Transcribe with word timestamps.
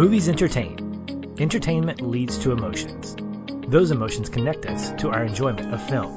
Movies 0.00 0.30
entertain. 0.30 1.36
Entertainment 1.38 2.00
leads 2.00 2.38
to 2.38 2.52
emotions. 2.52 3.14
Those 3.68 3.90
emotions 3.90 4.30
connect 4.30 4.64
us 4.64 4.92
to 5.02 5.10
our 5.10 5.22
enjoyment 5.24 5.74
of 5.74 5.88
film. 5.90 6.16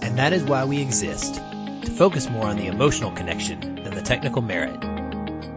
And 0.00 0.16
that 0.16 0.32
is 0.32 0.44
why 0.44 0.64
we 0.64 0.80
exist 0.80 1.34
to 1.34 1.90
focus 1.90 2.30
more 2.30 2.46
on 2.46 2.56
the 2.56 2.68
emotional 2.68 3.10
connection 3.10 3.82
than 3.82 3.96
the 3.96 4.00
technical 4.00 4.42
merit. 4.42 4.78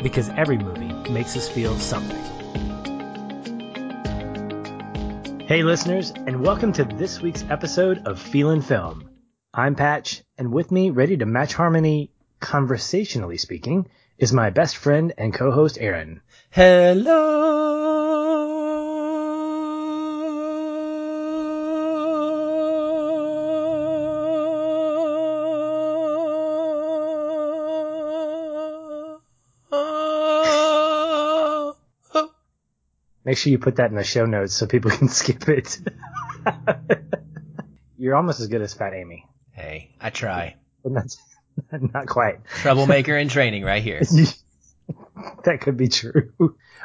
Because 0.02 0.30
every 0.30 0.58
movie 0.58 1.12
makes 1.12 1.38
us 1.38 1.48
feel 1.48 1.78
something. 1.78 2.24
Hey, 5.46 5.62
listeners, 5.62 6.10
and 6.10 6.44
welcome 6.44 6.74
to 6.74 6.86
this 6.86 7.22
week's 7.22 7.46
episode 7.52 8.08
of 8.08 8.20
Feelin' 8.20 8.64
Film. 8.64 9.12
I'm 9.54 9.76
Patch, 9.76 10.24
and 10.40 10.52
with 10.52 10.72
me, 10.72 10.90
ready 10.90 11.18
to 11.18 11.28
match 11.28 11.54
harmony, 11.54 12.10
conversationally 12.40 13.38
speaking, 13.38 13.88
is 14.18 14.34
my 14.34 14.50
best 14.50 14.78
friend 14.78 15.14
and 15.18 15.34
co-host 15.34 15.78
Aaron. 15.80 16.22
Hello. 16.50 17.98
Make 33.24 33.38
sure 33.38 33.52
you 33.52 33.60
put 33.60 33.76
that 33.76 33.90
in 33.90 33.98
the 33.98 34.06
show 34.06 34.26
notes 34.26 34.54
so 34.54 34.66
people 34.68 34.90
can 34.98 35.10
skip 35.10 35.50
it. 35.50 35.80
You're 37.98 38.16
almost 38.16 38.40
as 38.40 38.48
good 38.48 38.62
as 38.62 38.74
Fat 38.74 38.94
Amy, 38.94 39.28
Hey, 39.52 39.92
I 40.00 40.12
try. 40.12 40.56
not 41.94 42.08
quite. 42.08 42.46
Troublemaker 42.46 43.18
in 43.18 43.30
training 43.30 43.64
right 43.64 43.84
here. 43.84 44.02
that 45.44 45.62
could 45.62 45.78
be 45.78 45.88
true. 45.88 46.32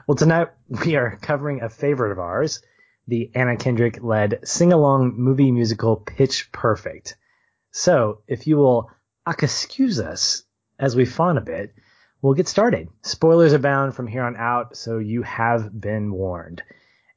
Well, 0.07 0.17
tonight 0.17 0.49
we 0.85 0.97
are 0.97 1.19
covering 1.21 1.63
a 1.63 1.69
favorite 1.69 2.13
of 2.13 2.19
ours, 2.19 2.63
the 3.09 3.31
Anna 3.35 3.57
Kendrick 3.57 4.03
led 4.03 4.41
sing 4.45 4.73
along 4.73 5.15
movie 5.17 5.51
musical 5.51 5.97
Pitch 5.97 6.51
Perfect. 6.53 7.17
So, 7.71 8.21
if 8.27 8.47
you 8.47 8.57
will 8.57 8.91
excuse 9.27 9.99
us 9.99 10.45
as 10.79 10.95
we 10.95 11.05
fawn 11.05 11.39
a 11.39 11.43
bit, 11.43 11.75
we'll 12.21 12.35
get 12.35 12.49
started. 12.49 12.89
Spoilers 13.03 13.53
abound 13.53 13.95
from 13.95 14.07
here 14.07 14.23
on 14.23 14.37
out, 14.37 14.77
so 14.77 14.99
you 14.99 15.23
have 15.23 15.81
been 15.81 16.13
warned. 16.13 16.63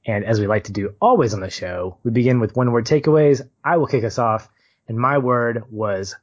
And 0.06 0.24
as 0.24 0.40
we 0.40 0.48
like 0.48 0.66
to 0.66 0.72
do 0.72 0.96
always 1.02 1.34
on 1.34 1.40
the 1.40 1.50
show, 1.50 1.98
we 2.04 2.12
begin 2.12 2.40
with 2.40 2.56
one 2.56 2.72
word 2.72 2.86
takeaways. 2.86 3.42
I 3.64 3.78
will 3.78 3.88
kick 3.88 4.04
us 4.04 4.20
off, 4.20 4.50
and 4.88 4.98
my 4.98 5.18
word 5.18 5.64
was 5.70 6.16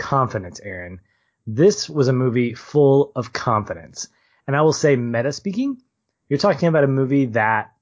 confidence, 0.00 0.60
Aaron. 0.60 1.00
This 1.46 1.88
was 1.88 2.08
a 2.08 2.12
movie 2.12 2.54
full 2.54 3.12
of 3.14 3.32
confidence. 3.32 4.08
And 4.46 4.56
I 4.56 4.62
will 4.62 4.72
say, 4.72 4.96
meta 4.96 5.30
speaking, 5.30 5.76
you're 6.28 6.38
talking 6.38 6.68
about 6.68 6.84
a 6.84 6.88
movie 6.88 7.26
that 7.26 7.72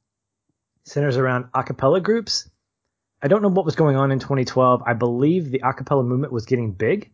centers 0.83 1.16
around 1.16 1.47
a 1.55 1.62
cappella 1.62 2.00
groups. 2.00 2.50
I 3.22 3.28
don't 3.28 3.42
know 3.42 3.48
what 3.48 3.64
was 3.64 3.77
going 3.77 3.97
on 3.97 4.10
in 4.10 4.19
2012. 4.19 4.83
I 4.84 4.94
believe 4.94 5.50
the 5.50 5.62
a 5.64 5.72
cappella 5.72 6.02
movement 6.02 6.33
was 6.33 6.47
getting 6.47 6.72
big. 6.72 7.12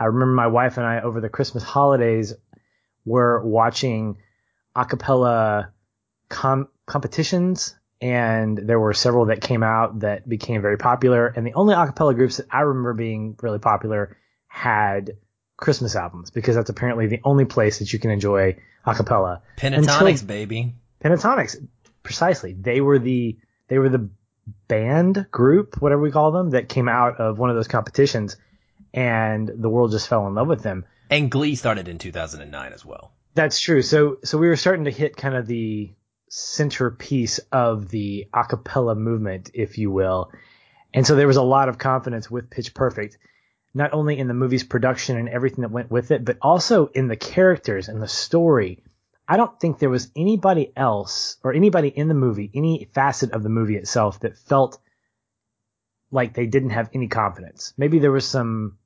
I 0.00 0.06
remember 0.06 0.34
my 0.34 0.46
wife 0.46 0.78
and 0.78 0.86
I 0.86 1.00
over 1.00 1.20
the 1.20 1.28
Christmas 1.28 1.62
holidays 1.62 2.32
were 3.04 3.44
watching 3.44 4.16
a 4.74 4.84
cappella 4.84 5.72
com- 6.28 6.68
competitions 6.86 7.76
and 8.00 8.58
there 8.58 8.80
were 8.80 8.94
several 8.94 9.26
that 9.26 9.40
came 9.40 9.62
out 9.62 10.00
that 10.00 10.28
became 10.28 10.62
very 10.62 10.78
popular. 10.78 11.26
And 11.26 11.46
the 11.46 11.54
only 11.54 11.74
a 11.74 11.86
cappella 11.86 12.14
groups 12.14 12.38
that 12.38 12.46
I 12.50 12.62
remember 12.62 12.94
being 12.94 13.36
really 13.42 13.58
popular 13.58 14.16
had 14.52 15.12
Christmas 15.56 15.96
albums 15.96 16.30
because 16.30 16.54
that's 16.54 16.68
apparently 16.68 17.06
the 17.06 17.20
only 17.24 17.46
place 17.46 17.78
that 17.78 17.90
you 17.92 17.98
can 17.98 18.10
enjoy 18.10 18.56
a 18.84 18.94
cappella. 18.94 19.42
Pentatonix, 19.56 20.10
Until- 20.20 20.26
baby. 20.26 20.74
Pentatonix, 21.02 21.56
precisely. 22.02 22.52
They 22.52 22.80
were 22.82 22.98
the 22.98 23.38
they 23.68 23.78
were 23.78 23.88
the 23.88 24.10
band 24.68 25.26
group, 25.30 25.80
whatever 25.80 26.02
we 26.02 26.10
call 26.10 26.32
them, 26.32 26.50
that 26.50 26.68
came 26.68 26.88
out 26.88 27.18
of 27.18 27.38
one 27.38 27.48
of 27.48 27.56
those 27.56 27.68
competitions, 27.68 28.36
and 28.92 29.50
the 29.56 29.70
world 29.70 29.90
just 29.90 30.06
fell 30.06 30.26
in 30.26 30.34
love 30.34 30.48
with 30.48 30.62
them. 30.62 30.84
And 31.08 31.30
Glee 31.30 31.54
started 31.54 31.88
in 31.88 31.98
2009 31.98 32.72
as 32.72 32.84
well. 32.84 33.12
That's 33.34 33.58
true. 33.58 33.80
So 33.80 34.18
so 34.22 34.36
we 34.36 34.48
were 34.48 34.56
starting 34.56 34.84
to 34.84 34.90
hit 34.90 35.16
kind 35.16 35.34
of 35.34 35.46
the 35.46 35.94
centerpiece 36.28 37.38
of 37.50 37.88
the 37.88 38.28
a 38.34 38.44
cappella 38.44 38.94
movement, 38.94 39.50
if 39.54 39.78
you 39.78 39.90
will. 39.90 40.30
And 40.92 41.06
so 41.06 41.16
there 41.16 41.26
was 41.26 41.36
a 41.36 41.42
lot 41.42 41.70
of 41.70 41.78
confidence 41.78 42.30
with 42.30 42.50
Pitch 42.50 42.74
Perfect, 42.74 43.16
not 43.74 43.92
only 43.92 44.18
in 44.18 44.28
the 44.28 44.34
movie's 44.34 44.64
production 44.64 45.16
and 45.16 45.28
everything 45.28 45.62
that 45.62 45.70
went 45.70 45.90
with 45.90 46.10
it, 46.10 46.24
but 46.24 46.38
also 46.42 46.86
in 46.88 47.08
the 47.08 47.16
characters 47.16 47.88
and 47.88 48.02
the 48.02 48.08
story. 48.08 48.82
I 49.26 49.36
don't 49.36 49.58
think 49.58 49.78
there 49.78 49.88
was 49.88 50.10
anybody 50.14 50.72
else 50.76 51.38
or 51.42 51.54
anybody 51.54 51.88
in 51.88 52.08
the 52.08 52.14
movie, 52.14 52.50
any 52.54 52.90
facet 52.92 53.32
of 53.32 53.42
the 53.42 53.48
movie 53.48 53.76
itself 53.76 54.20
that 54.20 54.36
felt 54.36 54.78
like 56.10 56.34
they 56.34 56.46
didn't 56.46 56.70
have 56.70 56.90
any 56.92 57.08
confidence. 57.08 57.72
Maybe 57.78 57.98
there 57.98 58.12
was 58.12 58.26
some 58.26 58.78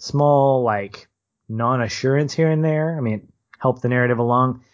small 0.00 0.64
like 0.64 1.08
non-assurance 1.48 2.32
here 2.32 2.50
and 2.50 2.64
there. 2.64 2.96
I 2.96 3.00
mean, 3.00 3.14
it 3.14 3.28
helped 3.58 3.82
the 3.82 3.88
narrative 3.88 4.18
along, 4.18 4.64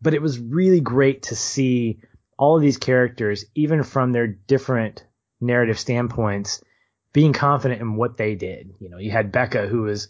but 0.00 0.14
it 0.14 0.22
was 0.22 0.38
really 0.38 0.80
great 0.80 1.24
to 1.24 1.34
see 1.34 2.00
all 2.38 2.54
of 2.54 2.62
these 2.62 2.76
characters, 2.76 3.44
even 3.56 3.82
from 3.82 4.12
their 4.12 4.28
different 4.28 5.04
narrative 5.40 5.78
standpoints, 5.78 6.62
being 7.12 7.32
confident 7.32 7.80
in 7.80 7.96
what 7.96 8.16
they 8.16 8.34
did. 8.34 8.74
You 8.78 8.88
know, 8.90 8.98
you 8.98 9.10
had 9.10 9.32
Beca 9.32 9.68
who 9.68 9.82
was 9.82 10.08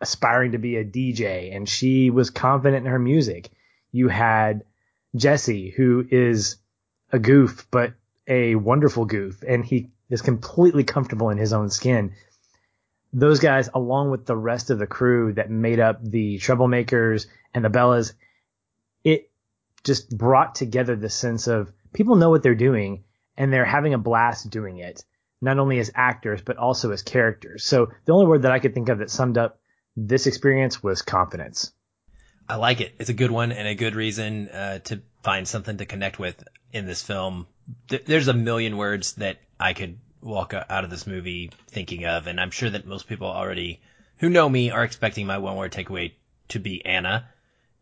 aspiring 0.00 0.52
to 0.52 0.58
be 0.58 0.76
a 0.76 0.84
DJ 0.84 1.54
and 1.54 1.68
she 1.68 2.10
was 2.10 2.30
confident 2.30 2.86
in 2.86 2.92
her 2.92 2.98
music. 2.98 3.50
You 3.90 4.08
had 4.08 4.64
Jesse 5.16 5.70
who 5.70 6.06
is 6.10 6.56
a 7.10 7.18
goof, 7.18 7.66
but 7.70 7.94
a 8.26 8.54
wonderful 8.54 9.06
goof 9.06 9.42
and 9.46 9.64
he 9.64 9.90
is 10.10 10.22
completely 10.22 10.84
comfortable 10.84 11.30
in 11.30 11.38
his 11.38 11.52
own 11.52 11.70
skin. 11.70 12.12
Those 13.12 13.40
guys, 13.40 13.70
along 13.74 14.10
with 14.10 14.26
the 14.26 14.36
rest 14.36 14.70
of 14.70 14.78
the 14.78 14.86
crew 14.86 15.32
that 15.34 15.50
made 15.50 15.80
up 15.80 16.04
the 16.04 16.38
Treblemakers 16.38 17.26
and 17.54 17.64
the 17.64 17.70
Bellas, 17.70 18.12
it 19.02 19.30
just 19.82 20.16
brought 20.16 20.54
together 20.54 20.94
the 20.94 21.08
sense 21.08 21.46
of 21.46 21.72
people 21.92 22.16
know 22.16 22.28
what 22.28 22.42
they're 22.42 22.54
doing 22.54 23.04
and 23.36 23.52
they're 23.52 23.64
having 23.64 23.94
a 23.94 23.98
blast 23.98 24.50
doing 24.50 24.78
it, 24.78 25.04
not 25.40 25.58
only 25.58 25.78
as 25.78 25.90
actors, 25.94 26.42
but 26.42 26.56
also 26.56 26.90
as 26.90 27.02
characters. 27.02 27.64
So 27.64 27.92
the 28.04 28.12
only 28.12 28.26
word 28.26 28.42
that 28.42 28.52
I 28.52 28.58
could 28.58 28.74
think 28.74 28.88
of 28.88 28.98
that 28.98 29.10
summed 29.10 29.38
up 29.38 29.60
this 29.96 30.26
experience 30.26 30.82
was 30.82 31.02
confidence. 31.02 31.72
I 32.48 32.56
like 32.56 32.80
it. 32.80 32.94
It's 32.98 33.10
a 33.10 33.14
good 33.14 33.30
one 33.30 33.52
and 33.52 33.68
a 33.68 33.74
good 33.74 33.94
reason 33.94 34.48
uh, 34.48 34.78
to 34.80 35.02
find 35.22 35.46
something 35.46 35.76
to 35.78 35.86
connect 35.86 36.18
with 36.18 36.42
in 36.72 36.86
this 36.86 37.02
film. 37.02 37.46
Th- 37.88 38.04
there's 38.04 38.28
a 38.28 38.34
million 38.34 38.76
words 38.76 39.14
that 39.14 39.38
I 39.60 39.74
could 39.74 39.98
walk 40.22 40.54
out 40.54 40.84
of 40.84 40.90
this 40.90 41.06
movie 41.06 41.50
thinking 41.68 42.06
of, 42.06 42.26
and 42.26 42.40
I'm 42.40 42.50
sure 42.50 42.70
that 42.70 42.86
most 42.86 43.06
people 43.06 43.28
already 43.28 43.80
who 44.18 44.30
know 44.30 44.48
me 44.48 44.70
are 44.70 44.82
expecting 44.82 45.26
my 45.26 45.38
one 45.38 45.56
word 45.56 45.72
takeaway 45.72 46.12
to 46.48 46.58
be 46.58 46.84
Anna. 46.84 47.28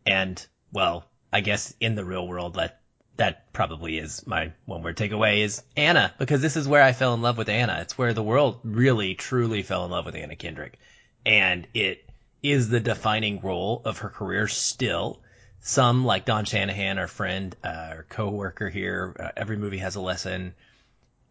And 0.04 0.44
well, 0.72 1.08
I 1.32 1.40
guess 1.40 1.74
in 1.80 1.94
the 1.94 2.04
real 2.04 2.26
world 2.26 2.54
that 2.54 2.80
that 3.16 3.52
probably 3.52 3.98
is 3.98 4.26
my 4.26 4.52
one 4.66 4.82
word 4.82 4.96
takeaway 4.96 5.40
is 5.40 5.62
Anna, 5.76 6.12
because 6.18 6.42
this 6.42 6.56
is 6.56 6.68
where 6.68 6.82
I 6.82 6.92
fell 6.92 7.14
in 7.14 7.22
love 7.22 7.38
with 7.38 7.48
Anna. 7.48 7.78
It's 7.80 7.96
where 7.96 8.12
the 8.12 8.22
world 8.22 8.60
really 8.62 9.14
truly 9.14 9.62
fell 9.62 9.84
in 9.84 9.90
love 9.90 10.04
with 10.06 10.14
Anna 10.14 10.36
Kendrick. 10.36 10.78
And 11.24 11.66
it 11.74 12.04
is 12.42 12.68
the 12.68 12.80
defining 12.80 13.40
role 13.40 13.82
of 13.84 13.98
her 13.98 14.08
career 14.10 14.48
still. 14.48 15.20
Some, 15.60 16.04
like 16.04 16.24
Don 16.24 16.44
Shanahan, 16.44 16.98
our 16.98 17.08
friend, 17.08 17.56
uh, 17.64 17.68
our 17.68 18.06
co-worker 18.08 18.68
here, 18.68 19.16
uh, 19.18 19.30
every 19.36 19.56
movie 19.56 19.78
has 19.78 19.96
a 19.96 20.00
lesson. 20.00 20.54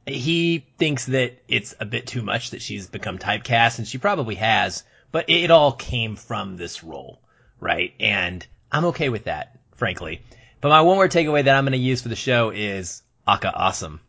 He 0.05 0.65
thinks 0.77 1.05
that 1.05 1.41
it's 1.47 1.73
a 1.79 1.85
bit 1.85 2.07
too 2.07 2.21
much 2.21 2.49
that 2.49 2.61
she's 2.61 2.87
become 2.87 3.17
typecast, 3.17 3.77
and 3.77 3.87
she 3.87 3.97
probably 3.97 4.35
has, 4.35 4.83
but 5.11 5.29
it 5.29 5.51
all 5.51 5.71
came 5.71 6.15
from 6.15 6.57
this 6.57 6.83
role, 6.83 7.21
right? 7.59 7.93
And 7.99 8.45
I'm 8.71 8.85
okay 8.85 9.09
with 9.09 9.23
that, 9.23 9.57
frankly. 9.75 10.21
But 10.65 10.69
my 10.69 10.81
one 10.81 10.97
word 10.97 11.11
takeaway 11.11 11.43
that 11.43 11.55
I'm 11.55 11.65
going 11.65 11.73
to 11.73 11.77
use 11.77 12.01
for 12.01 12.09
the 12.09 12.15
show 12.15 12.49
is 12.49 13.03
Aca 13.27 13.53
awesome. 13.53 14.01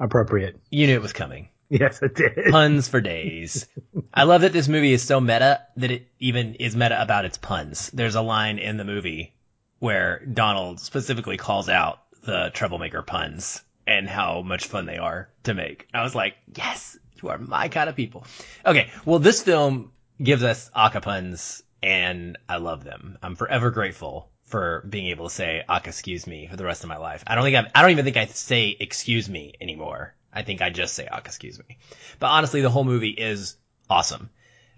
Appropriate. 0.00 0.58
You 0.68 0.88
knew 0.88 0.94
it 0.94 1.00
was 1.00 1.12
coming. 1.12 1.48
Yes, 1.68 2.02
it 2.02 2.16
did. 2.16 2.50
Puns 2.50 2.88
for 2.88 3.00
days. 3.00 3.68
I 4.12 4.24
love 4.24 4.40
that 4.40 4.52
this 4.52 4.66
movie 4.66 4.92
is 4.92 5.04
so 5.04 5.20
meta 5.20 5.60
that 5.76 5.92
it 5.92 6.08
even 6.18 6.56
is 6.56 6.74
meta 6.74 7.00
about 7.00 7.24
its 7.24 7.38
puns. 7.38 7.88
There's 7.94 8.16
a 8.16 8.20
line 8.20 8.58
in 8.58 8.78
the 8.78 8.84
movie 8.84 9.36
where 9.78 10.26
Donald 10.26 10.80
specifically 10.80 11.36
calls 11.36 11.68
out 11.68 12.00
the 12.24 12.50
Treblemaker 12.52 13.06
puns 13.06 13.62
and 13.86 14.08
how 14.08 14.42
much 14.42 14.66
fun 14.66 14.86
they 14.86 14.98
are 14.98 15.28
to 15.44 15.54
make. 15.54 15.86
I 15.94 16.02
was 16.02 16.16
like, 16.16 16.34
yes, 16.52 16.98
you 17.22 17.28
are 17.28 17.38
my 17.38 17.68
kind 17.68 17.88
of 17.88 17.94
people. 17.94 18.26
Okay. 18.66 18.90
Well, 19.04 19.20
this 19.20 19.40
film 19.40 19.92
gives 20.20 20.42
us 20.42 20.68
Aca 20.74 21.00
puns 21.00 21.62
and 21.80 22.38
I 22.48 22.56
love 22.56 22.82
them. 22.82 23.18
I'm 23.22 23.36
forever 23.36 23.70
grateful 23.70 24.32
for 24.54 24.86
being 24.88 25.08
able 25.08 25.28
to 25.28 25.34
say 25.34 25.64
Aca 25.68 25.88
excuse 25.88 26.28
me 26.28 26.46
for 26.46 26.54
the 26.54 26.64
rest 26.64 26.84
of 26.84 26.88
my 26.88 26.96
life. 26.96 27.24
I 27.26 27.34
don't 27.34 27.42
think 27.42 27.56
I've, 27.56 27.72
I 27.74 27.82
don't 27.82 27.90
even 27.90 28.04
think 28.04 28.16
I 28.16 28.26
say 28.26 28.76
excuse 28.78 29.28
me 29.28 29.54
anymore. 29.60 30.14
I 30.32 30.44
think 30.44 30.62
I 30.62 30.70
just 30.70 30.94
say 30.94 31.08
Aca 31.08 31.26
excuse 31.26 31.58
me. 31.58 31.76
But 32.20 32.28
honestly, 32.28 32.60
the 32.60 32.70
whole 32.70 32.84
movie 32.84 33.10
is 33.10 33.56
awesome. 33.90 34.30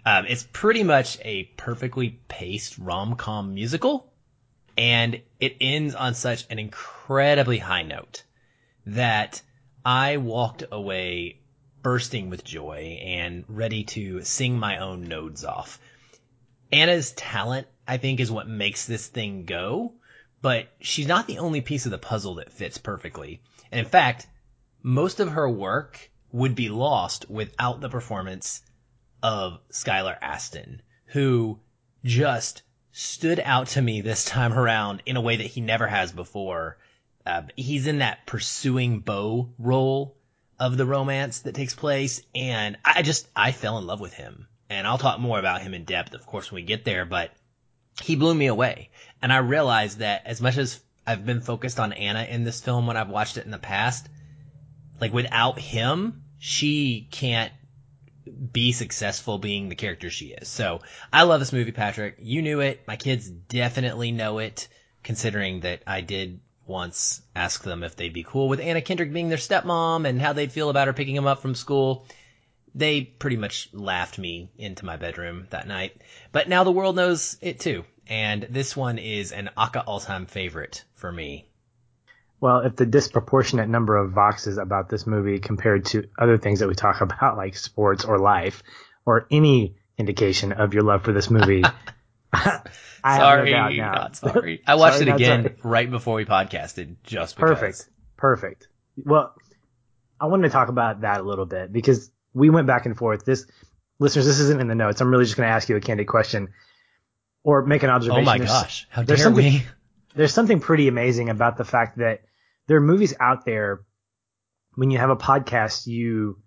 Um, 0.07 0.25
it's 0.27 0.49
pretty 0.51 0.83
much 0.83 1.19
a 1.23 1.45
perfectly 1.59 2.19
paced 2.27 2.79
rom-com 2.79 3.55
musical 3.55 4.11
And 4.79 5.21
it 5.41 5.57
ends 5.61 5.95
on 5.95 6.15
such 6.15 6.47
an 6.49 6.59
incredibly 6.59 7.59
high 7.59 7.83
note 7.83 8.23
that 8.87 9.43
I 9.85 10.17
walked 10.17 10.65
away 10.73 11.41
bursting 11.83 12.31
with 12.31 12.45
joy 12.45 12.99
and 13.05 13.45
ready 13.47 13.85
to 13.85 14.23
sing 14.23 14.59
my 14.59 14.79
own 14.79 15.05
nodes 15.05 15.45
off. 15.45 15.79
Anna's 16.73 17.13
talent, 17.13 17.67
I 17.87 17.97
think, 17.99 18.21
is 18.21 18.31
what 18.31 18.49
makes 18.49 18.87
this 18.87 19.07
thing 19.07 19.45
go, 19.45 19.95
but 20.43 20.69
she's 20.81 21.07
not 21.07 21.27
the 21.27 21.39
only 21.39 21.61
piece 21.61 21.87
of 21.87 21.91
the 21.91 21.99
puzzle 21.99 22.37
that 22.37 22.53
fits 22.53 22.79
perfectly. 22.79 23.41
And 23.71 23.79
in 23.79 23.87
fact, 23.87 24.27
most 24.83 25.21
of 25.21 25.31
her 25.31 25.49
work 25.49 26.11
would 26.33 26.55
be 26.55 26.69
lost 26.69 27.31
without 27.31 27.81
the 27.81 27.89
performance 27.89 28.63
of 29.23 29.59
Skylar 29.71 30.17
Astin, 30.21 30.83
who 31.07 31.59
just 32.05 32.63
stood 32.93 33.41
out 33.41 33.69
to 33.69 33.83
me 33.83 34.01
this 34.01 34.25
time 34.25 34.53
around 34.53 35.03
in 35.07 35.17
a 35.17 35.21
way 35.21 35.37
that 35.37 35.47
he 35.47 35.61
never 35.61 35.87
has 35.87 36.13
before. 36.13 36.79
Uh, 37.25 37.43
he's 37.57 37.87
in 37.87 37.99
that 37.99 38.27
pursuing 38.27 39.01
Bo 39.01 39.53
role 39.59 40.17
of 40.59 40.77
the 40.77 40.87
romance 40.87 41.41
that 41.41 41.55
takes 41.55 41.75
place, 41.75 42.23
and 42.35 42.79
I 42.85 43.03
just 43.03 43.29
I 43.35 43.53
fell 43.53 43.79
in 43.79 43.87
love 43.87 44.01
with 44.01 44.15
him. 44.15 44.49
And 44.69 44.87
I'll 44.87 44.99
talk 44.99 45.21
more 45.21 45.39
about 45.39 45.63
him 45.63 45.75
in 45.75 45.85
depth, 45.85 46.15
of 46.15 46.27
course, 46.27 46.51
when 46.51 46.63
we 46.63 46.67
get 46.67 46.85
there. 46.85 47.05
But 47.05 47.33
he 48.03 48.17
blew 48.17 48.35
me 48.35 48.47
away, 48.47 48.91
and 49.23 49.33
I 49.33 49.39
realized 49.39 49.99
that 49.99 50.23
as 50.27 50.41
much 50.41 50.57
as 50.57 50.81
I've 51.07 51.25
been 51.25 51.41
focused 51.41 51.79
on 51.79 51.93
Anna 51.93 52.25
in 52.25 52.45
this 52.45 52.61
film 52.61 52.87
when 52.87 52.97
I've 52.97 53.09
watched 53.09 53.37
it 53.37 53.45
in 53.45 53.51
the 53.51 53.59
past, 53.59 54.09
like 55.01 55.13
without 55.13 55.59
him, 55.59 56.25
she 56.39 57.09
can't 57.11 57.53
be 58.53 58.73
successful 58.73 59.39
being 59.39 59.69
the 59.69 59.77
character 59.77 60.11
she 60.11 60.27
is. 60.27 60.49
So 60.49 60.81
I 61.13 61.23
love 61.23 61.41
this 61.41 61.53
movie, 61.53 61.73
Patrick. 61.73 62.17
You 62.21 62.43
knew 62.43 62.61
it. 62.61 62.83
My 62.87 62.97
kids 62.97 63.29
definitely 63.29 64.11
know 64.11 64.39
it, 64.39 64.69
considering 65.03 65.61
that 65.61 65.83
I 65.87 66.01
did 66.01 66.41
once 66.67 67.23
ask 67.35 67.63
them 67.63 67.85
if 67.85 67.95
they'd 67.95 68.13
be 68.13 68.25
cool 68.25 68.49
with 68.49 68.59
Anna 68.61 68.81
Kendrick 68.81 69.13
being 69.13 69.29
their 69.29 69.39
stepmom 69.39 70.07
and 70.07 70.21
how 70.21 70.33
they'd 70.33 70.51
feel 70.51 70.69
about 70.69 70.89
her 70.89 70.93
picking 70.93 71.15
them 71.15 71.27
up 71.27 71.41
from 71.41 71.55
school. 71.55 72.07
They 72.77 73.01
pretty 73.01 73.37
much 73.37 73.71
laughed 73.73 74.19
me 74.19 74.51
into 74.59 74.85
my 74.85 74.97
bedroom 74.97 75.47
that 75.51 75.67
night. 75.67 76.01
But 76.31 76.49
now 76.49 76.63
the 76.63 76.71
world 76.71 76.95
knows 76.95 77.39
it 77.41 77.59
too. 77.59 77.85
And 78.07 78.47
this 78.51 78.77
one 78.77 78.99
is 78.99 79.33
an 79.33 79.51
Aca 79.57 79.81
all-time 79.81 80.27
favorite 80.27 80.85
for 80.95 81.11
me. 81.11 81.49
Well, 82.39 82.61
if 82.61 82.77
the 82.77 82.85
disproportionate 82.85 83.69
number 83.69 83.97
of 83.97 84.13
voxes 84.13 84.61
about 84.61 84.91
this 84.91 85.07
movie 85.07 85.39
compared 85.39 85.87
to 85.87 86.05
other 86.19 86.37
things 86.37 86.61
that 86.61 86.69
we 86.69 86.75
talk 86.75 87.01
about, 87.01 87.39
like 87.39 87.57
sports 87.57 88.05
or 88.05 88.19
life, 88.19 88.63
or 89.07 89.27
any 89.31 89.77
indication 89.97 90.53
of 90.53 90.75
your 90.75 90.83
love 90.83 91.03
for 91.03 91.13
this 91.13 91.31
movie, 91.31 91.65
I 92.33 93.19
sorry, 93.19 93.53
have 93.53 93.71
no 93.71 93.77
doubt 93.77 93.77
now. 93.77 93.93
Not 93.93 94.17
sorry. 94.35 94.63
I 94.67 94.75
watched 94.75 94.99
sorry, 94.99 95.11
it 95.11 95.15
again 95.15 95.57
right 95.63 95.91
before 95.91 96.17
we 96.17 96.27
podcasted, 96.27 96.97
just 97.05 97.37
because. 97.37 97.59
Perfect. 97.59 97.89
Perfect. 98.19 98.69
Well, 99.03 99.35
I 100.21 100.27
wanted 100.27 100.49
to 100.49 100.53
talk 100.53 100.69
about 100.69 101.01
that 101.01 101.21
a 101.21 101.23
little 101.23 101.47
bit 101.47 101.73
because 101.73 102.11
we 102.37 102.51
went 102.51 102.67
back 102.67 102.85
and 102.85 102.97
forth. 102.97 103.25
This, 103.25 103.47
listeners, 103.99 104.27
this 104.27 104.41
isn't 104.41 104.61
in 104.61 104.69
the 104.69 104.75
notes. 104.75 105.01
I'm 105.01 105.11
really 105.11 105.25
just 105.25 105.37
going 105.37 105.49
to 105.49 105.53
ask 105.55 105.71
you 105.71 105.77
a 105.77 105.81
candid 105.81 106.07
question 106.07 106.49
or 107.43 107.65
make 107.65 107.83
an 107.83 107.89
observation. 107.89 108.23
Oh 108.23 108.27
my 108.27 108.37
there's, 108.37 108.51
gosh. 108.51 108.87
How 108.91 109.03
dare 109.03 109.31
we? 109.31 109.65
There's 110.15 110.35
something 110.35 110.61
pretty 110.61 110.87
amazing 110.87 111.31
about 111.31 111.57
the 111.57 111.65
fact 111.65 111.97
that 111.99 112.21
there 112.67 112.77
are 112.77 112.83
movies 112.83 113.15
out 113.19 113.47
there. 113.47 113.81
When 114.75 114.91
you 114.91 114.99
have 114.99 115.09
a 115.09 115.17
podcast, 115.17 115.87
you 115.87 116.39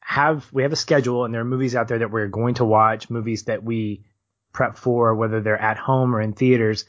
have, 0.00 0.50
we 0.50 0.62
have 0.62 0.72
a 0.72 0.76
schedule 0.76 1.26
and 1.26 1.34
there 1.34 1.42
are 1.42 1.44
movies 1.44 1.76
out 1.76 1.88
there 1.88 1.98
that 1.98 2.10
we're 2.10 2.28
going 2.28 2.54
to 2.54 2.64
watch, 2.64 3.10
movies 3.10 3.44
that 3.44 3.62
we 3.62 4.06
prep 4.54 4.78
for, 4.78 5.14
whether 5.14 5.42
they're 5.42 5.60
at 5.60 5.76
home 5.76 6.16
or 6.16 6.22
in 6.22 6.32
theaters. 6.32 6.86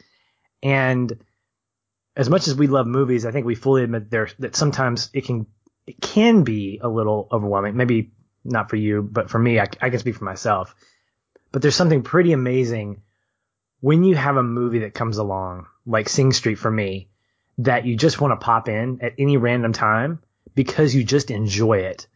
And 0.64 1.12
as 2.16 2.30
much 2.30 2.48
as 2.48 2.56
we 2.56 2.68
love 2.68 2.88
movies, 2.88 3.26
I 3.26 3.32
think 3.32 3.46
we 3.46 3.56
fully 3.56 3.84
admit 3.84 4.10
there 4.10 4.30
that 4.40 4.56
sometimes 4.56 5.10
it 5.14 5.26
can 5.26 5.48
it 5.88 6.02
can 6.02 6.44
be 6.44 6.80
a 6.84 6.90
little 6.90 7.28
overwhelming. 7.32 7.76
Maybe 7.76 8.12
not 8.44 8.70
for 8.70 8.76
you, 8.76 9.02
but 9.02 9.30
for 9.30 9.40
me, 9.40 9.60
I, 9.60 9.68
I 9.82 9.90
can 9.90 10.00
speak 10.00 10.16
for 10.16 10.26
myself. 10.26 10.76
But 11.52 11.62
there's 11.62 11.76
something 11.76 12.04
pretty 12.04 12.34
amazing 12.34 13.02
when 13.80 14.04
you 14.04 14.16
have 14.16 14.38
a 14.38 14.44
movie 14.44 14.80
that 14.80 14.94
comes 14.94 15.18
along, 15.18 15.68
like 15.86 16.10
Sing 16.10 16.34
Street 16.34 16.56
for 16.56 16.70
me, 16.70 17.10
that 17.60 17.86
you 17.86 17.96
just 17.96 18.20
want 18.20 18.32
to 18.34 18.44
pop 18.44 18.68
in 18.68 19.00
at 19.02 19.14
any 19.18 19.38
random 19.38 19.74
time 19.74 20.20
because 20.56 20.94
you 20.94 21.04
just 21.04 21.32
enjoy 21.32 21.80
it. 21.80 22.08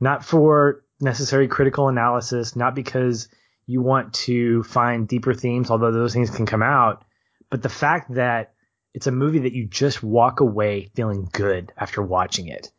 Not 0.00 0.24
for 0.24 0.84
necessary 1.00 1.46
critical 1.48 1.88
analysis, 1.88 2.56
not 2.56 2.74
because 2.74 3.28
you 3.66 3.80
want 3.80 4.14
to 4.14 4.62
find 4.64 5.06
deeper 5.06 5.34
themes, 5.34 5.70
although 5.70 5.92
those 5.92 6.12
things 6.12 6.30
can 6.30 6.46
come 6.46 6.62
out. 6.62 7.04
But 7.48 7.62
the 7.62 7.68
fact 7.68 8.14
that 8.14 8.54
it's 8.92 9.06
a 9.06 9.12
movie 9.12 9.40
that 9.40 9.52
you 9.52 9.66
just 9.66 10.02
walk 10.02 10.40
away 10.40 10.90
feeling 10.94 11.28
good 11.30 11.72
after 11.76 12.02
watching 12.02 12.48
it. 12.48 12.70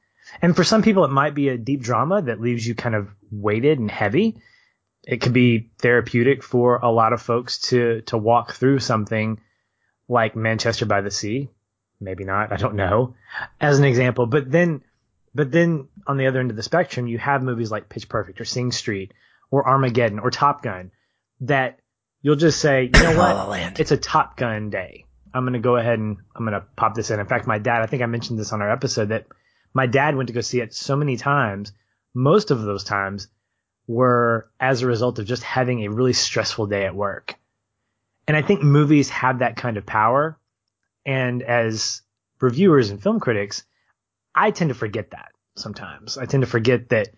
And 0.42 0.56
for 0.56 0.64
some 0.64 0.82
people, 0.82 1.04
it 1.06 1.12
might 1.12 1.34
be 1.34 1.50
a 1.50 1.58
deep 1.58 1.82
drama 1.82 2.22
that 2.22 2.42
leaves 2.42 2.66
you 2.66 2.76
kind 2.76 2.96
of 2.96 3.10
weighted 3.32 3.80
and 3.80 3.90
heavy. 3.90 4.42
It 5.04 5.22
could 5.22 5.34
be 5.34 5.72
therapeutic 5.80 6.44
for 6.44 6.78
a 6.78 6.92
lot 6.92 7.14
of 7.14 7.22
folks 7.22 7.60
to, 7.70 8.02
to 8.02 8.18
walk 8.18 8.54
through 8.54 8.80
something 8.80 9.40
like 10.08 10.36
Manchester 10.36 10.86
by 10.86 11.02
the 11.02 11.12
Sea. 11.12 11.50
Maybe 12.00 12.24
not. 12.24 12.52
I 12.52 12.58
don't 12.58 12.76
know 12.76 13.16
as 13.60 13.80
an 13.80 13.86
example. 13.86 14.26
But 14.26 14.52
then, 14.52 14.84
but 15.34 15.52
then 15.52 15.88
on 16.08 16.18
the 16.18 16.28
other 16.28 16.40
end 16.40 16.50
of 16.50 16.58
the 16.58 16.64
spectrum, 16.64 17.08
you 17.08 17.18
have 17.18 17.44
movies 17.44 17.72
like 17.72 17.90
Pitch 17.90 18.10
Perfect 18.10 18.42
or 18.42 18.46
Sing 18.46 18.72
Street 18.72 19.14
or 19.50 19.68
Armageddon 19.68 20.20
or 20.20 20.32
Top 20.32 20.64
Gun 20.64 20.92
that 21.42 21.80
you'll 22.22 22.36
just 22.36 22.60
say, 22.60 22.90
you 22.94 23.04
know 23.04 23.18
what? 23.18 23.80
It's 23.80 23.92
a 23.92 23.98
Top 23.98 24.38
Gun 24.38 24.70
day. 24.70 25.06
I'm 25.34 25.44
going 25.44 25.54
to 25.54 25.60
go 25.60 25.78
ahead 25.78 26.00
and 26.00 26.18
I'm 26.36 26.46
going 26.46 26.60
to 26.60 26.66
pop 26.76 26.96
this 26.96 27.10
in. 27.10 27.20
In 27.20 27.28
fact, 27.28 27.48
my 27.48 27.60
dad, 27.60 27.82
I 27.82 27.86
think 27.86 28.02
I 28.02 28.08
mentioned 28.08 28.40
this 28.40 28.52
on 28.52 28.62
our 28.62 28.72
episode 28.72 29.10
that 29.10 29.28
my 29.74 29.88
dad 29.88 30.16
went 30.16 30.28
to 30.28 30.34
go 30.34 30.42
see 30.42 30.60
it 30.60 30.74
so 30.74 30.96
many 30.96 31.18
times. 31.18 31.72
Most 32.14 32.52
of 32.52 32.62
those 32.62 32.84
times 32.84 33.28
were 33.88 34.50
as 34.60 34.82
a 34.82 34.88
result 34.88 35.20
of 35.20 35.26
just 35.26 35.44
having 35.44 35.82
a 35.82 35.92
really 35.92 36.14
stressful 36.14 36.68
day 36.68 36.86
at 36.86 36.96
work. 36.96 37.36
And 38.28 38.38
I 38.38 38.42
think 38.42 38.64
movies 38.64 39.10
have 39.10 39.40
that 39.40 39.56
kind 39.56 39.78
of 39.78 39.86
power. 39.86 40.38
And 41.06 41.42
as 41.42 42.02
reviewers 42.40 42.90
and 42.90 43.02
film 43.02 43.20
critics, 43.20 43.64
I 44.36 44.52
tend 44.52 44.70
to 44.70 44.76
forget 44.76 45.12
that 45.12 45.32
sometimes. 45.56 46.18
I 46.18 46.26
tend 46.26 46.42
to 46.44 46.50
forget 46.50 46.90
that 46.90 47.10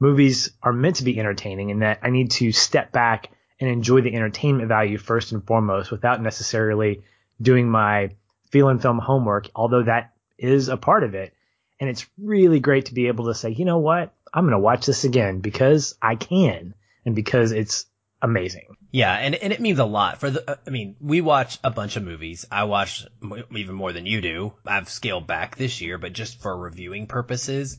movies 0.00 0.50
are 0.62 0.72
meant 0.72 0.96
to 0.96 1.04
be 1.04 1.18
entertaining 1.18 1.70
and 1.70 1.82
that 1.82 2.00
I 2.02 2.10
need 2.10 2.30
to 2.32 2.52
step 2.52 2.92
back 2.92 3.30
and 3.58 3.70
enjoy 3.70 4.02
the 4.02 4.14
entertainment 4.14 4.68
value 4.68 4.98
first 4.98 5.32
and 5.32 5.46
foremost 5.46 5.90
without 5.90 6.22
necessarily 6.22 7.02
doing 7.40 7.70
my 7.70 8.10
Feelin' 8.50 8.80
Film 8.80 8.98
homework, 8.98 9.48
although 9.54 9.82
that 9.82 10.12
is 10.38 10.68
a 10.68 10.76
part 10.76 11.04
of 11.04 11.14
it. 11.14 11.32
And 11.78 11.90
it's 11.90 12.06
really 12.18 12.60
great 12.60 12.86
to 12.86 12.94
be 12.94 13.08
able 13.08 13.26
to 13.26 13.34
say, 13.34 13.50
you 13.50 13.64
know 13.64 13.78
what? 13.78 14.12
I'm 14.32 14.44
going 14.44 14.52
to 14.52 14.58
watch 14.58 14.86
this 14.86 15.04
again 15.04 15.40
because 15.40 15.94
I 16.00 16.16
can 16.16 16.74
and 17.04 17.14
because 17.14 17.52
it's 17.52 17.86
amazing. 18.22 18.76
Yeah, 18.92 19.12
and 19.12 19.34
and 19.34 19.52
it 19.52 19.60
means 19.60 19.78
a 19.78 19.84
lot 19.84 20.20
for 20.20 20.30
the. 20.30 20.58
I 20.66 20.70
mean, 20.70 20.96
we 21.00 21.20
watch 21.20 21.58
a 21.62 21.70
bunch 21.70 21.96
of 21.96 22.02
movies. 22.02 22.46
I 22.50 22.64
watch 22.64 23.06
even 23.54 23.74
more 23.74 23.92
than 23.92 24.06
you 24.06 24.20
do. 24.20 24.54
I've 24.66 24.88
scaled 24.88 25.26
back 25.26 25.56
this 25.56 25.80
year, 25.80 25.98
but 25.98 26.12
just 26.12 26.40
for 26.40 26.56
reviewing 26.56 27.06
purposes, 27.06 27.78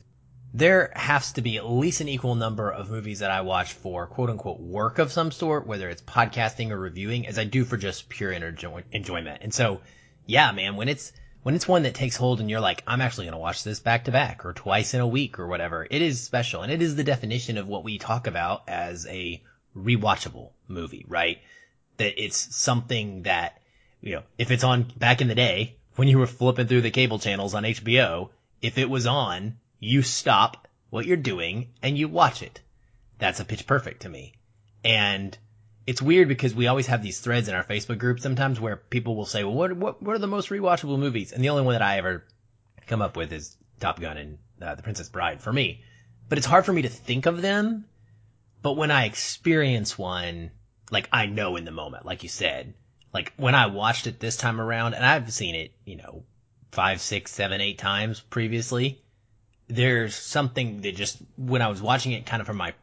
there 0.54 0.92
has 0.94 1.32
to 1.32 1.42
be 1.42 1.56
at 1.56 1.68
least 1.68 2.00
an 2.00 2.08
equal 2.08 2.34
number 2.34 2.70
of 2.70 2.90
movies 2.90 3.18
that 3.18 3.30
I 3.30 3.40
watch 3.40 3.72
for 3.72 4.06
quote 4.06 4.30
unquote 4.30 4.60
work 4.60 4.98
of 4.98 5.12
some 5.12 5.30
sort, 5.30 5.66
whether 5.66 5.88
it's 5.88 6.02
podcasting 6.02 6.70
or 6.70 6.78
reviewing, 6.78 7.26
as 7.26 7.38
I 7.38 7.44
do 7.44 7.64
for 7.64 7.76
just 7.76 8.08
pure 8.08 8.32
enjoyment. 8.32 9.38
And 9.42 9.52
so, 9.52 9.80
yeah, 10.26 10.52
man, 10.52 10.76
when 10.76 10.88
it's 10.88 11.12
when 11.42 11.54
it's 11.54 11.68
one 11.68 11.84
that 11.84 11.94
takes 11.94 12.16
hold 12.16 12.40
and 12.40 12.50
you're 12.50 12.60
like, 12.60 12.82
I'm 12.86 13.00
actually 13.00 13.26
going 13.26 13.32
to 13.32 13.38
watch 13.38 13.64
this 13.64 13.80
back 13.80 14.04
to 14.04 14.12
back 14.12 14.44
or 14.44 14.52
twice 14.52 14.94
in 14.94 15.00
a 15.00 15.06
week 15.06 15.38
or 15.38 15.46
whatever, 15.46 15.86
it 15.88 16.02
is 16.02 16.22
special. 16.22 16.62
And 16.62 16.72
it 16.72 16.82
is 16.82 16.96
the 16.96 17.04
definition 17.04 17.58
of 17.58 17.68
what 17.68 17.84
we 17.84 17.98
talk 17.98 18.26
about 18.26 18.62
as 18.68 19.06
a 19.06 19.42
rewatchable 19.76 20.50
movie, 20.66 21.04
right? 21.08 21.38
That 21.98 22.22
it's 22.22 22.54
something 22.56 23.22
that, 23.22 23.60
you 24.00 24.16
know, 24.16 24.22
if 24.36 24.50
it's 24.50 24.64
on 24.64 24.92
back 24.96 25.20
in 25.20 25.28
the 25.28 25.34
day 25.34 25.76
when 25.96 26.08
you 26.08 26.18
were 26.18 26.26
flipping 26.26 26.66
through 26.66 26.82
the 26.82 26.90
cable 26.90 27.18
channels 27.18 27.54
on 27.54 27.64
HBO, 27.64 28.30
if 28.60 28.78
it 28.78 28.90
was 28.90 29.06
on, 29.06 29.58
you 29.80 30.02
stop 30.02 30.68
what 30.90 31.06
you're 31.06 31.16
doing 31.16 31.68
and 31.82 31.96
you 31.96 32.08
watch 32.08 32.42
it. 32.42 32.60
That's 33.18 33.40
a 33.40 33.44
pitch 33.44 33.66
perfect 33.66 34.02
to 34.02 34.08
me. 34.08 34.34
And 34.84 35.36
it's 35.88 36.02
weird 36.02 36.28
because 36.28 36.54
we 36.54 36.66
always 36.66 36.88
have 36.88 37.02
these 37.02 37.18
threads 37.18 37.48
in 37.48 37.54
our 37.54 37.64
Facebook 37.64 37.96
group 37.96 38.20
sometimes 38.20 38.60
where 38.60 38.76
people 38.76 39.16
will 39.16 39.24
say, 39.24 39.42
well, 39.42 39.54
what, 39.54 39.74
what, 39.74 40.02
what 40.02 40.14
are 40.14 40.18
the 40.18 40.26
most 40.26 40.50
rewatchable 40.50 40.98
movies? 40.98 41.32
And 41.32 41.42
the 41.42 41.48
only 41.48 41.62
one 41.62 41.72
that 41.72 41.80
I 41.80 41.96
ever 41.96 42.24
come 42.86 43.00
up 43.00 43.16
with 43.16 43.32
is 43.32 43.56
Top 43.80 43.98
Gun 43.98 44.18
and 44.18 44.38
uh, 44.60 44.74
The 44.74 44.82
Princess 44.82 45.08
Bride 45.08 45.40
for 45.40 45.50
me. 45.50 45.82
But 46.28 46.36
it's 46.36 46.46
hard 46.46 46.66
for 46.66 46.74
me 46.74 46.82
to 46.82 46.90
think 46.90 47.24
of 47.24 47.40
them. 47.40 47.86
But 48.60 48.76
when 48.76 48.90
I 48.90 49.06
experience 49.06 49.96
one, 49.96 50.50
like 50.90 51.08
I 51.10 51.24
know 51.24 51.56
in 51.56 51.64
the 51.64 51.70
moment, 51.70 52.04
like 52.04 52.22
you 52.22 52.28
said, 52.28 52.74
like 53.14 53.32
when 53.38 53.54
I 53.54 53.68
watched 53.68 54.06
it 54.06 54.20
this 54.20 54.36
time 54.36 54.60
around, 54.60 54.92
and 54.92 55.06
I've 55.06 55.32
seen 55.32 55.54
it, 55.54 55.72
you 55.86 55.96
know, 55.96 56.22
five, 56.70 57.00
six, 57.00 57.30
seven, 57.30 57.62
eight 57.62 57.78
times 57.78 58.20
previously, 58.20 59.00
there's 59.68 60.14
something 60.14 60.82
that 60.82 60.96
just 60.96 61.16
when 61.38 61.62
I 61.62 61.68
was 61.68 61.80
watching 61.80 62.12
it 62.12 62.26
kind 62.26 62.42
of 62.42 62.46
from 62.46 62.58
my 62.58 62.74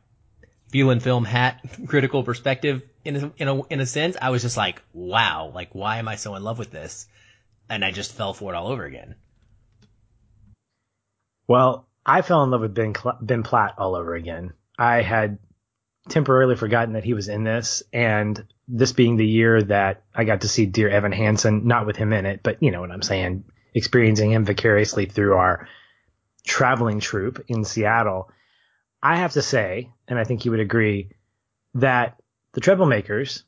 feeling 0.75 0.99
film 0.99 1.23
hat 1.23 1.63
critical 1.87 2.21
perspective 2.21 2.81
in 3.05 3.15
a, 3.15 3.31
in 3.37 3.47
a, 3.47 3.63
in 3.67 3.79
a 3.79 3.85
sense, 3.85 4.17
I 4.21 4.31
was 4.31 4.41
just 4.41 4.57
like, 4.57 4.81
wow, 4.91 5.49
like 5.55 5.73
why 5.73 5.99
am 5.99 6.09
I 6.09 6.17
so 6.17 6.35
in 6.35 6.43
love 6.43 6.59
with 6.59 6.69
this? 6.69 7.07
And 7.69 7.85
I 7.85 7.91
just 7.91 8.11
fell 8.11 8.33
for 8.33 8.51
it 8.51 8.57
all 8.57 8.67
over 8.67 8.83
again. 8.83 9.15
Well, 11.47 11.87
I 12.05 12.23
fell 12.23 12.43
in 12.43 12.51
love 12.51 12.59
with 12.59 12.75
Ben, 12.75 12.93
ben 13.21 13.43
Platt 13.43 13.75
all 13.77 13.95
over 13.95 14.15
again. 14.15 14.51
I 14.77 15.01
had 15.01 15.37
temporarily 16.09 16.57
forgotten 16.57 16.95
that 16.95 17.05
he 17.05 17.13
was 17.13 17.29
in 17.29 17.45
this 17.45 17.81
and 17.93 18.45
this 18.67 18.91
being 18.91 19.15
the 19.15 19.25
year 19.25 19.63
that 19.63 20.03
I 20.13 20.25
got 20.25 20.41
to 20.41 20.49
see 20.49 20.65
Dear 20.65 20.89
Evan 20.89 21.13
Hansen, 21.13 21.67
not 21.67 21.85
with 21.85 21.95
him 21.95 22.11
in 22.11 22.25
it, 22.25 22.41
but 22.43 22.61
you 22.61 22.71
know 22.71 22.81
what 22.81 22.91
I'm 22.91 23.01
saying, 23.01 23.45
experiencing 23.73 24.33
him 24.33 24.43
vicariously 24.43 25.05
through 25.05 25.35
our 25.35 25.69
traveling 26.45 26.99
troupe 26.99 27.45
in 27.47 27.63
Seattle. 27.63 28.29
I 29.05 29.17
have 29.17 29.33
to 29.33 29.43
say, 29.43 29.91
and 30.07 30.17
I 30.17 30.23
think 30.23 30.45
you 30.45 30.51
would 30.51 30.59
agree, 30.59 31.11
that 31.75 32.19
the 32.53 32.61
Treblemakers 32.61 33.43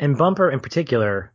and 0.00 0.18
Bumper 0.18 0.50
in 0.50 0.58
particular 0.58 1.32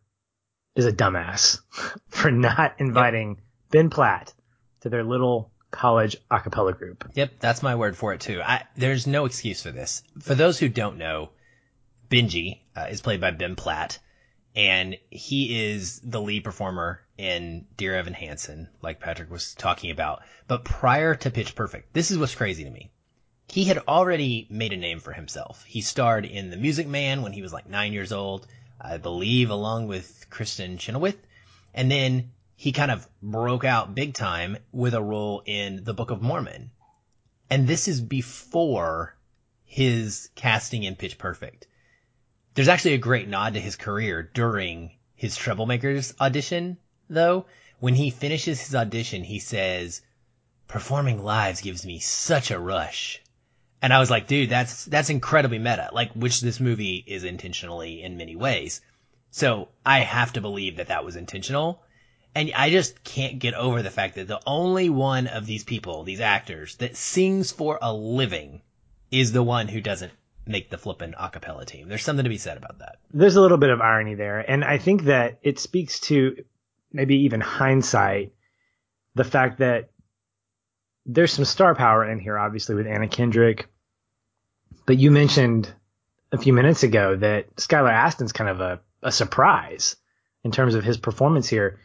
is 0.75 0.85
a 0.85 0.91
dumbass 0.91 1.59
for 2.09 2.29
not 2.29 2.75
inviting 2.77 3.29
yep. 3.29 3.37
Ben 3.71 3.89
Platt 3.89 4.33
to 4.81 4.89
their 4.89 5.05
little 5.05 5.53
college 5.71 6.17
a 6.29 6.41
cappella 6.41 6.73
group. 6.73 7.09
Yep, 7.13 7.39
that's 7.39 7.63
my 7.63 7.75
word 7.75 7.95
for 7.95 8.13
it 8.13 8.19
too. 8.19 8.41
I, 8.41 8.63
there's 8.75 9.07
no 9.07 9.23
excuse 9.23 9.63
for 9.63 9.71
this. 9.71 10.03
For 10.19 10.35
those 10.35 10.59
who 10.59 10.67
don't 10.67 10.97
know, 10.97 11.29
Benji 12.09 12.59
uh, 12.75 12.87
is 12.89 12.99
played 12.99 13.21
by 13.21 13.31
Ben 13.31 13.55
Platt, 13.55 13.97
and 14.57 14.97
he 15.09 15.67
is 15.67 16.01
the 16.03 16.21
lead 16.21 16.43
performer 16.43 16.99
in 17.17 17.65
Dear 17.77 17.95
Evan 17.95 18.13
Hansen, 18.13 18.67
like 18.81 18.99
Patrick 18.99 19.31
was 19.31 19.53
talking 19.53 19.91
about. 19.91 20.21
But 20.49 20.65
prior 20.65 21.15
to 21.15 21.31
Pitch 21.31 21.55
Perfect, 21.55 21.93
this 21.93 22.11
is 22.11 22.17
what's 22.17 22.35
crazy 22.35 22.65
to 22.65 22.69
me. 22.69 22.91
He 23.55 23.63
had 23.63 23.77
already 23.87 24.47
made 24.49 24.73
a 24.73 24.75
name 24.75 24.99
for 24.99 25.13
himself. 25.13 25.63
He 25.63 25.79
starred 25.79 26.25
in 26.25 26.49
The 26.49 26.57
Music 26.57 26.87
Man 26.87 27.21
when 27.21 27.31
he 27.31 27.41
was 27.41 27.53
like 27.53 27.69
nine 27.69 27.93
years 27.93 28.11
old, 28.11 28.45
I 28.81 28.97
believe, 28.97 29.49
along 29.49 29.87
with 29.87 30.25
Kristin 30.29 30.77
Chenoweth. 30.77 31.15
And 31.73 31.89
then 31.89 32.31
he 32.57 32.73
kind 32.73 32.91
of 32.91 33.07
broke 33.21 33.63
out 33.63 33.95
big 33.95 34.13
time 34.13 34.57
with 34.73 34.93
a 34.93 35.01
role 35.01 35.41
in 35.45 35.85
the 35.85 35.93
Book 35.93 36.11
of 36.11 36.21
Mormon. 36.21 36.71
And 37.49 37.65
this 37.65 37.87
is 37.87 38.01
before 38.01 39.15
his 39.63 40.29
casting 40.35 40.83
in 40.83 40.97
Pitch 40.97 41.17
Perfect. 41.17 41.65
There's 42.55 42.67
actually 42.67 42.95
a 42.95 42.97
great 42.97 43.29
nod 43.29 43.53
to 43.53 43.61
his 43.61 43.77
career 43.77 44.21
during 44.21 44.97
his 45.15 45.37
Treblemakers 45.37 46.13
audition, 46.19 46.75
though. 47.09 47.45
When 47.79 47.95
he 47.95 48.09
finishes 48.09 48.59
his 48.59 48.75
audition, 48.75 49.23
he 49.23 49.39
says, 49.39 50.01
performing 50.67 51.23
lives 51.23 51.61
gives 51.61 51.85
me 51.85 51.99
such 51.99 52.51
a 52.51 52.59
rush. 52.59 53.21
And 53.85 53.93
I 53.93 53.99
was 53.99 54.09
like, 54.09 54.25
dude, 54.25 54.49
that's, 54.49 54.85
that's 54.85 55.11
incredibly 55.11 55.59
meta, 55.59 55.91
like, 55.93 56.11
which 56.13 56.41
this 56.41 56.59
movie 56.59 57.03
is 57.05 57.23
intentionally 57.23 58.01
in 58.01 58.17
many 58.17 58.35
ways. 58.35 58.81
So 59.29 59.67
I 59.85 59.99
have 59.99 60.33
to 60.33 60.41
believe 60.41 60.77
that 60.77 60.87
that 60.87 61.05
was 61.05 61.15
intentional. 61.15 61.83
And 62.33 62.51
I 62.55 62.71
just 62.71 63.03
can't 63.03 63.37
get 63.37 63.53
over 63.53 63.83
the 63.83 63.91
fact 63.91 64.15
that 64.15 64.27
the 64.27 64.41
only 64.47 64.89
one 64.89 65.27
of 65.27 65.45
these 65.45 65.63
people, 65.63 66.03
these 66.03 66.19
actors, 66.19 66.77
that 66.77 66.97
sings 66.97 67.51
for 67.51 67.77
a 67.79 67.93
living 67.93 68.63
is 69.11 69.33
the 69.33 69.43
one 69.43 69.67
who 69.67 69.81
doesn't 69.81 70.13
make 70.47 70.71
the 70.71 70.79
flippin' 70.79 71.13
acapella 71.13 71.63
team. 71.63 71.87
There's 71.87 72.03
something 72.03 72.23
to 72.23 72.29
be 72.29 72.39
said 72.39 72.57
about 72.57 72.79
that. 72.79 72.95
There's 73.13 73.35
a 73.35 73.41
little 73.41 73.59
bit 73.59 73.69
of 73.69 73.81
irony 73.81 74.15
there. 74.15 74.39
And 74.39 74.63
I 74.63 74.79
think 74.79 75.03
that 75.03 75.37
it 75.43 75.59
speaks 75.59 75.99
to 75.99 76.43
maybe 76.91 77.17
even 77.25 77.39
hindsight, 77.39 78.33
the 79.13 79.23
fact 79.23 79.59
that 79.59 79.91
there's 81.05 81.33
some 81.33 81.45
star 81.45 81.75
power 81.75 82.03
in 82.03 82.17
here, 82.17 82.35
obviously, 82.35 82.73
with 82.73 82.87
Anna 82.87 83.07
Kendrick. 83.07 83.67
But 84.85 84.99
you 84.99 85.11
mentioned 85.11 85.71
a 86.31 86.37
few 86.37 86.53
minutes 86.53 86.83
ago 86.83 87.15
that 87.15 87.55
Skylar 87.55 87.91
Astin's 87.91 88.31
kind 88.31 88.49
of 88.49 88.61
a, 88.61 88.79
a 89.01 89.11
surprise 89.11 89.95
in 90.43 90.51
terms 90.51 90.75
of 90.75 90.83
his 90.83 90.97
performance 90.97 91.47
here. 91.47 91.79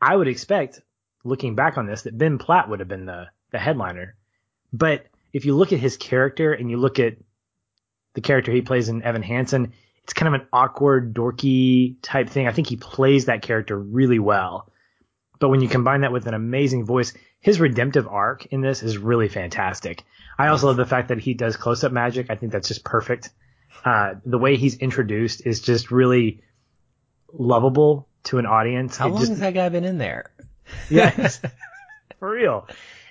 I 0.00 0.14
would 0.14 0.28
expect, 0.28 0.80
looking 1.24 1.54
back 1.54 1.78
on 1.78 1.86
this, 1.86 2.02
that 2.02 2.16
Ben 2.16 2.38
Platt 2.38 2.68
would 2.68 2.80
have 2.80 2.88
been 2.88 3.06
the, 3.06 3.28
the 3.50 3.58
headliner. 3.58 4.14
But 4.72 5.06
if 5.32 5.44
you 5.44 5.54
look 5.56 5.72
at 5.72 5.80
his 5.80 5.96
character 5.96 6.52
and 6.52 6.70
you 6.70 6.76
look 6.76 6.98
at 6.98 7.16
the 8.14 8.20
character 8.20 8.52
he 8.52 8.62
plays 8.62 8.88
in 8.88 9.02
Evan 9.02 9.22
Hansen, 9.22 9.72
it's 10.04 10.12
kind 10.12 10.32
of 10.32 10.40
an 10.40 10.46
awkward, 10.52 11.14
dorky 11.14 11.96
type 12.02 12.28
thing. 12.28 12.46
I 12.46 12.52
think 12.52 12.68
he 12.68 12.76
plays 12.76 13.24
that 13.24 13.42
character 13.42 13.78
really 13.78 14.18
well. 14.18 14.70
But 15.40 15.48
when 15.48 15.60
you 15.60 15.68
combine 15.68 16.02
that 16.02 16.12
with 16.12 16.26
an 16.26 16.34
amazing 16.34 16.84
voice, 16.84 17.12
his 17.44 17.60
redemptive 17.60 18.08
arc 18.08 18.46
in 18.46 18.62
this 18.62 18.82
is 18.82 18.96
really 18.96 19.28
fantastic. 19.28 20.02
I 20.38 20.46
also 20.46 20.68
love 20.68 20.78
the 20.78 20.86
fact 20.86 21.08
that 21.08 21.18
he 21.18 21.34
does 21.34 21.58
close 21.58 21.84
up 21.84 21.92
magic. 21.92 22.30
I 22.30 22.36
think 22.36 22.52
that's 22.52 22.68
just 22.68 22.84
perfect. 22.84 23.28
Uh, 23.84 24.14
the 24.24 24.38
way 24.38 24.56
he's 24.56 24.78
introduced 24.78 25.46
is 25.46 25.60
just 25.60 25.90
really 25.90 26.40
lovable 27.30 28.08
to 28.24 28.38
an 28.38 28.46
audience. 28.46 28.96
How 28.96 29.08
it 29.08 29.10
long 29.10 29.20
just, 29.20 29.28
has 29.32 29.40
that 29.40 29.52
guy 29.52 29.68
been 29.68 29.84
in 29.84 29.98
there? 29.98 30.30
Yes, 30.88 31.42
for 32.18 32.30
real. 32.30 32.66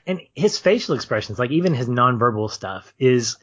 And 0.07 0.19
his 0.33 0.57
facial 0.57 0.95
expressions, 0.95 1.37
like 1.37 1.51
even 1.51 1.75
his 1.75 1.87
nonverbal 1.87 2.49
stuff, 2.49 2.91
is 2.97 3.37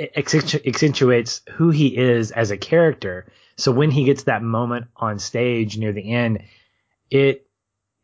accentuates 0.00 1.42
who 1.52 1.70
he 1.70 1.96
is 1.96 2.32
as 2.32 2.50
a 2.50 2.56
character. 2.56 3.30
So 3.56 3.70
when 3.70 3.92
he 3.92 4.02
gets 4.02 4.24
that 4.24 4.42
moment 4.42 4.86
on 4.96 5.20
stage 5.20 5.78
near 5.78 5.92
the 5.92 6.12
end, 6.12 6.42
it 7.08 7.47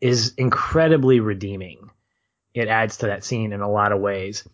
is 0.00 0.34
incredibly 0.36 1.20
redeeming. 1.20 1.90
It 2.52 2.68
adds 2.68 2.98
to 2.98 3.06
that 3.06 3.24
scene 3.24 3.52
in 3.52 3.60
a 3.60 3.70
lot 3.70 3.92
of 3.92 4.00
ways. 4.00 4.46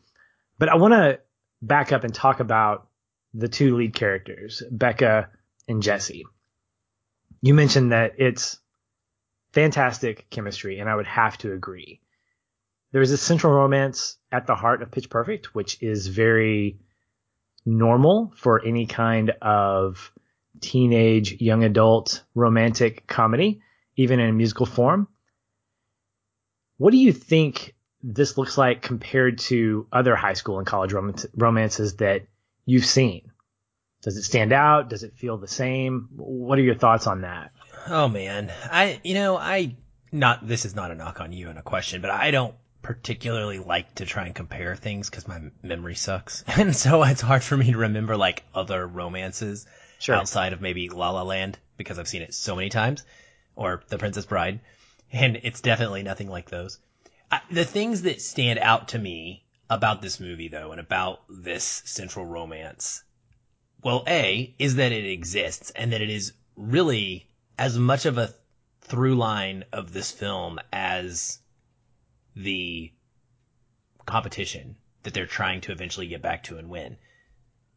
But 0.58 0.68
I 0.68 0.76
want 0.76 0.94
to 0.94 1.20
back 1.62 1.92
up 1.92 2.04
and 2.04 2.14
talk 2.14 2.40
about 2.40 2.88
the 3.34 3.48
two 3.48 3.76
lead 3.76 3.94
characters, 3.94 4.62
Beca 4.72 5.28
and 5.68 5.82
Jesse 5.82 6.24
you 7.42 7.54
mentioned 7.54 7.92
that 7.92 8.14
it's 8.18 8.58
fantastic 9.52 10.28
chemistry, 10.30 10.78
and 10.78 10.88
I 10.88 10.94
would 10.94 11.06
have 11.06 11.38
to 11.38 11.52
agree. 11.52 12.00
There 12.92 13.02
is 13.02 13.12
a 13.12 13.16
central 13.16 13.52
romance 13.52 14.16
at 14.30 14.46
the 14.46 14.54
heart 14.54 14.82
of 14.82 14.90
Pitch 14.90 15.08
Perfect, 15.08 15.54
which 15.54 15.82
is 15.82 16.06
very 16.06 16.80
normal 17.64 18.32
for 18.36 18.64
any 18.64 18.86
kind 18.86 19.30
of 19.42 20.12
teenage, 20.60 21.40
young 21.40 21.64
adult 21.64 22.22
romantic 22.34 23.06
comedy, 23.06 23.62
even 23.96 24.20
in 24.20 24.28
a 24.28 24.32
musical 24.32 24.66
form. 24.66 25.08
What 26.80 26.92
do 26.92 26.96
you 26.96 27.12
think 27.12 27.74
this 28.02 28.38
looks 28.38 28.56
like 28.56 28.80
compared 28.80 29.36
to 29.50 29.86
other 29.92 30.16
high 30.16 30.32
school 30.32 30.56
and 30.56 30.66
college 30.66 30.94
romances 30.94 31.96
that 31.96 32.22
you've 32.64 32.86
seen? 32.86 33.32
Does 34.00 34.16
it 34.16 34.22
stand 34.22 34.54
out? 34.54 34.88
Does 34.88 35.02
it 35.02 35.12
feel 35.12 35.36
the 35.36 35.46
same? 35.46 36.08
What 36.16 36.58
are 36.58 36.62
your 36.62 36.74
thoughts 36.74 37.06
on 37.06 37.20
that? 37.20 37.50
Oh 37.86 38.08
man, 38.08 38.50
I 38.72 38.98
you 39.04 39.12
know 39.12 39.36
I 39.36 39.76
not 40.10 40.48
this 40.48 40.64
is 40.64 40.74
not 40.74 40.90
a 40.90 40.94
knock 40.94 41.20
on 41.20 41.34
you 41.34 41.50
and 41.50 41.58
a 41.58 41.62
question, 41.62 42.00
but 42.00 42.10
I 42.10 42.30
don't 42.30 42.54
particularly 42.80 43.58
like 43.58 43.96
to 43.96 44.06
try 44.06 44.24
and 44.24 44.34
compare 44.34 44.74
things 44.74 45.10
because 45.10 45.28
my 45.28 45.38
memory 45.62 45.96
sucks, 45.96 46.44
and 46.46 46.74
so 46.74 47.02
it's 47.02 47.20
hard 47.20 47.44
for 47.44 47.58
me 47.58 47.72
to 47.72 47.76
remember 47.76 48.16
like 48.16 48.42
other 48.54 48.86
romances 48.86 49.66
sure. 49.98 50.14
outside 50.14 50.54
of 50.54 50.62
maybe 50.62 50.88
La 50.88 51.10
La 51.10 51.24
Land 51.24 51.58
because 51.76 51.98
I've 51.98 52.08
seen 52.08 52.22
it 52.22 52.32
so 52.32 52.56
many 52.56 52.70
times, 52.70 53.04
or 53.54 53.82
The 53.88 53.98
Princess 53.98 54.24
Bride, 54.24 54.60
and 55.12 55.40
it's 55.42 55.60
definitely 55.60 56.02
nothing 56.02 56.28
like 56.28 56.50
those. 56.50 56.78
I, 57.30 57.40
the 57.50 57.64
things 57.64 58.02
that 58.02 58.20
stand 58.22 58.58
out 58.58 58.88
to 58.88 58.98
me 58.98 59.44
about 59.68 60.02
this 60.02 60.20
movie 60.20 60.48
though, 60.48 60.72
and 60.72 60.80
about 60.80 61.22
this 61.28 61.82
central 61.84 62.26
romance 62.26 63.02
well, 63.82 64.04
A, 64.06 64.54
is 64.58 64.74
that 64.74 64.92
it 64.92 65.06
exists 65.06 65.70
and 65.70 65.92
that 65.92 66.02
it 66.02 66.10
is 66.10 66.34
really 66.56 67.28
as 67.58 67.78
much 67.78 68.04
of 68.04 68.18
a 68.18 68.34
through 68.82 69.14
line 69.14 69.64
of 69.72 69.92
this 69.92 70.10
film 70.10 70.58
as 70.72 71.38
the 72.36 72.92
competition 74.04 74.76
that 75.02 75.14
they're 75.14 75.26
trying 75.26 75.62
to 75.62 75.72
eventually 75.72 76.08
get 76.08 76.20
back 76.20 76.42
to 76.44 76.58
and 76.58 76.68
win. 76.68 76.98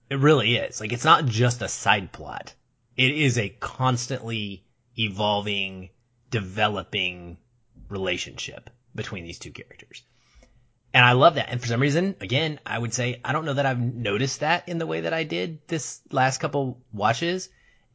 It 0.09 0.19
really 0.19 0.57
is. 0.57 0.81
Like, 0.81 0.91
it's 0.91 1.05
not 1.05 1.25
just 1.25 1.61
a 1.61 1.69
side 1.69 2.11
plot. 2.11 2.53
It 2.97 3.11
is 3.11 3.37
a 3.37 3.49
constantly 3.49 4.65
evolving, 4.97 5.89
developing 6.33 7.37
relationship 7.89 8.71
between 8.95 9.23
these 9.23 9.37
two 9.37 9.51
characters. 9.51 10.01
And 10.91 11.05
I 11.05 11.11
love 11.11 11.35
that. 11.35 11.49
And 11.49 11.61
for 11.61 11.67
some 11.67 11.79
reason, 11.79 12.15
again, 12.21 12.59
I 12.65 12.77
would 12.79 12.91
say 12.91 13.21
I 13.23 13.33
don't 13.33 13.45
know 13.45 13.53
that 13.53 13.67
I've 13.67 13.79
noticed 13.79 14.39
that 14.39 14.67
in 14.67 14.79
the 14.79 14.87
way 14.87 15.01
that 15.01 15.13
I 15.13 15.25
did 15.25 15.59
this 15.67 16.01
last 16.11 16.39
couple 16.39 16.81
watches. 16.91 17.49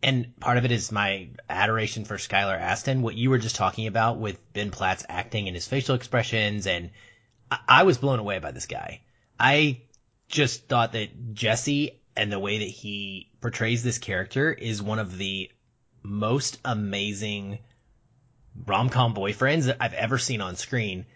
And 0.04 0.38
part 0.38 0.56
of 0.56 0.64
it 0.64 0.70
is 0.70 0.92
my 0.92 1.30
adoration 1.50 2.04
for 2.04 2.16
Skylar 2.16 2.56
Astin, 2.60 3.02
what 3.02 3.16
you 3.16 3.30
were 3.30 3.38
just 3.38 3.56
talking 3.56 3.88
about 3.88 4.18
with 4.20 4.38
Ben 4.52 4.70
Platt's 4.70 5.04
acting 5.08 5.48
and 5.48 5.56
his 5.56 5.66
facial 5.66 5.96
expressions. 5.96 6.68
And 6.68 6.90
I, 7.50 7.58
I 7.68 7.82
was 7.82 7.98
blown 7.98 8.20
away 8.20 8.38
by 8.38 8.52
this 8.52 8.66
guy. 8.66 9.00
I 9.38 9.82
just 10.28 10.68
thought 10.68 10.92
that 10.92 11.34
Jesse 11.34 12.00
and 12.16 12.30
the 12.30 12.38
way 12.38 12.58
that 12.58 12.64
he 12.64 13.32
portrays 13.40 13.82
this 13.82 13.98
character 13.98 14.52
is 14.52 14.80
one 14.80 15.00
of 15.00 15.18
the 15.18 15.50
most 16.04 16.60
amazing 16.64 17.58
rom-com 18.66 19.14
boyfriends 19.14 19.64
that 19.64 19.78
I've 19.80 19.94
ever 19.94 20.18
seen 20.18 20.40
on 20.40 20.56
screen 20.56 21.06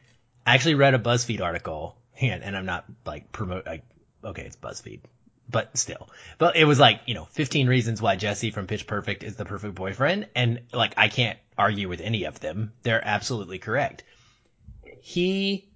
I 0.47 0.55
actually 0.55 0.75
read 0.75 0.95
a 0.95 0.99
BuzzFeed 0.99 1.41
article, 1.41 1.97
and, 2.21 2.43
and 2.43 2.57
I'm 2.57 2.67
not 2.67 2.85
like 3.07 3.31
promote. 3.33 3.67
Like, 3.67 3.85
okay, 4.25 4.43
it's 4.43 4.57
BuzzFeed. 4.57 5.01
but 5.49 5.77
still. 5.77 6.09
But 6.39 6.57
it 6.57 6.65
was 6.65 6.81
like, 6.81 7.03
you 7.07 7.15
know, 7.15 7.27
15 7.27 7.69
reasons 7.69 8.03
why 8.03 8.17
Jesse 8.17 8.51
from 8.51 8.67
Pitch 8.67 8.87
Perfect 8.87 9.23
is 9.23 9.37
the 9.37 9.45
perfect 9.45 9.75
boyfriend. 9.75 10.29
And 10.35 10.63
like, 10.73 10.95
I 10.97 11.09
can't 11.09 11.39
argue 11.57 11.89
with 11.89 12.01
any 12.01 12.25
of 12.25 12.41
them. 12.41 12.73
They're 12.83 13.07
absolutely 13.07 13.59
correct. 13.59 14.03
He 15.01 15.69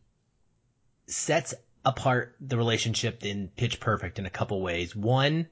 sets 1.06 1.54
apart 1.84 2.34
the 2.40 2.56
relationship 2.56 3.24
in 3.24 3.48
Pitch 3.56 3.78
Perfect 3.78 4.18
in 4.18 4.26
a 4.26 4.30
couple 4.30 4.60
ways. 4.60 4.96
One, 4.96 5.46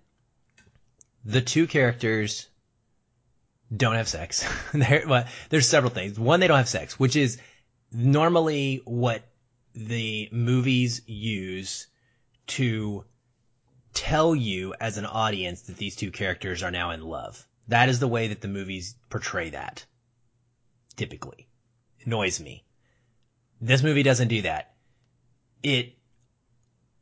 the 1.24 1.40
two 1.40 1.66
characters 1.66 2.48
don't 3.74 3.96
have 3.96 4.08
sex. 4.08 4.46
there, 4.74 5.04
well, 5.06 5.26
there's 5.50 5.68
several 5.68 5.92
things. 5.92 6.18
One, 6.18 6.40
they 6.40 6.48
don't 6.48 6.58
have 6.58 6.68
sex, 6.68 6.98
which 6.98 7.16
is 7.16 7.38
normally 7.92 8.82
what 8.84 9.22
the 9.74 10.28
movies 10.32 11.02
use 11.06 11.86
to 12.46 13.04
tell 13.92 14.34
you 14.34 14.74
as 14.80 14.98
an 14.98 15.06
audience 15.06 15.62
that 15.62 15.76
these 15.76 15.96
two 15.96 16.10
characters 16.10 16.62
are 16.62 16.70
now 16.70 16.90
in 16.90 17.02
love. 17.02 17.46
That 17.68 17.88
is 17.88 18.00
the 18.00 18.08
way 18.08 18.28
that 18.28 18.40
the 18.40 18.48
movies 18.48 18.94
portray 19.08 19.50
that. 19.50 19.86
Typically. 20.96 21.48
It 22.00 22.06
annoys 22.06 22.40
me. 22.40 22.64
This 23.60 23.82
movie 23.82 24.02
doesn't 24.02 24.28
do 24.28 24.42
that. 24.42 24.74
It 25.62 25.96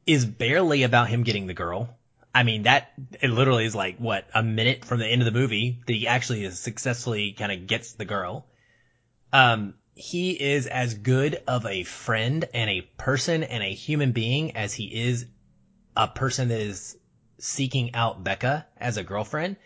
is 0.06 0.24
barely 0.24 0.82
about 0.84 1.08
him 1.08 1.24
getting 1.24 1.46
the 1.46 1.54
girl. 1.54 1.98
I 2.34 2.44
mean, 2.44 2.62
that, 2.62 2.92
it 3.20 3.28
literally 3.28 3.66
is 3.66 3.74
like, 3.74 3.98
what, 3.98 4.26
a 4.34 4.42
minute 4.42 4.84
from 4.84 5.00
the 5.00 5.06
end 5.06 5.20
of 5.20 5.26
the 5.26 5.38
movie 5.38 5.80
that 5.86 5.92
he 5.92 6.06
actually 6.06 6.44
is 6.44 6.58
successfully 6.58 7.32
kind 7.32 7.52
of 7.52 7.66
gets 7.66 7.92
the 7.92 8.06
girl. 8.06 8.46
Um, 9.32 9.74
he 9.94 10.30
is 10.30 10.66
as 10.66 10.94
good 10.94 11.42
of 11.46 11.66
a 11.66 11.84
friend 11.84 12.46
and 12.54 12.70
a 12.70 12.80
person 12.96 13.42
and 13.42 13.62
a 13.62 13.74
human 13.74 14.12
being 14.12 14.56
as 14.56 14.72
he 14.72 14.86
is 14.86 15.26
a 15.94 16.08
person 16.08 16.48
that 16.48 16.60
is 16.60 16.96
seeking 17.38 17.94
out 17.94 18.24
Beca 18.24 18.64
as 18.78 18.96
a 18.96 19.02
girlfriend. 19.02 19.56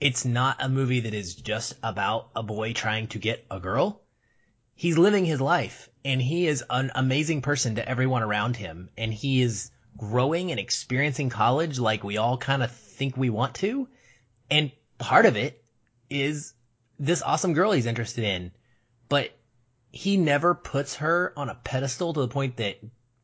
It's 0.00 0.24
not 0.24 0.56
a 0.60 0.68
movie 0.68 1.00
that 1.00 1.14
is 1.14 1.34
just 1.36 1.74
about 1.82 2.30
a 2.34 2.42
boy 2.42 2.72
trying 2.72 3.06
to 3.08 3.18
get 3.18 3.46
a 3.50 3.60
girl. 3.60 4.02
He's 4.74 4.98
living 4.98 5.24
his 5.24 5.40
life 5.40 5.88
and 6.04 6.20
he 6.20 6.48
is 6.48 6.64
an 6.68 6.90
amazing 6.94 7.42
person 7.42 7.76
to 7.76 7.88
everyone 7.88 8.22
around 8.22 8.56
him 8.56 8.90
and 8.96 9.14
he 9.14 9.40
is 9.40 9.70
growing 9.96 10.50
and 10.50 10.60
experiencing 10.60 11.30
college 11.30 11.78
like 11.78 12.04
we 12.04 12.16
all 12.16 12.36
kind 12.36 12.62
of 12.62 12.70
think 12.70 13.16
we 13.16 13.30
want 13.30 13.54
to. 13.56 13.88
And 14.50 14.70
part 14.98 15.26
of 15.26 15.36
it 15.36 15.62
is 16.10 16.54
this 16.98 17.22
awesome 17.22 17.54
girl 17.54 17.72
he's 17.72 17.86
interested 17.86 18.24
in, 18.24 18.52
but 19.08 19.36
he 19.90 20.16
never 20.16 20.54
puts 20.54 20.96
her 20.96 21.32
on 21.36 21.48
a 21.48 21.54
pedestal 21.54 22.12
to 22.12 22.20
the 22.20 22.28
point 22.28 22.56
that 22.56 22.78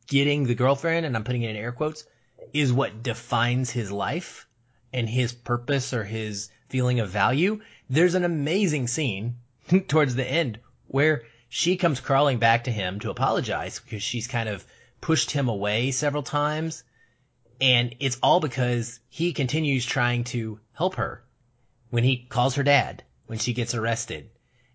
getting 0.07 0.43
the 0.43 0.55
girlfriend, 0.55 1.05
and 1.05 1.15
I'm 1.15 1.23
putting 1.23 1.43
it 1.43 1.51
in 1.51 1.55
air 1.55 1.71
quotes, 1.71 2.05
is 2.53 2.73
what 2.73 3.03
defines 3.03 3.69
his 3.69 3.91
life 3.91 4.47
and 4.91 5.09
his 5.09 5.33
purpose 5.33 5.93
or 5.93 6.03
his 6.03 6.49
feeling 6.69 6.99
of 6.99 7.09
value. 7.09 7.61
There's 7.89 8.15
an 8.15 8.23
amazing 8.23 8.87
scene 8.87 9.37
towards 9.87 10.15
the 10.15 10.25
end 10.25 10.59
where 10.87 11.23
she 11.49 11.77
comes 11.77 11.99
crawling 11.99 12.39
back 12.39 12.65
to 12.65 12.71
him 12.71 12.99
to 12.99 13.09
apologize 13.09 13.79
because 13.79 14.03
she's 14.03 14.27
kind 14.27 14.49
of 14.49 14.65
pushed 15.03 15.31
him 15.31 15.49
away 15.49 15.91
several 15.91 16.23
times. 16.23 16.85
And 17.59 17.95
it's 17.99 18.17
all 18.23 18.39
because 18.39 19.01
he 19.09 19.33
continues 19.33 19.85
trying 19.85 20.23
to 20.25 20.61
help 20.71 20.95
her 20.95 21.25
when 21.89 22.05
he 22.05 22.25
calls 22.29 22.55
her 22.55 22.63
dad, 22.63 23.03
when 23.25 23.37
she 23.37 23.51
gets 23.51 23.75
arrested. 23.75 24.29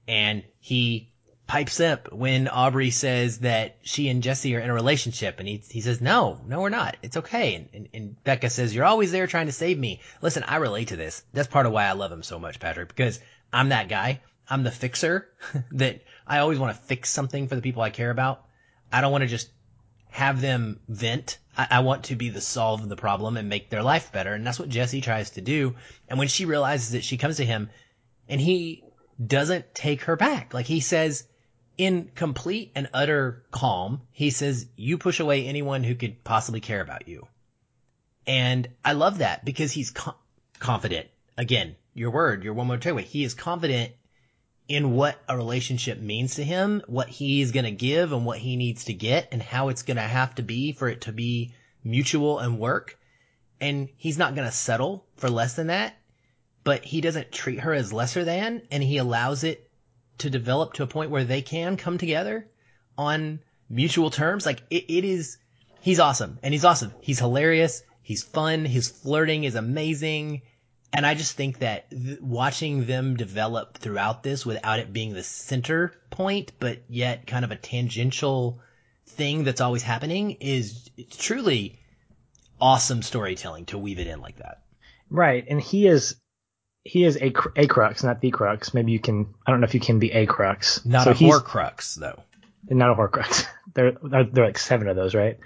And 0.07 0.45
he 0.61 1.15
pipes 1.47 1.81
up 1.81 2.13
when 2.13 2.47
Aubrey 2.47 2.91
says 2.91 3.39
that 3.39 3.79
she 3.81 4.11
and 4.11 4.23
Jesse 4.23 4.55
are 4.55 4.61
in 4.61 4.69
a 4.69 4.75
relationship. 4.75 5.39
And 5.39 5.49
he, 5.49 5.63
he 5.67 5.81
says, 5.81 6.03
no, 6.03 6.39
no, 6.47 6.61
we're 6.61 6.69
not. 6.69 6.99
It's 7.03 7.17
okay. 7.17 7.55
And, 7.55 7.69
and, 7.73 7.89
and 7.95 8.17
Beca 8.23 8.51
says, 8.51 8.75
you're 8.75 8.85
always 8.85 9.11
there 9.11 9.27
trying 9.27 9.47
to 9.47 9.53
save 9.53 9.79
me. 9.79 10.03
Listen, 10.21 10.43
I 10.43 10.57
relate 10.57 10.89
to 10.89 10.97
this. 10.97 11.23
That's 11.33 11.49
part 11.49 11.65
of 11.65 11.73
why 11.73 11.87
I 11.87 11.93
love 11.93 12.13
him 12.13 12.23
so 12.23 12.39
much, 12.39 12.61
Patrick, 12.61 12.89
because 12.89 13.19
I'm 13.51 13.71
that 13.71 13.89
guy. 13.89 14.21
I'm 14.47 14.63
the 14.63 14.71
fixer 14.71 15.27
that 15.73 16.03
I 16.27 16.41
always 16.41 16.59
want 16.59 16.77
to 16.77 16.83
fix 16.83 17.09
something 17.09 17.49
for 17.49 17.57
the 17.57 17.63
people 17.63 17.81
I 17.81 17.89
care 17.89 18.11
about. 18.11 18.45
I 18.93 19.01
don't 19.01 19.13
want 19.13 19.23
to 19.23 19.29
just 19.29 19.49
have 20.19 20.41
them 20.41 20.81
vent. 20.89 21.39
I, 21.57 21.69
I, 21.71 21.81
want 21.81 22.05
to 22.05 22.17
be 22.17 22.29
the 22.29 22.41
solve 22.41 22.83
of 22.83 22.89
the 22.89 22.97
problem 22.97 23.37
and 23.37 23.49
make 23.49 23.71
their 23.71 23.85
life 23.85 24.11
better. 24.11 24.35
And 24.35 24.45
that's 24.45 24.59
what 24.59 24.69
Jesse 24.69 25.01
tries 25.01 25.31
to 25.31 25.41
do. 25.41 25.77
And 26.09 26.19
when 26.19 26.27
she 26.27 26.45
realizes 26.45 26.91
that 26.91 27.05
she 27.05 27.17
comes 27.17 27.37
to 27.37 27.45
him 27.45 27.71
and 28.29 28.41
he 28.41 28.83
doesn't 29.25 29.77
take 29.77 30.03
her 30.03 30.17
back, 30.17 30.53
like 30.53 30.67
he 30.67 30.81
says 30.81 31.25
in 31.77 32.11
complete 32.17 32.73
and 32.75 32.91
utter 32.93 33.45
calm, 33.53 34.03
he 34.11 34.31
says, 34.31 34.67
you 34.75 34.99
push 34.99 35.21
away 35.21 35.47
anyone 35.47 35.85
who 35.85 35.95
could 35.95 36.25
possibly 36.25 36.61
care 36.61 36.81
about 36.81 37.07
you. 37.07 37.29
And 38.27 38.69
I 38.85 38.95
love 38.95 39.19
that 39.19 39.45
because 39.45 39.71
he's 39.71 39.91
co- 39.91 40.17
confident. 40.59 41.07
Again, 41.37 41.77
your 41.95 42.11
word, 42.11 42.43
your 42.43 42.55
one 42.55 42.67
more 42.67 42.79
takeaway. 42.79 43.05
He 43.05 43.23
is 43.23 43.35
confident 43.35 43.93
in 44.69 44.93
what 44.93 45.19
a 45.27 45.37
relationship 45.37 45.99
means 45.99 46.35
to 46.35 46.45
him, 46.45 46.83
what 46.87 47.09
he's 47.09 47.53
going 47.53 47.65
to 47.65 47.71
give 47.71 48.13
and 48.13 48.27
what 48.27 48.39
he 48.39 48.57
needs 48.57 48.85
to 48.85 48.93
get 48.93 49.29
and 49.33 49.43
how 49.43 49.71
it's 49.71 49.83
going 49.83 49.97
to 49.97 50.03
have 50.03 50.35
to 50.35 50.43
be 50.43 50.73
for 50.73 50.89
it 50.89 51.01
to 51.03 51.13
be 51.13 51.55
mutual 51.83 52.39
and 52.39 52.59
work. 52.59 52.99
And 53.61 53.89
he's 53.97 54.19
not 54.19 54.35
going 54.35 54.47
to 54.47 54.55
settle 54.55 55.07
for 55.17 55.31
less 55.31 55.55
than 55.55 55.69
that, 55.69 55.97
but 56.65 56.85
he 56.85 57.01
doesn't 57.01 57.33
treat 57.33 57.61
her 57.61 57.73
as 57.73 57.95
lesser 57.95 58.25
than 58.25 58.63
and 58.71 58.83
he 58.83 58.99
allows 58.99 59.43
it 59.43 59.71
to 60.19 60.29
develop 60.29 60.75
to 60.75 60.83
a 60.83 60.87
point 60.87 61.11
where 61.11 61.25
they 61.25 61.41
can 61.41 61.77
come 61.77 61.97
together 61.97 62.47
on 62.99 63.41
mutual 63.71 64.11
terms. 64.11 64.45
Like 64.45 64.63
it, 64.69 64.85
it 64.89 65.05
is, 65.05 65.39
he's 65.81 65.99
awesome 65.99 66.39
and 66.43 66.53
he's 66.53 66.65
awesome. 66.65 66.93
He's 67.01 67.19
hilarious. 67.19 67.83
He's 68.03 68.23
fun. 68.23 68.67
His 68.67 68.89
flirting 68.89 69.45
is 69.45 69.55
amazing. 69.55 70.43
And 70.93 71.05
I 71.05 71.15
just 71.15 71.37
think 71.37 71.59
that 71.59 71.91
th- 71.91 72.21
watching 72.21 72.87
them 72.87 73.17
develop 73.17 73.79
throughout 73.79 74.23
this 74.23 74.47
without 74.47 74.79
it 74.79 74.93
being 74.93 75.13
the 75.13 75.23
center 75.23 75.93
point, 76.11 76.53
but 76.59 76.79
yet 76.89 77.27
kind 77.27 77.45
of 77.45 77.51
a 77.51 77.57
tangential 77.57 78.61
thing 79.07 79.45
that's 79.45 79.61
always 79.61 79.83
happening 79.83 80.33
is 80.41 80.91
truly 81.19 81.79
awesome 82.61 83.03
storytelling 83.03 83.67
to 83.67 83.79
weave 83.79 83.99
it 83.99 84.07
in 84.07 84.21
like 84.21 84.37
that. 84.37 84.63
Right. 85.11 85.45
And 85.49 85.61
he 85.61 85.87
is, 85.87 86.17
he 86.85 87.05
is 87.05 87.17
a, 87.17 87.33
a 87.57 87.67
crux, 87.67 88.03
not 88.03 88.21
the 88.21 88.31
crux. 88.31 88.73
Maybe 88.73 88.93
you 88.93 89.01
can, 89.01 89.35
I 89.47 89.51
don't 89.51 89.61
know 89.61 89.67
if 89.67 89.75
you 89.75 89.81
can 89.81 89.99
be 89.99 90.13
a 90.13 90.27
crux. 90.27 90.85
Not 90.85 91.05
so 91.05 91.11
a 91.11 91.15
horcrux 91.15 91.95
though. 91.95 92.23
Not 92.69 92.91
a 92.91 92.95
horcrux. 92.95 93.47
there, 93.75 93.93
there 94.03 94.45
are 94.45 94.47
like 94.47 94.59
seven 94.59 94.89
of 94.89 94.97
those, 94.97 95.15
right? 95.15 95.39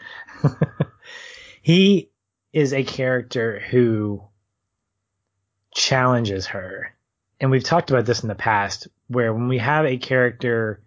he 1.63 2.11
is 2.53 2.73
a 2.73 2.85
character 2.85 3.61
who 3.71 4.23
challenges 5.75 6.47
her. 6.47 6.95
And 7.41 7.51
we've 7.51 7.65
talked 7.65 7.91
about 7.91 8.07
this 8.07 8.23
in 8.23 8.29
the 8.29 8.35
past, 8.35 8.89
where 9.09 9.33
when 9.35 9.49
we 9.49 9.59
have 9.59 9.85
a 9.85 9.97
character 9.97 10.83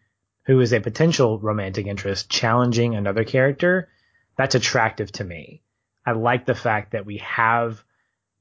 who 0.45 0.59
is 0.61 0.73
a 0.73 0.79
potential 0.79 1.39
romantic 1.39 1.87
interest 1.87 2.29
challenging 2.29 2.95
another 2.95 3.23
character, 3.23 3.89
that's 4.37 4.55
attractive 4.55 5.11
to 5.13 5.23
me. 5.23 5.61
I 6.05 6.11
like 6.11 6.45
the 6.45 6.55
fact 6.55 6.91
that 6.91 7.05
we 7.05 7.17
have 7.17 7.83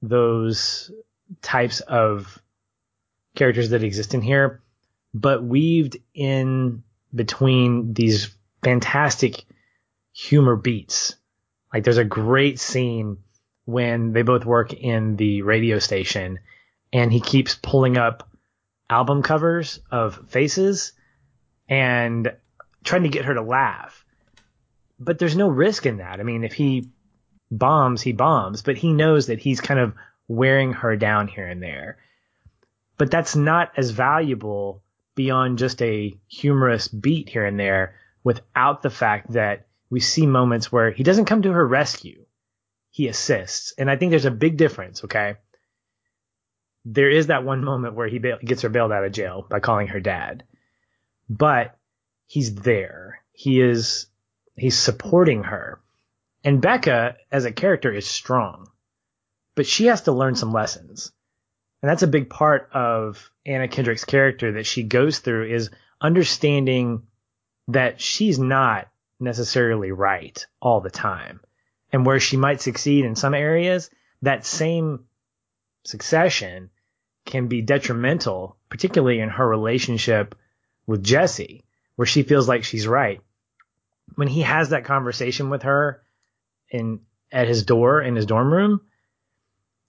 those 0.03 0.91
types 1.41 1.81
of 1.81 2.39
characters 3.35 3.71
that 3.71 3.83
exist 3.83 4.15
in 4.15 4.21
here, 4.21 4.63
but 5.13 5.43
weaved 5.43 5.97
in 6.15 6.83
between 7.15 7.95
these 7.95 8.37
fantastic 8.63 9.45
humor 10.13 10.57
beats. 10.57 11.17
Like 11.73 11.85
there's 11.85 11.99
a 11.99 12.05
great 12.05 12.59
scene 12.61 13.19
when 13.65 14.13
they 14.13 14.23
both 14.23 14.45
work 14.45 14.73
in 14.73 15.17
the 15.17 15.43
radio 15.43 15.79
station 15.79 16.39
and 16.93 17.13
he 17.13 17.21
keeps 17.21 17.55
pulling 17.55 17.97
up 17.97 18.29
album 18.91 19.23
covers 19.23 19.81
of 19.91 20.29
faces 20.29 20.93
and 21.69 22.33
trying 22.85 23.03
to 23.05 23.09
get 23.09 23.25
her 23.25 23.35
to 23.35 23.43
laugh. 23.43 24.05
But 25.01 25.19
there's 25.19 25.37
no 25.37 25.49
risk 25.49 25.87
in 25.87 25.97
that. 25.97 26.21
I 26.21 26.23
mean, 26.23 26.45
if 26.45 26.53
he 26.53 26.91
bombs, 27.51 28.03
he 28.03 28.13
bombs, 28.13 28.63
but 28.63 28.77
he 28.77 28.93
knows 28.93 29.27
that 29.27 29.41
he's 29.41 29.61
kind 29.61 29.81
of 29.81 29.95
wearing 30.29 30.73
her 30.73 30.97
down 30.97 31.29
here 31.29 31.47
and 31.47 31.63
there. 31.63 31.99
But 32.97 33.11
that's 33.11 33.35
not 33.35 33.73
as 33.77 33.91
valuable 33.91 34.83
beyond 35.15 35.59
just 35.59 35.81
a 35.83 36.15
humorous 36.29 36.89
beat 36.89 37.29
here 37.29 37.45
and 37.45 37.59
there 37.59 37.97
without 38.23 38.83
the 38.83 38.91
fact 38.91 39.33
that 39.33 39.67
we 39.91 40.01
see 40.01 40.27
moments 40.27 40.71
where 40.71 40.91
he 40.91 41.03
doesn't 41.03 41.27
come 41.27 41.43
to 41.43 41.53
her 41.53 41.67
rescue 41.67 42.24
he 42.95 43.09
assists. 43.09 43.75
And 43.77 43.91
I 43.91 43.97
think 43.97 44.11
there's 44.11 44.25
a 44.25 44.31
big 44.31 44.57
difference, 44.57 45.03
okay? 45.03 45.35
There 46.85 47.11
is 47.11 47.27
that 47.27 47.43
one 47.43 47.65
moment 47.65 47.97
where 47.97 48.07
he 48.07 48.21
bail- 48.21 48.39
gets 48.39 48.63
her 48.63 48.69
bailed 48.69 48.93
out 48.93 49.05
of 49.05 49.11
jail 49.11 49.45
by 49.51 49.59
calling 49.59 49.89
her 49.89 49.99
dad. 49.99 50.45
But 51.29 51.77
he's 52.27 52.55
there. 52.55 53.21
He 53.33 53.61
is, 53.61 54.07
he's 54.55 54.79
supporting 54.79 55.43
her. 55.43 55.81
And 56.45 56.63
Beca, 56.63 57.17
as 57.33 57.45
a 57.45 57.51
character, 57.51 57.93
is 57.93 58.07
strong. 58.07 58.69
But 59.57 59.67
she 59.67 59.87
has 59.87 60.03
to 60.03 60.13
learn 60.13 60.37
some 60.37 60.53
lessons. 60.53 61.11
And 61.83 61.91
that's 61.91 62.05
a 62.05 62.07
big 62.07 62.31
part 62.31 62.71
of 62.73 63.29
Anna 63.45 63.67
Kendrick's 63.67 64.05
character 64.05 64.53
that 64.53 64.67
she 64.67 64.85
goes 64.85 65.19
through 65.19 65.53
is 65.53 65.71
understanding 66.01 67.09
that 67.67 68.01
she's 68.01 68.39
not 68.39 68.87
necessarily 69.19 69.91
right 69.91 70.47
all 70.63 70.81
the 70.81 70.91
time 70.91 71.41
and 71.95 72.05
where 72.05 72.19
she 72.19 72.37
might 72.37 72.61
succeed 72.61 73.05
in 73.05 73.15
some 73.15 73.35
areas 73.35 73.89
that 74.21 74.45
same 74.45 75.05
succession 75.85 76.69
can 77.25 77.47
be 77.47 77.63
detrimental, 77.63 78.57
particularly 78.69 79.21
in 79.21 79.29
her 79.29 79.49
relationship 79.49 80.35
with 80.89 81.05
Jesse, 81.05 81.65
where 81.95 82.05
she 82.05 82.25
feels 82.25 82.49
like 82.49 82.65
she's 82.65 82.89
right. 82.89 83.21
When 84.17 84.27
he 84.27 84.43
has 84.43 84.71
that 84.71 84.85
conversation 84.85 85.51
with 85.51 85.63
her 85.63 86.03
in 86.69 86.99
at 87.31 87.47
his 87.47 87.63
door 87.63 88.03
in 88.03 88.17
his 88.17 88.27
dorm 88.27 88.53
room, 88.53 88.81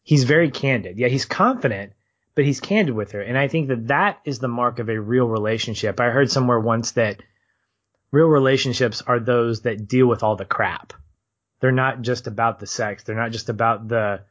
he's 0.03 0.25
very 0.25 0.51
candid. 0.51 0.99
Yeah, 0.99 1.07
he's 1.07 1.25
confident, 1.25 1.93
but 2.35 2.45
he's 2.45 2.59
candid 2.59 2.93
with 2.93 3.13
her. 3.13 3.21
And 3.23 3.35
I 3.35 3.47
think 3.47 3.69
that 3.69 3.87
that 3.87 4.19
is 4.25 4.37
the 4.37 4.47
mark 4.47 4.77
of 4.77 4.89
a 4.89 5.01
real 5.01 5.27
relationship. 5.27 5.99
I 5.99 6.11
heard 6.11 6.29
somewhere 6.29 6.59
once 6.59 6.91
that 6.91 7.23
real 8.11 8.27
relationships 8.27 9.01
are 9.01 9.19
those 9.19 9.61
that 9.61 9.87
deal 9.87 10.05
with 10.05 10.21
all 10.21 10.35
the 10.35 10.45
crap. 10.45 10.93
They're 11.59 11.71
not 11.71 12.01
just 12.01 12.27
about 12.27 12.59
the 12.59 12.67
sex. 12.67 13.03
They're 13.03 13.15
not 13.15 13.31
just 13.31 13.49
about 13.49 13.87
the 13.87 14.21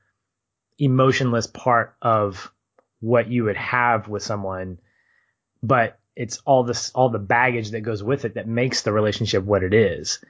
emotionless 0.78 1.46
part 1.46 1.94
of 2.02 2.52
what 3.00 3.28
you 3.28 3.44
would 3.44 3.56
have 3.56 4.08
with 4.08 4.22
someone, 4.22 4.78
but 5.62 5.98
it's 6.16 6.38
all 6.44 6.64
this, 6.64 6.90
all 6.94 7.08
the 7.08 7.18
baggage 7.18 7.70
that 7.70 7.80
goes 7.80 8.02
with 8.02 8.24
it 8.24 8.34
that 8.34 8.46
makes 8.46 8.82
the 8.82 8.92
relationship 8.92 9.44
what 9.44 9.62
it 9.62 9.74
is. 9.74 10.22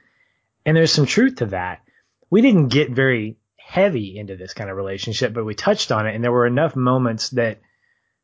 And 0.65 0.75
there's 0.75 0.91
some 0.91 1.05
truth 1.05 1.37
to 1.37 1.47
that. 1.47 1.81
We 2.29 2.41
didn't 2.41 2.69
get 2.69 2.89
very 2.89 3.37
heavy 3.57 4.17
into 4.17 4.35
this 4.35 4.53
kind 4.53 4.69
of 4.69 4.77
relationship, 4.77 5.33
but 5.33 5.45
we 5.45 5.55
touched 5.55 5.91
on 5.91 6.07
it 6.07 6.15
and 6.15 6.23
there 6.23 6.31
were 6.31 6.47
enough 6.47 6.75
moments 6.75 7.29
that 7.31 7.59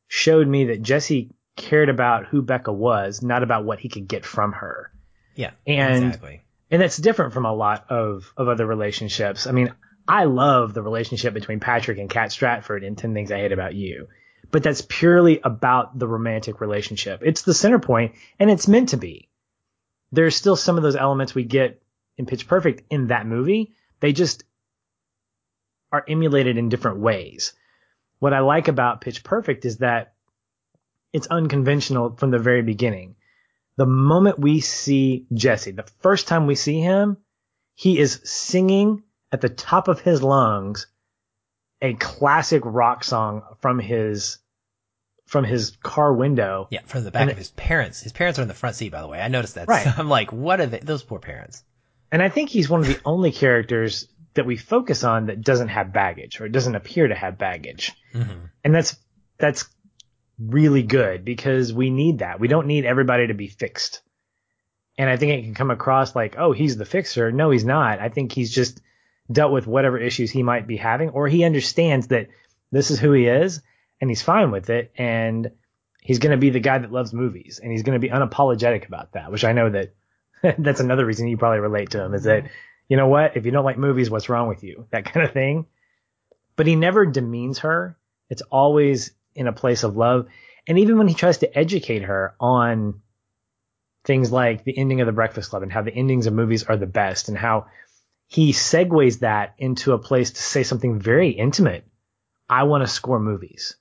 showed 0.07 0.47
me 0.47 0.65
that 0.65 0.81
Jesse 0.81 1.31
cared 1.55 1.89
about 1.89 2.25
who 2.25 2.43
Beca 2.43 2.73
was, 2.73 3.21
not 3.21 3.43
about 3.43 3.65
what 3.65 3.79
he 3.79 3.89
could 3.89 4.07
get 4.07 4.25
from 4.25 4.53
her. 4.53 4.91
Yeah. 5.35 5.51
And 5.65 6.05
exactly. 6.05 6.43
And 6.71 6.81
that's 6.81 6.97
different 6.97 7.33
from 7.33 7.45
a 7.45 7.53
lot 7.53 7.91
of 7.91 8.33
of 8.37 8.47
other 8.47 8.65
relationships. 8.65 9.45
I 9.45 9.51
mean, 9.51 9.73
I 10.07 10.23
love 10.23 10.73
the 10.73 10.81
relationship 10.81 11.33
between 11.33 11.59
Patrick 11.59 11.99
and 11.99 12.09
Kat 12.09 12.31
Stratford 12.31 12.83
in 12.83 12.95
10 12.95 13.13
Things 13.13 13.31
I 13.31 13.37
Hate 13.37 13.51
About 13.51 13.75
You. 13.75 14.07
But 14.49 14.63
that's 14.63 14.81
purely 14.81 15.39
about 15.43 15.97
the 15.97 16.07
romantic 16.07 16.59
relationship. 16.59 17.21
It's 17.23 17.43
the 17.43 17.53
center 17.53 17.79
point 17.79 18.15
and 18.39 18.49
it's 18.49 18.67
meant 18.67 18.89
to 18.89 18.97
be. 18.97 19.29
There's 20.11 20.35
still 20.35 20.55
some 20.55 20.77
of 20.77 20.83
those 20.83 20.95
elements 20.95 21.35
we 21.35 21.43
get 21.43 21.81
in 22.17 22.25
Pitch 22.25 22.47
Perfect 22.47 22.83
in 22.89 23.07
that 23.07 23.25
movie. 23.25 23.73
They 23.99 24.11
just 24.13 24.43
are 25.91 26.03
emulated 26.07 26.57
in 26.57 26.69
different 26.69 26.99
ways. 26.99 27.53
What 28.19 28.33
I 28.33 28.39
like 28.39 28.67
about 28.67 29.01
Pitch 29.01 29.23
Perfect 29.23 29.65
is 29.65 29.77
that 29.77 30.13
it's 31.13 31.27
unconventional 31.27 32.15
from 32.15 32.31
the 32.31 32.39
very 32.39 32.61
beginning. 32.61 33.15
The 33.77 33.85
moment 33.85 34.39
we 34.39 34.59
see 34.59 35.25
Jesse, 35.33 35.71
the 35.71 35.89
first 36.01 36.27
time 36.27 36.47
we 36.47 36.55
see 36.55 36.79
him, 36.79 37.17
he 37.75 37.97
is 37.97 38.19
singing 38.23 39.03
at 39.31 39.41
the 39.41 39.49
top 39.49 39.87
of 39.87 40.01
his 40.01 40.21
lungs 40.21 40.87
a 41.81 41.93
classic 41.95 42.61
rock 42.65 43.03
song 43.03 43.41
from 43.59 43.79
his 43.79 44.37
from 45.25 45.45
his 45.45 45.77
car 45.81 46.13
window. 46.13 46.67
Yeah, 46.69 46.81
from 46.85 47.05
the 47.05 47.11
back 47.11 47.21
And 47.21 47.31
of 47.31 47.37
his 47.37 47.51
parents. 47.51 48.01
His 48.01 48.11
parents 48.11 48.37
are 48.37 48.41
in 48.41 48.49
the 48.49 48.53
front 48.53 48.75
seat, 48.75 48.91
by 48.91 49.01
the 49.01 49.07
way. 49.07 49.19
I 49.19 49.29
noticed 49.29 49.55
that. 49.55 49.67
Right. 49.67 49.85
So 49.85 49.93
I'm 49.97 50.09
like, 50.09 50.33
what 50.33 50.59
are 50.59 50.65
they? 50.65 50.79
Those 50.79 51.03
poor 51.03 51.19
parents. 51.19 51.63
And 52.11 52.21
I 52.21 52.27
think 52.27 52.49
he's 52.49 52.69
one 52.69 52.81
of 52.81 52.87
the 52.87 52.99
only 53.05 53.31
characters 53.31 54.09
that 54.33 54.45
we 54.45 54.57
focus 54.57 55.03
on 55.05 55.27
that 55.27 55.41
doesn't 55.41 55.69
have 55.69 55.93
baggage 55.93 56.41
or 56.41 56.49
doesn't 56.49 56.75
appear 56.75 57.07
to 57.07 57.15
have 57.15 57.37
baggage. 57.37 57.93
Mm-hmm. 58.13 58.45
And 58.63 58.75
that's 58.75 58.97
that's 59.37 59.69
really 60.49 60.83
good 60.83 61.23
because 61.23 61.73
we 61.73 61.89
need 61.89 62.19
that. 62.19 62.39
We 62.39 62.47
don't 62.47 62.67
need 62.67 62.85
everybody 62.85 63.27
to 63.27 63.33
be 63.33 63.47
fixed. 63.47 64.01
And 64.97 65.09
I 65.09 65.17
think 65.17 65.31
it 65.31 65.45
can 65.45 65.53
come 65.53 65.71
across 65.71 66.15
like, 66.15 66.35
oh, 66.37 66.51
he's 66.51 66.77
the 66.77 66.85
fixer. 66.85 67.31
No, 67.31 67.49
he's 67.51 67.65
not. 67.65 67.99
I 67.99 68.09
think 68.09 68.31
he's 68.31 68.51
just 68.51 68.81
dealt 69.31 69.53
with 69.53 69.67
whatever 69.67 69.97
issues 69.97 70.31
he 70.31 70.43
might 70.43 70.67
be 70.67 70.77
having, 70.77 71.09
or 71.09 71.27
he 71.27 71.43
understands 71.43 72.07
that 72.07 72.27
this 72.71 72.91
is 72.91 72.99
who 72.99 73.11
he 73.11 73.27
is 73.27 73.61
and 73.99 74.09
he's 74.09 74.21
fine 74.21 74.51
with 74.51 74.69
it. 74.69 74.91
And 74.97 75.51
he's 76.01 76.19
going 76.19 76.31
to 76.31 76.37
be 76.37 76.49
the 76.49 76.59
guy 76.59 76.77
that 76.77 76.91
loves 76.91 77.13
movies 77.13 77.59
and 77.61 77.71
he's 77.71 77.83
going 77.83 77.99
to 77.99 78.05
be 78.05 78.13
unapologetic 78.13 78.87
about 78.87 79.13
that, 79.13 79.31
which 79.31 79.43
I 79.43 79.53
know 79.53 79.69
that 79.69 79.93
that's 80.57 80.79
another 80.79 81.05
reason 81.05 81.27
you 81.27 81.37
probably 81.37 81.59
relate 81.59 81.91
to 81.91 82.03
him 82.03 82.13
is 82.13 82.23
that, 82.23 82.49
you 82.87 82.97
know 82.97 83.07
what? 83.07 83.37
If 83.37 83.45
you 83.45 83.51
don't 83.51 83.65
like 83.65 83.77
movies, 83.77 84.09
what's 84.09 84.27
wrong 84.27 84.47
with 84.47 84.63
you? 84.63 84.87
That 84.91 85.05
kind 85.05 85.25
of 85.25 85.31
thing. 85.31 85.67
But 86.55 86.67
he 86.67 86.75
never 86.75 87.05
demeans 87.05 87.59
her. 87.59 87.97
It's 88.29 88.41
always 88.43 89.11
in 89.35 89.47
a 89.47 89.53
place 89.53 89.83
of 89.83 89.97
love. 89.97 90.27
And 90.67 90.79
even 90.79 90.97
when 90.97 91.07
he 91.07 91.13
tries 91.13 91.39
to 91.39 91.57
educate 91.57 92.03
her 92.03 92.35
on 92.39 93.01
things 94.03 94.31
like 94.31 94.63
the 94.63 94.77
ending 94.77 95.01
of 95.01 95.07
the 95.07 95.13
Breakfast 95.13 95.49
Club 95.49 95.63
and 95.63 95.71
how 95.71 95.81
the 95.81 95.93
endings 95.93 96.27
of 96.27 96.33
movies 96.33 96.63
are 96.63 96.77
the 96.77 96.87
best 96.87 97.29
and 97.29 97.37
how 97.37 97.67
he 98.27 98.51
segues 98.51 99.19
that 99.19 99.53
into 99.57 99.93
a 99.93 99.99
place 99.99 100.31
to 100.31 100.41
say 100.41 100.63
something 100.63 100.99
very 100.99 101.29
intimate. 101.29 101.85
I 102.49 102.63
want 102.63 102.83
to 102.83 102.87
score 102.87 103.19
movies. 103.19 103.75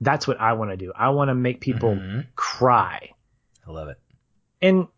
That's 0.00 0.26
what 0.26 0.40
I 0.40 0.54
want 0.54 0.72
to 0.72 0.76
do. 0.76 0.92
I 0.94 1.10
want 1.10 1.28
to 1.28 1.34
make 1.34 1.60
people 1.60 1.96
Mhm. 1.96 2.26
cry. 2.34 3.10
I 3.66 3.70
love 3.70 3.88
it. 3.88 3.98
And 4.60 4.88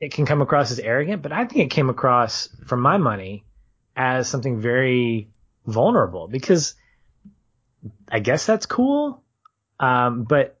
it 0.00 0.12
can 0.12 0.26
come 0.26 0.42
across 0.42 0.70
as 0.70 0.78
arrogant, 0.78 1.22
but 1.22 1.32
I 1.32 1.44
think 1.46 1.64
it 1.64 1.74
came 1.74 1.88
across, 1.88 2.48
for 2.66 2.76
my 2.76 2.98
money, 2.98 3.44
as 3.96 4.28
something 4.28 4.60
very 4.60 5.30
vulnerable 5.66 6.28
because 6.28 6.74
I 8.08 8.20
guess 8.20 8.46
that's 8.46 8.66
cool. 8.66 9.22
Um, 9.78 10.24
but 10.24 10.58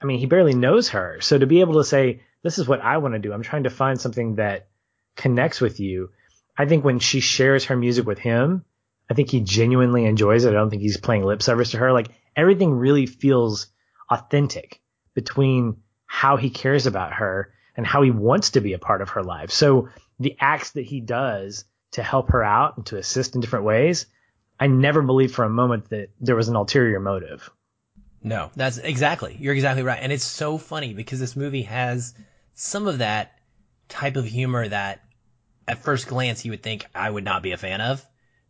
I 0.00 0.06
mean, 0.06 0.18
he 0.18 0.26
barely 0.26 0.54
knows 0.54 0.90
her. 0.90 1.20
So 1.20 1.38
to 1.38 1.46
be 1.46 1.60
able 1.60 1.74
to 1.74 1.84
say, 1.84 2.22
this 2.42 2.58
is 2.58 2.66
what 2.66 2.80
I 2.80 2.98
want 2.98 3.14
to 3.14 3.18
do. 3.18 3.32
I'm 3.32 3.42
trying 3.42 3.64
to 3.64 3.70
find 3.70 4.00
something 4.00 4.36
that 4.36 4.68
connects 5.16 5.60
with 5.60 5.80
you. 5.80 6.10
I 6.56 6.66
think 6.66 6.84
when 6.84 6.98
she 6.98 7.20
shares 7.20 7.66
her 7.66 7.76
music 7.76 8.06
with 8.06 8.18
him, 8.18 8.64
I 9.10 9.14
think 9.14 9.30
he 9.30 9.40
genuinely 9.40 10.04
enjoys 10.04 10.44
it. 10.44 10.50
I 10.50 10.52
don't 10.52 10.70
think 10.70 10.82
he's 10.82 10.96
playing 10.96 11.24
lip 11.24 11.42
service 11.42 11.72
to 11.72 11.78
her. 11.78 11.92
Like 11.92 12.08
everything 12.36 12.72
really 12.72 13.06
feels 13.06 13.66
authentic 14.08 14.80
between 15.14 15.78
how 16.06 16.36
he 16.36 16.50
cares 16.50 16.86
about 16.86 17.14
her 17.14 17.52
and 17.76 17.86
how 17.86 18.02
he 18.02 18.10
wants 18.10 18.50
to 18.50 18.60
be 18.60 18.72
a 18.72 18.78
part 18.78 19.02
of 19.02 19.10
her 19.10 19.22
life. 19.22 19.50
So 19.50 19.88
the 20.18 20.36
acts 20.40 20.72
that 20.72 20.84
he 20.84 21.00
does 21.00 21.64
to 21.92 22.02
help 22.02 22.30
her 22.30 22.42
out 22.42 22.76
and 22.76 22.86
to 22.86 22.98
assist 22.98 23.34
in 23.34 23.40
different 23.40 23.64
ways, 23.64 24.06
I 24.60 24.66
never 24.66 25.00
believed 25.00 25.34
for 25.34 25.44
a 25.44 25.50
moment 25.50 25.88
that 25.88 26.10
there 26.20 26.36
was 26.36 26.48
an 26.48 26.56
ulterior 26.56 27.00
motive. 27.00 27.50
No, 28.22 28.50
that's 28.54 28.76
exactly. 28.76 29.34
You're 29.40 29.54
exactly 29.54 29.82
right. 29.82 29.98
And 30.00 30.12
it's 30.12 30.24
so 30.24 30.58
funny 30.58 30.92
because 30.92 31.18
this 31.18 31.34
movie 31.34 31.62
has 31.62 32.14
some 32.54 32.86
of 32.86 32.98
that 32.98 33.32
type 33.88 34.16
of 34.16 34.26
humor 34.26 34.68
that 34.68 35.00
at 35.66 35.82
first 35.82 36.06
glance 36.06 36.44
you 36.44 36.50
would 36.50 36.62
think 36.62 36.84
I 36.94 37.08
would 37.08 37.24
not 37.24 37.42
be 37.42 37.52
a 37.52 37.56
fan 37.56 37.80
of. 37.80 38.04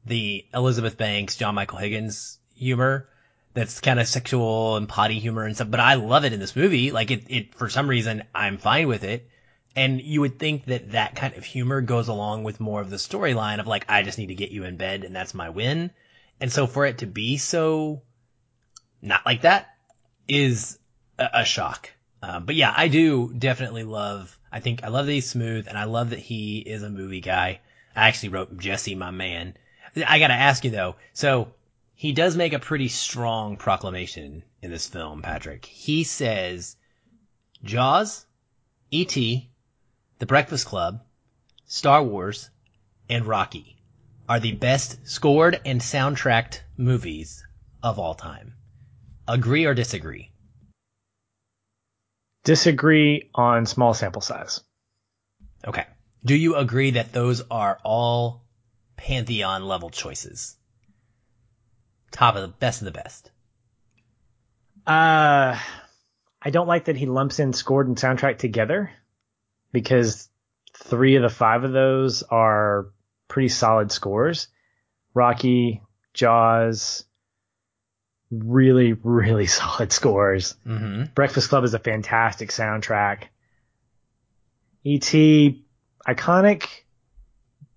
The 0.05 0.44
Elizabeth 0.53 0.96
Banks, 0.96 1.37
John 1.37 1.55
Michael 1.55 1.79
Higgins 1.79 2.38
humor 2.55 3.09
that's 3.55 3.81
kind 3.81 4.01
of 4.01 4.09
sexual 4.09 4.77
and 4.77 4.88
potty 4.88 5.18
humor 5.18 5.44
and 5.44 5.55
stuff, 5.55 5.70
but 5.70 5.81
I 5.81 5.94
love 5.94 6.25
it 6.25 6.33
in 6.33 6.40
this 6.40 6.57
movie. 6.57 6.90
Like 6.90 7.11
it, 7.11 7.25
it, 7.29 7.55
for 7.55 7.68
some 7.68 7.88
reason, 7.88 8.25
I'm 8.35 8.59
fine 8.59 8.88
with 8.88 9.05
it. 9.05 9.30
And 9.77 10.01
you 10.01 10.21
would 10.21 10.39
think 10.39 10.67
that 10.67 10.93
that 10.93 11.15
kind 11.15 11.37
of 11.37 11.45
humor 11.45 11.81
goes 11.81 12.09
along 12.09 12.43
with 12.43 12.61
more 12.61 12.81
of 12.81 12.91
the 12.91 12.97
storyline 12.97 13.61
of 13.61 13.67
like, 13.67 13.85
I 13.89 14.03
just 14.03 14.19
need 14.19 14.27
to 14.27 14.35
get 14.35 14.51
you 14.51 14.65
in 14.65 14.77
bed 14.77 15.05
and 15.05 15.15
that's 15.15 15.35
my 15.35 15.51
win. 15.51 15.91
And 16.41 16.53
so 16.53 16.67
for 16.67 16.87
it 16.87 16.99
to 16.99 17.07
be 17.07 17.37
so 17.37 18.03
not 19.03 19.25
like 19.25 19.43
that 19.43 19.75
is 20.29 20.79
a, 21.19 21.29
a 21.35 21.45
shock. 21.45 21.91
Um, 22.23 22.45
but 22.45 22.55
yeah, 22.55 22.73
I 22.77 22.89
do 22.89 23.33
definitely 23.33 23.85
love, 23.85 24.37
I 24.53 24.61
think 24.61 24.85
I 24.85 24.89
love 24.89 25.07
that 25.07 25.13
he's 25.13 25.31
smooth 25.31 25.69
and 25.69 25.79
I 25.79 25.85
love 25.85 26.11
that 26.11 26.19
he 26.19 26.59
is 26.59 26.83
a 26.83 26.91
movie 26.91 27.21
guy. 27.21 27.61
I 27.95 28.09
actually 28.09 28.31
wrote 28.31 28.57
Jesse, 28.59 28.95
my 28.95 29.11
man. 29.11 29.57
I 30.07 30.19
gotta 30.19 30.35
ask 30.35 30.65
you 30.65 30.71
though. 30.71 30.97
So 31.13 31.55
he 31.95 32.13
does 32.13 32.37
make 32.37 32.53
a 32.53 32.59
pretty 32.59 32.89
strong 32.89 33.57
proclamation 33.57 34.43
in 34.63 34.71
this 34.71 34.89
film, 34.89 35.23
Patrick. 35.23 35.67
He 35.67 36.05
says 36.05 36.77
Jaws, 37.63 38.25
E.T., 38.91 39.50
The 40.21 40.27
Breakfast 40.27 40.67
Club, 40.67 41.03
Star 41.65 42.03
Wars, 42.03 42.51
and 43.09 43.25
Rocky 43.25 43.79
are 44.29 44.39
the 44.39 44.53
best 44.53 45.09
scored 45.09 45.59
and 45.65 45.81
soundtracked 45.81 46.61
movies 46.77 47.43
of 47.83 47.99
all 47.99 48.15
time. 48.15 48.53
Agree 49.27 49.65
or 49.65 49.73
disagree? 49.73 50.31
Disagree 52.45 53.31
on 53.35 53.65
small 53.65 53.95
sample 53.95 54.21
size. 54.21 54.61
Okay. 55.67 55.87
Do 56.23 56.35
you 56.35 56.57
agree 56.57 56.91
that 56.91 57.15
those 57.15 57.43
are 57.51 57.81
all 57.83 58.45
pantheon 58.99 59.67
level 59.67 59.89
choices? 59.89 60.55
Top 62.11 62.35
of 62.37 62.43
the 62.43 62.49
best 62.49 62.83
of 62.83 62.85
the 62.85 62.91
best. 62.91 63.31
Uh, 64.87 65.59
I 66.43 66.51
don't 66.51 66.69
like 66.69 66.85
that 66.85 66.99
he 66.99 67.07
lumps 67.07 67.39
in 67.39 67.55
scored 67.55 67.89
and 67.89 67.97
soundtrack 67.97 68.37
together 68.37 68.91
because 69.73 70.29
three 70.75 71.17
of 71.17 71.23
the 71.23 71.29
five 71.29 71.65
of 71.65 71.73
those 71.73 72.23
are 72.23 72.87
pretty 73.29 73.49
solid 73.49 73.91
scores. 73.93 74.49
Rocky, 75.15 75.83
Jaws, 76.15 77.05
really, 78.31 78.93
really 78.93 79.47
solid 79.61 79.93
scores. 79.93 80.55
Mm-hmm. 80.67 81.05
Breakfast 81.15 81.49
Club 81.49 81.65
is 81.65 81.75
a 81.75 81.79
fantastic 81.79 82.51
soundtrack. 82.51 83.25
E.T. 84.85 85.65
iconic. 86.09 86.67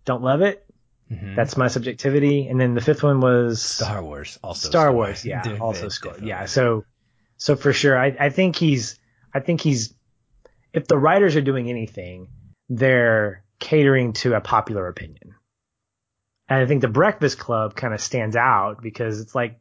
Don't 0.05 0.23
love 0.23 0.41
it. 0.41 0.65
Mhm. 1.11 1.35
That's 1.35 1.57
my 1.57 1.67
subjectivity. 1.67 2.47
And 2.47 2.59
then 2.59 2.75
the 2.75 2.81
fifth 2.81 3.03
one 3.03 3.19
was 3.19 3.61
Star 3.61 4.01
Wars. 4.03 4.39
Also 4.43 4.69
Star 4.69 4.85
score. 4.87 4.93
Wars, 4.93 5.25
yeah, 5.25 5.57
also 5.61 5.89
scored. 5.89 6.15
definitely. 6.15 6.29
Yeah, 6.29 6.45
so 6.45 6.85
so 7.37 7.55
for 7.55 7.73
sure, 7.73 7.97
I, 7.97 8.15
I 8.19 8.29
think 8.29 8.55
he's 8.55 8.99
I 9.33 9.39
think 9.41 9.61
he's 9.61 9.93
if 10.73 10.87
the 10.87 10.97
writers 10.97 11.35
are 11.35 11.41
doing 11.41 11.69
anything, 11.69 12.27
they're 12.69 13.43
catering 13.59 14.13
to 14.13 14.33
a 14.35 14.41
popular 14.41 14.87
opinion. 14.87 15.35
And 16.49 16.59
I 16.61 16.65
think 16.65 16.81
the 16.81 16.87
Breakfast 16.87 17.39
Club 17.39 17.75
kind 17.75 17.93
of 17.93 18.01
stands 18.01 18.35
out 18.35 18.81
because 18.81 19.21
it's 19.21 19.33
like 19.35 19.59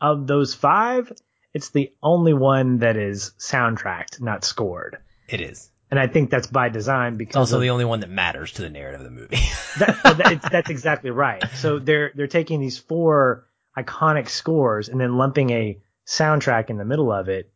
of 0.00 0.26
those 0.26 0.54
five, 0.54 1.12
it's 1.52 1.70
the 1.70 1.92
only 2.02 2.32
one 2.32 2.78
that 2.78 2.96
is 2.96 3.32
soundtracked, 3.38 4.20
not 4.20 4.44
scored. 4.44 4.98
it 5.28 5.40
is. 5.40 5.68
And 5.90 6.00
I 6.00 6.06
think 6.06 6.30
that's 6.30 6.46
by 6.46 6.70
design 6.70 7.18
because 7.18 7.32
It's 7.32 7.36
also 7.36 7.56
of- 7.56 7.62
the 7.62 7.68
only 7.68 7.84
one 7.84 8.00
that 8.00 8.08
matters 8.08 8.52
to 8.52 8.62
the 8.62 8.70
narrative 8.70 9.00
of 9.02 9.04
the 9.04 9.10
movie. 9.10 9.36
that, 9.78 10.00
that- 10.04 10.32
it's- 10.32 10.48
that's 10.50 10.70
exactly 10.70 11.10
right. 11.10 11.42
So 11.56 11.78
they're 11.78 12.12
they're 12.14 12.26
taking 12.28 12.60
these 12.60 12.78
four 12.78 13.46
iconic 13.76 14.30
scores 14.30 14.88
and 14.88 14.98
then 14.98 15.18
lumping 15.18 15.50
a 15.50 15.78
soundtrack 16.06 16.70
in 16.70 16.78
the 16.78 16.84
middle 16.86 17.12
of 17.12 17.28
it 17.28 17.52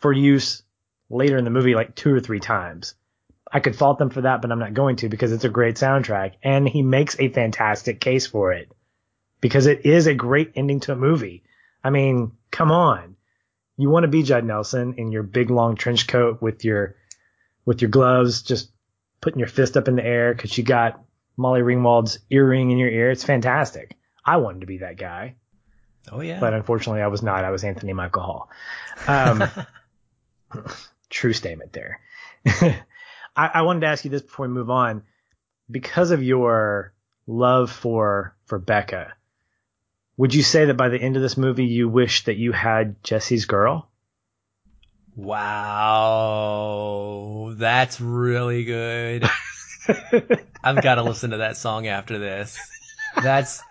for 0.00 0.10
use 0.12 0.62
later 1.10 1.36
in 1.36 1.44
the 1.44 1.50
movie, 1.50 1.74
like 1.74 1.94
two 1.94 2.14
or 2.14 2.20
three 2.20 2.40
times. 2.40 2.94
I 3.52 3.60
could 3.60 3.76
fault 3.76 3.98
them 3.98 4.10
for 4.10 4.20
that, 4.22 4.40
but 4.40 4.52
I'm 4.52 4.60
not 4.60 4.74
going 4.74 4.96
to 4.96 5.08
because 5.08 5.32
it's 5.32 5.44
a 5.44 5.48
great 5.48 5.74
soundtrack, 5.74 6.34
and 6.42 6.68
he 6.68 6.82
makes 6.82 7.16
a 7.18 7.28
fantastic 7.28 8.00
case 8.00 8.26
for 8.26 8.52
it 8.52 8.70
because 9.40 9.66
it 9.66 9.84
is 9.84 10.06
a 10.06 10.14
great 10.14 10.52
ending 10.54 10.80
to 10.80 10.92
a 10.92 10.96
movie. 10.96 11.42
I 11.82 11.90
mean, 11.90 12.32
come 12.50 12.70
on, 12.70 13.16
you 13.76 13.90
want 13.90 14.04
to 14.04 14.08
be 14.08 14.22
Judd 14.22 14.44
Nelson 14.44 14.94
in 14.98 15.10
your 15.10 15.22
big 15.22 15.50
long 15.50 15.74
trench 15.74 16.06
coat 16.06 16.40
with 16.40 16.64
your 16.64 16.96
with 17.64 17.82
your 17.82 17.90
gloves, 17.90 18.42
just 18.42 18.70
putting 19.20 19.38
your 19.38 19.48
fist 19.48 19.76
up 19.76 19.88
in 19.88 19.96
the 19.96 20.04
air 20.04 20.34
because 20.34 20.56
you 20.56 20.64
got 20.64 21.02
Molly 21.36 21.62
Ringwald's 21.62 22.18
earring 22.30 22.70
in 22.70 22.78
your 22.78 22.88
ear. 22.88 23.10
It's 23.10 23.24
fantastic. 23.24 23.96
I 24.24 24.36
wanted 24.36 24.60
to 24.60 24.66
be 24.66 24.78
that 24.78 24.96
guy, 24.96 25.34
oh 26.12 26.20
yeah. 26.20 26.38
but 26.38 26.54
unfortunately 26.54 27.02
I 27.02 27.08
was 27.08 27.22
not. 27.22 27.44
I 27.44 27.50
was 27.50 27.64
Anthony 27.64 27.94
Michael 27.94 28.22
Hall. 28.22 28.50
Um, 29.08 29.44
true 31.10 31.32
statement 31.32 31.72
there. 31.72 32.00
I, 32.46 32.80
I 33.36 33.62
wanted 33.62 33.80
to 33.80 33.86
ask 33.88 34.04
you 34.04 34.10
this 34.10 34.22
before 34.22 34.46
we 34.46 34.54
move 34.54 34.70
on. 34.70 35.02
Because 35.70 36.10
of 36.10 36.22
your 36.22 36.94
love 37.26 37.70
for 37.70 38.34
for 38.46 38.58
Beca, 38.58 39.12
would 40.16 40.34
you 40.34 40.42
say 40.42 40.64
that 40.64 40.76
by 40.76 40.88
the 40.88 41.00
end 41.00 41.16
of 41.16 41.22
this 41.22 41.36
movie 41.36 41.66
you 41.66 41.88
wish 41.88 42.24
that 42.24 42.36
you 42.36 42.52
had 42.52 43.02
Jesse's 43.04 43.44
girl? 43.44 43.90
wow, 45.16 45.92
that's 47.56 48.00
really 48.00 48.64
good. 48.64 49.28
I've 50.62 50.82
got 50.82 50.96
to 50.96 51.02
listen 51.02 51.30
to 51.30 51.38
that 51.38 51.56
song 51.56 51.86
after 51.86 52.18
this. 52.18 52.58
That's 53.22 53.62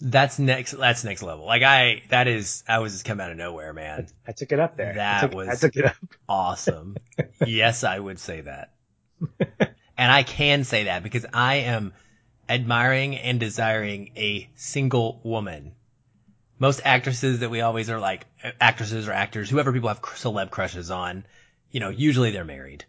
that's 0.00 0.38
next 0.38 0.72
that's 0.72 1.04
next 1.04 1.22
level. 1.22 1.46
Like 1.46 1.62
I 1.62 2.02
that 2.08 2.26
is 2.28 2.64
I 2.66 2.78
was 2.78 2.92
just 2.92 3.04
come 3.04 3.20
out 3.20 3.30
of 3.30 3.36
nowhere, 3.36 3.72
man. 3.72 4.08
I 4.26 4.32
took 4.32 4.52
it 4.52 4.58
up 4.60 4.76
there. 4.76 4.94
That 4.94 5.24
I 5.24 5.26
took, 5.26 5.36
was- 5.36 5.48
I 5.48 5.54
took 5.54 5.76
it 5.76 5.84
up. 5.86 5.96
Awesome. 6.28 6.96
yes, 7.46 7.84
I 7.84 7.98
would 7.98 8.18
say 8.18 8.40
that. 8.42 8.72
And 9.98 10.10
I 10.10 10.22
can 10.22 10.64
say 10.64 10.84
that 10.84 11.02
because 11.02 11.26
I 11.32 11.56
am 11.56 11.92
admiring 12.48 13.16
and 13.16 13.38
desiring 13.38 14.12
a 14.16 14.48
single 14.56 15.20
woman. 15.22 15.72
Most 16.58 16.80
actresses 16.84 17.40
that 17.40 17.50
we 17.50 17.60
always 17.60 17.90
are 17.90 18.00
like 18.00 18.26
actresses 18.60 19.08
or 19.08 19.12
actors, 19.12 19.50
whoever 19.50 19.72
people 19.72 19.88
have 19.88 20.02
celeb 20.02 20.50
crushes 20.50 20.90
on, 20.90 21.24
you 21.70 21.80
know, 21.80 21.90
usually 21.90 22.30
they're 22.30 22.44
married. 22.44 22.84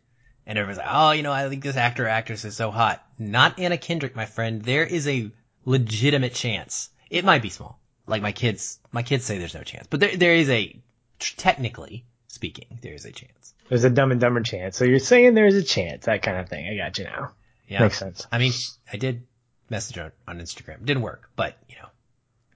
And 0.46 0.58
everyone's 0.58 0.80
like, 0.80 0.88
oh, 0.90 1.12
you 1.12 1.24
know, 1.24 1.32
I 1.32 1.48
think 1.50 1.64
this 1.64 1.78
actor 1.78 2.06
or 2.06 2.10
actress 2.10 2.44
is 2.46 2.56
so 2.56 2.72
hot. 2.72 3.06
Not 3.20 3.60
Anna 3.60 3.78
Kendrick, 3.78 4.16
my 4.16 4.26
friend. 4.26 4.62
There 4.62 4.86
is 4.86 5.08
a 5.08 5.32
legitimate 5.66 6.34
chance. 6.34 6.90
It 7.12 7.26
might 7.26 7.42
be 7.44 7.50
small. 7.50 7.78
Like 8.08 8.22
my 8.24 8.32
kids, 8.32 8.80
my 8.92 9.04
kids 9.04 9.26
say 9.26 9.38
there's 9.38 9.54
no 9.54 9.62
chance, 9.64 9.86
but 9.88 10.00
there, 10.00 10.18
there 10.18 10.34
is 10.34 10.50
a, 10.50 10.76
technically 11.20 12.04
speaking, 12.28 12.80
there 12.82 12.94
is 12.94 13.06
a 13.06 13.12
chance. 13.12 13.54
There's 13.70 13.84
a 13.84 13.90
Dumb 13.90 14.12
and 14.12 14.20
Dumber 14.20 14.42
chance. 14.42 14.76
So 14.78 14.86
you're 14.86 15.00
saying 15.00 15.34
there's 15.34 15.56
a 15.56 15.64
chance, 15.64 16.06
that 16.06 16.24
kind 16.24 16.38
of 16.40 16.50
thing. 16.50 16.68
I 16.68 16.76
got 16.76 16.98
you 16.98 17.04
now. 17.06 17.32
Yeah. 17.68 17.82
Makes 17.84 18.00
sense. 18.00 18.26
I 18.32 18.38
mean, 18.38 18.54
I 18.92 18.98
did 18.98 19.24
message 19.70 19.98
her 19.98 20.14
on 20.28 20.40
Instagram. 20.40 20.84
Didn't 20.86 21.04
work, 21.04 21.30
but 21.36 21.58
you 21.70 21.76
know, 21.82 21.90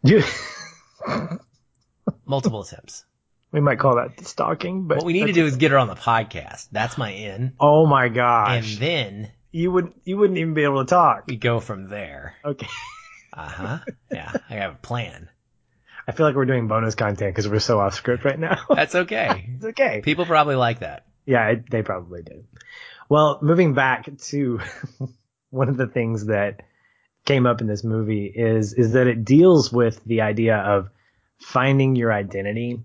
You, 0.03 0.23
multiple 2.25 2.61
attempts. 2.61 3.05
we 3.51 3.59
might 3.61 3.79
call 3.79 3.95
that 3.95 4.25
stalking, 4.25 4.87
but 4.87 4.97
What 4.97 5.05
we 5.05 5.13
need 5.13 5.27
to 5.27 5.33
do 5.33 5.45
is 5.45 5.57
get 5.57 5.71
her 5.71 5.77
on 5.77 5.87
the 5.87 5.95
podcast. 5.95 6.67
That's 6.71 6.97
my 6.97 7.11
in. 7.11 7.53
Oh 7.59 7.85
my 7.85 8.09
gosh! 8.09 8.73
And 8.73 8.81
then 8.81 9.31
you 9.51 9.71
would 9.71 9.93
you 10.03 10.17
wouldn't 10.17 10.37
even 10.39 10.53
be 10.53 10.63
able 10.63 10.83
to 10.83 10.89
talk. 10.89 11.25
we 11.27 11.37
go 11.37 11.59
from 11.59 11.87
there. 11.87 12.35
Okay, 12.43 12.67
Uh 13.35 13.49
huh. 13.49 13.79
Yeah. 14.11 14.31
I 14.49 14.53
have 14.53 14.73
a 14.73 14.77
plan. 14.77 15.29
I 16.07 16.11
feel 16.11 16.25
like 16.25 16.35
we're 16.35 16.45
doing 16.45 16.67
bonus 16.67 16.95
content 16.95 17.33
because 17.33 17.49
we're 17.49 17.59
so 17.59 17.79
off 17.79 17.95
script 17.95 18.25
right 18.25 18.39
now. 18.39 18.59
That's 18.69 18.95
okay. 18.95 19.49
it's 19.55 19.65
okay. 19.65 20.01
People 20.03 20.25
probably 20.25 20.55
like 20.55 20.79
that. 20.79 21.05
Yeah, 21.25 21.47
it, 21.49 21.69
they 21.69 21.81
probably 21.81 22.21
did. 22.21 22.45
Well, 23.09 23.39
moving 23.41 23.73
back 23.73 24.07
to 24.29 24.59
one 25.49 25.69
of 25.69 25.77
the 25.77 25.87
things 25.87 26.27
that 26.27 26.61
came 27.25 27.47
up 27.47 27.61
in 27.61 27.67
this 27.67 27.83
movie 27.83 28.25
is 28.27 28.73
is 28.73 28.93
that 28.93 29.07
it 29.07 29.25
deals 29.25 29.71
with 29.71 30.03
the 30.05 30.21
idea 30.21 30.57
of 30.57 30.89
finding 31.39 31.95
your 31.95 32.13
identity, 32.13 32.83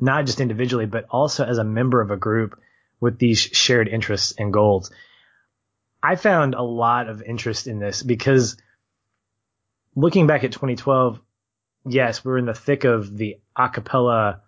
not 0.00 0.24
just 0.24 0.40
individually, 0.40 0.86
but 0.86 1.06
also 1.10 1.44
as 1.44 1.58
a 1.58 1.64
member 1.64 2.00
of 2.00 2.10
a 2.10 2.16
group 2.16 2.58
with 3.00 3.18
these 3.18 3.38
shared 3.38 3.88
interests 3.88 4.32
and 4.38 4.52
goals. 4.52 4.90
I 6.02 6.16
found 6.16 6.54
a 6.54 6.62
lot 6.62 7.08
of 7.08 7.22
interest 7.22 7.66
in 7.66 7.78
this 7.78 8.02
because 8.02 8.56
looking 9.96 10.26
back 10.28 10.44
at 10.44 10.52
2012, 10.52 11.20
yes, 11.86 12.24
we're 12.24 12.38
in 12.38 12.46
the 12.46 12.54
thick 12.54 12.84
of 12.84 13.16
the 13.16 13.38
acapella 13.58 14.40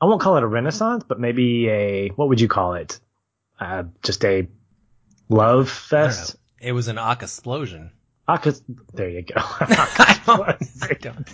I 0.00 0.04
won't 0.06 0.20
call 0.20 0.36
it 0.36 0.42
a 0.42 0.46
renaissance, 0.46 1.04
but 1.08 1.18
maybe 1.18 1.68
a 1.68 2.08
what 2.10 2.28
would 2.28 2.40
you 2.40 2.48
call 2.48 2.74
it? 2.74 3.00
Uh, 3.58 3.84
just 4.02 4.24
a 4.24 4.46
love 5.28 5.70
fest. 5.70 6.36
It 6.60 6.72
was 6.72 6.88
an 6.88 6.98
explosion. 6.98 7.92
There 8.92 9.08
you 9.08 9.22
go. 9.22 9.34
I 9.38 10.20
don't, 10.26 10.82
I 10.82 10.94
don't, 11.00 11.28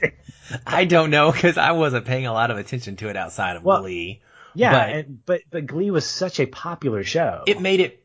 I 0.66 0.85
don't 0.85 1.11
know 1.11 1.33
because 1.33 1.59
I 1.59 1.73
wasn't 1.73 2.05
paying 2.05 2.27
a 2.27 2.33
lot 2.33 2.51
of 2.51 2.59
attention 2.59 2.97
to 2.97 3.09
it 3.09 3.16
outside 3.16 3.57
of 3.57 3.64
Well, 3.64 3.81
Glee. 3.81 4.21
yeah, 4.55 4.73
But- 4.73 4.95
and, 4.95 5.27
but 5.27 5.40
but 5.51 5.66
Glee 5.66 5.90
was 5.90 6.07
such 6.07 6.38
a 6.38 6.47
popular 6.47 7.03
show. 7.03 7.42
It 7.47 7.61
made 7.61 7.81
it 7.81 8.02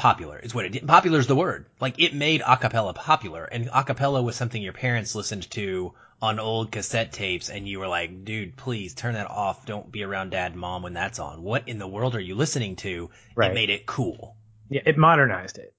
popular. 0.00 0.38
Is 0.38 0.54
what 0.54 0.64
it 0.64 0.72
did. 0.72 0.88
Popular 0.88 1.18
is 1.18 1.26
the 1.26 1.36
word. 1.36 1.66
Like 1.78 2.00
it 2.00 2.14
made 2.14 2.40
acapella 2.40 2.94
popular, 2.94 3.44
and 3.44 3.68
acapella 3.68 4.24
was 4.24 4.34
something 4.34 4.62
your 4.62 4.72
parents 4.72 5.14
listened 5.14 5.50
to 5.50 5.92
on 6.22 6.40
old 6.40 6.72
cassette 6.72 7.12
tapes, 7.12 7.50
and 7.50 7.68
you 7.68 7.78
were 7.80 7.86
like, 7.86 8.24
"Dude, 8.24 8.56
please 8.56 8.94
turn 8.94 9.12
that 9.12 9.30
off. 9.30 9.66
Don't 9.66 9.92
be 9.92 10.02
around 10.02 10.30
dad 10.30 10.52
and 10.52 10.60
mom 10.60 10.82
when 10.82 10.94
that's 10.94 11.18
on." 11.18 11.42
What 11.42 11.68
in 11.68 11.78
the 11.78 11.86
world 11.86 12.14
are 12.14 12.20
you 12.20 12.34
listening 12.34 12.76
to? 12.76 13.10
Right. 13.36 13.50
It 13.50 13.54
made 13.54 13.68
it 13.68 13.84
cool. 13.84 14.36
yeah, 14.70 14.80
it 14.86 14.96
modernized 14.96 15.58
it. 15.58 15.74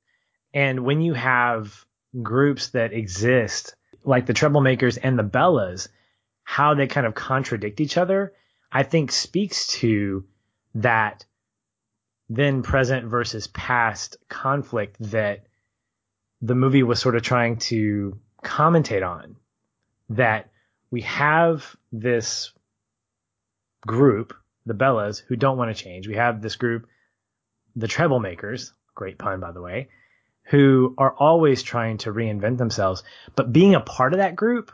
And 0.53 0.85
when 0.85 1.01
you 1.01 1.13
have 1.13 1.83
groups 2.21 2.69
that 2.69 2.93
exist 2.93 3.75
like 4.03 4.27
the 4.27 4.33
Treblemakers 4.33 4.99
and 5.01 5.17
the 5.17 5.23
Bellas, 5.23 5.87
how 6.43 6.75
they 6.75 6.85
kind 6.85 7.07
of 7.07 7.15
contradict 7.15 7.81
each 7.81 7.97
other, 7.97 8.33
I 8.71 8.83
think 8.83 9.11
speaks 9.11 9.67
to 9.79 10.25
that 10.75 11.25
then 12.33 12.63
present 12.63 13.07
versus 13.07 13.47
past 13.47 14.15
conflict 14.29 14.95
that 15.11 15.43
the 16.41 16.55
movie 16.55 16.81
was 16.81 16.97
sort 16.97 17.17
of 17.17 17.21
trying 17.21 17.57
to 17.57 18.17
commentate 18.41 19.05
on. 19.05 19.35
That 20.11 20.49
we 20.89 21.01
have 21.01 21.75
this 21.91 22.53
group, 23.85 24.33
the 24.65 24.73
Bellas, 24.73 25.21
who 25.27 25.35
don't 25.35 25.57
want 25.57 25.75
to 25.75 25.83
change. 25.83 26.07
We 26.07 26.15
have 26.15 26.41
this 26.41 26.55
group, 26.55 26.87
the 27.75 27.87
Treblemakers, 27.87 28.71
great 28.95 29.17
pun 29.17 29.41
by 29.41 29.51
the 29.51 29.61
way, 29.61 29.89
who 30.43 30.95
are 30.97 31.13
always 31.13 31.63
trying 31.63 31.97
to 31.99 32.13
reinvent 32.13 32.57
themselves. 32.57 33.03
But 33.35 33.51
being 33.51 33.75
a 33.75 33.81
part 33.81 34.13
of 34.13 34.19
that 34.19 34.37
group 34.37 34.71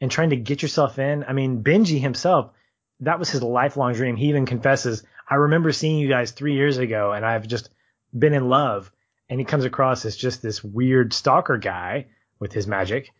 and 0.00 0.08
trying 0.08 0.30
to 0.30 0.36
get 0.36 0.62
yourself 0.62 1.00
in, 1.00 1.24
I 1.24 1.32
mean, 1.32 1.64
Benji 1.64 2.00
himself, 2.00 2.52
that 3.00 3.18
was 3.18 3.30
his 3.30 3.42
lifelong 3.42 3.94
dream. 3.94 4.14
He 4.14 4.28
even 4.28 4.46
confesses, 4.46 5.02
I 5.28 5.36
remember 5.36 5.72
seeing 5.72 5.98
you 5.98 6.08
guys 6.08 6.30
three 6.30 6.54
years 6.54 6.78
ago 6.78 7.12
and 7.12 7.24
I've 7.24 7.46
just 7.46 7.70
been 8.16 8.34
in 8.34 8.48
love. 8.48 8.90
And 9.28 9.40
he 9.40 9.44
comes 9.44 9.64
across 9.64 10.04
as 10.04 10.16
just 10.16 10.40
this 10.40 10.62
weird 10.62 11.12
stalker 11.12 11.58
guy 11.58 12.06
with 12.38 12.52
his 12.52 12.66
magic. 12.66 13.10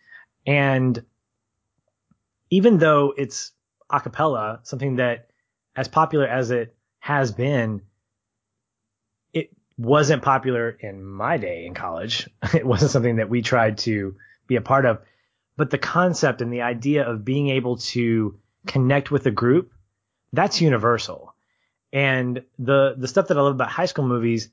And 0.46 1.02
even 2.50 2.78
though 2.78 3.12
it's 3.16 3.52
a 3.90 4.00
cappella, 4.00 4.60
something 4.62 4.96
that 4.96 5.30
as 5.74 5.88
popular 5.88 6.26
as 6.26 6.50
it 6.52 6.76
has 7.00 7.32
been, 7.32 7.82
it 9.32 9.50
wasn't 9.76 10.22
popular 10.22 10.70
in 10.70 11.04
my 11.04 11.38
day 11.38 11.66
in 11.66 11.74
college. 11.74 12.28
It 12.54 12.64
wasn't 12.64 12.92
something 12.92 13.16
that 13.16 13.28
we 13.28 13.42
tried 13.42 13.78
to 13.78 14.14
be 14.46 14.56
a 14.56 14.60
part 14.60 14.86
of. 14.86 15.00
But 15.56 15.70
the 15.70 15.78
concept 15.78 16.40
and 16.40 16.52
the 16.52 16.62
idea 16.62 17.08
of 17.08 17.24
being 17.24 17.48
able 17.48 17.78
to 17.78 18.38
connect 18.66 19.10
with 19.10 19.26
a 19.26 19.30
group, 19.30 19.72
that's 20.32 20.60
universal. 20.60 21.34
And 21.92 22.42
the 22.58 22.94
the 22.96 23.08
stuff 23.08 23.28
that 23.28 23.38
I 23.38 23.40
love 23.40 23.54
about 23.54 23.70
high 23.70 23.86
school 23.86 24.06
movies 24.06 24.50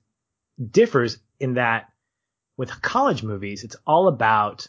differs 0.72 1.18
in 1.40 1.56
that 1.56 1.90
with 2.58 2.82
college 2.82 3.24
movies, 3.24 3.64
it's 3.64 3.76
all 3.86 4.08
about 4.08 4.68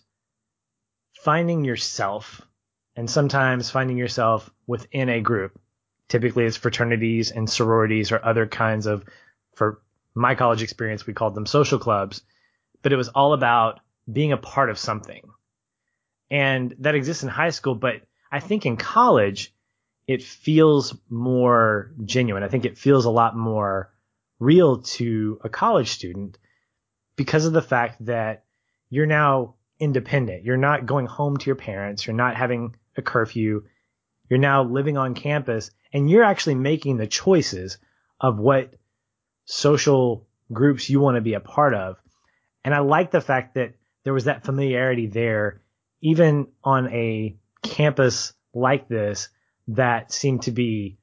finding 1.23 1.65
yourself 1.65 2.43
and 2.97 3.09
sometimes 3.09 3.71
finding 3.71 3.97
yourself 3.97 4.51
within 4.67 5.09
a 5.09 5.21
group. 5.21 5.59
Typically 6.09 6.45
it's 6.45 6.57
fraternities 6.57 7.31
and 7.31 7.49
sororities 7.49 8.13
or 8.13 8.25
other 8.25 8.47
kinds 8.47 8.87
of, 8.87 9.05
for 9.55 9.81
my 10.15 10.35
college 10.35 10.63
experience, 10.63 11.07
we 11.07 11.15
called 11.15 11.35
them 11.35 11.47
social 11.47 11.79
clubs, 11.79 12.23
but 12.83 12.93
it 12.93 12.97
was 12.97 13.09
all 13.09 13.33
about 13.33 13.81
being 14.11 14.33
a 14.33 14.37
part 14.37 14.71
of 14.71 14.79
something. 14.79 15.23
And 16.31 16.75
that 16.81 16.95
exists 16.95 17.23
in 17.23 17.29
high 17.29 17.51
school, 17.51 17.75
but 17.75 18.03
I 18.31 18.41
think 18.41 18.67
in 18.67 18.77
college, 18.77 19.54
it 20.07 20.23
feels 20.23 20.97
more 21.09 21.93
genuine. 22.05 22.43
I 22.43 22.49
think 22.49 22.65
it 22.65 22.79
feels 22.79 23.05
a 23.05 23.11
lot 23.11 23.37
more 23.37 23.91
real 24.39 24.83
to 24.83 25.41
a 25.43 25.49
college 25.49 25.91
student 25.91 26.39
because 27.17 27.47
of 27.47 27.53
the 27.53 27.63
fact 27.63 28.05
that 28.05 28.45
you're 28.91 29.07
now 29.07 29.55
independent. 29.79 30.45
You're 30.45 30.57
not 30.57 30.87
going 30.87 31.07
home 31.07 31.37
to 31.37 31.47
your 31.47 31.57
parents. 31.57 32.07
You're 32.07 32.17
not 32.17 32.37
having 32.37 32.77
a 32.97 33.03
curfew. 33.03 33.65
You're 34.29 34.39
now 34.39 34.65
living 34.65 34.97
on 34.97 35.15
campus 35.15 35.71
and 35.93 36.11
you're 36.11 36.25
actually 36.25 36.57
making 36.57 36.97
the 36.97 37.07
choices 37.07 37.79
of 38.21 38.39
what 38.39 38.75
social 39.47 40.27
groups 40.53 40.91
you 40.91 41.01
want 41.01 41.17
to 41.17 41.21
be 41.21 41.35
a 41.35 41.41
part 41.41 41.75
of. 41.75 41.97
And 42.65 42.75
I 42.75 42.81
like 42.81 43.11
the 43.11 43.21
fact 43.21 43.55
that 43.55 43.75
there 44.05 44.15
was 44.15 44.25
that 44.25 44.45
familiarity 44.45 45.07
there, 45.07 45.63
even 46.01 46.49
on 46.63 46.89
a 46.93 47.37
campus 47.63 48.33
like 48.53 48.89
this 48.89 49.29
that 49.69 50.13
seem 50.13 50.39
to 50.41 50.51
be 50.51 50.99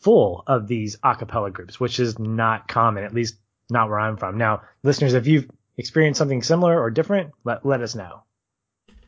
full 0.00 0.42
of 0.46 0.68
these 0.68 0.96
acapella 0.98 1.52
groups, 1.52 1.80
which 1.80 2.00
is 2.00 2.18
not 2.18 2.68
common, 2.68 3.04
at 3.04 3.14
least 3.14 3.36
not 3.70 3.88
where 3.88 3.98
I'm 3.98 4.16
from. 4.16 4.38
Now, 4.38 4.62
listeners, 4.82 5.14
if 5.14 5.26
you've 5.26 5.50
experienced 5.76 6.18
something 6.18 6.42
similar 6.42 6.80
or 6.80 6.90
different, 6.90 7.32
let, 7.44 7.64
let 7.64 7.80
us 7.80 7.94
know. 7.94 8.22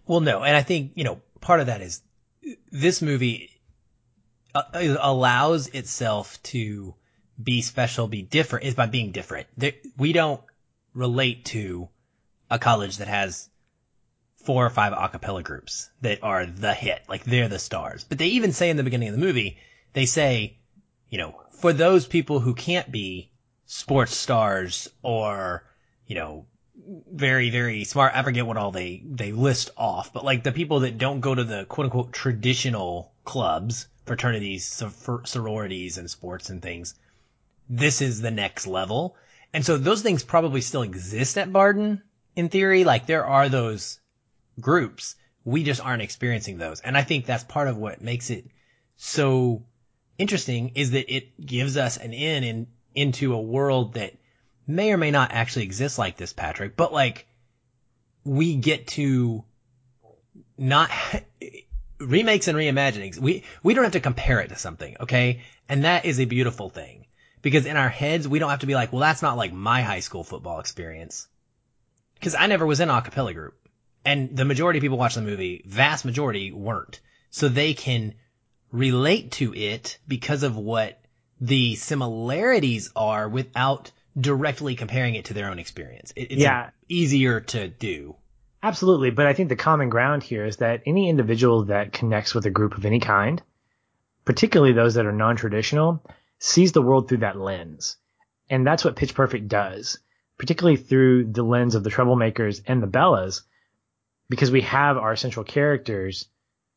Well, 0.07 0.21
no, 0.21 0.43
and 0.43 0.57
I 0.57 0.63
think, 0.63 0.93
you 0.95 1.05
know, 1.05 1.21
part 1.41 1.61
of 1.61 1.67
that 1.67 1.81
is 1.81 2.03
this 2.73 3.03
movie 3.03 3.51
uh, 4.55 4.63
allows 5.01 5.69
itself 5.69 6.43
to 6.45 6.95
be 7.43 7.63
special, 7.63 8.09
be 8.09 8.23
different, 8.23 8.67
is 8.67 8.75
by 8.75 8.87
being 8.87 9.13
different. 9.13 9.47
We 9.97 10.13
don't 10.13 10.41
relate 10.95 11.45
to 11.47 11.89
a 12.51 12.59
college 12.59 12.97
that 12.97 13.09
has 13.09 13.49
four 14.45 14.65
or 14.65 14.71
five 14.71 14.93
acapella 14.93 15.43
groups 15.43 15.91
that 16.01 16.23
are 16.23 16.47
the 16.47 16.73
hit, 16.73 17.03
like 17.09 17.25
they're 17.25 17.49
the 17.49 17.59
stars. 17.59 18.05
But 18.05 18.19
they 18.19 18.29
even 18.29 18.53
say 18.53 18.71
in 18.71 18.77
the 18.77 18.83
beginning 18.83 19.09
of 19.09 19.15
the 19.15 19.21
movie, 19.21 19.59
they 19.93 20.07
say, 20.07 20.57
you 21.09 21.19
know, 21.19 21.41
for 21.61 21.73
those 21.73 22.07
people 22.07 22.41
who 22.41 22.55
can't 22.55 22.91
be 22.91 23.31
sports 23.67 24.17
stars 24.17 24.89
or, 25.03 25.65
you 26.07 26.15
know, 26.15 26.47
very, 27.13 27.51
very 27.51 27.85
smart. 27.85 28.13
I 28.15 28.23
forget 28.23 28.47
what 28.47 28.57
all 28.57 28.73
they, 28.73 29.03
they 29.05 29.33
list 29.33 29.71
off, 29.77 30.13
but 30.13 30.25
like 30.25 30.43
the 30.43 30.53
people 30.53 30.81
that 30.81 30.99
don't 30.99 31.21
go 31.21 31.35
to 31.35 31.45
the 31.45 31.67
quote 31.67 31.87
unquote 31.87 32.13
traditional 32.13 33.13
clubs, 33.25 33.87
fraternities, 34.07 34.83
sororities 35.25 35.99
and 35.99 36.11
sports 36.11 36.51
and 36.51 36.63
things. 36.63 36.95
This 37.69 38.01
is 38.01 38.21
the 38.21 38.31
next 38.31 38.67
level. 38.67 39.17
And 39.53 39.65
so 39.65 39.77
those 39.77 40.03
things 40.03 40.25
probably 40.25 40.63
still 40.63 40.83
exist 40.83 41.37
at 41.37 41.53
Barden 41.53 42.03
in 42.35 42.49
theory. 42.49 42.85
Like 42.85 43.07
there 43.07 43.27
are 43.27 43.49
those 43.49 44.01
groups. 44.61 45.17
We 45.45 45.65
just 45.65 45.85
aren't 45.85 46.03
experiencing 46.03 46.59
those. 46.59 46.81
And 46.81 46.97
I 46.97 47.03
think 47.03 47.27
that's 47.27 47.45
part 47.45 47.69
of 47.69 47.77
what 47.77 48.03
makes 48.03 48.31
it 48.31 48.47
so 48.97 49.65
interesting 50.19 50.73
is 50.75 50.91
that 50.91 51.13
it 51.15 51.45
gives 51.45 51.77
us 51.77 51.97
an 51.97 52.13
in, 52.13 52.45
in 52.45 52.67
into 52.95 53.35
a 53.35 53.41
world 53.41 53.95
that 53.95 54.15
may 54.67 54.93
or 54.93 54.97
may 54.97 55.11
not 55.11 55.33
actually 55.33 55.65
exist 55.65 55.99
like 55.99 56.17
this, 56.17 56.33
Patrick, 56.33 56.77
but 56.77 56.93
like 56.93 57.27
we 58.25 58.57
get 58.57 58.87
to 58.89 59.45
not 60.59 60.91
remakes 61.99 62.49
and 62.49 62.59
reimaginings. 62.59 63.19
We, 63.19 63.45
we 63.63 63.75
don't 63.75 63.85
have 63.85 63.93
to 63.95 64.01
compare 64.01 64.41
it 64.41 64.49
to 64.49 64.57
something. 64.57 64.97
Okay. 65.01 65.43
And 65.69 65.85
that 65.85 66.05
is 66.05 66.21
a 66.21 66.25
beautiful 66.25 66.69
thing 66.69 67.07
because 67.43 67.67
in 67.67 67.77
our 67.77 67.89
heads, 67.89 68.29
we 68.29 68.39
don't 68.39 68.51
have 68.51 68.61
to 68.61 68.67
be 68.67 68.75
like, 68.75 68.93
well, 68.93 69.01
that's 69.01 69.23
not 69.23 69.37
like 69.37 69.53
my 69.53 69.83
high 69.83 70.01
school 70.01 70.25
football 70.25 70.61
experience. 70.61 71.27
Cause 72.21 72.35
I 72.35 72.47
never 72.49 72.67
was 72.67 72.81
in 72.81 72.91
a 72.91 73.01
cappella 73.01 73.33
group 73.33 73.55
and 74.05 74.37
the 74.37 74.45
majority 74.45 74.79
of 74.79 74.83
people 74.83 74.99
watch 74.99 75.15
the 75.15 75.23
movie, 75.23 75.65
vast 75.67 76.05
majority 76.05 76.53
weren't. 76.53 77.01
So 77.31 77.49
they 77.49 77.75
can 77.75 78.15
relate 78.73 79.33
to 79.33 79.55
it 79.55 79.99
because 80.07 80.43
of 80.43 80.57
what 80.57 81.01
the 81.41 81.75
similarities 81.77 82.91
are 82.95 83.29
without 83.29 83.93
directly 84.19 84.75
comparing 84.75 85.15
it 85.15 85.27
to 85.27 85.35
their 85.35 85.51
own 85.51 85.59
experience. 85.59 86.13
It, 86.17 86.33
it's 86.33 86.43
yeah. 86.43 86.71
easier 86.89 87.41
to 87.41 87.69
do. 87.69 88.17
Absolutely. 88.63 89.11
But 89.11 89.27
I 89.27 89.33
think 89.33 89.49
the 89.49 89.57
common 89.57 89.89
ground 89.89 90.23
here 90.23 90.45
is 90.45 90.59
that 90.59 90.83
any 90.87 91.09
individual 91.09 91.67
that 91.67 91.93
connects 91.93 92.35
with 92.35 92.45
a 92.47 92.51
group 92.51 92.77
of 92.77 92.85
any 92.85 93.01
kind, 93.01 93.43
particularly 94.25 94.73
those 94.73 94.95
that 94.95 95.07
are 95.07 95.13
non-traditional, 95.13 96.05
sees 96.39 96.73
the 96.73 96.83
world 96.83 97.09
through 97.09 97.19
that 97.19 97.39
lens. 97.39 97.97
And 98.51 98.67
that's 98.67 98.85
what 98.85 98.97
Pitch 98.97 99.15
Perfect 99.15 99.49
does, 99.49 99.99
particularly 100.37 100.77
through 100.77 101.33
the 101.33 101.43
lens 101.43 101.75
of 101.75 101.85
the 101.85 101.91
Treblemakers 101.91 102.63
and 102.67 102.83
the 102.83 102.89
Bellas, 102.89 103.43
because 104.31 104.51
we 104.51 104.63
have 104.63 104.97
our 104.97 105.17
central 105.17 105.45
characters 105.45 106.27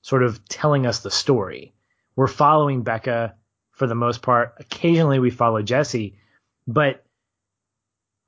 sort 0.02 0.24
of 0.24 0.44
telling 0.50 0.86
us 0.86 1.00
the 1.00 1.12
story. 1.12 1.74
We're 2.16 2.28
following 2.28 2.84
Beca 2.84 3.34
for 3.72 3.88
the 3.88 3.96
most 3.96 4.22
part. 4.22 4.56
Occasionally 4.60 5.20
we 5.20 5.30
follow 5.30 5.62
Jesse, 5.62 6.18
but 6.68 7.06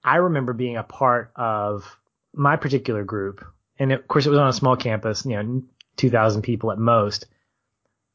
I 0.04 0.18
remember 0.18 0.54
being 0.54 0.78
a 0.78 0.84
part 0.84 1.32
of 1.36 1.98
my 2.34 2.56
particular 2.56 3.04
group, 3.04 3.44
and 3.80 3.92
of 3.92 4.08
course 4.08 4.28
it 4.28 4.30
was 4.30 4.40
on 4.40 4.48
a 4.48 4.54
small 4.54 4.78
campus, 4.78 5.26
you 5.26 5.42
know, 5.42 5.64
2,000 5.98 6.44
people 6.44 6.72
at 6.72 6.78
most. 6.78 7.26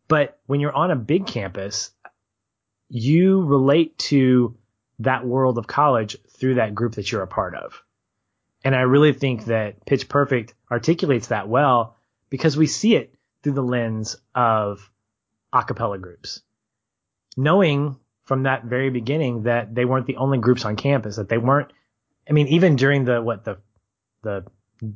But 0.06 0.38
when 0.46 0.60
you're 0.60 0.74
on 0.74 0.90
a 0.90 0.96
big 0.96 1.26
campus, 1.26 1.90
you 2.88 3.42
relate 3.42 3.98
to 3.98 4.56
that 5.00 5.26
world 5.26 5.58
of 5.58 5.66
college 5.66 6.16
through 6.28 6.54
that 6.56 6.74
group 6.74 6.94
that 6.94 7.10
you're 7.10 7.22
a 7.22 7.26
part 7.26 7.54
of. 7.54 7.82
And 8.64 8.74
I 8.74 8.82
really 8.82 9.12
think 9.12 9.46
that 9.46 9.84
Pitch 9.86 10.08
Perfect 10.08 10.54
articulates 10.70 11.28
that 11.28 11.48
well 11.48 11.96
because 12.28 12.56
we 12.56 12.66
see 12.66 12.94
it 12.94 13.14
through 13.42 13.54
the 13.54 13.62
lens 13.62 14.16
of 14.34 14.90
acapella 15.52 16.00
groups. 16.00 16.42
Knowing 17.36 17.96
from 18.24 18.44
that 18.44 18.64
very 18.64 18.90
beginning 18.90 19.44
that 19.44 19.74
they 19.74 19.84
weren't 19.84 20.06
the 20.06 20.16
only 20.16 20.38
groups 20.38 20.64
on 20.64 20.76
campus, 20.76 21.16
that 21.16 21.28
they 21.28 21.38
weren't 21.38 21.72
I 22.30 22.32
mean, 22.32 22.46
even 22.48 22.76
during 22.76 23.04
the 23.04 23.20
what 23.20 23.44
the 23.44 23.58
the 24.22 24.44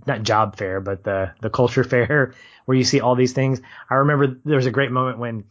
not 0.07 0.23
job 0.23 0.57
fair, 0.57 0.81
but 0.81 1.03
the 1.03 1.33
the 1.41 1.51
culture 1.51 1.85
fair 1.85 2.35
where 2.65 2.77
you 2.77 2.85
see 2.85 3.01
all 3.01 3.17
these 3.17 3.33
things. 3.33 3.61
I 3.91 3.95
remember 3.97 4.39
there 4.45 4.57
was 4.57 4.67
a 4.67 4.71
great 4.71 4.93
moment 4.93 5.19
when 5.19 5.45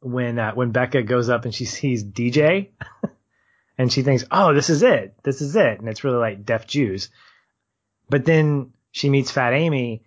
when 0.00 0.38
uh, 0.38 0.52
when 0.52 0.72
Beca 0.72 1.04
goes 1.06 1.28
up 1.28 1.44
and 1.44 1.54
she 1.54 1.64
sees 1.64 2.04
DJ, 2.04 2.68
and 3.80 3.92
she 3.92 4.02
thinks, 4.02 4.24
"Oh, 4.30 4.52
this 4.52 4.68
is 4.68 4.82
it, 4.82 5.14
this 5.22 5.40
is 5.40 5.56
it," 5.56 5.80
and 5.80 5.88
it's 5.88 6.04
really 6.04 6.18
like 6.18 6.44
Deaf 6.44 6.66
Jews. 6.66 7.08
But 8.08 8.24
then 8.24 8.72
she 8.90 9.08
meets 9.08 9.30
Fat 9.30 9.54
Amy 9.54 10.02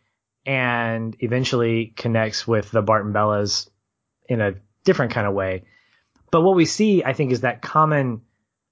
and 0.45 1.15
eventually 1.19 1.87
connects 1.87 2.47
with 2.47 2.69
the 2.69 2.81
Barden 2.81 3.13
Bellas 3.13 3.69
in 4.29 4.41
a 4.41 4.55
different 4.83 5.13
kind 5.13 5.25
of 5.25 5.33
way. 5.33 5.63
But 6.29 6.41
what 6.41 6.55
we 6.55 6.65
see, 6.65 7.03
I 7.03 7.13
think, 7.13 7.31
is 7.31 7.41
that 7.41 7.61
common 7.61 8.21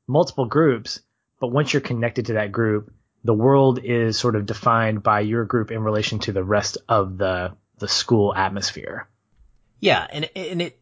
multiple 0.08 0.46
groups 0.46 1.00
but 1.42 1.48
once 1.48 1.74
you're 1.74 1.82
connected 1.82 2.28
to 2.28 2.34
that 2.34 2.52
group, 2.52 2.94
the 3.24 3.34
world 3.34 3.80
is 3.84 4.18
sort 4.18 4.36
of 4.36 4.46
defined 4.46 5.02
by 5.02 5.22
your 5.22 5.44
group 5.44 5.72
in 5.72 5.84
relation 5.84 6.20
to 6.20 6.32
the 6.32 6.44
rest 6.44 6.78
of 6.88 7.18
the 7.18 7.58
the 7.80 7.88
school 7.88 8.34
atmosphere. 8.34 9.08
Yeah, 9.80 10.06
and 10.08 10.30
and 10.36 10.62
it 10.62 10.80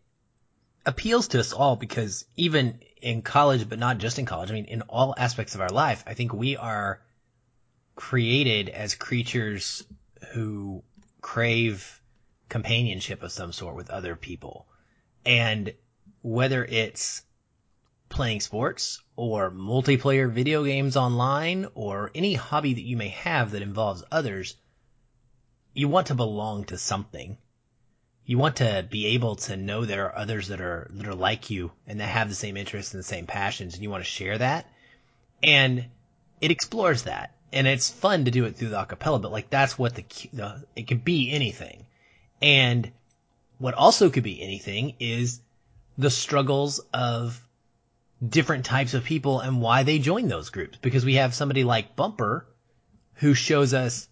appeals 0.85 1.29
to 1.29 1.39
us 1.39 1.53
all 1.53 1.77
because 1.77 2.25
even 2.35 2.81
in 3.01 3.21
college, 3.21 3.67
but 3.67 3.79
not 3.79 3.97
just 3.97 4.19
in 4.19 4.25
college, 4.25 4.51
I 4.51 4.53
mean, 4.53 4.65
in 4.65 4.81
all 4.83 5.13
aspects 5.17 5.55
of 5.55 5.61
our 5.61 5.69
life, 5.69 6.03
I 6.07 6.13
think 6.13 6.33
we 6.33 6.57
are 6.57 7.01
created 7.95 8.69
as 8.69 8.95
creatures 8.95 9.83
who 10.31 10.83
crave 11.21 12.01
companionship 12.47 13.23
of 13.23 13.31
some 13.31 13.51
sort 13.51 13.75
with 13.75 13.89
other 13.89 14.15
people. 14.15 14.67
And 15.25 15.73
whether 16.21 16.63
it's 16.65 17.21
playing 18.09 18.39
sports 18.41 19.01
or 19.15 19.51
multiplayer 19.51 20.31
video 20.31 20.63
games 20.63 20.97
online 20.97 21.67
or 21.75 22.11
any 22.15 22.33
hobby 22.33 22.73
that 22.73 22.85
you 22.85 22.97
may 22.97 23.09
have 23.09 23.51
that 23.51 23.61
involves 23.61 24.03
others, 24.11 24.55
you 25.73 25.87
want 25.87 26.07
to 26.07 26.15
belong 26.15 26.65
to 26.65 26.77
something. 26.77 27.37
You 28.29 28.37
want 28.37 28.57
to 28.57 28.85
be 28.87 29.07
able 29.07 29.37
to 29.37 29.57
know 29.57 29.85
there 29.85 30.05
are 30.05 30.15
others 30.15 30.49
that 30.49 30.61
are, 30.61 30.87
that 30.93 31.07
are 31.07 31.15
like 31.15 31.49
you 31.49 31.71
and 31.87 31.99
that 31.99 32.09
have 32.09 32.29
the 32.29 32.35
same 32.35 32.57
interests 32.57 32.93
and 32.93 32.99
the 32.99 33.07
same 33.07 33.25
passions 33.25 33.73
and 33.73 33.81
you 33.81 33.89
want 33.89 34.03
to 34.03 34.09
share 34.09 34.37
that. 34.37 34.71
And 35.41 35.85
it 36.39 36.51
explores 36.51 37.05
that. 37.05 37.33
And 37.51 37.65
it's 37.65 37.89
fun 37.89 38.25
to 38.25 38.31
do 38.31 38.45
it 38.45 38.55
through 38.55 38.69
the 38.69 38.85
acapella, 38.85 39.19
but 39.19 39.31
like 39.31 39.49
that's 39.49 39.79
what 39.79 39.95
the, 39.95 40.05
the 40.31 40.63
it 40.75 40.83
could 40.83 41.03
be 41.03 41.31
anything. 41.31 41.87
And 42.39 42.91
what 43.57 43.73
also 43.73 44.11
could 44.11 44.21
be 44.21 44.43
anything 44.43 44.93
is 44.99 45.41
the 45.97 46.11
struggles 46.11 46.81
of 46.93 47.41
different 48.23 48.63
types 48.63 48.93
of 48.93 49.05
people 49.05 49.39
and 49.39 49.59
why 49.59 49.81
they 49.81 49.97
join 49.97 50.27
those 50.27 50.51
groups. 50.51 50.77
Because 50.83 51.03
we 51.03 51.15
have 51.15 51.33
somebody 51.33 51.63
like 51.63 51.95
Bumper 51.95 52.45
who 53.15 53.33
shows 53.33 53.73
us 53.73 54.07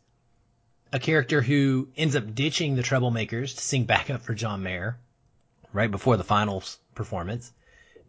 a 0.91 0.99
character 0.99 1.41
who 1.41 1.87
ends 1.97 2.15
up 2.15 2.33
ditching 2.33 2.75
the 2.75 2.83
Treblemakers 2.83 3.55
to 3.55 3.61
sing 3.61 3.83
backup 3.83 4.21
for 4.21 4.33
John 4.33 4.63
Mayer 4.63 4.97
right 5.73 5.91
before 5.91 6.17
the 6.17 6.23
finals 6.23 6.79
performance. 6.95 7.51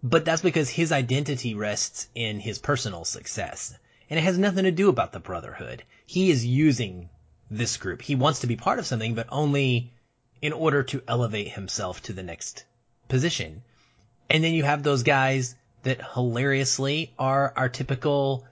But 0.02 0.24
that's 0.24 0.42
because 0.42 0.70
his 0.70 0.92
identity 0.92 1.54
rests 1.54 2.08
in 2.14 2.38
his 2.38 2.58
personal 2.58 3.04
success. 3.04 3.76
And 4.08 4.18
it 4.18 4.22
has 4.22 4.38
nothing 4.38 4.64
to 4.64 4.70
do 4.70 4.88
about 4.88 5.12
the 5.12 5.20
brotherhood. 5.20 5.82
He 6.06 6.30
is 6.30 6.46
using 6.46 7.10
this 7.50 7.76
group. 7.76 8.02
He 8.02 8.14
wants 8.14 8.40
to 8.40 8.46
be 8.46 8.56
part 8.56 8.78
of 8.78 8.86
something, 8.86 9.14
but 9.14 9.26
only 9.30 9.92
in 10.40 10.52
order 10.52 10.82
to 10.84 11.02
elevate 11.08 11.48
himself 11.48 12.00
to 12.02 12.12
the 12.12 12.22
next 12.22 12.64
position. 13.08 13.62
And 14.30 14.44
then 14.44 14.54
you 14.54 14.62
have 14.62 14.82
those 14.82 15.02
guys 15.02 15.56
that 15.82 16.00
hilariously 16.14 17.12
are 17.18 17.52
our 17.56 17.68
typical 17.68 18.46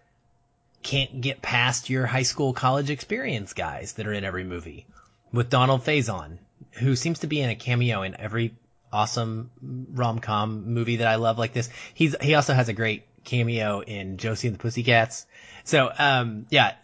can't 0.87 1.21
get 1.21 1.43
past 1.43 1.91
your 1.91 2.07
high 2.07 2.23
school 2.23 2.53
college 2.53 2.91
experience 2.91 3.55
guys 3.55 3.95
that 3.95 4.07
are 4.07 4.13
in 4.13 4.23
every 4.23 4.45
movie 4.45 4.87
with 5.33 5.51
Donald 5.51 5.85
Faison, 5.85 6.39
who 6.71 6.95
seems 6.95 7.19
to 7.19 7.27
be 7.27 7.41
in 7.41 7.51
a 7.51 7.57
cameo 7.57 8.03
in 8.03 8.15
every 8.21 8.55
awesome 8.93 9.51
rom-com 9.61 10.73
movie 10.73 10.97
that 10.97 11.09
I 11.09 11.17
love 11.17 11.39
like 11.39 11.53
this. 11.53 11.69
He's, 11.93 12.15
he 12.23 12.37
also 12.37 12.55
has 12.55 12.69
a 12.69 12.73
great 12.73 13.03
cameo 13.25 13.81
in 13.81 14.17
Josie 14.17 14.47
and 14.47 14.57
the 14.57 14.61
Pussycats. 14.61 15.27
So, 15.65 15.91
um, 15.99 16.47
yeah, 16.51 16.75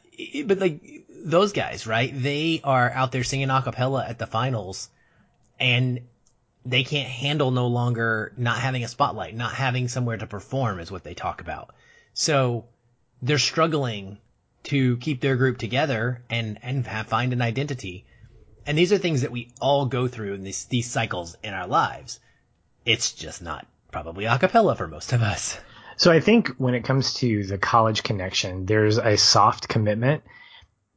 but 0.46 0.58
like 0.58 1.06
those 1.24 1.52
guys, 1.52 1.86
right? 1.86 2.12
They 2.12 2.60
are 2.64 2.90
out 2.90 3.12
there 3.12 3.22
singing 3.22 3.50
a 3.50 3.62
cappella 3.62 4.04
at 4.04 4.18
the 4.18 4.26
finals 4.26 4.88
and 5.60 6.00
they 6.66 6.82
can't 6.82 7.08
handle 7.08 7.52
no 7.52 7.68
longer 7.68 8.32
not 8.36 8.58
having 8.58 8.82
a 8.82 8.88
spotlight, 8.88 9.36
not 9.36 9.52
having 9.52 9.86
somewhere 9.86 10.16
to 10.16 10.26
perform 10.26 10.80
is 10.80 10.90
what 10.90 11.04
they 11.04 11.14
talk 11.14 11.40
about. 11.40 11.72
So 12.14 12.64
they're 13.22 13.38
struggling 13.38 14.18
to 14.64 14.96
keep 14.98 15.20
their 15.20 15.36
group 15.36 15.58
together 15.58 16.22
and, 16.28 16.58
and 16.62 16.86
have, 16.86 17.06
find 17.06 17.32
an 17.32 17.40
identity. 17.40 18.04
And 18.66 18.76
these 18.76 18.92
are 18.92 18.98
things 18.98 19.22
that 19.22 19.32
we 19.32 19.52
all 19.60 19.86
go 19.86 20.08
through 20.08 20.34
in 20.34 20.44
these, 20.44 20.64
these 20.66 20.90
cycles 20.90 21.36
in 21.42 21.54
our 21.54 21.66
lives. 21.66 22.20
It's 22.84 23.12
just 23.12 23.42
not 23.42 23.66
probably 23.90 24.24
a 24.24 24.38
cappella 24.38 24.76
for 24.76 24.88
most 24.88 25.12
of 25.12 25.22
us. 25.22 25.58
So 25.96 26.10
I 26.10 26.20
think 26.20 26.48
when 26.58 26.74
it 26.74 26.84
comes 26.84 27.14
to 27.14 27.44
the 27.44 27.58
college 27.58 28.02
connection, 28.02 28.66
there's 28.66 28.98
a 28.98 29.16
soft 29.16 29.68
commitment. 29.68 30.22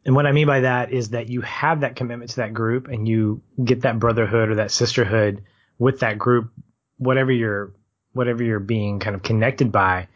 And 0.05 0.15
what 0.15 0.26
I 0.26 0.32
mean 0.32 0.47
by 0.47 0.61
that 0.61 0.91
is 0.91 1.09
that 1.09 1.30
you 1.30 1.41
have 1.41 1.82
that 1.82 1.95
commitment 1.95 2.32
to 2.32 2.36
that 2.38 2.53
group 2.53 2.88
and 2.88 3.07
you 3.07 3.41
get 3.63 3.82
that 3.82 3.99
brotherhood 3.99 4.49
or 4.49 4.55
that 4.55 4.71
sisterhood 4.71 5.43
with 5.78 5.99
that 5.99 6.17
group, 6.17 6.51
whatever 6.97 7.32
you're, 7.32 7.73
whatever 8.13 8.43
you're 8.43 8.59
being 8.59 8.99
kind 8.99 9.15
of 9.15 9.23
connected 9.23 9.71
by. 9.71 10.07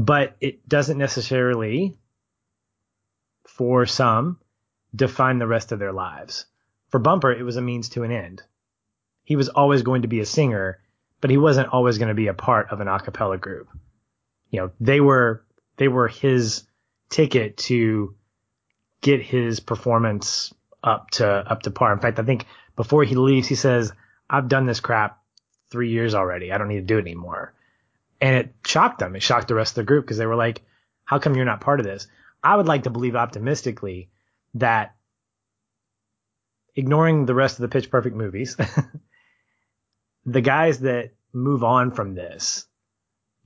But 0.00 0.34
it 0.40 0.66
doesn't 0.66 0.96
necessarily, 0.96 1.94
for 3.46 3.84
some, 3.84 4.38
define 4.96 5.38
the 5.38 5.46
rest 5.46 5.72
of 5.72 5.78
their 5.78 5.92
lives. 5.92 6.46
For 6.88 6.98
Bumper, 6.98 7.30
it 7.30 7.42
was 7.42 7.58
a 7.58 7.60
means 7.60 7.90
to 7.90 8.02
an 8.02 8.10
end. 8.10 8.42
He 9.24 9.36
was 9.36 9.50
always 9.50 9.82
going 9.82 10.00
to 10.00 10.08
be 10.08 10.20
a 10.20 10.24
singer, 10.24 10.78
but 11.20 11.28
he 11.28 11.36
wasn't 11.36 11.68
always 11.68 11.98
going 11.98 12.08
to 12.08 12.14
be 12.14 12.28
a 12.28 12.34
part 12.34 12.70
of 12.70 12.80
an 12.80 12.88
a 12.88 12.98
cappella 12.98 13.36
group. 13.36 13.68
You 14.48 14.60
know, 14.60 14.70
they 14.80 15.00
were, 15.00 15.44
they 15.76 15.88
were 15.88 16.08
his 16.08 16.62
ticket 17.10 17.58
to 17.68 18.14
get 19.02 19.20
his 19.20 19.60
performance 19.60 20.54
up 20.82 21.10
to, 21.10 21.28
up 21.28 21.60
to 21.64 21.70
par. 21.70 21.92
In 21.92 22.00
fact, 22.00 22.18
I 22.18 22.22
think 22.22 22.46
before 22.74 23.04
he 23.04 23.16
leaves, 23.16 23.48
he 23.48 23.54
says, 23.54 23.92
I've 24.30 24.48
done 24.48 24.64
this 24.64 24.80
crap 24.80 25.20
three 25.70 25.90
years 25.90 26.14
already. 26.14 26.52
I 26.52 26.56
don't 26.56 26.68
need 26.68 26.76
to 26.76 26.94
do 26.94 26.96
it 26.96 27.02
anymore. 27.02 27.52
And 28.20 28.36
it 28.36 28.54
shocked 28.66 28.98
them. 28.98 29.16
It 29.16 29.22
shocked 29.22 29.48
the 29.48 29.54
rest 29.54 29.72
of 29.72 29.76
the 29.76 29.84
group 29.84 30.04
because 30.04 30.18
they 30.18 30.26
were 30.26 30.36
like, 30.36 30.62
how 31.04 31.18
come 31.18 31.34
you're 31.34 31.44
not 31.44 31.60
part 31.60 31.80
of 31.80 31.86
this? 31.86 32.06
I 32.42 32.56
would 32.56 32.66
like 32.66 32.84
to 32.84 32.90
believe 32.90 33.16
optimistically 33.16 34.10
that 34.54 34.94
ignoring 36.74 37.26
the 37.26 37.34
rest 37.34 37.58
of 37.58 37.62
the 37.62 37.68
pitch 37.68 37.90
perfect 37.90 38.16
movies, 38.16 38.56
the 40.26 40.40
guys 40.40 40.80
that 40.80 41.12
move 41.32 41.64
on 41.64 41.90
from 41.90 42.14
this 42.14 42.66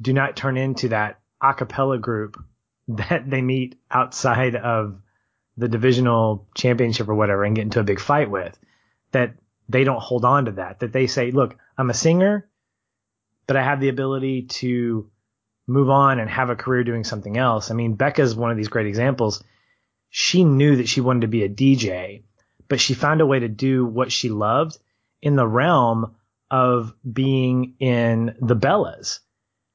do 0.00 0.12
not 0.12 0.36
turn 0.36 0.56
into 0.56 0.88
that 0.88 1.20
a 1.40 1.54
cappella 1.54 1.98
group 1.98 2.42
that 2.88 3.28
they 3.28 3.42
meet 3.42 3.78
outside 3.90 4.56
of 4.56 5.00
the 5.56 5.68
divisional 5.68 6.48
championship 6.54 7.08
or 7.08 7.14
whatever 7.14 7.44
and 7.44 7.56
get 7.56 7.62
into 7.62 7.80
a 7.80 7.84
big 7.84 8.00
fight 8.00 8.30
with. 8.30 8.58
That 9.12 9.34
they 9.68 9.84
don't 9.84 10.02
hold 10.02 10.24
on 10.24 10.46
to 10.46 10.52
that. 10.52 10.80
That 10.80 10.92
they 10.92 11.06
say, 11.06 11.30
look, 11.30 11.56
I'm 11.78 11.90
a 11.90 11.94
singer, 11.94 12.48
but 13.46 13.56
I 13.56 13.62
have 13.62 13.80
the 13.80 13.88
ability 13.88 14.42
to 14.42 15.10
move 15.66 15.90
on 15.90 16.20
and 16.20 16.28
have 16.28 16.50
a 16.50 16.56
career 16.56 16.84
doing 16.84 17.04
something 17.04 17.36
else. 17.36 17.70
I 17.70 17.74
mean, 17.74 17.94
Beca's 17.94 18.34
one 18.34 18.50
of 18.50 18.56
these 18.56 18.68
great 18.68 18.86
examples. 18.86 19.42
She 20.10 20.44
knew 20.44 20.76
that 20.76 20.88
she 20.88 21.00
wanted 21.00 21.22
to 21.22 21.28
be 21.28 21.42
a 21.42 21.48
DJ, 21.48 22.22
but 22.68 22.80
she 22.80 22.94
found 22.94 23.20
a 23.20 23.26
way 23.26 23.40
to 23.40 23.48
do 23.48 23.84
what 23.84 24.12
she 24.12 24.28
loved 24.28 24.78
in 25.22 25.36
the 25.36 25.46
realm 25.46 26.14
of 26.50 26.94
being 27.10 27.74
in 27.80 28.36
the 28.40 28.56
Bellas. 28.56 29.20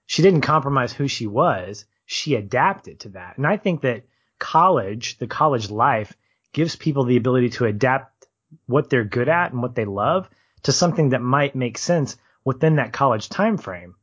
She 0.06 0.22
didn't 0.22 0.42
compromise 0.42 0.94
who 0.94 1.08
she 1.08 1.28
was. 1.28 1.86
She 2.06 2.36
adapted 2.36 3.02
to 3.02 3.10
that. 3.10 3.38
And 3.38 3.46
I 3.46 3.58
think 3.58 3.82
that 3.82 4.06
college, 4.40 5.18
the 5.18 5.28
college 5.28 5.70
life 5.70 6.16
gives 6.54 6.76
people 6.76 7.04
the 7.04 7.18
ability 7.18 7.50
to 7.50 7.66
adapt 7.66 8.28
what 8.66 8.90
they're 8.90 9.04
good 9.04 9.30
at 9.30 9.52
and 9.52 9.62
what 9.62 9.76
they 9.76 9.86
love 9.86 10.30
to 10.64 10.72
something 10.72 11.10
that 11.10 11.22
might 11.22 11.56
make 11.56 11.78
sense 11.78 12.18
within 12.50 12.78
that 12.78 12.92
college 12.92 13.30
time 13.30 13.58
frame. 13.58 13.94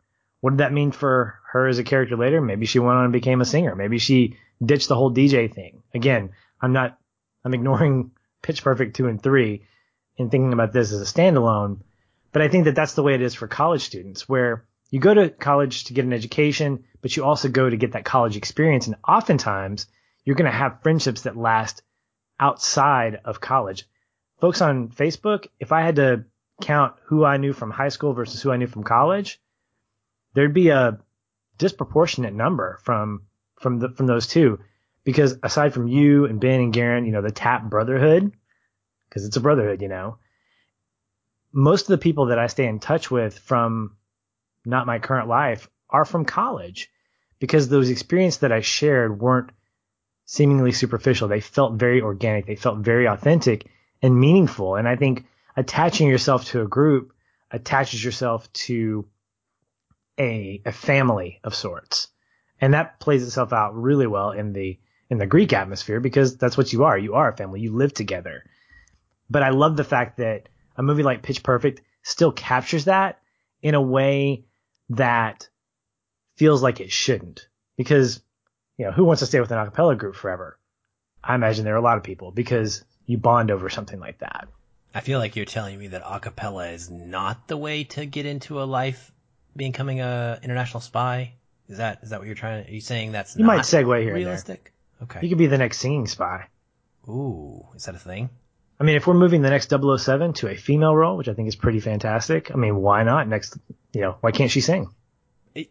What 0.40 0.51
did 0.51 0.59
that 0.61 0.72
mean 0.72 0.92
for 0.92 1.40
her 1.51 1.66
as 1.66 1.80
a 1.80 1.84
character 1.84 2.16
later? 2.16 2.40
Maybe 2.40 2.64
she 2.64 2.78
went 2.78 2.97
on 2.97 3.07
and 3.07 3.12
became 3.12 3.40
a 3.40 3.44
singer. 3.44 3.74
Maybe 3.74 3.99
she 3.99 4.36
ditched 4.64 4.86
the 4.86 4.94
whole 4.94 5.12
DJ 5.12 5.53
thing. 5.53 5.82
Again, 5.92 6.30
I'm 6.61 6.72
not, 6.72 6.97
I'm 7.44 7.55
ignoring 7.55 8.12
Pitch 8.42 8.62
Perfect 8.62 8.94
2 8.94 9.09
and 9.09 9.20
3 9.20 9.66
and 10.20 10.30
thinking 10.30 10.53
about 10.53 10.72
this 10.72 10.92
as 10.92 11.01
a 11.03 11.12
standalone, 11.12 11.80
but 12.30 12.40
I 12.40 12.47
think 12.47 12.66
that 12.66 12.76
that's 12.76 12.94
the 12.94 13.03
way 13.03 13.14
it 13.14 13.20
is 13.20 13.34
for 13.34 13.49
college 13.49 13.82
students 13.82 14.28
where 14.28 14.64
you 14.92 15.01
go 15.01 15.12
to 15.12 15.28
college 15.28 15.86
to 15.86 15.92
get 15.92 16.05
an 16.05 16.12
education, 16.12 16.84
but 17.03 17.16
you 17.16 17.24
also 17.24 17.49
go 17.49 17.68
to 17.68 17.76
get 17.76 17.92
that 17.92 18.05
college 18.05 18.36
experience. 18.36 18.86
And 18.86 18.94
oftentimes 19.09 19.88
you're 20.24 20.36
going 20.36 20.53
to 20.53 20.57
have 20.57 20.84
friendships 20.84 21.22
that 21.22 21.36
last 21.36 21.82
outside 22.38 23.18
of 23.24 23.40
college. 23.40 23.88
Folks 24.40 24.61
on 24.61 24.90
Facebook, 24.90 25.49
if 25.59 25.72
I 25.72 25.82
had 25.82 25.97
to 25.97 26.26
count 26.61 26.95
who 27.05 27.25
I 27.25 27.37
knew 27.37 27.53
from 27.53 27.71
high 27.71 27.89
school 27.89 28.13
versus 28.13 28.41
who 28.41 28.51
I 28.51 28.57
knew 28.57 28.67
from 28.67 28.85
college, 28.85 29.41
there'd 30.35 30.55
be 30.55 30.69
a 30.69 30.99
disproportionate 31.59 32.35
number 32.35 32.79
from 32.83 33.23
from 33.57 33.79
the 33.79 33.91
from 33.91 34.07
those 34.07 34.27
two. 34.27 34.61
Because 35.05 35.39
aside 35.43 35.73
from 35.73 35.87
you 35.87 36.25
and 36.25 36.41
Ben 36.41 36.61
and 36.61 36.73
Garen, 36.73 37.07
you 37.07 37.13
know, 37.13 37.23
the 37.23 37.31
Tap 37.31 37.71
Brotherhood, 37.71 38.33
because 39.09 39.25
it's 39.25 39.37
a 39.37 39.41
brotherhood, 39.41 39.81
you 39.81 39.89
know, 39.89 40.19
most 41.53 41.83
of 41.83 41.89
the 41.89 41.99
people 41.99 42.27
that 42.27 42.39
I 42.39 42.49
stay 42.49 42.67
in 42.67 42.81
touch 42.81 43.11
with 43.11 43.39
from 43.39 43.97
not 44.65 44.87
my 44.87 44.99
current 44.99 45.29
life 45.29 45.71
are 45.89 46.05
from 46.05 46.25
college 46.25 46.91
because 47.39 47.69
those 47.69 47.91
experiences 47.91 48.41
that 48.41 48.53
I 48.53 48.61
shared 48.61 49.21
weren't 49.21 49.51
seemingly 50.25 50.73
superficial. 50.73 51.29
They 51.29 51.41
felt 51.41 51.75
very 51.75 52.03
organic. 52.03 52.47
They 52.47 52.57
felt 52.57 52.79
very 52.79 53.07
authentic 53.07 53.67
and 54.03 54.19
meaningful. 54.19 54.75
And 54.75 54.89
I 54.89 54.97
think 54.97 55.25
attaching 55.57 56.09
yourself 56.09 56.45
to 56.47 56.63
a 56.63 56.69
group 56.69 57.13
attaches 57.51 58.05
yourself 58.05 58.53
to 58.53 59.07
a, 60.19 60.63
a 60.65 60.73
family 60.73 61.41
of 61.45 61.55
sorts. 61.55 62.09
And 62.61 62.75
that 62.75 63.01
plays 63.01 63.23
itself 63.23 63.53
out 63.53 63.75
really 63.75 64.07
well 64.07 64.31
in 64.31 64.53
the, 64.53 64.79
in 65.11 65.19
the 65.19 65.27
Greek 65.27 65.53
atmosphere 65.53 66.01
because 66.01 66.37
that's 66.37 66.57
what 66.57 66.73
you 66.73 66.85
are. 66.85 66.97
You 66.97 67.15
are 67.15 67.31
a 67.31 67.37
family. 67.37 67.61
You 67.61 67.73
live 67.73 67.95
together. 67.95 68.45
But 69.29 69.43
I 69.43 69.51
love 69.51 69.77
the 69.77 69.85
fact 69.85 70.19
that 70.19 70.49
a 70.77 70.83
movie 70.83 71.03
like 71.03 71.23
Pitch 71.23 71.43
Perfect 71.43 71.83
still 72.03 72.33
captures 72.33 72.87
that 72.87 73.21
in 73.63 73.75
a 73.75 73.83
way 73.83 74.45
that 74.91 75.49
feels 76.37 76.63
like 76.63 76.81
it 76.81 76.93
shouldn't. 76.93 77.49
Because, 77.77 78.21
you 78.79 78.87
know, 78.87 78.93
who 78.93 79.05
wants 79.05 79.21
to 79.21 79.27
stay 79.27 79.41
with 79.41 79.51
an 79.51 79.59
acapella 79.59 79.97
group 79.99 80.15
forever? 80.15 80.59
I 81.23 81.35
imagine 81.35 81.65
there 81.65 81.75
are 81.75 81.79
a 81.79 81.83
lot 81.83 81.99
of 81.99 82.05
people 82.05 82.31
because 82.31 82.85
you 83.05 83.19
bond 83.19 83.51
over 83.51 83.69
something 83.69 84.01
like 84.01 84.19
that. 84.19 84.49
I 84.97 85.01
feel 85.01 85.18
like 85.18 85.36
you're 85.36 85.44
telling 85.44 85.78
me 85.78 85.88
that 85.88 86.03
acapella 86.03 86.72
is 86.72 86.88
not 86.88 87.49
the 87.49 87.57
way 87.59 87.84
to 87.84 88.07
get 88.07 88.24
into 88.24 88.62
a 88.62 88.64
life 88.64 89.12
becoming 89.55 90.01
a 90.01 90.40
international 90.42 90.80
spy. 90.80 91.34
Is 91.68 91.76
that 91.76 91.99
is 92.03 92.09
that 92.11 92.18
what 92.18 92.26
you're 92.26 92.34
trying 92.34 92.64
to? 92.64 92.70
Are 92.70 92.74
you 92.74 92.80
saying 92.80 93.12
that's 93.12 93.36
you 93.36 93.44
might 93.44 93.61
segue 93.61 94.03
here 94.03 94.14
realistic? 94.14 94.72
Okay, 95.03 95.20
you 95.20 95.28
could 95.28 95.36
be 95.36 95.49
the 95.49 95.59
next 95.59 95.80
singing 95.80 96.07
spy. 96.07 96.47
Ooh, 97.11 97.66
is 97.74 97.84
that 97.84 97.94
a 97.94 97.99
thing? 97.99 98.30
I 98.80 98.84
mean, 98.84 98.97
if 98.97 99.07
we're 99.07 99.12
moving 99.12 99.42
the 99.42 99.51
next 99.51 99.68
007 99.68 100.32
to 100.34 100.49
a 100.49 100.57
female 100.57 100.97
role, 100.97 101.18
which 101.18 101.28
I 101.28 101.34
think 101.34 101.49
is 101.49 101.57
pretty 101.57 101.80
fantastic, 101.80 102.51
I 102.51 102.57
mean, 102.57 102.76
why 102.76 103.03
not? 103.03 103.28
Next, 103.28 103.59
you 103.92 104.01
know, 104.01 104.16
why 104.22 104.30
can't 104.30 104.51
she 104.51 104.62
sing? 104.62 104.88
It, 105.55 105.68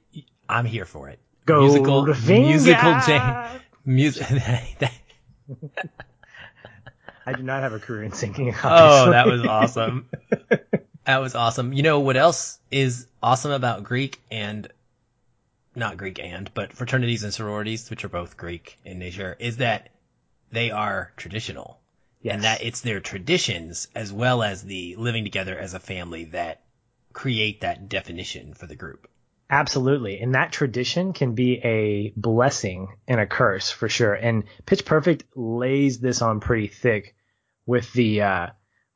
I'm 0.48 0.66
here 0.66 0.86
for 0.86 1.10
it. 1.10 1.18
Go 1.48 1.62
musical, 1.62 2.06
musical, 2.06 3.00
jam, 3.08 3.60
music. 3.86 4.28
I 7.26 7.34
do 7.34 7.44
not 7.44 7.64
have 7.64 7.74
a 7.74 7.80
career 7.80 8.04
in 8.04 8.12
singing. 8.12 8.50
Obviously. 8.50 8.70
Oh, 8.70 9.12
that 9.12 9.28
was 9.28 9.44
awesome. 9.46 10.10
that 11.06 11.18
was 11.18 11.36
awesome. 11.36 11.74
You 11.74 11.84
know 11.84 12.00
what 12.00 12.18
else 12.18 12.60
is 12.72 13.08
awesome 13.22 13.52
about 13.52 13.84
Greek 13.84 14.20
and 14.30 14.68
not 15.76 15.98
Greek 15.98 16.20
and, 16.20 16.50
but 16.54 16.74
fraternities 16.74 17.24
and 17.24 17.34
sororities, 17.34 17.90
which 17.90 18.06
are 18.06 18.10
both 18.10 18.38
Greek 18.38 18.80
in 18.86 19.00
nature, 19.00 19.36
is 19.40 19.58
that 19.58 19.90
they 20.52 20.72
are 20.72 21.12
traditional. 21.18 21.80
Yes. 22.22 22.36
And 22.36 22.44
that 22.44 22.64
it's 22.64 22.82
their 22.82 23.02
traditions 23.02 23.88
as 23.94 24.12
well 24.12 24.42
as 24.42 24.64
the 24.64 24.96
living 24.96 25.24
together 25.24 25.58
as 25.58 25.74
a 25.74 25.80
family 25.80 26.26
that 26.26 26.64
create 27.14 27.62
that 27.62 27.88
definition 27.88 28.54
for 28.54 28.66
the 28.66 28.76
group. 28.76 29.08
Absolutely. 29.50 30.20
And 30.20 30.34
that 30.34 30.52
tradition 30.52 31.14
can 31.14 31.36
be 31.36 31.60
a 31.64 32.14
blessing 32.18 32.88
and 33.08 33.20
a 33.20 33.28
curse 33.28 33.70
for 33.70 33.88
sure. 33.88 34.14
And 34.14 34.46
Pitch 34.66 34.86
Perfect 34.86 35.24
lays 35.36 36.00
this 36.00 36.22
on 36.22 36.40
pretty 36.40 36.68
thick 36.68 37.16
with 37.66 37.92
the 37.94 38.22
uh, 38.24 38.48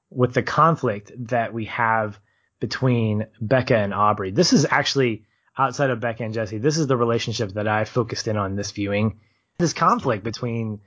with 0.10 0.34
the 0.34 0.42
conflict 0.42 1.12
that 1.28 1.54
we 1.54 1.66
have 1.66 2.20
between 2.60 3.28
Beca 3.42 3.76
and 3.76 3.94
Aubrey. 3.94 4.32
This 4.32 4.54
is 4.54 4.66
actually 4.70 5.26
outside 5.58 5.92
of 5.92 6.00
Beca 6.00 6.22
and 6.22 6.34
Jesse. 6.34 6.58
This 6.58 6.78
is 6.78 6.88
the 6.88 6.98
relationship 6.98 7.54
that 7.54 7.68
I 7.68 7.86
focused 7.86 8.28
in 8.28 8.38
on 8.38 8.56
this 8.56 8.72
viewing. 8.72 9.20
This 9.60 9.74
conflict 9.74 10.24
between 10.24 10.80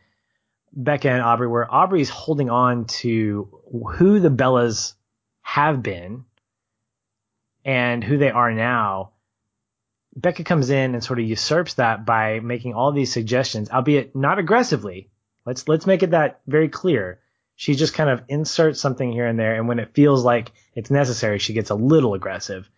Beca 0.77 1.07
and 1.07 1.23
Aubrey, 1.23 1.47
where 1.47 1.73
Aubrey's 1.73 2.09
holding 2.09 2.51
on 2.51 2.87
to 2.87 3.61
who 3.95 4.19
the 4.19 4.31
Bellas 4.31 4.95
have 5.43 5.83
been 5.83 6.25
and 7.65 8.03
who 8.03 8.19
they 8.19 8.31
are 8.31 8.53
now. 8.53 9.12
Beca 10.19 10.45
comes 10.45 10.69
in 10.71 10.95
and 10.95 11.03
sort 11.03 11.19
of 11.19 11.27
usurps 11.27 11.75
that 11.75 12.05
by 12.05 12.41
making 12.41 12.75
all 12.75 12.93
these 12.93 13.13
suggestions, 13.13 13.71
albeit 13.71 14.15
not 14.15 14.39
aggressively. 14.39 15.09
Let's 15.47 15.67
let's 15.69 15.87
make 15.87 16.03
it 16.03 16.11
that 16.11 16.41
very 16.47 16.69
clear. 16.69 17.21
She 17.57 17.75
just 17.75 17.95
kind 17.95 18.11
of 18.11 18.23
inserts 18.29 18.81
something 18.81 19.13
here 19.13 19.27
and 19.27 19.39
there, 19.39 19.55
and 19.55 19.69
when 19.69 19.79
it 19.79 19.95
feels 19.95 20.25
like 20.25 20.53
it's 20.75 20.91
necessary, 20.91 21.39
she 21.39 21.55
gets 21.55 21.71
a 21.71 21.75
little 21.75 22.15
aggressive. 22.15 22.69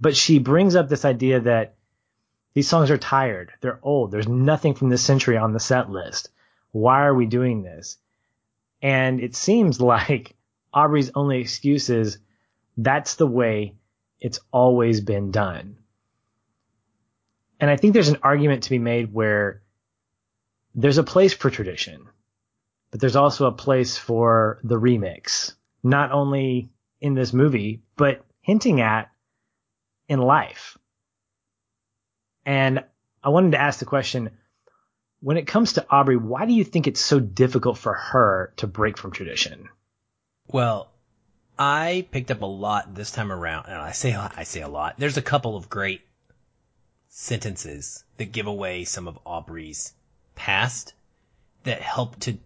But 0.00 0.16
she 0.16 0.38
brings 0.38 0.76
up 0.76 0.88
this 0.88 1.04
idea 1.04 1.40
that 1.40 1.76
these 2.54 2.68
songs 2.68 2.90
are 2.90 2.98
tired, 2.98 3.52
they're 3.60 3.80
old, 3.82 4.10
there's 4.10 4.28
nothing 4.28 4.74
from 4.74 4.88
this 4.88 5.02
century 5.02 5.36
on 5.36 5.52
the 5.52 5.60
set 5.60 5.90
list. 5.90 6.30
Why 6.72 7.02
are 7.04 7.14
we 7.14 7.26
doing 7.26 7.62
this? 7.62 7.98
And 8.82 9.20
it 9.20 9.36
seems 9.36 9.80
like 9.94 10.34
Aubrey's 10.72 11.10
only 11.14 11.38
excuse 11.38 11.90
is 11.90 12.18
that's 12.76 13.14
the 13.14 13.26
way 13.26 13.74
it's 14.20 14.40
always 14.52 15.00
been 15.00 15.30
done. 15.30 15.76
And 17.60 17.70
I 17.70 17.76
think 17.76 17.94
there's 17.94 18.08
an 18.08 18.18
argument 18.22 18.64
to 18.64 18.70
be 18.70 18.78
made 18.78 19.12
where 19.12 19.62
there's 20.74 20.98
a 20.98 21.02
place 21.02 21.32
for 21.32 21.50
tradition, 21.50 22.06
but 22.90 23.00
there's 23.00 23.16
also 23.16 23.46
a 23.46 23.52
place 23.52 23.96
for 23.96 24.60
the 24.62 24.78
remix, 24.78 25.54
not 25.82 26.12
only 26.12 26.70
in 27.00 27.14
this 27.14 27.32
movie, 27.32 27.82
but 27.96 28.24
hinting 28.42 28.80
at 28.80 29.10
in 30.08 30.20
life. 30.20 30.76
And 32.44 32.84
I 33.24 33.30
wanted 33.30 33.52
to 33.52 33.60
ask 33.60 33.78
the 33.78 33.86
question, 33.86 34.30
when 35.20 35.36
it 35.36 35.46
comes 35.46 35.72
to 35.72 35.86
Aubrey, 35.90 36.16
why 36.16 36.46
do 36.46 36.52
you 36.52 36.62
think 36.62 36.86
it's 36.86 37.00
so 37.00 37.18
difficult 37.18 37.78
for 37.78 37.94
her 37.94 38.52
to 38.58 38.66
break 38.66 38.98
from 38.98 39.10
tradition? 39.10 39.68
Well, 40.46 40.92
I 41.58 42.06
picked 42.10 42.30
up 42.30 42.42
a 42.42 42.46
lot 42.46 42.94
this 42.94 43.10
time 43.10 43.32
around, 43.32 43.66
and 43.66 43.76
I 43.76 43.92
say 43.92 44.14
I 44.14 44.44
say 44.44 44.60
a 44.60 44.68
lot. 44.68 44.94
There's 44.98 45.16
a 45.16 45.22
couple 45.22 45.56
of 45.56 45.70
great 45.70 46.02
sentences 47.18 48.04
that 48.18 48.30
give 48.30 48.46
away 48.46 48.84
some 48.84 49.08
of 49.08 49.18
Aubrey's 49.24 49.94
past 50.34 50.92
that 51.64 51.80
help 51.80 52.20
to 52.20 52.36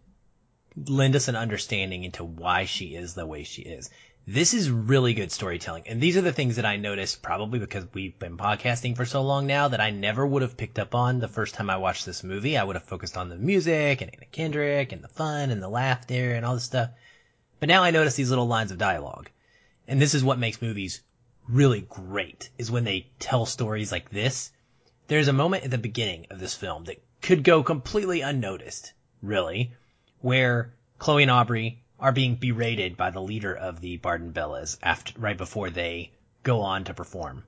lend 0.87 1.17
us 1.17 1.27
an 1.27 1.35
understanding 1.35 2.05
into 2.05 2.23
why 2.23 2.65
she 2.65 2.95
is 2.95 3.15
the 3.15 3.27
way 3.27 3.43
she 3.43 3.63
is. 3.63 3.91
This 4.29 4.55
is 4.55 4.71
really 4.71 5.13
good 5.13 5.33
storytelling. 5.33 5.89
And 5.89 6.01
these 6.01 6.17
are 6.17 6.21
the 6.21 6.33
things 6.33 6.55
that 6.55 6.65
I 6.65 6.77
noticed 6.77 7.21
probably 7.21 7.59
because 7.59 7.85
we've 7.93 8.17
been 8.21 8.37
podcasting 8.37 8.97
for 8.97 9.05
so 9.05 9.23
long 9.23 9.49
now 9.49 9.67
that 9.67 9.81
I 9.81 9.91
never 9.91 10.25
would 10.25 10.43
have 10.43 10.57
picked 10.57 10.79
up 10.79 10.95
on 10.95 11.19
the 11.19 11.27
first 11.27 11.57
time 11.57 11.69
I 11.69 11.79
watched 11.79 12.07
this 12.07 12.23
movie. 12.23 12.57
I 12.57 12.63
would 12.63 12.77
have 12.77 12.85
focused 12.85 13.17
on 13.17 13.29
the 13.29 13.37
music 13.37 14.01
and 14.01 14.15
Anna 14.15 14.27
Kendrick 14.31 14.93
and 14.93 15.03
the 15.03 15.09
fun 15.09 15.51
and 15.51 15.61
the 15.61 15.69
laughter 15.69 16.35
and 16.35 16.47
all 16.47 16.55
this 16.55 16.63
stuff. 16.63 16.91
But 17.59 17.69
now 17.69 17.83
I 17.83 17.91
notice 17.91 18.15
these 18.15 18.31
little 18.31 18.47
lines 18.47 18.71
of 18.71 18.79
dialogue. 18.79 19.31
And 19.89 20.01
this 20.01 20.15
is 20.15 20.23
what 20.23 20.39
makes 20.39 20.63
movies 20.63 21.03
really 21.49 21.81
great 21.81 22.51
is 22.57 22.71
when 22.71 22.85
they 22.85 23.09
tell 23.19 23.47
stories 23.47 23.91
like 23.91 24.11
this. 24.11 24.53
There's 25.11 25.27
a 25.27 25.33
moment 25.33 25.65
at 25.65 25.73
the 25.73 25.77
beginning 25.77 26.29
of 26.31 26.39
this 26.39 26.55
film 26.55 26.85
that 26.85 27.03
could 27.21 27.43
go 27.43 27.65
completely 27.65 28.21
unnoticed, 28.21 28.93
really, 29.21 29.73
where 30.21 30.73
Chloe 31.01 31.23
and 31.23 31.33
Aubrey 31.33 31.83
are 31.99 32.13
being 32.13 32.37
berated 32.37 32.97
by 32.97 33.11
the 33.11 33.21
leader 33.21 33.53
of 33.53 33.81
the 33.81 33.97
Barden 33.97 34.33
Bellas 34.33 34.79
after, 34.81 35.19
right 35.19 35.37
before 35.37 35.69
they 35.69 36.13
go 36.45 36.61
on 36.61 36.85
to 36.85 36.95
perform. 36.95 37.43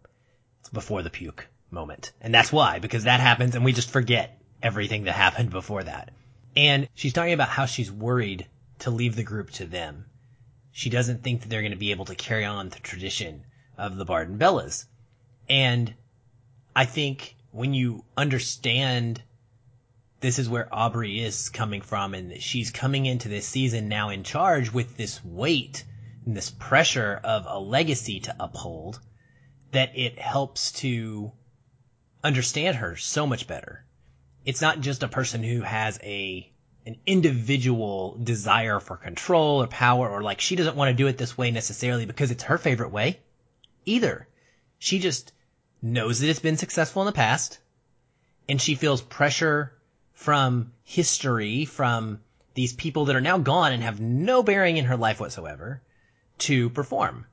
It's 0.59 0.71
before 0.71 1.05
the 1.05 1.11
puke 1.11 1.47
moment. 1.71 2.11
And 2.21 2.35
that's 2.35 2.51
why, 2.51 2.81
because 2.81 3.05
that 3.05 3.21
happens 3.21 3.55
and 3.55 3.65
we 3.65 3.73
just 3.73 3.93
forget 3.93 4.43
everything 4.61 5.05
that 5.05 5.13
happened 5.13 5.51
before 5.51 5.85
that. 5.85 6.11
And 6.57 6.89
she's 6.95 7.13
talking 7.13 7.33
about 7.33 7.49
how 7.49 7.67
she's 7.67 7.93
worried 7.93 8.45
to 8.81 8.91
leave 8.91 9.15
the 9.15 9.23
group 9.23 9.53
to 9.53 9.67
them. 9.67 10.07
She 10.73 10.91
doesn't 10.91 11.23
think 11.23 11.43
that 11.43 11.49
they're 11.49 11.63
going 11.63 11.71
to 11.71 11.79
be 11.79 11.93
able 11.93 12.07
to 12.07 12.17
carry 12.17 12.45
on 12.45 12.71
the 12.71 12.81
tradition 12.81 13.45
of 13.79 13.97
the 13.97 14.05
Barden 14.05 14.37
Bellas. 14.37 14.85
And 15.49 15.95
I 16.75 16.87
think 16.87 17.37
when 17.53 17.75
you 17.75 18.03
understand 18.17 19.23
this 20.21 20.39
is 20.39 20.49
where 20.49 20.69
Aubrey 20.73 21.21
is 21.21 21.51
coming 21.51 21.83
from 21.83 22.15
and 22.15 22.31
that 22.31 22.43
she's 22.43 22.71
coming 22.71 23.07
into 23.07 23.29
this 23.29 23.47
season 23.47 23.89
now 23.89 24.09
in 24.09 24.25
charge 24.25 24.73
with 24.73 24.97
this 24.97 25.23
weight 25.25 25.85
and 26.25 26.37
this 26.37 26.51
pressure 26.51 27.21
of 27.23 27.45
a 27.47 27.59
legacy 27.59 28.21
to 28.21 28.35
uphold 28.41 29.01
that 29.73 29.97
it 29.97 30.19
helps 30.19 30.73
to 30.73 31.33
understand 32.25 32.77
her 32.77 32.97
so 32.97 33.27
much 33.27 33.47
better. 33.47 33.85
It's 34.45 34.63
not 34.63 34.81
just 34.81 35.03
a 35.03 35.09
person 35.09 35.43
who 35.43 35.61
has 35.61 35.99
a 36.03 36.49
an 36.85 36.97
individual 37.07 38.19
desire 38.23 38.81
for 38.81 38.97
control 38.97 39.63
or 39.63 39.69
power 39.69 40.09
or 40.09 40.21
like 40.21 40.41
she 40.41 40.57
doesn't 40.57 40.75
want 40.75 40.89
to 40.89 40.95
do 40.95 41.07
it 41.07 41.17
this 41.17 41.39
way 41.39 41.51
necessarily 41.51 42.07
because 42.07 42.33
it's 42.33 42.43
her 42.45 42.59
favorite 42.59 42.91
way 42.91 43.21
either. 43.85 44.27
She 44.79 44.99
just 44.99 45.33
knows 45.83 46.21
that 46.21 46.31
it's 46.31 46.39
been 46.39 46.57
successful 46.57 47.03
in 47.03 47.07
the 47.07 47.13
past 47.13 47.59
and 48.49 48.61
she 48.61 48.75
feels 48.75 49.03
pressure 49.03 49.73
from 50.13 50.73
history, 50.85 51.65
from 51.65 52.21
these 52.55 52.73
people 52.73 53.07
that 53.07 53.17
are 53.17 53.21
now 53.21 53.39
gone 53.39 53.73
and 53.73 53.83
have 53.83 54.01
no 54.01 54.43
bearing 54.43 54.77
in 54.77 54.85
her 54.85 54.97
life 54.97 55.21
whatsoever 55.21 55.83
to 56.39 56.71
perform. 56.71 57.27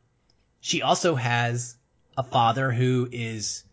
She 0.62 0.82
also 0.82 1.16
has 1.16 1.76
a 2.18 2.24
father 2.24 2.72
who 2.72 3.08
is 3.12 3.64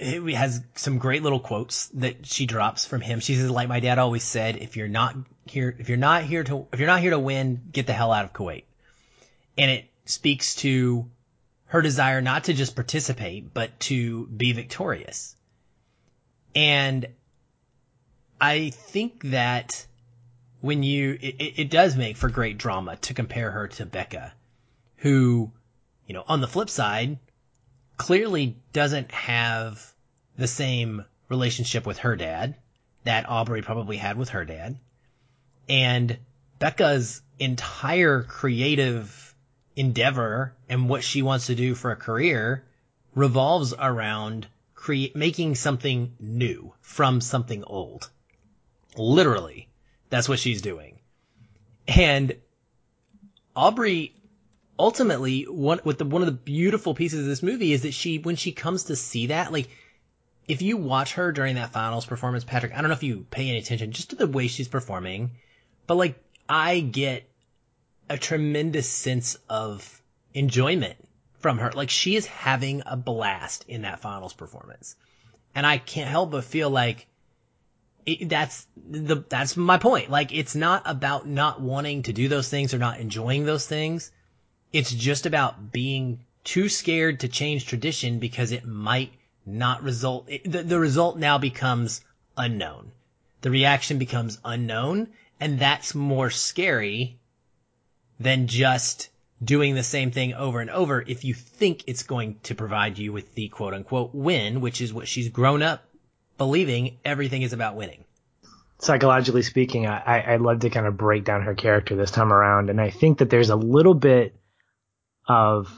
who 0.00 0.26
has 0.26 0.60
some 0.74 0.98
great 0.98 1.22
little 1.22 1.40
quotes 1.40 1.86
that 1.88 2.26
she 2.26 2.44
drops 2.44 2.84
from 2.84 3.00
him. 3.00 3.20
She 3.20 3.36
says, 3.36 3.50
like 3.50 3.68
my 3.68 3.80
dad 3.80 3.98
always 3.98 4.22
said, 4.22 4.56
if 4.56 4.76
you're 4.76 4.86
not 4.86 5.16
here, 5.46 5.74
if 5.78 5.88
you're 5.88 5.96
not 5.96 6.24
here 6.24 6.44
to, 6.44 6.66
if 6.72 6.78
you're 6.78 6.86
not 6.86 7.00
here 7.00 7.10
to 7.10 7.18
win, 7.18 7.62
get 7.72 7.86
the 7.86 7.94
hell 7.94 8.12
out 8.12 8.26
of 8.26 8.34
Kuwait. 8.34 8.64
And 9.56 9.70
it 9.70 9.86
speaks 10.04 10.56
to 10.56 11.08
her 11.68 11.82
desire 11.82 12.20
not 12.20 12.44
to 12.44 12.54
just 12.54 12.74
participate, 12.74 13.52
but 13.52 13.78
to 13.80 14.26
be 14.26 14.52
victorious. 14.52 15.36
And 16.54 17.06
I 18.40 18.70
think 18.70 19.22
that 19.24 19.86
when 20.60 20.82
you, 20.82 21.18
it, 21.20 21.58
it 21.58 21.70
does 21.70 21.96
make 21.96 22.16
for 22.16 22.28
great 22.28 22.58
drama 22.58 22.96
to 22.96 23.14
compare 23.14 23.50
her 23.50 23.68
to 23.68 23.86
Beca, 23.86 24.32
who, 24.96 25.52
you 26.06 26.14
know, 26.14 26.24
on 26.26 26.40
the 26.40 26.48
flip 26.48 26.70
side, 26.70 27.18
clearly 27.96 28.56
doesn't 28.72 29.10
have 29.12 29.94
the 30.36 30.48
same 30.48 31.04
relationship 31.28 31.86
with 31.86 31.98
her 31.98 32.16
dad 32.16 32.56
that 33.04 33.28
Aubrey 33.28 33.62
probably 33.62 33.98
had 33.98 34.16
with 34.16 34.30
her 34.30 34.44
dad. 34.44 34.78
And 35.68 36.18
Beca's 36.58 37.20
entire 37.38 38.22
creative 38.22 39.27
endeavor 39.78 40.56
and 40.68 40.88
what 40.88 41.04
she 41.04 41.22
wants 41.22 41.46
to 41.46 41.54
do 41.54 41.74
for 41.76 41.92
a 41.92 41.96
career 41.96 42.64
revolves 43.14 43.72
around 43.78 44.48
create, 44.74 45.14
making 45.14 45.54
something 45.54 46.14
new 46.18 46.74
from 46.80 47.20
something 47.20 47.62
old. 47.62 48.10
Literally, 48.96 49.68
that's 50.10 50.28
what 50.28 50.40
she's 50.40 50.62
doing. 50.62 50.98
And 51.86 52.34
Aubrey 53.54 54.14
ultimately 54.78 55.44
one 55.44 55.80
with 55.84 55.98
the 55.98 56.04
one 56.04 56.22
of 56.22 56.26
the 56.26 56.32
beautiful 56.32 56.94
pieces 56.94 57.20
of 57.20 57.26
this 57.26 57.42
movie 57.42 57.72
is 57.72 57.82
that 57.82 57.94
she 57.94 58.18
when 58.18 58.36
she 58.36 58.52
comes 58.52 58.84
to 58.84 58.96
see 58.96 59.26
that 59.26 59.52
like 59.52 59.68
if 60.46 60.62
you 60.62 60.76
watch 60.76 61.14
her 61.14 61.32
during 61.32 61.56
that 61.56 61.72
finals 61.72 62.06
performance 62.06 62.44
Patrick 62.44 62.72
I 62.72 62.76
don't 62.76 62.86
know 62.86 62.94
if 62.94 63.02
you 63.02 63.26
pay 63.28 63.48
any 63.48 63.58
attention 63.58 63.90
just 63.90 64.10
to 64.10 64.16
the 64.16 64.28
way 64.28 64.46
she's 64.46 64.68
performing 64.68 65.32
but 65.88 65.96
like 65.96 66.22
I 66.48 66.78
get 66.78 67.27
a 68.08 68.18
tremendous 68.18 68.88
sense 68.88 69.36
of 69.48 70.02
enjoyment 70.34 70.96
from 71.38 71.58
her 71.58 71.72
like 71.72 71.90
she 71.90 72.16
is 72.16 72.26
having 72.26 72.82
a 72.86 72.96
blast 72.96 73.64
in 73.68 73.82
that 73.82 74.00
finals 74.00 74.32
performance 74.32 74.96
and 75.54 75.66
I 75.66 75.78
can't 75.78 76.10
help 76.10 76.30
but 76.30 76.44
feel 76.44 76.70
like 76.70 77.06
it, 78.06 78.28
that's 78.28 78.66
the 78.76 79.24
that's 79.28 79.56
my 79.56 79.78
point 79.78 80.10
like 80.10 80.32
it's 80.32 80.54
not 80.54 80.82
about 80.84 81.26
not 81.26 81.60
wanting 81.60 82.02
to 82.04 82.12
do 82.12 82.28
those 82.28 82.48
things 82.48 82.74
or 82.74 82.78
not 82.78 83.00
enjoying 83.00 83.44
those 83.44 83.66
things 83.66 84.10
it's 84.72 84.92
just 84.92 85.26
about 85.26 85.72
being 85.72 86.24
too 86.44 86.68
scared 86.68 87.20
to 87.20 87.28
change 87.28 87.66
tradition 87.66 88.18
because 88.18 88.52
it 88.52 88.64
might 88.64 89.12
not 89.44 89.82
result. 89.82 90.26
It, 90.28 90.50
the, 90.50 90.62
the 90.62 90.78
result 90.78 91.18
now 91.18 91.38
becomes 91.38 92.02
unknown. 92.36 92.92
The 93.42 93.50
reaction 93.50 93.98
becomes 93.98 94.38
unknown. 94.44 95.08
And 95.40 95.58
that's 95.58 95.94
more 95.94 96.30
scary 96.30 97.18
than 98.20 98.46
just 98.46 99.10
doing 99.42 99.74
the 99.74 99.82
same 99.82 100.10
thing 100.10 100.34
over 100.34 100.60
and 100.60 100.70
over 100.70 101.00
if 101.06 101.24
you 101.24 101.34
think 101.34 101.84
it's 101.86 102.02
going 102.02 102.38
to 102.42 102.54
provide 102.54 102.98
you 102.98 103.12
with 103.12 103.34
the 103.34 103.48
quote 103.48 103.74
unquote 103.74 104.14
win, 104.14 104.60
which 104.60 104.80
is 104.80 104.92
what 104.92 105.08
she's 105.08 105.28
grown 105.28 105.62
up 105.62 105.84
believing 106.36 106.98
everything 107.04 107.42
is 107.42 107.52
about 107.52 107.76
winning. 107.76 108.04
Psychologically 108.80 109.42
speaking, 109.42 109.86
I, 109.86 110.34
I'd 110.34 110.40
love 110.40 110.60
to 110.60 110.70
kind 110.70 110.86
of 110.86 110.96
break 110.96 111.24
down 111.24 111.42
her 111.42 111.54
character 111.54 111.96
this 111.96 112.12
time 112.12 112.32
around. 112.32 112.70
And 112.70 112.80
I 112.80 112.90
think 112.90 113.18
that 113.18 113.28
there's 113.28 113.50
a 113.50 113.56
little 113.56 113.94
bit 113.94 114.36
of 115.26 115.72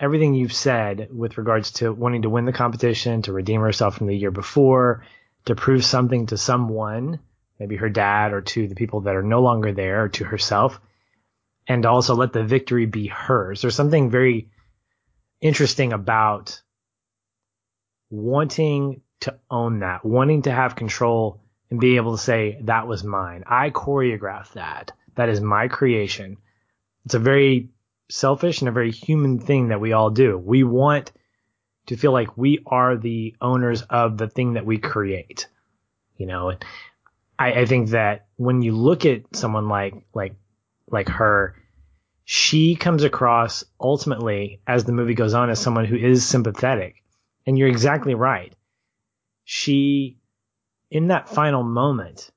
everything 0.00 0.34
you've 0.34 0.52
said 0.52 1.08
with 1.12 1.38
regards 1.38 1.70
to 1.72 1.92
wanting 1.92 2.22
to 2.22 2.30
win 2.30 2.46
the 2.46 2.52
competition, 2.52 3.22
to 3.22 3.32
redeem 3.32 3.60
herself 3.60 3.96
from 3.96 4.08
the 4.08 4.16
year 4.16 4.32
before, 4.32 5.04
to 5.44 5.54
prove 5.54 5.84
something 5.84 6.26
to 6.26 6.36
someone, 6.36 7.20
maybe 7.60 7.76
her 7.76 7.88
dad 7.88 8.32
or 8.32 8.40
to 8.40 8.66
the 8.66 8.74
people 8.74 9.02
that 9.02 9.14
are 9.14 9.22
no 9.22 9.42
longer 9.42 9.72
there 9.72 10.04
or 10.04 10.08
to 10.08 10.24
herself 10.24 10.80
and 11.70 11.86
also 11.86 12.16
let 12.16 12.32
the 12.32 12.42
victory 12.42 12.86
be 12.86 13.06
hers. 13.06 13.62
There's 13.62 13.76
something 13.76 14.10
very 14.10 14.50
interesting 15.40 15.92
about 15.92 16.60
wanting 18.10 19.02
to 19.20 19.38
own 19.48 19.78
that, 19.78 20.04
wanting 20.04 20.42
to 20.42 20.50
have 20.50 20.74
control 20.74 21.40
and 21.70 21.78
be 21.78 21.94
able 21.94 22.16
to 22.16 22.22
say, 22.22 22.58
that 22.62 22.88
was 22.88 23.04
mine. 23.04 23.44
I 23.46 23.70
choreographed 23.70 24.54
that. 24.54 24.90
That 25.14 25.28
is 25.28 25.40
my 25.40 25.68
creation. 25.68 26.38
It's 27.04 27.14
a 27.14 27.20
very 27.20 27.68
selfish 28.08 28.62
and 28.62 28.68
a 28.68 28.72
very 28.72 28.90
human 28.90 29.38
thing 29.38 29.68
that 29.68 29.80
we 29.80 29.92
all 29.92 30.10
do. 30.10 30.36
We 30.36 30.64
want 30.64 31.12
to 31.86 31.96
feel 31.96 32.10
like 32.10 32.36
we 32.36 32.64
are 32.66 32.96
the 32.96 33.36
owners 33.40 33.82
of 33.82 34.18
the 34.18 34.26
thing 34.28 34.54
that 34.54 34.66
we 34.66 34.78
create. 34.78 35.46
You 36.16 36.26
know, 36.26 36.50
I, 37.38 37.52
I 37.52 37.64
think 37.64 37.90
that 37.90 38.26
when 38.34 38.60
you 38.60 38.72
look 38.72 39.06
at 39.06 39.36
someone 39.36 39.68
like, 39.68 39.94
like, 40.12 40.34
like 40.88 41.08
her, 41.08 41.54
she 42.32 42.76
comes 42.76 43.02
across 43.02 43.64
ultimately 43.80 44.60
as 44.64 44.84
the 44.84 44.92
movie 44.92 45.14
goes 45.14 45.34
on 45.34 45.50
as 45.50 45.58
someone 45.58 45.84
who 45.84 45.96
is 45.96 46.24
sympathetic. 46.24 47.02
And 47.44 47.58
you're 47.58 47.66
exactly 47.66 48.14
right. 48.14 48.54
She, 49.42 50.16
in 50.92 51.08
that 51.08 51.28
final 51.28 51.64
moment, 51.64 52.30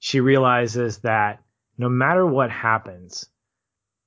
she 0.00 0.18
realizes 0.18 0.98
that 0.98 1.40
no 1.78 1.88
matter 1.88 2.26
what 2.26 2.50
happens, 2.50 3.28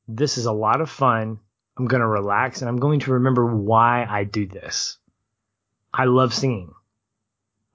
this 0.06 0.38
is 0.38 0.48
a 0.48 0.52
lot 0.52 0.82
of 0.82 0.90
fun. 0.90 1.40
I'm 1.78 1.88
going 1.88 2.02
to 2.02 2.06
relax 2.06 2.60
and 2.60 2.68
I'm 2.68 2.76
going 2.76 3.00
to 3.00 3.14
remember 3.14 3.46
why 3.46 4.06
I 4.06 4.26
do 4.26 4.48
this. 4.48 4.98
I 5.94 6.04
love 6.04 6.34
singing. 6.34 6.74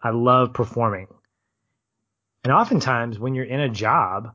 I 0.03 0.11
love 0.11 0.53
performing. 0.53 1.07
And 2.45 2.53
oftentimes 2.53 3.19
when 3.19 3.35
you're 3.35 3.47
in 3.47 3.61
a 3.61 3.71
job, 3.71 4.35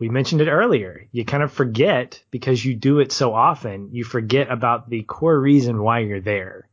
we 0.00 0.08
mentioned 0.08 0.40
it 0.40 0.48
earlier. 0.48 1.06
You 1.12 1.26
kind 1.26 1.42
of 1.42 1.52
forget 1.52 2.22
because 2.30 2.64
you 2.64 2.74
do 2.74 3.00
it 3.00 3.12
so 3.12 3.34
often, 3.34 3.90
you 3.92 4.02
forget 4.02 4.50
about 4.50 4.88
the 4.88 5.02
core 5.02 5.38
reason 5.38 5.82
why 5.82 5.98
you're 6.00 6.22
there, 6.22 6.68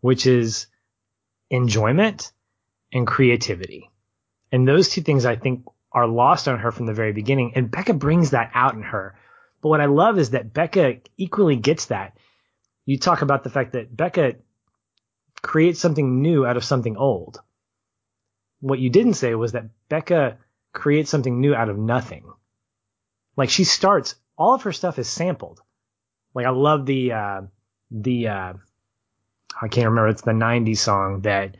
which 0.00 0.26
is 0.26 0.68
enjoyment 1.50 2.32
and 2.92 3.04
creativity. 3.04 3.90
And 4.52 4.66
those 4.66 4.88
two 4.88 5.00
things 5.00 5.26
I 5.26 5.34
think 5.34 5.64
are 5.90 6.06
lost 6.06 6.46
on 6.46 6.60
her 6.60 6.70
from 6.70 6.86
the 6.86 6.94
very 6.94 7.12
beginning. 7.12 7.52
And 7.56 7.68
Beca 7.68 7.98
brings 7.98 8.30
that 8.30 8.52
out 8.54 8.74
in 8.74 8.82
her. 8.82 9.18
But 9.60 9.70
what 9.70 9.80
I 9.80 9.86
love 9.86 10.16
is 10.16 10.30
that 10.30 10.54
Beca 10.54 11.00
equally 11.16 11.56
gets 11.56 11.86
that. 11.86 12.16
You 12.84 12.96
talk 12.96 13.22
about 13.22 13.42
the 13.42 13.50
fact 13.50 13.72
that 13.72 13.96
Beca 13.96 14.36
creates 15.42 15.80
something 15.80 16.22
new 16.22 16.46
out 16.46 16.56
of 16.56 16.64
something 16.64 16.96
old. 16.96 17.40
What 18.60 18.78
you 18.78 18.88
didn't 18.88 19.14
say 19.14 19.34
was 19.34 19.52
that 19.52 19.70
Beca 19.90 20.36
create 20.76 21.08
something 21.08 21.40
new 21.40 21.54
out 21.54 21.70
of 21.70 21.78
nothing. 21.78 22.24
Like 23.36 23.50
she 23.50 23.64
starts, 23.64 24.14
all 24.36 24.54
of 24.54 24.62
her 24.62 24.72
stuff 24.72 24.98
is 24.98 25.08
sampled. 25.08 25.60
Like 26.34 26.46
I 26.46 26.50
love 26.50 26.84
the, 26.86 27.12
uh, 27.12 27.40
the, 27.90 28.28
uh, 28.28 28.52
I 29.60 29.68
can't 29.68 29.88
remember, 29.88 30.08
it's 30.08 30.22
the 30.22 30.32
90s 30.32 30.78
song 30.78 31.22
that 31.22 31.56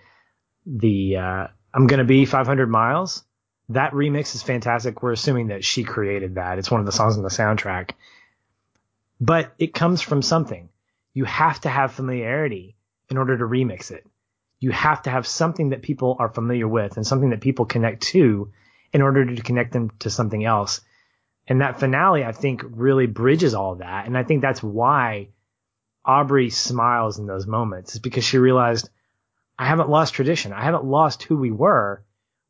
the, 0.66 1.16
uh, 1.16 1.46
I'm 1.72 1.86
gonna 1.86 2.04
be 2.04 2.26
500 2.26 2.68
miles. 2.68 3.24
That 3.70 3.92
remix 3.92 4.34
is 4.34 4.42
fantastic. 4.42 5.02
We're 5.02 5.12
assuming 5.12 5.48
that 5.48 5.64
she 5.64 5.82
created 5.82 6.36
that. 6.36 6.58
It's 6.58 6.70
one 6.70 6.80
of 6.80 6.86
the 6.86 6.92
songs 6.92 7.16
on 7.16 7.22
the 7.22 7.30
soundtrack. 7.30 7.92
But 9.18 9.54
it 9.58 9.72
comes 9.72 10.02
from 10.02 10.20
something. 10.20 10.68
You 11.14 11.24
have 11.24 11.60
to 11.62 11.70
have 11.70 11.92
familiarity 11.92 12.76
in 13.08 13.16
order 13.16 13.38
to 13.38 13.44
remix 13.44 13.90
it. 13.90 14.06
You 14.60 14.72
have 14.72 15.02
to 15.02 15.10
have 15.10 15.26
something 15.26 15.70
that 15.70 15.82
people 15.82 16.16
are 16.18 16.28
familiar 16.28 16.68
with 16.68 16.96
and 16.96 17.06
something 17.06 17.30
that 17.30 17.40
people 17.40 17.64
connect 17.64 18.02
to 18.04 18.52
in 18.96 19.02
order 19.02 19.26
to 19.26 19.42
connect 19.42 19.74
them 19.74 19.90
to 19.98 20.08
something 20.08 20.42
else. 20.42 20.80
And 21.46 21.60
that 21.60 21.78
finale, 21.78 22.24
I 22.24 22.32
think, 22.32 22.62
really 22.64 23.06
bridges 23.06 23.52
all 23.52 23.74
that. 23.74 24.06
And 24.06 24.16
I 24.16 24.24
think 24.24 24.40
that's 24.40 24.62
why 24.62 25.28
Aubrey 26.02 26.48
smiles 26.48 27.18
in 27.18 27.26
those 27.26 27.46
moments 27.46 27.92
is 27.92 28.00
because 28.00 28.24
she 28.24 28.38
realized 28.38 28.88
I 29.58 29.66
haven't 29.66 29.90
lost 29.90 30.14
tradition. 30.14 30.54
I 30.54 30.64
haven't 30.64 30.86
lost 30.86 31.24
who 31.24 31.36
we 31.36 31.50
were. 31.50 32.02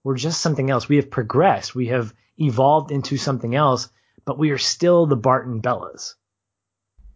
We're 0.04 0.14
just 0.14 0.40
something 0.40 0.70
else. 0.70 0.88
We 0.88 0.96
have 0.96 1.10
progressed. 1.10 1.74
We 1.74 1.88
have 1.88 2.14
evolved 2.38 2.92
into 2.92 3.16
something 3.16 3.56
else, 3.56 3.88
but 4.24 4.38
we 4.38 4.50
are 4.50 4.58
still 4.58 5.06
the 5.06 5.16
Barden 5.16 5.60
Bellas. 5.60 6.14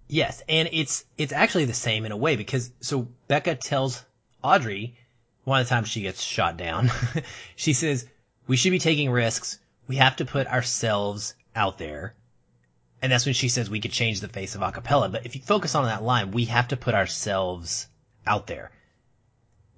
Yes, 0.08 0.42
and 0.48 0.68
it's 0.72 1.04
it's 1.16 1.32
actually 1.32 1.66
the 1.66 1.72
same 1.72 2.04
in 2.04 2.10
a 2.10 2.16
way 2.16 2.34
because 2.34 2.72
so 2.80 3.06
Beca 3.28 3.60
tells 3.60 4.04
Aubrey 4.42 4.96
one 5.44 5.60
of 5.60 5.68
the 5.68 5.70
times 5.70 5.88
she 5.88 6.02
gets 6.02 6.20
shot 6.20 6.56
down. 6.56 6.90
she 7.54 7.74
says, 7.74 8.08
we 8.50 8.56
should 8.56 8.72
be 8.72 8.80
taking 8.80 9.12
risks. 9.12 9.60
We 9.86 9.94
have 9.98 10.16
to 10.16 10.24
put 10.24 10.48
ourselves 10.48 11.36
out 11.54 11.78
there. 11.78 12.16
And 13.00 13.12
that's 13.12 13.24
when 13.24 13.34
she 13.34 13.48
says 13.48 13.70
we 13.70 13.78
could 13.78 13.92
change 13.92 14.18
the 14.18 14.26
face 14.26 14.56
of 14.56 14.60
acapella. 14.60 15.12
But 15.12 15.24
if 15.24 15.36
you 15.36 15.40
focus 15.40 15.76
on 15.76 15.84
that 15.84 16.02
line, 16.02 16.32
we 16.32 16.46
have 16.46 16.66
to 16.66 16.76
put 16.76 16.96
ourselves 16.96 17.86
out 18.26 18.48
there. 18.48 18.72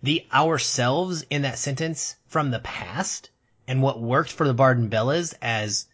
The 0.03 0.25
ourselves 0.33 1.23
in 1.29 1.43
that 1.43 1.59
sentence 1.59 2.17
from 2.29 2.51
the 2.51 2.61
past 2.61 3.29
and 3.69 3.83
what 3.83 4.01
worked 4.01 4.33
for 4.33 4.47
the 4.47 4.55
Barden 4.55 4.89
Bellas 4.89 5.35
as 5.43 5.85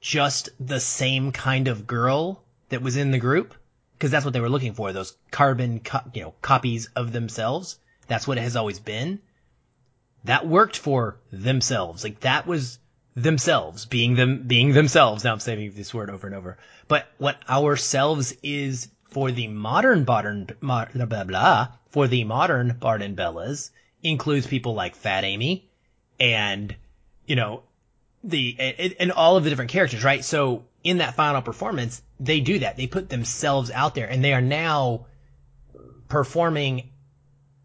just 0.00 0.50
the 0.60 0.78
same 0.78 1.32
kind 1.32 1.66
of 1.66 1.88
girl 1.88 2.44
that 2.68 2.80
was 2.80 2.96
in 2.96 3.10
the 3.10 3.18
group. 3.18 3.56
Cause 3.98 4.12
that's 4.12 4.24
what 4.24 4.34
they 4.34 4.40
were 4.40 4.48
looking 4.48 4.74
for. 4.74 4.92
Those 4.92 5.16
carbon, 5.32 5.80
co- 5.80 6.08
you 6.14 6.22
know, 6.22 6.34
copies 6.42 6.90
of 6.94 7.10
themselves. 7.10 7.76
That's 8.06 8.28
what 8.28 8.38
it 8.38 8.42
has 8.42 8.54
always 8.54 8.78
been 8.78 9.18
that 10.24 10.46
worked 10.46 10.76
for 10.76 11.16
themselves. 11.32 12.04
Like 12.04 12.20
that 12.20 12.46
was 12.46 12.78
themselves 13.14 13.86
being 13.86 14.14
them, 14.14 14.44
being 14.46 14.72
themselves. 14.72 15.24
Now 15.24 15.32
I'm 15.32 15.40
saying 15.40 15.72
this 15.74 15.92
word 15.92 16.10
over 16.10 16.26
and 16.26 16.36
over, 16.36 16.58
but 16.86 17.06
what 17.18 17.36
ourselves 17.48 18.34
is 18.42 18.88
for 19.10 19.30
the 19.30 19.48
modern 19.48 20.04
Barden, 20.04 20.48
blah, 20.60 20.86
blah, 20.92 21.24
blah, 21.24 21.68
for 21.90 22.06
the 22.06 22.24
modern 22.24 22.76
Barden 22.78 23.16
Bellas 23.16 23.70
includes 24.02 24.46
people 24.46 24.74
like 24.74 24.94
Fat 24.94 25.24
Amy 25.24 25.68
and, 26.20 26.74
you 27.26 27.36
know, 27.36 27.62
the, 28.22 28.56
and 28.98 29.12
all 29.12 29.36
of 29.36 29.44
the 29.44 29.50
different 29.50 29.70
characters, 29.70 30.04
right? 30.04 30.24
So 30.24 30.64
in 30.84 30.98
that 30.98 31.14
final 31.14 31.40
performance, 31.40 32.02
they 32.20 32.40
do 32.40 32.58
that. 32.60 32.76
They 32.76 32.86
put 32.86 33.08
themselves 33.08 33.70
out 33.70 33.94
there 33.94 34.08
and 34.08 34.22
they 34.22 34.34
are 34.34 34.40
now 34.40 35.06
performing 36.08 36.90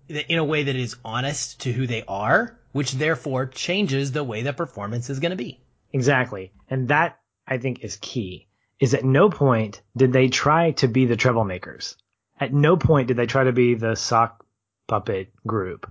in 0.09 0.37
a 0.37 0.43
way 0.43 0.63
that 0.63 0.75
is 0.75 0.95
honest 1.03 1.61
to 1.61 1.71
who 1.71 1.87
they 1.87 2.03
are, 2.07 2.59
which 2.71 2.91
therefore 2.93 3.45
changes 3.45 4.11
the 4.11 4.23
way 4.23 4.41
the 4.41 4.53
performance 4.53 5.09
is 5.09 5.19
going 5.19 5.31
to 5.31 5.37
be. 5.37 5.61
Exactly. 5.91 6.51
And 6.69 6.87
that 6.89 7.19
I 7.47 7.57
think 7.57 7.83
is 7.83 7.97
key. 7.97 8.47
Is 8.79 8.93
at 8.93 9.05
no 9.05 9.29
point 9.29 9.81
did 9.95 10.11
they 10.11 10.27
try 10.27 10.71
to 10.71 10.87
be 10.87 11.05
the 11.05 11.15
Treblemakers. 11.15 11.95
At 12.39 12.53
no 12.53 12.75
point 12.75 13.07
did 13.07 13.17
they 13.17 13.27
try 13.27 13.45
to 13.45 13.53
be 13.53 13.75
the 13.75 13.95
sock 13.95 14.45
puppet 14.87 15.31
group. 15.47 15.89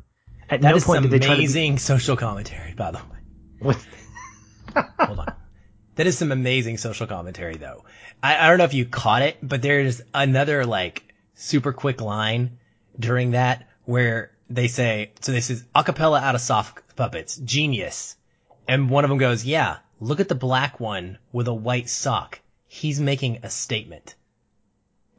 At 0.51 0.61
that 0.61 0.75
no 0.75 0.81
point 0.81 1.03
did 1.03 1.11
they 1.11 1.19
try 1.19 1.35
to 1.35 1.41
amazing 1.41 1.79
social 1.79 2.17
commentary, 2.17 2.75
by 2.75 2.91
the 2.91 2.99
way. 2.99 3.19
What? 3.61 3.87
Hold 4.99 5.21
on. 5.21 5.35
That 5.95 6.07
is 6.07 6.19
some 6.19 6.33
amazing 6.33 6.79
social 6.79 7.07
commentary, 7.07 7.57
though. 7.57 7.85
I, 8.23 8.37
I 8.37 8.49
don't 8.49 8.59
know 8.59 8.65
if 8.65 8.75
you 8.75 8.85
caught 8.85 9.23
it, 9.23 9.39
but 9.43 9.63
there's 9.63 10.03
another 10.13 10.67
like 10.67 11.15
super 11.35 11.73
quick 11.73 12.01
line 12.01 12.59
during 12.99 13.31
that 13.31 13.69
where 13.85 14.31
they 14.49 14.69
say, 14.69 15.13
so 15.21 15.33
this 15.33 15.51
is 15.51 15.65
acapella 15.75 16.21
out 16.23 16.35
of 16.35 16.41
soft 16.41 16.97
puppets, 16.97 17.37
genius. 17.37 18.17
And 18.69 18.91
one 18.91 19.05
of 19.05 19.11
them 19.11 19.19
goes, 19.19 19.45
yeah, 19.45 19.79
look 20.01 20.21
at 20.21 20.29
the 20.29 20.35
black 20.35 20.81
one 20.81 21.19
with 21.33 21.49
a 21.49 21.55
white 21.55 21.89
sock. 21.89 22.41
He's 22.67 23.01
making 23.01 23.41
a 23.43 23.51
statement. 23.51 24.15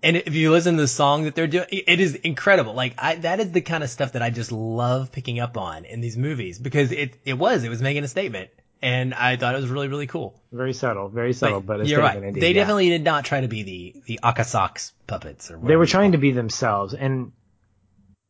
And 0.01 0.17
if 0.17 0.33
you 0.33 0.51
listen 0.51 0.75
to 0.75 0.81
the 0.81 0.87
song 0.87 1.23
that 1.23 1.35
they're 1.35 1.47
doing, 1.47 1.67
it 1.71 1.99
is 1.99 2.15
incredible. 2.15 2.73
Like 2.73 2.95
I, 2.97 3.15
that 3.15 3.39
is 3.39 3.51
the 3.51 3.61
kind 3.61 3.83
of 3.83 3.89
stuff 3.89 4.13
that 4.13 4.21
I 4.21 4.31
just 4.31 4.51
love 4.51 5.11
picking 5.11 5.39
up 5.39 5.57
on 5.57 5.85
in 5.85 6.01
these 6.01 6.17
movies 6.17 6.59
because 6.59 6.91
it, 6.91 7.15
it 7.23 7.35
was, 7.35 7.63
it 7.63 7.69
was 7.69 7.81
making 7.81 8.03
a 8.03 8.07
statement. 8.09 8.49
And 8.81 9.13
I 9.13 9.37
thought 9.37 9.55
it 9.55 9.61
was 9.61 9.69
really, 9.69 9.87
really 9.87 10.07
cool. 10.07 10.37
Very 10.51 10.73
subtle, 10.73 11.07
very 11.07 11.31
subtle, 11.31 11.61
but, 11.61 11.77
but 11.77 11.87
you're 11.87 12.01
right. 12.01 12.21
Indeed, 12.21 12.41
they 12.41 12.49
yeah. 12.49 12.61
definitely 12.61 12.89
did 12.89 13.05
not 13.05 13.23
try 13.23 13.39
to 13.39 13.47
be 13.47 13.63
the, 13.63 13.95
the 14.07 14.19
Akasox 14.21 14.91
puppets 15.07 15.49
or 15.49 15.53
whatever. 15.53 15.67
They 15.69 15.75
were 15.77 15.85
trying 15.85 16.11
to 16.11 16.17
be 16.17 16.31
themselves. 16.31 16.93
And 16.93 17.31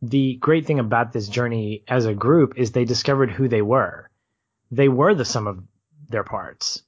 the 0.04 0.36
great 0.36 0.66
thing 0.66 0.80
about 0.80 1.14
this 1.14 1.30
journey 1.30 1.84
as 1.88 2.06
a 2.06 2.14
group 2.14 2.56
is 2.58 2.72
they 2.72 2.84
discovered 2.84 3.32
who 3.32 3.48
they 3.48 3.62
were. 3.62 4.10
they 4.70 4.90
were 4.90 5.14
the 5.14 5.24
sum 5.24 5.48
of 5.48 5.64
their 6.10 6.24
parts 6.24 6.82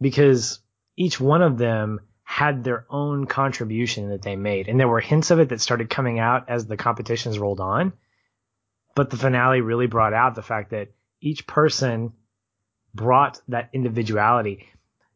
because 0.00 0.58
each 0.96 1.20
one 1.20 1.40
of 1.40 1.56
them 1.56 2.00
had 2.24 2.64
their 2.64 2.84
own 2.90 3.26
contribution 3.26 4.10
that 4.10 4.22
they 4.22 4.36
made. 4.36 4.68
And 4.68 4.78
there 4.78 4.88
were 4.88 5.00
hints 5.00 5.30
of 5.30 5.38
it 5.38 5.48
that 5.48 5.60
started 5.60 5.88
coming 5.88 6.18
out 6.18 6.50
as 6.50 6.66
the 6.66 6.76
competitions 6.76 7.38
rolled 7.38 7.60
on. 7.60 7.92
But 8.94 9.08
the 9.08 9.16
finale 9.16 9.60
really 9.60 9.86
brought 9.86 10.12
out 10.12 10.34
the 10.34 10.42
fact 10.42 10.70
that 10.70 10.88
each 11.20 11.46
person 11.46 12.12
brought 12.92 13.40
that 13.48 13.70
individuality. 13.72 14.68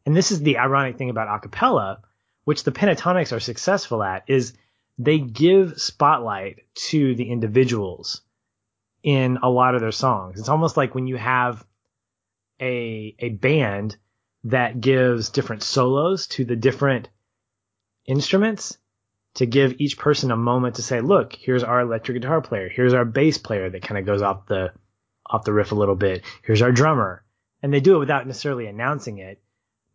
And 0.05 0.15
this 0.15 0.31
is 0.31 0.41
the 0.41 0.57
ironic 0.57 0.97
thing 0.97 1.09
about 1.09 1.27
acapella, 1.27 1.97
which 2.45 2.63
the 2.63 2.71
Pentatonix 2.71 3.31
are 3.31 3.39
successful 3.39 4.01
at, 4.01 4.23
is 4.27 4.53
they 4.97 5.19
give 5.19 5.79
spotlight 5.79 6.59
to 6.75 7.15
the 7.15 7.29
individuals 7.29 8.21
in 9.01 9.37
a 9.43 9.49
lot 9.49 9.75
of 9.75 9.81
their 9.81 9.91
songs. 9.91 10.39
It's 10.39 10.49
almost 10.49 10.77
like 10.77 10.95
when 10.95 11.07
you 11.07 11.17
have 11.17 11.65
a 12.61 13.15
a 13.19 13.29
band 13.29 13.97
that 14.45 14.79
gives 14.81 15.29
different 15.29 15.63
solos 15.63 16.27
to 16.27 16.45
the 16.45 16.55
different 16.55 17.09
instruments 18.05 18.77
to 19.35 19.45
give 19.45 19.75
each 19.79 19.97
person 19.97 20.31
a 20.31 20.37
moment 20.37 20.75
to 20.75 20.83
say, 20.83 21.01
look, 21.01 21.33
here's 21.33 21.63
our 21.63 21.81
electric 21.81 22.21
guitar 22.21 22.41
player, 22.41 22.69
here's 22.69 22.93
our 22.93 23.05
bass 23.05 23.37
player 23.37 23.69
that 23.69 23.81
kind 23.81 23.97
of 23.97 24.05
goes 24.05 24.21
off 24.21 24.45
the 24.47 24.71
off 25.25 25.45
the 25.45 25.53
riff 25.53 25.71
a 25.71 25.75
little 25.75 25.95
bit, 25.95 26.23
here's 26.43 26.61
our 26.61 26.71
drummer. 26.71 27.23
And 27.61 27.73
they 27.73 27.79
do 27.79 27.95
it 27.95 27.99
without 27.99 28.27
necessarily 28.27 28.67
announcing 28.67 29.19
it, 29.19 29.41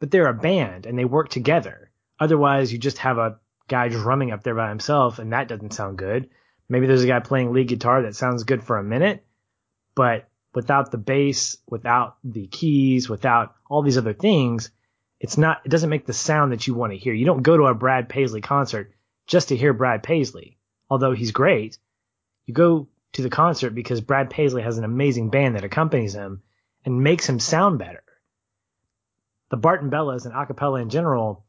but 0.00 0.10
they're 0.10 0.28
a 0.28 0.34
band 0.34 0.86
and 0.86 0.98
they 0.98 1.04
work 1.04 1.28
together. 1.28 1.90
Otherwise, 2.18 2.72
you 2.72 2.78
just 2.78 2.98
have 2.98 3.18
a 3.18 3.38
guy 3.68 3.88
drumming 3.88 4.32
up 4.32 4.42
there 4.42 4.54
by 4.54 4.68
himself 4.68 5.18
and 5.18 5.32
that 5.32 5.48
doesn't 5.48 5.72
sound 5.72 5.98
good. 5.98 6.30
Maybe 6.68 6.86
there's 6.86 7.04
a 7.04 7.08
guy 7.08 7.20
playing 7.20 7.52
lead 7.52 7.68
guitar 7.68 8.02
that 8.02 8.16
sounds 8.16 8.44
good 8.44 8.62
for 8.62 8.78
a 8.78 8.84
minute, 8.84 9.24
but 9.94 10.28
without 10.54 10.90
the 10.90 10.98
bass, 10.98 11.56
without 11.68 12.16
the 12.24 12.46
keys, 12.46 13.08
without 13.08 13.54
all 13.68 13.82
these 13.82 13.98
other 13.98 14.12
things, 14.12 14.70
it's 15.20 15.38
not, 15.38 15.62
it 15.64 15.68
doesn't 15.68 15.90
make 15.90 16.06
the 16.06 16.12
sound 16.12 16.52
that 16.52 16.66
you 16.66 16.74
want 16.74 16.92
to 16.92 16.98
hear. 16.98 17.12
You 17.12 17.26
don't 17.26 17.42
go 17.42 17.56
to 17.56 17.64
a 17.64 17.74
Brad 17.74 18.08
Paisley 18.08 18.40
concert 18.40 18.92
just 19.26 19.48
to 19.48 19.56
hear 19.56 19.72
Brad 19.72 20.02
Paisley, 20.02 20.58
although 20.88 21.12
he's 21.12 21.32
great. 21.32 21.78
You 22.46 22.54
go 22.54 22.88
to 23.12 23.22
the 23.22 23.30
concert 23.30 23.70
because 23.70 24.00
Brad 24.00 24.30
Paisley 24.30 24.62
has 24.62 24.78
an 24.78 24.84
amazing 24.84 25.30
band 25.30 25.56
that 25.56 25.64
accompanies 25.64 26.14
him 26.14 26.42
and 26.84 27.02
makes 27.02 27.28
him 27.28 27.40
sound 27.40 27.78
better. 27.78 28.02
The 29.50 29.56
Barden 29.56 29.90
Bellas 29.90 30.24
and 30.24 30.34
acapella 30.34 30.82
in 30.82 30.90
general 30.90 31.44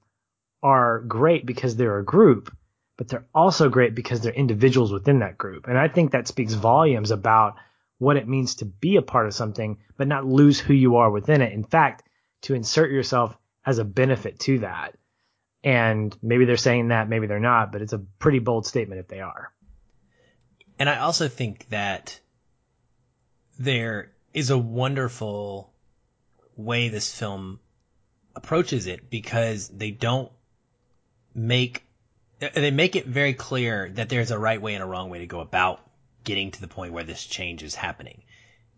are 0.62 0.99
great 0.99 1.45
because 1.45 1.76
they're 1.76 1.99
a 1.99 2.05
group, 2.05 2.55
but 2.97 3.07
they're 3.07 3.26
also 3.34 3.70
great 3.70 3.95
because 3.95 4.22
they're 4.22 4.34
individuals 4.34 4.91
within 4.91 5.20
that 5.20 5.38
group. 5.38 5.68
And 5.68 5.78
I 5.78 5.88
think 5.88 6.12
that 6.12 6.28
speaks 6.28 6.53
volumes 6.53 7.12
about 7.12 7.55
what 7.97 8.18
it 8.18 8.28
means 8.28 8.55
to 8.55 8.66
be 8.66 8.95
a 8.95 9.01
part 9.01 9.28
of 9.28 9.34
something, 9.34 9.78
but 9.97 10.07
not 10.07 10.26
lose 10.26 10.60
who 10.60 10.74
you 10.74 10.97
are 10.97 11.12
within 11.12 11.41
it. 11.41 11.53
In 11.53 11.64
fact, 11.64 12.03
to 12.41 12.55
insert 12.55 12.91
yourself 12.91 13.38
as 13.66 13.78
a 13.78 13.86
benefit 13.86 14.39
to 14.41 14.60
that. 14.60 14.95
And 15.64 16.18
maybe 16.22 16.45
they're 16.45 16.57
saying 16.57 16.88
that, 16.89 17.10
maybe 17.10 17.28
they're 17.28 17.39
not, 17.39 17.72
but 17.72 17.82
it's 17.82 17.93
a 17.93 17.99
pretty 17.99 18.39
bold 18.39 18.66
statement 18.66 19.01
if 19.01 19.07
they 19.10 19.20
are. 19.20 19.51
And 20.78 20.89
I 20.89 20.99
also 20.99 21.28
think 21.28 21.68
that 21.70 22.18
there 23.60 24.14
is 24.34 24.49
a 24.49 24.57
wonderful 24.57 25.74
way 26.55 26.88
this 26.88 27.14
film 27.14 27.60
approaches 28.36 28.88
it 28.88 29.10
because 29.10 29.68
they 29.68 29.91
don't 29.91 30.32
make 31.34 31.84
they 32.40 32.72
make 32.72 32.96
it 32.96 33.06
very 33.06 33.34
clear 33.34 33.90
that 33.96 34.08
there's 34.08 34.32
a 34.32 34.40
right 34.40 34.62
way 34.62 34.74
and 34.74 34.84
a 34.84 34.88
wrong 34.88 35.10
way 35.10 35.20
to 35.20 35.28
go 35.28 35.42
about 35.42 35.82
getting 36.24 36.52
to 36.52 36.62
the 36.62 36.68
point 36.68 36.94
where 36.94 37.04
this 37.04 37.26
change 37.26 37.64
is 37.64 37.76
happening. 37.76 38.24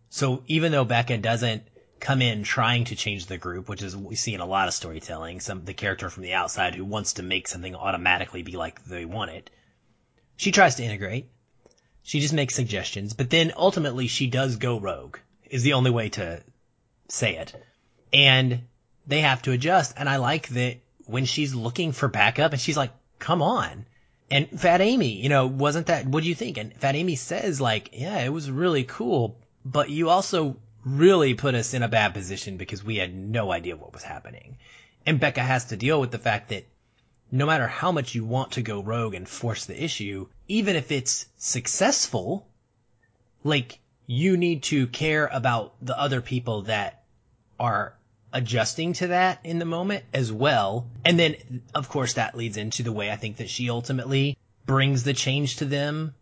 So 0.10 0.43
even 0.47 0.72
though 0.72 0.86
Beca 0.86 1.22
doesn't 1.22 1.64
come 1.99 2.22
in 2.22 2.43
trying 2.43 2.86
to 2.86 2.95
change 2.95 3.28
the 3.28 3.38
group, 3.38 3.70
which 3.70 3.84
is 3.84 3.95
what 3.95 4.10
we 4.10 4.16
see 4.16 4.34
in 4.34 4.41
a 4.41 4.45
lot 4.45 4.68
of 4.68 4.74
storytelling, 4.74 5.39
some 5.39 5.64
the 5.64 5.74
character 5.74 6.10
from 6.10 6.24
the 6.24 6.34
outside 6.34 6.74
who 6.74 6.84
wants 6.84 7.14
to 7.14 7.24
make 7.24 7.47
something 7.47 7.76
automatically 7.76 8.41
be 8.41 8.54
like 8.54 8.84
they 8.86 9.06
want 9.06 9.32
it. 9.32 9.49
She 10.38 10.52
tries 10.52 10.76
to 10.76 10.84
integrate. 10.84 11.30
She 12.04 12.20
just 12.20 12.34
makes 12.34 12.56
suggestions, 12.56 13.14
but 13.14 13.30
then 13.30 13.54
ultimately 13.56 14.08
she 14.08 14.26
does 14.28 14.56
go 14.56 14.80
rogue. 14.80 15.18
Is 15.49 15.64
the 15.64 15.74
only 15.74 15.91
way 15.91 16.10
to 16.10 16.41
say 17.10 17.36
it. 17.36 17.54
And 18.12 18.64
they 19.06 19.22
have 19.22 19.41
to 19.43 19.52
adjust. 19.52 19.93
And 19.97 20.10
I 20.10 20.18
like 20.18 20.47
that 20.49 20.78
when 21.12 21.26
she's 21.26 21.53
looking 21.53 21.91
for 21.91 22.07
backup 22.07 22.53
and 22.53 22.62
she's 22.62 22.78
like, 22.78 22.91
come 23.20 23.41
on. 23.41 23.86
And 24.30 24.47
Fat 24.59 24.82
Amy, 24.82 25.22
you 25.22 25.30
know, 25.30 25.45
wasn't 25.47 25.88
that, 25.88 26.05
what 26.07 26.24
do 26.24 26.30
you 26.30 26.36
think? 26.36 26.57
And 26.57 26.74
Fat 26.74 26.95
Amy 26.95 27.16
says 27.16 27.59
like, 27.59 27.89
yeah, 27.93 28.20
it 28.20 28.30
was 28.30 28.49
really 28.49 28.86
cool, 28.86 29.38
but 29.66 29.89
you 29.89 30.09
also 30.09 30.55
really 30.86 31.34
put 31.34 31.53
us 31.53 31.74
in 31.74 31.84
a 31.84 31.89
bad 31.89 32.14
position 32.14 32.57
because 32.57 32.84
we 32.84 32.95
had 32.95 33.14
no 33.14 33.51
idea 33.51 33.76
what 33.76 33.93
was 33.93 34.03
happening. 34.03 34.57
And 35.05 35.20
Beca 35.20 35.39
has 35.39 35.66
to 35.66 35.78
deal 35.78 35.99
with 35.99 36.12
the 36.12 36.18
fact 36.18 36.49
that 36.49 36.66
no 37.32 37.45
matter 37.45 37.68
how 37.68 37.91
much 37.91 38.16
you 38.16 38.26
want 38.26 38.53
to 38.53 38.62
go 38.62 38.82
rogue 38.82 39.14
and 39.14 39.28
force 39.28 39.66
the 39.66 39.84
issue, 39.84 40.28
even 40.47 40.76
if 40.76 40.91
it's 40.91 41.26
successful, 41.38 42.47
like 43.43 43.80
you 44.07 44.38
need 44.38 44.64
to 44.64 44.88
care 44.88 45.28
about 45.28 45.74
the 45.82 45.97
other 45.97 46.22
people 46.22 46.64
that 46.64 47.03
are 47.59 47.95
adjusting 48.34 48.93
to 48.93 49.07
that 49.07 49.39
in 49.43 49.59
the 49.59 49.65
moment 49.65 50.03
as 50.13 50.32
well. 50.32 50.88
And 51.03 51.19
then, 51.19 51.63
of 51.75 51.89
course, 51.89 52.13
that 52.13 52.36
leads 52.36 52.57
into 52.57 52.84
the 52.84 52.91
way 52.91 53.11
I 53.11 53.15
think 53.15 53.38
that 53.38 53.49
she 53.49 53.69
ultimately 53.69 54.38
brings 54.65 55.03
the 55.03 55.13
change 55.13 55.57
to 55.57 55.65
them 55.65 56.13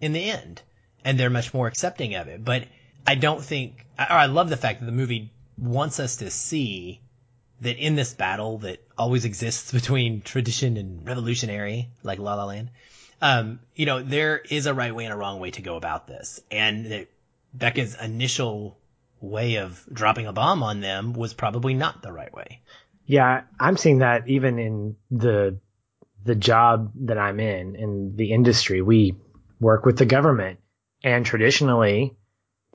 in 0.00 0.12
the 0.12 0.30
end. 0.30 0.62
And 1.04 1.18
they're 1.18 1.30
much 1.30 1.52
more 1.52 1.66
accepting 1.66 2.14
of 2.14 2.28
it. 2.28 2.44
But 2.44 2.64
I 3.06 3.14
don't 3.14 3.42
think, 3.42 3.86
or 3.98 4.10
I 4.10 4.26
love 4.26 4.48
the 4.48 4.56
fact 4.56 4.80
that 4.80 4.86
the 4.86 4.92
movie 4.92 5.30
wants 5.58 6.00
us 6.00 6.16
to 6.16 6.30
see 6.30 7.00
that 7.60 7.76
in 7.76 7.94
this 7.94 8.14
battle 8.14 8.58
that 8.58 8.82
always 8.98 9.24
exists 9.24 9.72
between 9.80 10.22
tradition 10.22 10.76
and 10.76 11.06
revolutionary, 11.06 11.88
like 12.02 12.18
La 12.18 12.34
La 12.34 12.46
Land, 12.46 12.70
um, 13.22 13.60
you 13.74 13.86
know, 13.86 14.02
there 14.02 14.38
is 14.38 14.66
a 14.66 14.74
right 14.74 14.94
way 14.94 15.04
and 15.04 15.14
a 15.14 15.16
wrong 15.16 15.40
way 15.40 15.50
to 15.52 15.62
go 15.62 15.76
about 15.76 16.06
this. 16.06 16.40
And 16.50 16.86
that 16.86 17.08
Beca's 17.56 17.94
initial 17.94 18.76
way 19.24 19.56
of 19.56 19.82
dropping 19.92 20.26
a 20.26 20.32
bomb 20.32 20.62
on 20.62 20.80
them 20.80 21.12
was 21.12 21.34
probably 21.34 21.74
not 21.74 22.02
the 22.02 22.12
right 22.12 22.32
way. 22.32 22.60
Yeah, 23.06 23.42
I'm 23.58 23.76
seeing 23.76 23.98
that 23.98 24.28
even 24.28 24.58
in 24.58 24.96
the 25.10 25.58
the 26.24 26.34
job 26.34 26.92
that 27.04 27.18
I'm 27.18 27.38
in 27.38 27.76
in 27.76 28.16
the 28.16 28.32
industry. 28.32 28.80
We 28.80 29.16
work 29.60 29.84
with 29.84 29.98
the 29.98 30.06
government 30.06 30.60
and 31.02 31.24
traditionally 31.24 32.16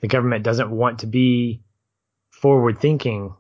the 0.02 0.08
government 0.08 0.44
doesn't 0.44 0.70
want 0.70 1.00
to 1.00 1.08
be 1.08 1.64
forward 2.30 2.80
thinking 2.80 3.34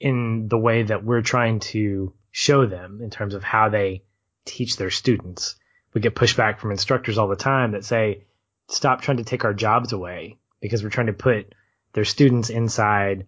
in 0.00 0.48
the 0.48 0.58
way 0.58 0.82
that 0.82 1.04
we're 1.04 1.22
trying 1.22 1.60
to 1.60 2.14
show 2.32 2.66
them 2.66 3.00
in 3.02 3.10
terms 3.10 3.34
of 3.34 3.44
how 3.44 3.68
they 3.68 4.02
teach 4.44 4.76
their 4.76 4.90
students. 4.90 5.56
We 5.92 6.00
get 6.00 6.14
pushback 6.14 6.58
from 6.58 6.70
instructors 6.70 7.18
all 7.18 7.28
the 7.28 7.36
time 7.36 7.72
that 7.72 7.84
say, 7.84 8.24
stop 8.68 9.02
trying 9.02 9.18
to 9.18 9.24
take 9.24 9.44
our 9.44 9.54
jobs 9.54 9.92
away 9.92 10.38
because 10.60 10.82
we're 10.82 10.90
trying 10.90 11.08
to 11.08 11.12
put 11.12 11.54
their 11.92 12.04
students 12.04 12.50
inside 12.50 13.26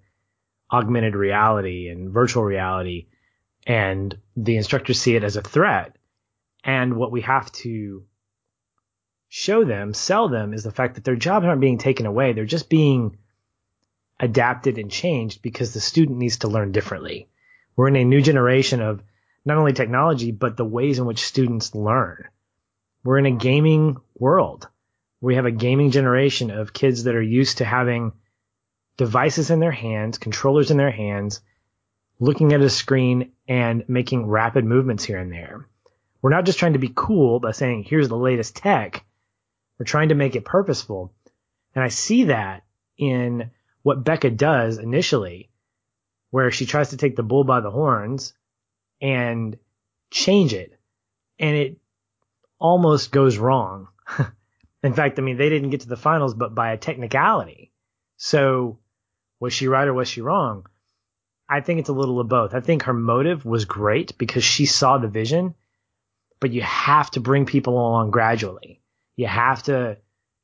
augmented 0.70 1.14
reality 1.14 1.88
and 1.88 2.10
virtual 2.10 2.44
reality 2.44 3.06
and 3.66 4.16
the 4.36 4.56
instructors 4.56 5.00
see 5.00 5.14
it 5.14 5.24
as 5.24 5.36
a 5.36 5.42
threat. 5.42 5.96
And 6.64 6.96
what 6.96 7.12
we 7.12 7.20
have 7.22 7.50
to 7.52 8.04
show 9.28 9.64
them, 9.64 9.94
sell 9.94 10.28
them 10.28 10.52
is 10.54 10.64
the 10.64 10.70
fact 10.70 10.94
that 10.94 11.04
their 11.04 11.16
jobs 11.16 11.46
aren't 11.46 11.60
being 11.60 11.78
taken 11.78 12.06
away. 12.06 12.32
They're 12.32 12.44
just 12.44 12.68
being 12.68 13.18
adapted 14.18 14.78
and 14.78 14.90
changed 14.90 15.42
because 15.42 15.72
the 15.72 15.80
student 15.80 16.18
needs 16.18 16.38
to 16.38 16.48
learn 16.48 16.72
differently. 16.72 17.28
We're 17.76 17.88
in 17.88 17.96
a 17.96 18.04
new 18.04 18.20
generation 18.20 18.80
of 18.80 19.02
not 19.44 19.58
only 19.58 19.72
technology, 19.72 20.30
but 20.30 20.56
the 20.56 20.64
ways 20.64 20.98
in 20.98 21.06
which 21.06 21.24
students 21.24 21.74
learn. 21.74 22.28
We're 23.04 23.18
in 23.18 23.26
a 23.26 23.32
gaming 23.32 23.96
world. 24.16 24.68
We 25.20 25.34
have 25.34 25.46
a 25.46 25.50
gaming 25.50 25.90
generation 25.90 26.50
of 26.50 26.72
kids 26.72 27.04
that 27.04 27.16
are 27.16 27.22
used 27.22 27.58
to 27.58 27.64
having 27.64 28.12
devices 28.97 29.51
in 29.51 29.61
their 29.61 29.72
hands, 29.72 30.18
controllers 30.18 30.70
in 30.70 30.76
their 30.76 30.90
hands, 30.90 31.40
looking 32.20 32.53
at 32.53 32.61
a 32.61 32.70
screen 32.70 33.32
and 33.49 33.84
making 33.88 34.26
rapid 34.26 34.64
movements 34.64 35.05
here 35.05 35.18
and 35.18 35.32
there. 35.32 35.66
We're 36.20 36.30
not 36.30 36.45
just 36.45 36.59
trying 36.59 36.74
to 36.74 36.78
be 36.78 36.93
cool 36.95 37.40
by 37.40 37.51
saying, 37.51 37.84
here's 37.84 38.09
the 38.09 38.16
latest 38.16 38.55
tech. 38.55 39.05
We're 39.78 39.86
trying 39.86 40.11
to 40.11 40.14
make 40.14 40.36
it 40.36 40.45
purposeful. 40.45 41.12
And 41.74 41.82
I 41.82 41.88
see 41.88 42.24
that 42.24 42.62
in 42.97 43.51
what 43.82 44.05
Beca 44.05 44.36
does 44.36 44.78
initially, 44.78 45.51
where 46.30 46.51
she 46.51 46.66
tries 46.66 46.90
to 46.90 46.97
take 46.97 47.16
the 47.16 47.24
bull 47.24 47.45
by 47.45 47.61
the 47.61 47.70
horns 47.70 48.34
and 49.01 49.59
change 50.11 50.55
it. 50.55 50.78
And 51.40 51.57
it 51.57 51.78
almost 52.61 53.11
goes 53.11 53.36
wrong. 53.38 53.88
in 54.84 54.95
fact, 54.95 55.18
I 55.18 55.22
mean, 55.22 55.36
they 55.36 55.49
didn't 55.49 55.70
get 55.70 55.80
to 55.80 55.88
the 55.88 55.97
finals, 55.97 56.34
but 56.34 56.55
by 56.55 56.72
a 56.72 56.78
technicality. 56.78 57.72
So 58.16 58.78
was 59.43 59.53
she 59.53 59.66
right 59.66 59.88
or 59.88 59.93
was 59.93 60.07
she 60.07 60.20
wrong? 60.20 60.66
I 61.49 61.62
think 61.62 61.80
it's 61.80 61.88
a 61.88 61.93
little 61.93 62.20
of 62.20 62.28
both. 62.28 62.55
I 62.55 62.61
think 62.61 62.84
her 62.84 62.93
motive 62.93 63.45
was 63.45 63.64
great 63.64 64.16
because 64.16 64.45
she 64.45 64.66
saw 64.66 64.99
the 64.99 65.09
vision, 65.09 65.57
but 66.38 66.53
you 66.53 66.62
have 66.62 67.11
to 67.11 67.20
bring 67.20 67.45
people 67.45 67.74
along 67.74 68.12
gradually. 68.12 68.80
You 69.16 69.26
have 69.26 69.64
to 69.64 69.99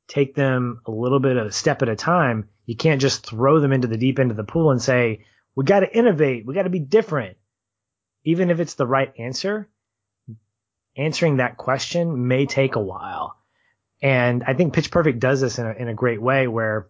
take 0.09 0.35
them 0.35 0.81
a 0.85 0.91
little 0.91 1.21
bit 1.21 1.37
of 1.37 1.47
a 1.47 1.51
step 1.53 1.81
at 1.81 1.87
a 1.87 1.95
time. 1.95 2.49
You 2.65 2.75
can't 2.75 2.99
just 2.99 3.25
throw 3.25 3.61
them 3.61 3.71
into 3.71 3.87
the 3.87 3.95
deep 3.95 4.19
end 4.19 4.31
of 4.31 4.37
the 4.37 4.43
pool 4.43 4.69
and 4.69 4.81
say, 4.81 5.23
we 5.55 5.63
got 5.63 5.79
to 5.79 5.97
innovate. 5.97 6.45
We 6.45 6.53
got 6.53 6.63
to 6.63 6.69
be 6.69 6.79
different. 6.79 7.37
Even 8.25 8.49
if 8.49 8.59
it's 8.59 8.73
the 8.73 8.85
right 8.85 9.13
answer, 9.17 9.69
answering 10.97 11.37
that 11.37 11.55
question 11.55 12.27
may 12.27 12.47
take 12.47 12.75
a 12.75 12.81
while. 12.81 13.37
And 14.01 14.43
I 14.45 14.55
think 14.55 14.73
Pitch 14.73 14.91
Perfect 14.91 15.19
does 15.19 15.39
this 15.39 15.57
in 15.57 15.65
a, 15.65 15.71
in 15.71 15.87
a 15.87 15.93
great 15.93 16.21
way 16.21 16.49
where 16.49 16.89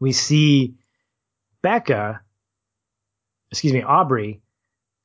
we 0.00 0.12
see 0.12 0.78
Beca, 1.62 2.20
excuse 3.50 3.72
me, 3.72 3.82
Aubrey 3.82 4.42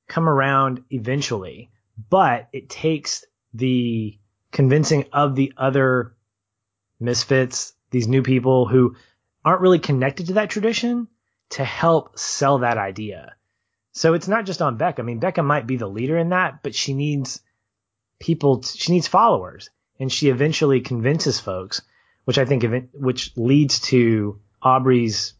come 0.07 0.27
around 0.27 0.83
eventually, 0.89 1.69
but 2.09 2.49
it 2.53 2.69
takes 2.69 3.25
the 3.53 4.17
convincing 4.51 5.05
of 5.13 5.35
the 5.35 5.53
other 5.57 6.15
misfits, 6.99 7.73
these 7.91 8.07
new 8.07 8.23
people 8.23 8.67
who 8.67 8.95
aren't 9.45 9.61
really 9.61 9.79
connected 9.79 10.27
to 10.27 10.33
that 10.33 10.49
tradition 10.49 11.07
to 11.49 11.63
help 11.63 12.17
sell 12.17 12.59
that 12.59 12.77
idea. 12.77 13.35
So 13.91 14.13
it's 14.13 14.27
not 14.27 14.45
just 14.45 14.61
on 14.61 14.77
Beca. 14.77 14.99
I 14.99 15.03
mean, 15.03 15.19
Beca 15.19 15.43
might 15.43 15.67
be 15.67 15.77
the 15.77 15.87
leader 15.87 16.17
in 16.17 16.29
that, 16.29 16.61
but 16.63 16.75
she 16.75 16.93
needs 16.93 17.41
people, 18.19 18.61
she 18.61 18.91
needs 18.93 19.07
followers 19.07 19.69
and 19.99 20.11
she 20.11 20.29
eventually 20.29 20.81
convinces 20.81 21.39
folks, 21.39 21.81
which 22.25 22.37
I 22.37 22.45
think, 22.45 22.63
which 22.93 23.35
leads 23.35 23.79
to 23.81 24.39
Aubrey's 24.61 25.33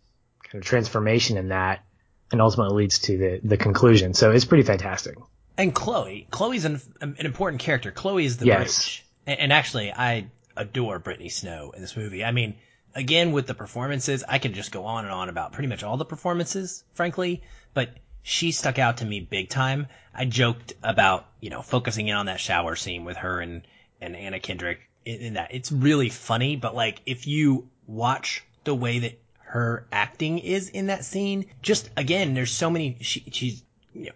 kind 0.51 0.61
of 0.61 0.67
transformation 0.67 1.37
in 1.37 1.49
that 1.49 1.83
and 2.31 2.41
ultimately 2.41 2.83
leads 2.83 2.99
to 2.99 3.17
the, 3.17 3.39
the 3.43 3.57
conclusion. 3.57 4.13
So 4.13 4.31
it's 4.31 4.45
pretty 4.45 4.63
fantastic. 4.63 5.15
And 5.57 5.73
Chloe, 5.73 6.27
Chloe's 6.29 6.65
an, 6.65 6.81
an 7.01 7.15
important 7.19 7.61
character. 7.61 7.91
Chloe 7.91 8.25
is 8.25 8.37
the 8.37 8.45
Yes. 8.45 8.57
bridge. 8.57 9.05
And, 9.25 9.39
and 9.39 9.53
actually, 9.53 9.91
I 9.91 10.29
adore 10.55 10.99
Brittany 10.99 11.29
Snow 11.29 11.71
in 11.75 11.81
this 11.81 11.95
movie. 11.95 12.23
I 12.23 12.31
mean, 12.31 12.55
again, 12.93 13.31
with 13.31 13.47
the 13.47 13.53
performances, 13.53 14.23
I 14.27 14.39
could 14.39 14.53
just 14.53 14.71
go 14.71 14.85
on 14.85 15.05
and 15.05 15.13
on 15.13 15.29
about 15.29 15.53
pretty 15.53 15.67
much 15.67 15.83
all 15.83 15.97
the 15.97 16.05
performances, 16.05 16.83
frankly, 16.93 17.43
but 17.73 17.89
she 18.23 18.51
stuck 18.51 18.77
out 18.77 18.97
to 18.97 19.05
me 19.05 19.21
big 19.21 19.49
time. 19.49 19.87
I 20.13 20.25
joked 20.25 20.73
about, 20.83 21.27
you 21.39 21.49
know, 21.49 21.61
focusing 21.61 22.07
in 22.07 22.15
on 22.15 22.25
that 22.25 22.39
shower 22.39 22.75
scene 22.75 23.05
with 23.05 23.17
her 23.17 23.39
and, 23.39 23.61
and 24.01 24.15
Anna 24.15 24.39
Kendrick 24.39 24.79
in, 25.05 25.19
in 25.21 25.33
that. 25.35 25.53
It's 25.53 25.71
really 25.71 26.09
funny, 26.09 26.55
but 26.55 26.75
like, 26.75 27.01
if 27.05 27.25
you 27.25 27.69
watch 27.85 28.43
the 28.63 28.75
way 28.75 28.99
that 28.99 29.19
her 29.47 29.87
acting 29.93 30.39
is 30.39 30.69
in 30.69 30.87
that 30.87 31.05
scene, 31.05 31.45
just 31.61 31.89
again, 31.95 32.33
there's 32.33 32.51
so 32.51 32.69
many, 32.69 32.97
she, 32.99 33.23
she's 33.31 33.63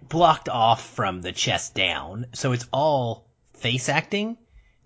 blocked 0.10 0.50
off 0.50 0.86
from 0.86 1.22
the 1.22 1.32
chest 1.32 1.74
down. 1.74 2.26
So 2.34 2.52
it's 2.52 2.68
all 2.74 3.28
face 3.54 3.88
acting. 3.88 4.38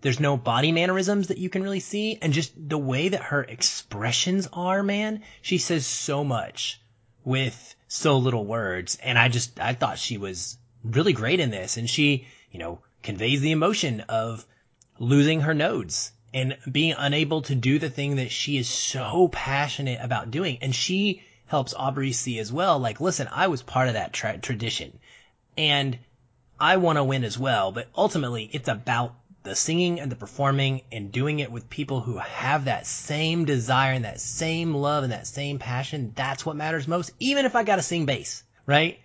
There's 0.02 0.20
no 0.20 0.38
body 0.38 0.72
mannerisms 0.72 1.30
that 1.30 1.40
you 1.40 1.50
can 1.50 1.64
really 1.64 1.80
see. 1.80 2.20
And 2.22 2.32
just 2.32 2.54
the 2.56 2.78
way 2.78 3.10
that 3.10 3.24
her 3.24 3.42
expressions 3.42 4.48
are, 4.54 4.84
man, 4.84 5.24
she 5.42 5.58
says 5.58 5.88
so 5.88 6.24
much 6.24 6.80
with 7.24 7.76
so 7.88 8.20
little 8.20 8.46
words. 8.46 9.00
And 9.02 9.18
I 9.18 9.30
just, 9.30 9.60
I 9.60 9.74
thought 9.74 9.98
she 9.98 10.20
was 10.20 10.60
really 10.84 11.14
great 11.14 11.40
in 11.40 11.50
this. 11.50 11.78
And 11.78 11.90
she, 11.90 12.28
you 12.52 12.60
know, 12.60 12.82
conveys 13.02 13.42
the 13.42 13.52
emotion 13.52 14.02
of 14.02 14.46
losing 15.00 15.42
her 15.42 15.56
nodes 15.56 16.12
and 16.36 16.58
being 16.70 16.94
unable 16.98 17.44
to 17.44 17.56
do 17.56 17.80
the 17.80 17.90
thing 17.90 18.18
that 18.18 18.30
she 18.30 18.58
is 18.58 18.68
so 18.68 19.30
passionate 19.30 20.00
about 20.02 20.32
doing. 20.32 20.58
And 20.62 20.76
she 20.76 21.24
helps 21.46 21.74
Aubrey 21.74 22.12
see 22.12 22.40
as 22.40 22.52
well, 22.52 22.78
like, 22.78 23.00
listen, 23.00 23.30
I 23.32 23.48
was 23.48 23.64
part 23.64 23.88
of 23.88 23.94
that 23.94 24.12
tra- 24.12 24.38
tradition 24.38 25.00
and 25.58 25.98
I 26.60 26.76
want 26.76 26.98
to 26.98 27.06
win 27.06 27.24
as 27.24 27.40
well. 27.40 27.72
But 27.72 27.88
ultimately, 27.96 28.50
it's 28.52 28.68
about 28.68 29.16
the 29.44 29.56
singing 29.56 30.02
and 30.02 30.12
the 30.12 30.18
performing 30.18 30.82
and 30.92 31.10
doing 31.10 31.40
it 31.40 31.54
with 31.54 31.70
people 31.70 32.02
who 32.02 32.18
have 32.18 32.66
that 32.66 32.86
same 32.86 33.46
desire 33.46 33.94
and 33.94 34.04
that 34.04 34.20
same 34.20 34.74
love 34.74 35.06
and 35.06 35.14
that 35.14 35.28
same 35.28 35.58
passion. 35.58 36.12
That's 36.16 36.46
what 36.46 36.58
matters 36.58 36.86
most, 36.86 37.12
even 37.18 37.46
if 37.46 37.56
I 37.56 37.64
got 37.64 37.78
to 37.78 37.82
sing 37.82 38.06
bass, 38.06 38.44
right? 38.66 39.00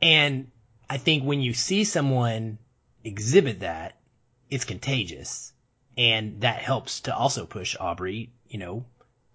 And 0.00 0.50
I 0.88 0.96
think 0.96 1.24
when 1.24 1.42
you 1.42 1.52
see 1.52 1.84
someone 1.84 2.56
exhibit 3.04 3.60
that, 3.60 3.98
it's 4.48 4.64
contagious. 4.64 5.52
And 5.96 6.40
that 6.40 6.58
helps 6.58 7.00
to 7.02 7.14
also 7.14 7.46
push 7.46 7.76
Aubrey, 7.78 8.30
you 8.48 8.58
know, 8.58 8.84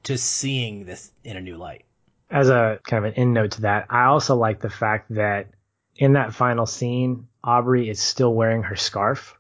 to 0.04 0.18
seeing 0.18 0.86
this 0.86 1.12
in 1.24 1.38
a 1.38 1.42
new 1.42 1.58
light. 1.58 1.86
As 2.30 2.50
a 2.50 2.80
kind 2.84 3.06
of 3.06 3.12
an 3.12 3.20
end 3.20 3.34
note 3.34 3.52
to 3.52 3.62
that, 3.62 3.88
I 3.90 4.06
also 4.06 4.36
like 4.36 4.60
the 4.60 4.70
fact 4.70 5.14
that 5.16 5.48
in 5.96 6.14
that 6.14 6.34
final 6.34 6.66
scene, 6.66 7.28
Aubrey 7.44 7.90
is 7.90 8.00
still 8.00 8.34
wearing 8.34 8.64
her 8.64 8.76
scarf. 8.76 9.38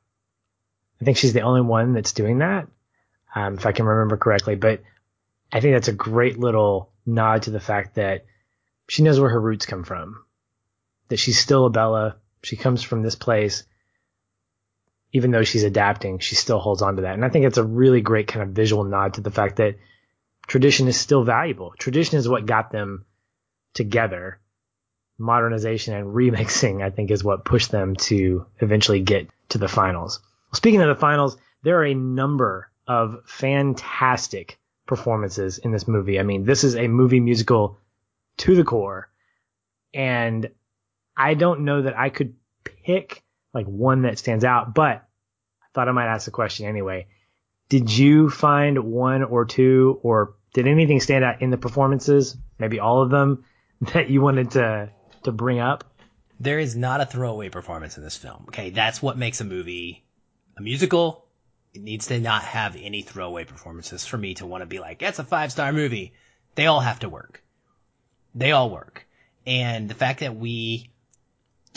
I 1.02 1.06
think 1.06 1.18
she's 1.18 1.34
the 1.34 1.42
only 1.42 1.62
one 1.62 1.94
that's 1.94 2.14
doing 2.14 2.40
that, 2.40 2.68
um, 3.36 3.56
if 3.56 3.66
I 3.66 3.72
can 3.72 3.86
remember 3.86 4.18
correctly. 4.18 4.56
But 4.56 4.82
I 5.52 5.62
think 5.62 5.76
that's 5.76 5.88
a 5.88 5.94
great 5.94 6.40
little 6.40 6.92
nod 7.06 7.44
to 7.44 7.52
the 7.52 7.60
fact 7.60 7.96
that 7.96 8.26
she 8.88 9.04
knows 9.04 9.20
where 9.20 9.30
her 9.30 9.40
roots 9.40 9.66
come 9.66 9.84
from, 9.84 10.24
that 11.10 11.18
she's 11.18 11.40
still 11.40 11.66
a 11.66 11.70
Bella. 11.70 12.18
She 12.44 12.56
comes 12.56 12.84
from 12.84 13.02
this 13.02 13.16
place. 13.16 13.64
Even 15.12 15.32
though 15.32 15.44
she's 15.44 15.64
adapting, 15.64 16.20
she 16.20 16.36
still 16.36 16.60
holds 16.60 16.82
on 16.82 16.98
to 16.98 17.02
that. 17.04 17.16
And 17.16 17.26
I 17.26 17.30
think 17.30 17.46
it's 17.46 17.58
a 17.58 17.64
really 17.64 18.02
great 18.02 18.28
kind 18.28 18.44
of 18.44 18.50
visual 18.50 18.84
nod 18.84 19.16
to 19.16 19.22
the 19.22 19.32
fact 19.32 19.56
that 19.56 19.76
tradition 20.48 20.88
is 20.88 20.98
still 20.98 21.24
valuable. 21.24 21.74
Tradition 21.80 22.18
is 22.18 22.30
what 22.30 22.46
got 22.46 22.72
them 22.72 23.06
together. 23.74 24.40
Modernization 25.18 25.94
and 25.96 26.08
remixing, 26.16 26.84
I 26.84 26.90
think, 26.90 27.12
is 27.12 27.24
what 27.24 27.46
pushed 27.46 27.72
them 27.72 27.96
to 27.96 28.46
eventually 28.60 29.02
get 29.02 29.30
to 29.50 29.58
the 29.58 29.68
finals. 29.68 30.20
Speaking 30.54 30.82
of 30.82 30.90
the 30.90 31.00
finals, 31.00 31.38
there 31.64 31.80
are 31.80 31.86
a 31.86 31.94
number 31.94 32.70
of 32.88 33.22
fantastic 33.26 34.60
performances 34.88 35.60
in 35.60 35.72
this 35.72 35.88
movie. 35.88 36.20
I 36.20 36.24
mean, 36.24 36.44
this 36.44 36.64
is 36.64 36.76
a 36.76 36.88
movie 36.88 37.20
musical 37.20 37.78
to 38.38 38.56
the 38.56 38.64
core. 38.64 39.10
And 39.94 40.50
I 41.16 41.36
don't 41.36 41.62
know 41.62 41.84
that 41.84 41.98
I 41.98 42.10
could 42.10 42.36
pick 42.64 43.24
like 43.54 43.66
one 43.66 44.04
that 44.04 44.20
stands 44.20 44.44
out, 44.44 44.74
but 44.74 44.98
I 45.62 45.68
thought 45.74 45.90
I 45.90 45.92
might 45.92 46.08
ask 46.08 46.26
the 46.26 46.32
question 46.32 46.66
anyway. 46.66 47.08
Did 47.70 47.96
you 47.96 48.30
find 48.30 48.80
one 48.86 49.24
or 49.24 49.46
two 49.46 50.00
or 50.02 50.36
did 50.54 50.68
anything 50.68 51.00
stand 51.00 51.24
out 51.24 51.42
in 51.42 51.50
the 51.52 51.58
performances? 51.58 52.36
Maybe 52.58 52.80
all 52.80 53.02
of 53.02 53.10
them 53.10 53.46
that 53.94 54.10
you 54.10 54.22
wanted 54.22 54.52
to, 54.52 54.90
to 55.24 55.32
bring 55.32 55.60
up? 55.60 55.84
There 56.40 56.60
is 56.60 56.76
not 56.76 57.02
a 57.02 57.06
throwaway 57.06 57.50
performance 57.50 57.98
in 57.98 58.04
this 58.04 58.18
film. 58.18 58.46
Okay. 58.48 58.70
That's 58.70 59.02
what 59.02 59.18
makes 59.18 59.42
a 59.42 59.46
movie 59.46 60.06
a 60.58 60.62
musical. 60.62 61.26
It 61.74 61.82
needs 61.82 62.08
to 62.08 62.20
not 62.20 62.44
have 62.44 62.76
any 62.76 63.02
throwaway 63.02 63.46
performances 63.46 64.06
for 64.06 64.18
me 64.18 64.34
to 64.36 64.46
want 64.46 64.62
to 64.62 64.66
be 64.66 64.80
like, 64.80 65.00
that's 65.00 65.20
a 65.20 65.24
five 65.24 65.52
star 65.52 65.72
movie. 65.72 66.14
They 66.56 66.66
all 66.66 66.80
have 66.80 67.00
to 67.00 67.10
work. 67.10 67.44
They 68.36 68.52
all 68.52 68.70
work. 68.70 69.06
And 69.46 69.90
the 69.90 69.96
fact 69.96 70.20
that 70.20 70.36
we 70.36 70.92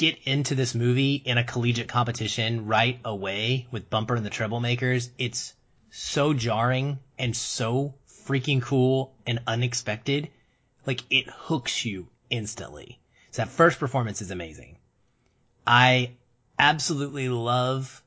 get 0.02 0.18
into 0.24 0.56
this 0.56 0.74
movie 0.74 1.14
in 1.14 1.38
a 1.38 1.44
collegiate 1.44 1.86
competition 1.86 2.66
right 2.66 2.98
away 3.04 3.68
with 3.70 3.88
Bumper 3.88 4.16
and 4.16 4.26
the 4.26 4.30
Treblemakers, 4.30 5.10
it's 5.16 5.54
so 5.92 6.34
jarring 6.34 6.98
and 7.20 7.36
so 7.36 7.94
freaking 8.26 8.60
cool 8.60 9.14
and 9.28 9.38
unexpected. 9.46 10.28
Like 10.86 11.02
it 11.08 11.28
hooks 11.28 11.84
you 11.84 12.08
instantly. 12.30 12.98
So 13.30 13.42
that 13.42 13.48
first 13.48 13.78
performance 13.78 14.20
is 14.20 14.32
amazing. 14.32 14.76
I 15.64 16.10
absolutely 16.58 17.28
love 17.28 18.02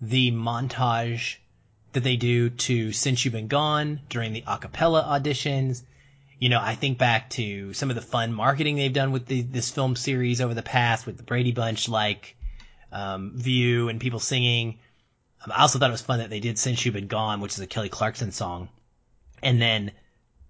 the 0.00 0.32
montage 0.32 1.36
that 1.92 2.02
they 2.02 2.16
do 2.16 2.48
to 2.48 2.92
Since 2.92 3.26
You've 3.26 3.32
Been 3.32 3.48
Gone 3.48 4.00
during 4.08 4.32
the 4.32 4.40
acapella 4.40 5.06
auditions. 5.06 5.82
You 6.38 6.50
know, 6.50 6.60
I 6.60 6.74
think 6.74 6.98
back 6.98 7.30
to 7.30 7.72
some 7.72 7.88
of 7.88 7.96
the 7.96 8.02
fun 8.02 8.32
marketing 8.32 8.76
they've 8.76 8.92
done 8.92 9.12
with 9.12 9.26
the, 9.26 9.42
this 9.42 9.70
film 9.70 9.96
series 9.96 10.40
over 10.40 10.52
the 10.52 10.62
past 10.62 11.06
with 11.06 11.16
the 11.16 11.22
Brady 11.22 11.52
Bunch 11.52 11.88
like 11.88 12.36
um, 12.92 13.32
view 13.34 13.88
and 13.88 14.00
people 14.00 14.20
singing. 14.20 14.78
Um, 15.44 15.52
I 15.52 15.62
also 15.62 15.78
thought 15.78 15.88
it 15.88 15.92
was 15.92 16.02
fun 16.02 16.18
that 16.18 16.30
they 16.30 16.40
did 16.40 16.58
Since 16.58 16.84
You've 16.84 16.94
Been 16.94 17.06
Gone, 17.06 17.40
which 17.40 17.54
is 17.54 17.60
a 17.60 17.66
Kelly 17.66 17.88
Clarkson 17.88 18.32
song. 18.32 18.68
And 19.42 19.60
then 19.60 19.92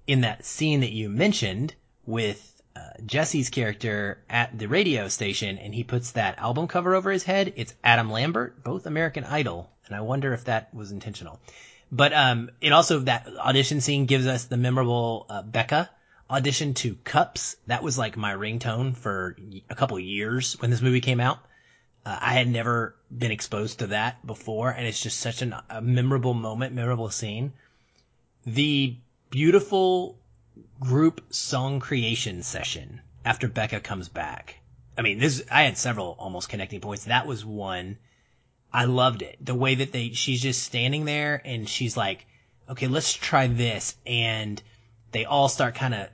in 0.06 0.22
that 0.22 0.44
scene 0.44 0.80
that 0.80 0.92
you 0.92 1.08
mentioned 1.08 1.74
with 2.04 2.62
uh, 2.74 2.80
Jesse's 3.04 3.50
character 3.50 4.18
at 4.28 4.58
the 4.58 4.66
radio 4.66 5.08
station 5.08 5.58
and 5.58 5.74
he 5.74 5.84
puts 5.84 6.12
that 6.12 6.38
album 6.38 6.68
cover 6.68 6.94
over 6.94 7.10
his 7.10 7.24
head, 7.24 7.52
it's 7.56 7.74
Adam 7.82 8.10
Lambert, 8.10 8.62
both 8.62 8.86
American 8.86 9.24
Idol. 9.24 9.70
And 9.86 9.96
I 9.96 10.00
wonder 10.00 10.32
if 10.34 10.44
that 10.44 10.74
was 10.74 10.90
intentional. 10.90 11.40
But 11.92 12.12
um, 12.12 12.50
it 12.60 12.72
also 12.72 13.00
that 13.00 13.28
audition 13.38 13.80
scene 13.80 14.06
gives 14.06 14.26
us 14.26 14.44
the 14.44 14.56
memorable 14.56 15.26
uh, 15.28 15.42
Beca 15.42 15.88
audition 16.28 16.74
to 16.74 16.96
Cups. 17.04 17.56
That 17.66 17.82
was 17.82 17.96
like 17.96 18.16
my 18.16 18.34
ringtone 18.34 18.96
for 18.96 19.36
a 19.70 19.74
couple 19.74 19.98
years 20.00 20.54
when 20.60 20.70
this 20.70 20.82
movie 20.82 21.00
came 21.00 21.20
out. 21.20 21.38
Uh, 22.04 22.18
I 22.20 22.34
had 22.34 22.48
never 22.48 22.96
been 23.16 23.30
exposed 23.30 23.80
to 23.80 23.88
that 23.88 24.24
before, 24.26 24.70
and 24.70 24.86
it's 24.86 25.02
just 25.02 25.20
such 25.20 25.42
an, 25.42 25.54
a 25.70 25.80
memorable 25.80 26.34
moment, 26.34 26.74
memorable 26.74 27.10
scene. 27.10 27.52
The 28.44 28.96
beautiful 29.30 30.18
group 30.80 31.24
song 31.30 31.80
creation 31.80 32.42
session 32.42 33.00
after 33.24 33.48
Beca 33.48 33.82
comes 33.82 34.08
back. 34.08 34.60
I 34.98 35.02
mean, 35.02 35.18
this 35.18 35.42
I 35.50 35.64
had 35.64 35.76
several 35.76 36.16
almost 36.18 36.48
connecting 36.48 36.80
points. 36.80 37.04
That 37.04 37.26
was 37.26 37.44
one. 37.44 37.98
I 38.72 38.84
loved 38.84 39.22
it. 39.22 39.38
The 39.40 39.54
way 39.54 39.76
that 39.76 39.92
they 39.92 40.10
she's 40.10 40.42
just 40.42 40.62
standing 40.62 41.04
there 41.04 41.40
and 41.44 41.68
she's 41.68 41.96
like, 41.96 42.26
"Okay, 42.68 42.88
let's 42.88 43.12
try 43.12 43.46
this." 43.46 43.96
And 44.06 44.62
they 45.12 45.24
all 45.24 45.48
start 45.48 45.74
kind 45.74 45.94
of 45.94 46.08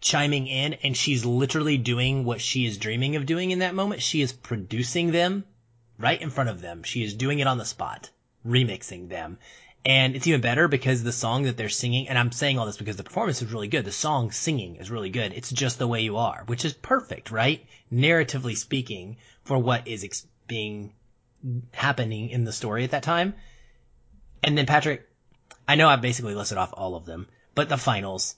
chiming 0.00 0.46
in 0.46 0.74
and 0.74 0.96
she's 0.96 1.24
literally 1.24 1.78
doing 1.78 2.24
what 2.24 2.40
she 2.40 2.66
is 2.66 2.78
dreaming 2.78 3.16
of 3.16 3.26
doing 3.26 3.50
in 3.50 3.60
that 3.60 3.74
moment. 3.74 4.02
She 4.02 4.20
is 4.20 4.32
producing 4.32 5.10
them 5.10 5.44
right 5.98 6.20
in 6.20 6.30
front 6.30 6.50
of 6.50 6.60
them. 6.60 6.82
She 6.82 7.02
is 7.02 7.14
doing 7.14 7.38
it 7.38 7.46
on 7.46 7.58
the 7.58 7.64
spot, 7.64 8.10
remixing 8.46 9.08
them. 9.08 9.38
And 9.84 10.16
it's 10.16 10.26
even 10.26 10.40
better 10.40 10.66
because 10.68 11.02
the 11.02 11.12
song 11.12 11.44
that 11.44 11.56
they're 11.56 11.68
singing, 11.68 12.08
and 12.08 12.18
I'm 12.18 12.32
saying 12.32 12.58
all 12.58 12.66
this 12.66 12.76
because 12.76 12.96
the 12.96 13.04
performance 13.04 13.40
is 13.40 13.52
really 13.52 13.68
good. 13.68 13.84
The 13.84 13.92
song 13.92 14.32
singing 14.32 14.76
is 14.76 14.90
really 14.90 15.10
good. 15.10 15.32
It's 15.32 15.50
just 15.50 15.78
the 15.78 15.86
way 15.86 16.02
you 16.02 16.16
are, 16.16 16.42
which 16.46 16.64
is 16.64 16.72
perfect, 16.74 17.30
right? 17.30 17.64
Narratively 17.92 18.56
speaking 18.56 19.16
for 19.44 19.58
what 19.58 19.86
is 19.86 20.02
ex- 20.02 20.26
being 20.48 20.92
happening 21.72 22.30
in 22.30 22.44
the 22.44 22.52
story 22.52 22.84
at 22.84 22.90
that 22.90 23.02
time. 23.02 23.34
And 24.42 24.56
then 24.56 24.66
Patrick, 24.66 25.08
I 25.66 25.74
know 25.74 25.88
I've 25.88 26.02
basically 26.02 26.34
listed 26.34 26.58
off 26.58 26.72
all 26.72 26.94
of 26.94 27.04
them, 27.04 27.28
but 27.54 27.68
the 27.68 27.76
finals. 27.76 28.36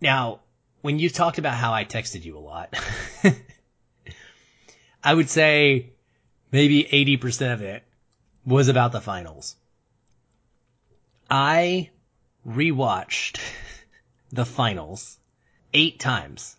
Now, 0.00 0.40
when 0.82 0.98
you 0.98 1.08
talked 1.08 1.38
about 1.38 1.54
how 1.54 1.72
I 1.72 1.84
texted 1.84 2.24
you 2.24 2.36
a 2.36 2.40
lot, 2.40 2.74
I 5.04 5.14
would 5.14 5.28
say 5.28 5.92
maybe 6.52 6.84
80% 6.84 7.52
of 7.52 7.62
it 7.62 7.82
was 8.46 8.68
about 8.68 8.92
the 8.92 9.00
finals. 9.00 9.56
I 11.30 11.90
rewatched 12.46 13.40
the 14.30 14.44
finals 14.44 15.18
eight 15.72 15.98
times 15.98 16.56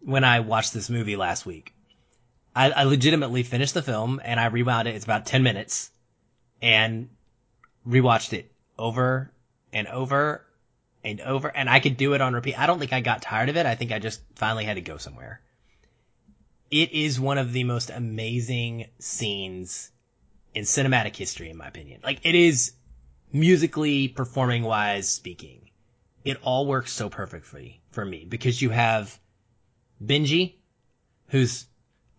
when 0.00 0.24
I 0.24 0.40
watched 0.40 0.74
this 0.74 0.90
movie 0.90 1.16
last 1.16 1.46
week. 1.46 1.72
I, 2.58 2.70
I 2.70 2.82
legitimately 2.82 3.44
finished 3.44 3.74
the 3.74 3.82
film 3.82 4.20
and 4.24 4.40
I 4.40 4.46
rewound 4.46 4.88
it. 4.88 4.96
It's 4.96 5.04
about 5.04 5.26
10 5.26 5.44
minutes 5.44 5.92
and 6.60 7.08
rewatched 7.86 8.32
it 8.32 8.50
over 8.76 9.30
and 9.72 9.86
over 9.86 10.44
and 11.04 11.20
over 11.20 11.54
and 11.56 11.70
I 11.70 11.78
could 11.78 11.96
do 11.96 12.14
it 12.14 12.20
on 12.20 12.34
repeat. 12.34 12.58
I 12.58 12.66
don't 12.66 12.80
think 12.80 12.92
I 12.92 13.00
got 13.00 13.22
tired 13.22 13.48
of 13.48 13.56
it. 13.56 13.64
I 13.64 13.76
think 13.76 13.92
I 13.92 14.00
just 14.00 14.20
finally 14.34 14.64
had 14.64 14.74
to 14.74 14.80
go 14.80 14.96
somewhere. 14.96 15.40
It 16.68 16.90
is 16.90 17.20
one 17.20 17.38
of 17.38 17.52
the 17.52 17.62
most 17.62 17.90
amazing 17.90 18.86
scenes 18.98 19.92
in 20.52 20.64
cinematic 20.64 21.14
history, 21.14 21.50
in 21.50 21.56
my 21.56 21.68
opinion. 21.68 22.00
Like 22.02 22.18
it 22.24 22.34
is 22.34 22.72
musically, 23.32 24.08
performing 24.08 24.64
wise 24.64 25.08
speaking. 25.08 25.70
It 26.24 26.38
all 26.42 26.66
works 26.66 26.92
so 26.92 27.08
perfectly 27.08 27.80
for 27.92 28.04
me 28.04 28.26
because 28.28 28.60
you 28.60 28.70
have 28.70 29.16
Benji, 30.04 30.56
who's 31.28 31.68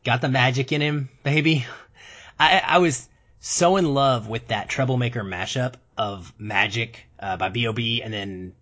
got 0.03 0.21
the 0.21 0.29
magic 0.29 0.71
in 0.71 0.81
him, 0.81 1.09
baby. 1.23 1.65
I, 2.39 2.61
I 2.65 2.77
was 2.77 3.07
so 3.39 3.77
in 3.77 3.93
love 3.93 4.27
with 4.27 4.47
that 4.47 4.69
Treblemaker 4.69 5.23
mashup 5.23 5.75
of 5.97 6.33
Magic 6.37 7.05
uh, 7.19 7.37
by 7.37 7.49
B.O.B. 7.49 8.01
and 8.01 8.13
then 8.13 8.53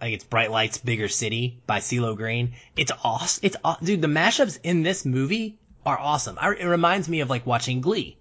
think 0.00 0.14
it's 0.14 0.24
Bright 0.24 0.50
Lights, 0.50 0.78
Bigger 0.78 1.08
City 1.08 1.60
by 1.66 1.78
CeeLo 1.80 2.16
Green. 2.16 2.54
It's 2.76 2.92
awesome. 3.02 3.40
It's 3.44 3.56
dude. 3.82 4.02
The 4.02 4.08
mashups 4.08 4.58
in 4.62 4.82
this 4.82 5.04
movie 5.04 5.58
are 5.84 5.98
awesome. 5.98 6.38
I, 6.40 6.52
it 6.52 6.66
reminds 6.66 7.08
me 7.08 7.20
of 7.20 7.30
like 7.30 7.46
watching 7.46 7.80
Glee, 7.80 8.16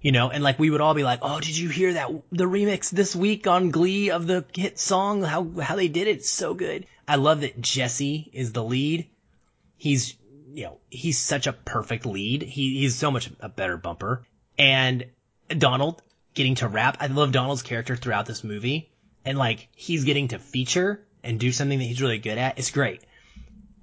you 0.00 0.12
know, 0.12 0.30
and 0.30 0.42
like 0.42 0.58
we 0.58 0.70
would 0.70 0.80
all 0.80 0.94
be 0.94 1.04
like, 1.04 1.20
"Oh, 1.22 1.40
did 1.40 1.56
you 1.56 1.68
hear 1.68 1.94
that 1.94 2.10
the 2.30 2.44
remix 2.44 2.90
this 2.90 3.14
week 3.14 3.46
on 3.46 3.70
Glee 3.70 4.10
of 4.10 4.26
the 4.26 4.44
hit 4.54 4.78
song? 4.78 5.22
How 5.22 5.48
how 5.60 5.76
they 5.76 5.88
did 5.88 6.08
it? 6.08 6.24
So 6.24 6.54
good." 6.54 6.86
I 7.08 7.16
love 7.16 7.42
that 7.42 7.60
Jesse 7.60 8.30
is 8.32 8.52
the 8.52 8.64
lead. 8.64 9.06
He's 9.76 10.16
you 10.52 10.64
know 10.64 10.78
he's 10.90 11.18
such 11.18 11.46
a 11.46 11.52
perfect 11.52 12.06
lead. 12.06 12.42
He, 12.42 12.80
he's 12.80 12.94
so 12.94 13.10
much 13.10 13.30
a 13.40 13.48
better 13.48 13.76
bumper. 13.76 14.24
And 14.58 15.06
Donald 15.48 16.02
getting 16.34 16.54
to 16.56 16.68
rap. 16.68 16.98
I 17.00 17.08
love 17.08 17.32
Donald's 17.32 17.62
character 17.62 17.96
throughout 17.96 18.26
this 18.26 18.44
movie, 18.44 18.90
and 19.24 19.38
like 19.38 19.68
he's 19.74 20.04
getting 20.04 20.28
to 20.28 20.38
feature 20.38 21.04
and 21.22 21.40
do 21.40 21.52
something 21.52 21.78
that 21.78 21.84
he's 21.84 22.00
really 22.00 22.18
good 22.18 22.38
at. 22.38 22.58
It's 22.58 22.70
great. 22.70 23.02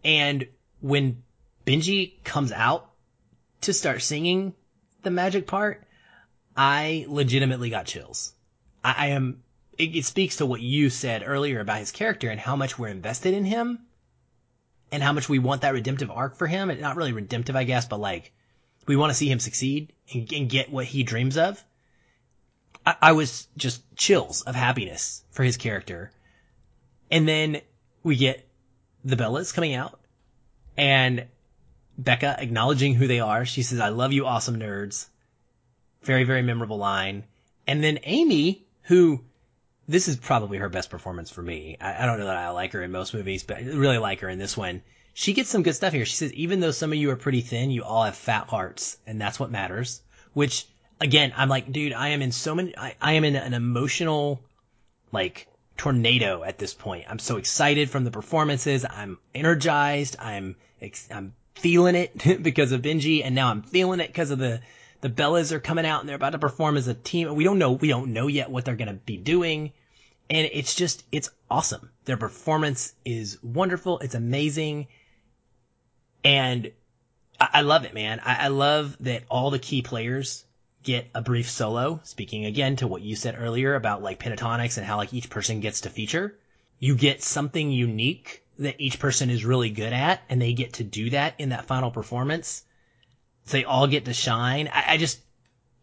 And 0.03 0.47
when 0.81 1.23
Benji 1.65 2.23
comes 2.23 2.51
out 2.51 2.89
to 3.61 3.73
start 3.73 4.01
singing 4.01 4.53
the 5.03 5.11
magic 5.11 5.47
part, 5.47 5.85
I 6.55 7.05
legitimately 7.07 7.69
got 7.69 7.85
chills. 7.85 8.33
I, 8.83 8.95
I 8.97 9.07
am, 9.07 9.43
it, 9.77 9.95
it 9.95 10.05
speaks 10.05 10.37
to 10.37 10.45
what 10.45 10.61
you 10.61 10.89
said 10.89 11.23
earlier 11.25 11.59
about 11.59 11.79
his 11.79 11.91
character 11.91 12.29
and 12.29 12.39
how 12.39 12.55
much 12.55 12.77
we're 12.77 12.89
invested 12.89 13.33
in 13.33 13.45
him 13.45 13.79
and 14.93 15.01
how 15.01 15.11
much 15.11 15.27
we 15.27 15.39
want 15.39 15.61
that 15.61 15.73
redemptive 15.73 16.11
arc 16.11 16.37
for 16.37 16.47
him. 16.47 16.69
And 16.69 16.79
not 16.79 16.95
really 16.95 17.13
redemptive, 17.13 17.55
I 17.55 17.63
guess, 17.63 17.85
but 17.85 17.99
like 17.99 18.31
we 18.85 18.95
want 18.95 19.09
to 19.09 19.15
see 19.15 19.29
him 19.29 19.39
succeed 19.39 19.91
and, 20.13 20.31
and 20.31 20.49
get 20.49 20.71
what 20.71 20.85
he 20.85 21.03
dreams 21.03 21.37
of. 21.37 21.61
I, 22.85 22.95
I 23.01 23.11
was 23.13 23.47
just 23.57 23.81
chills 23.95 24.43
of 24.43 24.55
happiness 24.55 25.23
for 25.31 25.43
his 25.43 25.57
character 25.57 26.11
and 27.09 27.27
then 27.27 27.61
we 28.03 28.15
get 28.15 28.47
the 29.03 29.15
Bellas 29.15 29.53
coming 29.53 29.73
out 29.73 29.99
and 30.77 31.25
Beca 32.01 32.39
acknowledging 32.39 32.93
who 32.93 33.07
they 33.07 33.19
are. 33.19 33.45
She 33.45 33.63
says, 33.63 33.79
I 33.79 33.89
love 33.89 34.13
you, 34.13 34.25
awesome 34.25 34.59
nerds. 34.59 35.07
Very, 36.03 36.23
very 36.23 36.41
memorable 36.41 36.77
line. 36.77 37.23
And 37.67 37.83
then 37.83 37.99
Amy, 38.03 38.65
who 38.83 39.23
this 39.87 40.07
is 40.07 40.17
probably 40.17 40.57
her 40.57 40.69
best 40.69 40.89
performance 40.89 41.29
for 41.29 41.41
me. 41.41 41.77
I, 41.79 42.03
I, 42.03 42.05
don't 42.05 42.19
know 42.19 42.25
that 42.25 42.37
I 42.37 42.49
like 42.49 42.73
her 42.73 42.81
in 42.81 42.91
most 42.91 43.13
movies, 43.13 43.43
but 43.43 43.57
I 43.57 43.61
really 43.61 43.97
like 43.97 44.21
her 44.21 44.29
in 44.29 44.39
this 44.39 44.55
one. 44.55 44.81
She 45.13 45.33
gets 45.33 45.49
some 45.49 45.63
good 45.63 45.75
stuff 45.75 45.93
here. 45.93 46.05
She 46.05 46.15
says, 46.15 46.33
even 46.33 46.59
though 46.59 46.71
some 46.71 46.91
of 46.91 46.97
you 46.97 47.11
are 47.11 47.15
pretty 47.15 47.41
thin, 47.41 47.69
you 47.69 47.83
all 47.83 48.03
have 48.03 48.15
fat 48.15 48.47
hearts, 48.47 48.97
and 49.05 49.21
that's 49.21 49.39
what 49.39 49.51
matters. 49.51 50.01
Which, 50.33 50.65
again, 50.99 51.33
I'm 51.35 51.49
like, 51.49 51.71
dude, 51.71 51.93
I 51.93 52.09
am 52.09 52.21
in 52.21 52.31
so 52.31 52.55
many, 52.55 52.75
I, 52.77 52.95
I 53.01 53.13
am 53.13 53.23
in 53.23 53.35
an 53.35 53.53
emotional, 53.53 54.41
like, 55.11 55.47
tornado 55.77 56.43
at 56.43 56.57
this 56.57 56.73
point. 56.73 57.05
I'm 57.09 57.19
so 57.19 57.37
excited 57.37 57.89
from 57.89 58.03
the 58.03 58.11
performances. 58.11 58.85
I'm 58.89 59.17
energized. 59.33 60.15
I'm 60.19 60.55
I'm 61.11 61.33
feeling 61.55 61.95
it 61.95 62.43
because 62.43 62.71
of 62.71 62.81
Benji, 62.81 63.23
and 63.23 63.35
now 63.35 63.49
I'm 63.49 63.61
feeling 63.61 63.99
it 63.99 64.07
because 64.07 64.31
of 64.31 64.39
the 64.39 64.61
the 65.03 65.09
Bellas 65.09 65.51
are 65.51 65.59
coming 65.59 65.85
out 65.85 65.99
and 65.99 66.07
they're 66.07 66.15
about 66.15 66.29
to 66.29 66.39
perform 66.39 66.77
as 66.77 66.87
a 66.87 66.93
team. 66.93 67.35
We 67.35 67.43
don't 67.43 67.59
know 67.59 67.73
we 67.73 67.89
don't 67.89 68.13
know 68.13 68.27
yet 68.27 68.49
what 68.49 68.63
they're 68.63 68.77
gonna 68.77 68.93
be 68.93 69.17
doing, 69.17 69.73
and 70.29 70.49
it's 70.53 70.73
just 70.73 71.03
it's 71.11 71.29
awesome. 71.51 71.91
Their 72.05 72.15
performance 72.15 72.93
is 73.03 73.37
wonderful. 73.43 73.99
It's 73.99 74.15
amazing, 74.15 74.87
and 76.23 76.71
I, 77.37 77.49
I 77.55 77.61
love 77.61 77.83
it, 77.83 77.93
man. 77.93 78.21
I, 78.23 78.45
I 78.45 78.47
love 78.47 78.95
that 79.01 79.23
all 79.29 79.51
the 79.51 79.59
key 79.59 79.81
players 79.81 80.45
get 80.83 81.09
a 81.13 81.21
brief 81.21 81.49
solo, 81.49 81.99
speaking 82.05 82.45
again 82.45 82.77
to 82.77 82.87
what 82.87 83.01
you 83.01 83.17
said 83.17 83.35
earlier 83.37 83.75
about 83.75 84.01
like 84.01 84.19
Pentatonix 84.19 84.77
and 84.77 84.85
how 84.85 84.95
like 84.95 85.13
each 85.13 85.29
person 85.29 85.59
gets 85.59 85.81
to 85.81 85.89
feature. 85.89 86.37
You 86.79 86.95
get 86.95 87.21
something 87.21 87.71
unique 87.71 88.45
that 88.59 88.79
each 88.79 88.99
person 88.99 89.29
is 89.29 89.43
really 89.43 89.69
good 89.69 89.91
at 89.91 90.21
and 90.29 90.41
they 90.41 90.53
get 90.53 90.73
to 90.73 90.85
do 90.85 91.09
that 91.09 91.35
in 91.39 91.49
that 91.49 91.65
final 91.65 91.91
performance. 91.91 92.63
So 93.45 93.57
they 93.57 93.63
all 93.65 93.87
get 93.87 94.05
to 94.05 94.13
shine. 94.13 94.69
I, 94.71 94.93
I 94.93 94.97
just, 94.97 95.19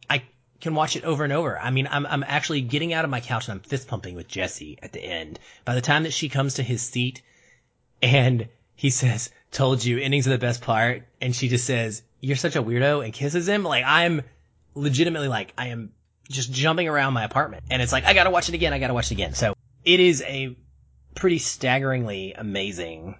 I 0.08 0.22
can 0.60 0.74
watch 0.74 0.96
it 0.96 1.04
over 1.04 1.24
and 1.24 1.32
over. 1.32 1.58
I 1.58 1.70
mean, 1.70 1.88
I'm, 1.90 2.06
I'm 2.06 2.24
actually 2.26 2.62
getting 2.62 2.92
out 2.92 3.04
of 3.04 3.10
my 3.10 3.20
couch 3.20 3.48
and 3.48 3.54
I'm 3.54 3.60
fist 3.60 3.88
pumping 3.88 4.14
with 4.14 4.28
Jesse 4.28 4.78
at 4.82 4.92
the 4.92 5.02
end. 5.02 5.38
By 5.64 5.74
the 5.74 5.80
time 5.80 6.04
that 6.04 6.12
she 6.12 6.28
comes 6.28 6.54
to 6.54 6.62
his 6.62 6.82
seat 6.82 7.22
and 8.02 8.48
he 8.74 8.90
says, 8.90 9.30
told 9.50 9.84
you 9.84 9.98
endings 9.98 10.26
are 10.26 10.30
the 10.30 10.38
best 10.38 10.62
part. 10.62 11.02
And 11.20 11.34
she 11.34 11.48
just 11.48 11.66
says, 11.66 12.02
you're 12.20 12.36
such 12.36 12.56
a 12.56 12.62
weirdo 12.62 13.04
and 13.04 13.12
kisses 13.12 13.48
him. 13.48 13.64
Like 13.64 13.84
I'm, 13.86 14.22
legitimately 14.74 15.28
like 15.28 15.52
I 15.58 15.68
am 15.68 15.92
just 16.28 16.52
jumping 16.52 16.88
around 16.88 17.12
my 17.12 17.24
apartment 17.24 17.64
and 17.70 17.82
it's 17.82 17.92
like 17.92 18.04
I 18.04 18.14
gotta 18.14 18.30
watch 18.30 18.48
it 18.48 18.54
again, 18.54 18.72
I 18.72 18.78
gotta 18.78 18.94
watch 18.94 19.10
it 19.10 19.14
again. 19.14 19.34
So 19.34 19.54
it 19.84 20.00
is 20.00 20.22
a 20.22 20.56
pretty 21.14 21.38
staggeringly 21.38 22.34
amazing 22.34 23.16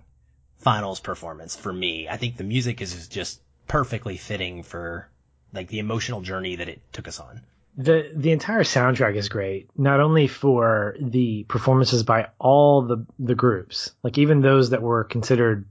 finals 0.59 1.01
performance 1.01 1.57
for 1.57 1.73
me. 1.73 2.09
I 2.09 2.17
think 2.17 2.37
the 2.37 2.45
music 2.45 2.81
is 2.81 3.09
just 3.09 3.41
perfectly 3.71 4.17
fitting 4.17 4.65
for 4.65 5.09
like 5.53 5.69
the 5.69 5.79
emotional 5.79 6.21
journey 6.21 6.57
that 6.57 6.69
it 6.69 6.81
took 6.93 7.07
us 7.07 7.21
on. 7.21 7.41
The 7.77 8.11
the 8.17 8.33
entire 8.33 8.65
soundtrack 8.65 9.15
is 9.15 9.29
great, 9.29 9.71
not 9.79 10.01
only 10.01 10.27
for 10.27 10.97
the 11.01 11.45
performances 11.45 12.03
by 12.03 12.31
all 12.41 12.83
the 12.83 13.07
the 13.21 13.37
groups, 13.37 13.93
like 14.03 14.19
even 14.19 14.41
those 14.41 14.71
that 14.71 14.83
were 14.83 15.05
considered 15.05 15.69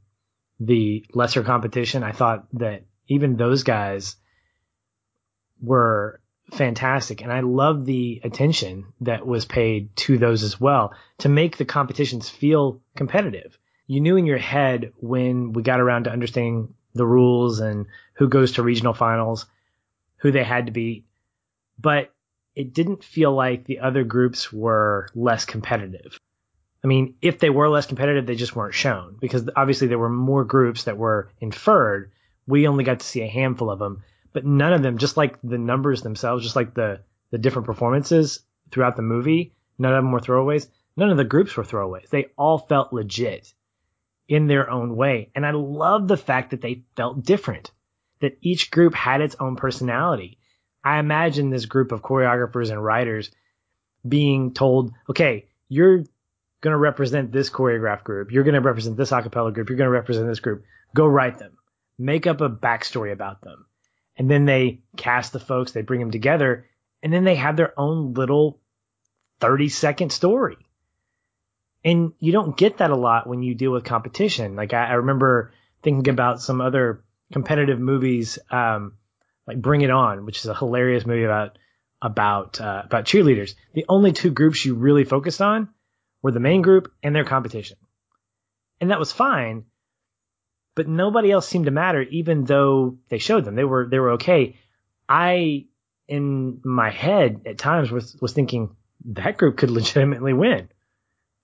the 0.61 1.05
lesser 1.13 1.43
competition. 1.43 2.03
I 2.03 2.13
thought 2.13 2.47
that 2.53 2.83
even 3.09 3.35
those 3.35 3.63
guys 3.63 4.15
were 5.61 6.21
fantastic. 6.53 7.21
And 7.21 7.33
I 7.33 7.41
love 7.41 7.85
the 7.85 8.21
attention 8.23 8.85
that 9.01 9.27
was 9.27 9.45
paid 9.45 9.93
to 9.97 10.17
those 10.17 10.43
as 10.43 10.59
well 10.59 10.93
to 11.19 11.29
make 11.29 11.57
the 11.57 11.65
competitions 11.65 12.29
feel 12.29 12.81
competitive. 12.95 13.57
You 13.87 13.99
knew 13.99 14.15
in 14.15 14.25
your 14.25 14.37
head 14.37 14.93
when 14.97 15.51
we 15.51 15.63
got 15.63 15.81
around 15.81 16.05
to 16.05 16.11
understanding 16.11 16.75
the 16.93 17.05
rules 17.05 17.59
and 17.59 17.85
who 18.13 18.27
goes 18.27 18.53
to 18.53 18.63
regional 18.63 18.93
finals, 18.93 19.45
who 20.17 20.31
they 20.31 20.43
had 20.43 20.65
to 20.65 20.71
beat, 20.71 21.05
but 21.79 22.13
it 22.55 22.73
didn't 22.73 23.03
feel 23.03 23.31
like 23.31 23.65
the 23.65 23.79
other 23.79 24.03
groups 24.03 24.51
were 24.51 25.09
less 25.15 25.45
competitive. 25.45 26.17
I 26.83 26.87
mean, 26.87 27.15
if 27.21 27.39
they 27.39 27.49
were 27.49 27.69
less 27.69 27.85
competitive, 27.85 28.25
they 28.25 28.35
just 28.35 28.55
weren't 28.55 28.73
shown 28.73 29.17
because 29.19 29.49
obviously 29.55 29.87
there 29.87 29.99
were 29.99 30.09
more 30.09 30.45
groups 30.45 30.85
that 30.85 30.97
were 30.97 31.29
inferred. 31.39 32.11
We 32.47 32.67
only 32.67 32.83
got 32.83 33.01
to 33.01 33.05
see 33.05 33.21
a 33.21 33.27
handful 33.27 33.69
of 33.69 33.79
them 33.79 34.03
but 34.33 34.45
none 34.45 34.73
of 34.73 34.83
them, 34.83 34.97
just 34.97 35.17
like 35.17 35.37
the 35.43 35.57
numbers 35.57 36.01
themselves, 36.01 36.43
just 36.43 36.55
like 36.55 36.73
the 36.73 37.01
the 37.31 37.37
different 37.37 37.65
performances 37.65 38.39
throughout 38.71 38.95
the 38.95 39.01
movie, 39.01 39.53
none 39.77 39.93
of 39.93 40.03
them 40.03 40.11
were 40.11 40.19
throwaways. 40.19 40.67
None 40.97 41.09
of 41.09 41.17
the 41.17 41.23
groups 41.23 41.55
were 41.55 41.63
throwaways. 41.63 42.09
They 42.09 42.27
all 42.37 42.57
felt 42.57 42.91
legit 42.91 43.53
in 44.29 44.45
their 44.45 44.69
own 44.69 44.95
way. 44.95 45.31
And 45.35 45.45
I 45.45 45.51
love 45.51 46.07
the 46.07 46.15
fact 46.15 46.51
that 46.51 46.61
they 46.61 46.83
felt 46.95 47.25
different, 47.25 47.71
that 48.21 48.37
each 48.41 48.69
group 48.69 48.93
had 48.93 49.21
its 49.21 49.35
own 49.39 49.55
personality. 49.55 50.37
I 50.83 50.99
imagine 50.99 51.49
this 51.49 51.65
group 51.65 51.91
of 51.91 52.03
choreographers 52.03 52.69
and 52.69 52.81
writers 52.81 53.31
being 54.07 54.53
told, 54.53 54.93
okay, 55.09 55.47
you're 55.67 56.03
going 56.61 56.73
to 56.73 56.77
represent 56.77 57.31
this 57.31 57.49
choreograph 57.49 58.03
group. 58.03 58.31
You're 58.31 58.43
going 58.43 58.53
to 58.53 58.61
represent 58.61 58.97
this 58.97 59.11
acapella 59.11 59.51
group. 59.51 59.67
You're 59.67 59.77
going 59.77 59.87
to 59.87 59.91
represent 59.91 60.27
this 60.27 60.39
group. 60.39 60.63
Go 60.95 61.07
write 61.07 61.39
them. 61.39 61.57
Make 61.97 62.27
up 62.27 62.39
a 62.41 62.49
backstory 62.49 63.11
about 63.11 63.41
them. 63.41 63.65
And 64.15 64.29
then 64.29 64.45
they 64.45 64.83
cast 64.95 65.33
the 65.33 65.39
folks, 65.39 65.71
they 65.71 65.81
bring 65.81 66.01
them 66.01 66.11
together, 66.11 66.67
and 67.01 67.11
then 67.11 67.23
they 67.23 67.35
have 67.35 67.57
their 67.57 67.77
own 67.79 68.13
little 68.13 68.61
30 69.39 69.69
second 69.69 70.11
story. 70.11 70.57
And 71.83 72.13
you 72.19 72.31
don't 72.31 72.57
get 72.57 72.77
that 72.77 72.91
a 72.91 72.95
lot 72.95 73.27
when 73.27 73.41
you 73.41 73.55
deal 73.55 73.71
with 73.71 73.83
competition. 73.83 74.55
Like 74.55 74.73
I, 74.73 74.87
I 74.87 74.93
remember 74.93 75.53
thinking 75.81 76.11
about 76.11 76.41
some 76.41 76.59
other 76.59 77.03
competitive 77.31 77.79
movies, 77.79 78.39
um, 78.51 78.93
like 79.47 79.61
Bring 79.61 79.81
It 79.81 79.91
On, 79.91 80.25
which 80.25 80.39
is 80.39 80.45
a 80.45 80.55
hilarious 80.55 81.05
movie 81.05 81.23
about 81.23 81.57
about 82.01 82.59
uh, 82.61 82.83
about 82.85 83.05
cheerleaders. 83.05 83.55
The 83.73 83.85
only 83.89 84.11
two 84.11 84.31
groups 84.31 84.63
you 84.63 84.75
really 84.75 85.03
focused 85.03 85.41
on 85.41 85.69
were 86.21 86.31
the 86.31 86.39
main 86.39 86.61
group 86.61 86.91
and 87.03 87.15
their 87.15 87.25
competition, 87.25 87.77
and 88.79 88.91
that 88.91 88.99
was 88.99 89.11
fine. 89.11 89.65
But 90.75 90.87
nobody 90.87 91.31
else 91.31 91.47
seemed 91.47 91.65
to 91.65 91.71
matter, 91.71 92.01
even 92.01 92.45
though 92.45 92.97
they 93.09 93.17
showed 93.17 93.43
them. 93.43 93.55
They 93.55 93.65
were 93.65 93.87
they 93.89 93.99
were 93.99 94.11
okay. 94.11 94.57
I, 95.07 95.65
in 96.07 96.61
my 96.63 96.89
head, 96.89 97.41
at 97.45 97.57
times 97.57 97.91
was 97.91 98.15
was 98.21 98.33
thinking 98.33 98.75
that 99.05 99.37
group 99.37 99.57
could 99.57 99.71
legitimately 99.79 100.33
win, 100.33 100.69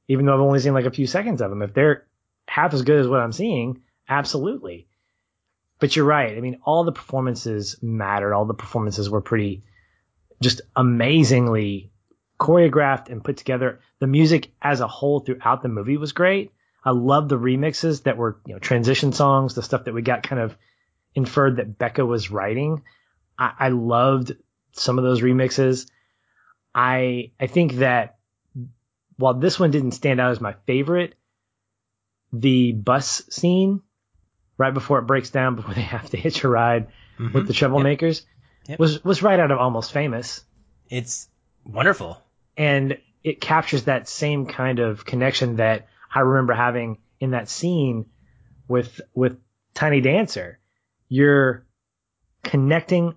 even 0.07 0.25
though 0.25 0.33
I've 0.33 0.41
only 0.41 0.59
seen 0.59 0.73
like 0.73 0.85
a 0.85 0.91
few 0.91 1.07
seconds 1.07 1.41
of 1.41 1.49
them. 1.49 1.61
If 1.61 1.73
they're 1.73 2.05
half 2.47 2.73
as 2.73 2.83
good 2.83 2.99
as 2.99 3.07
what 3.07 3.19
I'm 3.19 3.31
seeing, 3.31 3.81
absolutely. 4.07 4.87
But 5.79 5.95
you're 5.95 6.05
right. 6.05 6.37
I 6.37 6.41
mean, 6.41 6.59
all 6.63 6.83
the 6.83 6.91
performances 6.91 7.77
mattered. 7.81 8.33
All 8.33 8.45
the 8.45 8.53
performances 8.53 9.09
were 9.09 9.21
pretty, 9.21 9.63
just 10.41 10.61
amazingly 10.75 11.91
choreographed 12.39 13.09
and 13.09 13.23
put 13.23 13.37
together. 13.37 13.79
The 13.99 14.07
music 14.07 14.51
as 14.61 14.79
a 14.81 14.87
whole 14.87 15.19
throughout 15.19 15.63
the 15.63 15.69
movie 15.69 15.97
was 15.97 16.11
great. 16.11 16.51
I 16.83 16.91
love 16.91 17.29
the 17.29 17.39
remixes 17.39 18.03
that 18.03 18.17
were, 18.17 18.39
you 18.45 18.53
know, 18.53 18.59
transition 18.59 19.11
songs, 19.11 19.55
the 19.55 19.63
stuff 19.63 19.85
that 19.85 19.93
we 19.93 20.01
got 20.01 20.23
kind 20.23 20.41
of 20.41 20.55
inferred 21.15 21.57
that 21.57 21.79
Beca 21.79 22.05
was 22.05 22.29
writing. 22.29 22.83
I, 23.39 23.53
I 23.59 23.69
loved 23.69 24.33
some 24.73 24.97
of 24.97 25.03
those 25.03 25.21
remixes. 25.21 25.89
I 26.73 27.31
I 27.39 27.47
think 27.47 27.75
that 27.75 28.14
while 29.17 29.33
this 29.33 29.59
one 29.59 29.71
didn't 29.71 29.91
stand 29.91 30.19
out 30.19 30.31
as 30.31 30.41
my 30.41 30.55
favorite, 30.65 31.15
the 32.33 32.73
bus 32.73 33.23
scene 33.29 33.81
right 34.57 34.73
before 34.73 34.99
it 34.99 35.07
breaks 35.07 35.29
down, 35.29 35.55
before 35.55 35.73
they 35.73 35.81
have 35.81 36.09
to 36.09 36.17
hitch 36.17 36.43
a 36.43 36.49
ride 36.49 36.87
mm-hmm. 37.17 37.33
with 37.33 37.47
the 37.47 37.53
Treblemakers, 37.53 38.21
yep. 38.21 38.69
Yep. 38.69 38.79
was 38.79 39.03
was 39.03 39.23
right 39.23 39.39
out 39.39 39.51
of 39.51 39.59
Almost 39.59 39.91
Famous. 39.91 40.43
It's 40.89 41.27
wonderful, 41.63 42.21
and 42.57 42.97
it 43.23 43.41
captures 43.41 43.85
that 43.85 44.07
same 44.07 44.45
kind 44.45 44.79
of 44.79 45.05
connection 45.05 45.57
that 45.57 45.87
I 46.13 46.21
remember 46.21 46.53
having 46.53 46.99
in 47.19 47.31
that 47.31 47.49
scene 47.49 48.05
with 48.67 49.01
with 49.13 49.37
Tiny 49.73 50.01
Dancer. 50.01 50.59
You're 51.07 51.65
connecting 52.43 53.15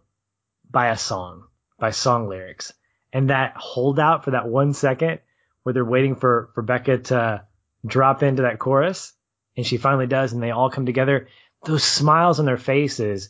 by 0.70 0.88
a 0.88 0.98
song, 0.98 1.44
by 1.78 1.90
song 1.90 2.28
lyrics, 2.28 2.72
and 3.12 3.30
that 3.30 3.54
holdout 3.56 4.24
for 4.24 4.32
that 4.32 4.46
one 4.46 4.74
second 4.74 5.20
where 5.68 5.74
they're 5.74 5.84
waiting 5.84 6.16
for 6.16 6.48
for 6.54 6.62
Beca 6.62 7.04
to 7.04 7.44
drop 7.84 8.22
into 8.22 8.40
that 8.40 8.58
chorus 8.58 9.12
and 9.54 9.66
she 9.66 9.76
finally 9.76 10.06
does, 10.06 10.32
and 10.32 10.42
they 10.42 10.50
all 10.50 10.70
come 10.70 10.86
together. 10.86 11.28
Those 11.66 11.84
smiles 11.84 12.38
on 12.38 12.46
their 12.46 12.56
faces 12.56 13.28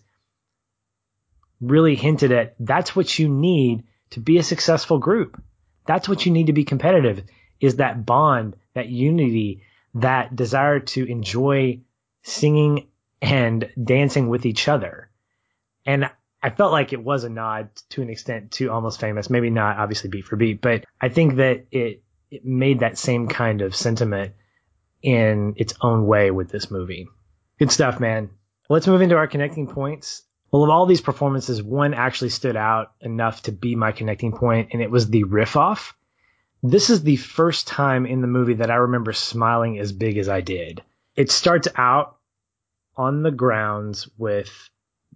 really 1.60 1.96
hinted 1.96 2.30
at 2.30 2.54
that's 2.60 2.94
what 2.94 3.18
you 3.18 3.28
need 3.28 3.82
to 4.10 4.20
be 4.20 4.38
a 4.38 4.44
successful 4.44 4.98
group. 4.98 5.42
That's 5.84 6.08
what 6.08 6.26
you 6.26 6.30
need 6.30 6.46
to 6.46 6.52
be 6.52 6.62
competitive 6.62 7.24
is 7.60 7.76
that 7.76 8.06
bond, 8.06 8.54
that 8.74 8.88
unity, 8.88 9.64
that 9.94 10.36
desire 10.36 10.78
to 10.78 11.10
enjoy 11.10 11.80
singing 12.22 12.86
and 13.20 13.68
dancing 13.82 14.28
with 14.28 14.46
each 14.46 14.68
other. 14.68 15.10
And 15.84 16.08
I 16.40 16.50
felt 16.50 16.70
like 16.70 16.92
it 16.92 17.02
was 17.02 17.24
a 17.24 17.30
nod 17.30 17.70
to 17.88 18.02
an 18.02 18.10
extent 18.10 18.52
to 18.52 18.70
Almost 18.70 19.00
Famous, 19.00 19.28
maybe 19.28 19.50
not 19.50 19.78
obviously 19.78 20.08
beat 20.08 20.24
for 20.24 20.36
beat, 20.36 20.60
but 20.60 20.84
I 21.00 21.08
think 21.08 21.36
that 21.36 21.66
it, 21.72 22.04
it 22.30 22.44
made 22.44 22.80
that 22.80 22.98
same 22.98 23.28
kind 23.28 23.62
of 23.62 23.74
sentiment 23.74 24.34
in 25.02 25.54
its 25.56 25.74
own 25.80 26.06
way 26.06 26.30
with 26.30 26.50
this 26.50 26.70
movie. 26.70 27.08
Good 27.58 27.72
stuff, 27.72 28.00
man. 28.00 28.30
Let's 28.68 28.86
move 28.86 29.00
into 29.00 29.16
our 29.16 29.26
connecting 29.26 29.66
points. 29.66 30.22
Well, 30.50 30.64
of 30.64 30.70
all 30.70 30.86
these 30.86 31.00
performances, 31.00 31.62
one 31.62 31.94
actually 31.94 32.30
stood 32.30 32.56
out 32.56 32.92
enough 33.00 33.42
to 33.42 33.52
be 33.52 33.74
my 33.74 33.92
connecting 33.92 34.32
point, 34.32 34.70
and 34.72 34.82
it 34.82 34.90
was 34.90 35.08
the 35.08 35.24
riff 35.24 35.56
off. 35.56 35.94
This 36.62 36.90
is 36.90 37.02
the 37.02 37.16
first 37.16 37.66
time 37.66 38.06
in 38.06 38.20
the 38.20 38.26
movie 38.26 38.54
that 38.54 38.70
I 38.70 38.76
remember 38.76 39.12
smiling 39.12 39.78
as 39.78 39.92
big 39.92 40.18
as 40.18 40.28
I 40.28 40.40
did. 40.40 40.82
It 41.16 41.30
starts 41.30 41.68
out 41.76 42.16
on 42.96 43.22
the 43.22 43.30
grounds 43.30 44.08
with 44.18 44.50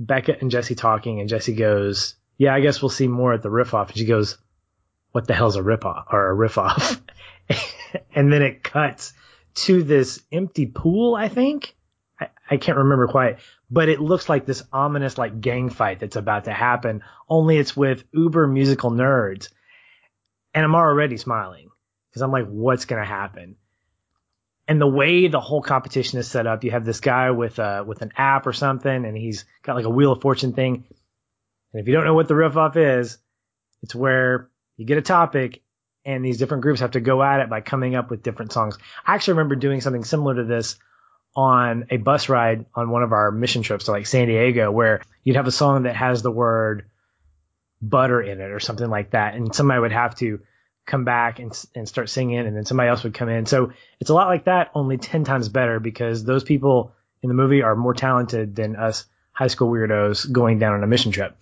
Beca 0.01 0.41
and 0.41 0.51
Jesse 0.51 0.75
talking, 0.75 1.21
and 1.21 1.29
Jesse 1.29 1.55
goes, 1.55 2.15
Yeah, 2.37 2.55
I 2.55 2.61
guess 2.61 2.81
we'll 2.81 2.91
see 2.91 3.09
more 3.09 3.33
at 3.33 3.43
the 3.43 3.51
riff 3.51 3.75
off. 3.75 3.89
And 3.89 3.99
she 3.99 4.05
goes, 4.05 4.39
What 5.13 5.27
the 5.27 5.35
hell's 5.35 5.57
a 5.57 5.63
rip 5.63 5.85
off 5.85 6.07
or 6.11 6.29
a 6.29 6.35
riff 6.35 6.59
off? 6.59 7.01
and 8.15 8.33
then 8.33 8.43
it 8.43 8.63
cuts 8.63 9.13
to 9.55 9.83
this 9.83 10.23
empty 10.33 10.67
pool, 10.67 11.15
I 11.15 11.29
think. 11.29 11.75
I, 12.21 12.29
I 12.51 12.57
can't 12.57 12.79
remember 12.79 13.09
quite, 13.09 13.39
but 13.71 13.89
it 13.89 14.01
looks 14.01 14.29
like 14.29 14.47
this 14.47 14.63
ominous 14.73 15.19
like 15.19 15.41
gang 15.41 15.71
fight 15.71 16.01
that's 16.01 16.17
about 16.17 16.45
to 16.45 16.53
happen, 16.53 17.03
only 17.29 17.59
it's 17.59 17.77
with 17.77 18.05
uber 18.13 18.47
musical 18.47 18.91
nerds. 18.91 19.49
And 20.55 20.65
I'm 20.65 20.75
already 20.75 21.17
smiling 21.17 21.71
because 22.11 22.23
I'm 22.23 22.33
like, 22.33 22.47
what's 22.47 22.85
going 22.85 23.01
to 23.01 23.09
happen? 23.09 23.57
And 24.69 24.81
the 24.81 24.87
way 24.87 25.29
the 25.29 25.41
whole 25.41 25.63
competition 25.63 26.19
is 26.19 26.31
set 26.31 26.47
up, 26.47 26.63
you 26.65 26.71
have 26.71 26.85
this 26.85 27.01
guy 27.01 27.31
with 27.31 27.59
a, 27.59 27.85
with 27.87 28.03
an 28.03 28.13
app 28.17 28.47
or 28.47 28.53
something 28.53 29.05
and 29.05 29.17
he's 29.17 29.45
got 29.63 29.77
like 29.77 29.87
a 29.87 29.91
wheel 29.91 30.13
of 30.13 30.21
fortune 30.21 30.53
thing. 30.53 30.85
And 31.73 31.81
if 31.81 31.89
you 31.89 31.95
don't 31.95 32.05
know 32.05 32.15
what 32.15 32.29
the 32.29 32.35
riff 32.35 32.57
off 32.57 32.77
is, 32.77 33.19
it's 33.83 33.95
where 33.95 34.51
you 34.83 34.87
get 34.87 34.99
a 34.99 35.03
topic 35.03 35.63
and 36.05 36.25
these 36.25 36.39
different 36.39 36.65
groups 36.65 36.81
have 36.81 36.91
to 36.91 37.01
go 37.01 37.23
at 37.23 37.41
it 37.41 37.49
by 37.49 37.61
coming 37.61 37.95
up 37.95 38.11
with 38.11 38.23
different 38.23 38.53
songs. 38.53 38.77
I 39.07 39.15
actually 39.15 39.35
remember 39.35 39.55
doing 39.55 39.81
something 39.81 40.05
similar 40.05 40.35
to 40.35 40.45
this 40.45 40.77
on 41.35 41.87
a 41.91 41.97
bus 41.97 42.29
ride 42.29 42.67
on 42.75 42.91
one 42.91 43.05
of 43.05 43.13
our 43.13 43.31
mission 43.31 43.63
trips 43.63 43.85
to 43.85 43.93
like 43.93 44.07
San 44.07 44.27
Diego 44.27 44.71
where 44.71 45.01
you'd 45.23 45.37
have 45.37 45.47
a 45.47 45.53
song 45.53 45.85
that 45.85 45.95
has 45.95 46.23
the 46.23 46.31
word 46.31 46.91
butter 47.81 48.21
in 48.21 48.41
it 48.41 48.51
or 48.51 48.61
something 48.61 48.91
like 48.91 49.13
that 49.13 49.35
and 49.35 49.55
somebody 49.55 49.81
would 49.81 49.93
have 49.93 50.17
to 50.17 50.41
come 50.85 51.05
back 51.05 51.39
and, 51.39 51.53
and 51.77 51.89
start 51.89 52.11
singing 52.11 52.41
and 52.41 52.57
then 52.57 52.65
somebody 52.65 52.89
else 52.89 53.05
would 53.05 53.15
come 53.15 53.29
in. 53.29 53.47
So 53.47 53.73
it's 54.01 54.11
a 54.11 54.15
lot 54.15 54.27
like 54.27 54.45
that, 54.45 54.73
only 54.75 54.99
10 54.99 55.23
times 55.23 55.49
better 55.49 55.79
because 55.79 56.25
those 56.25 56.43
people 56.43 56.93
in 57.23 57.29
the 57.29 57.35
movie 57.35 57.63
are 57.63 57.77
more 57.77 57.95
talented 57.95 58.57
than 58.57 58.75
us 58.75 59.07
high 59.31 59.47
school 59.47 59.71
weirdos 59.71 60.31
going 60.31 60.59
down 60.59 60.75
on 60.75 60.83
a 60.83 60.89
mission 60.89 61.13
trip. 61.13 61.37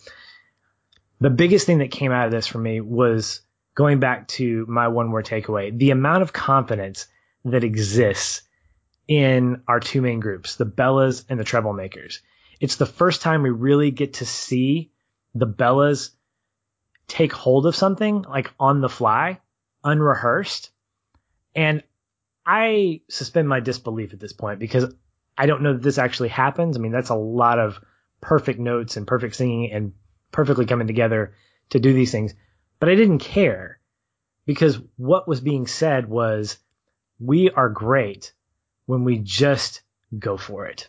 The 1.21 1.31
biggest 1.31 1.67
thing 1.67 1.79
that 1.79 1.91
came 1.91 2.13
out 2.13 2.27
of 2.27 2.33
this 2.33 2.47
for 2.47 2.59
me 2.59 2.81
was 2.81 3.43
going 3.75 4.01
back 4.01 4.29
to 4.29 4.65
my 4.69 4.89
one 4.89 5.09
more 5.09 5.23
takeaway, 5.23 5.77
the 5.77 5.91
amount 5.91 6.23
of 6.23 6.33
confidence 6.33 7.07
that 7.45 7.65
exists 7.65 8.43
in 9.07 9.63
our 9.67 9.81
two 9.81 10.01
main 10.01 10.21
groups, 10.21 10.57
the 10.57 10.67
Bellas 10.67 11.25
and 11.29 11.39
the 11.39 11.45
Treblemakers. 11.45 12.21
It's 12.61 12.77
the 12.77 12.87
first 12.87 13.23
time 13.23 13.43
we 13.43 13.51
really 13.51 13.91
get 13.91 14.15
to 14.15 14.27
see 14.27 14.93
the 15.35 15.47
Bellas 15.47 16.11
take 17.07 17.33
hold 17.33 17.67
of 17.67 17.75
something 17.75 18.23
like 18.23 18.53
on 18.59 18.81
the 18.81 18.89
fly, 18.89 19.41
unrehearsed. 19.83 20.71
And 21.55 21.83
I 22.47 23.03
suspend 23.09 23.49
my 23.49 23.61
disbelief 23.61 24.13
at 24.13 24.21
this 24.21 24.33
point 24.33 24.61
because 24.61 24.93
I 25.37 25.47
don't 25.47 25.63
know 25.63 25.73
that 25.73 25.83
this 25.83 25.99
actually 25.99 26.29
happens. 26.29 26.77
I 26.77 26.81
mean, 26.81 26.93
that's 26.93 27.11
a 27.11 27.15
lot 27.15 27.59
of 27.59 27.81
perfect 28.21 28.61
notes 28.61 28.97
and 28.97 29.07
perfect 29.07 29.35
singing 29.35 29.73
and 29.73 29.93
perfectly 30.33 30.67
coming 30.67 30.87
together 30.87 31.35
to 31.71 31.81
do 31.81 31.93
these 31.93 32.13
things. 32.13 32.35
But 32.79 32.89
I 32.89 32.95
didn't 32.95 33.19
care 33.19 33.81
because 34.47 34.79
what 34.97 35.29
was 35.29 35.41
being 35.41 35.67
said 35.67 36.09
was 36.09 36.59
we 37.19 37.51
are 37.51 37.69
great 37.69 38.33
when 38.87 39.05
we 39.05 39.19
just 39.19 39.83
go 40.19 40.37
for 40.37 40.67
it. 40.67 40.89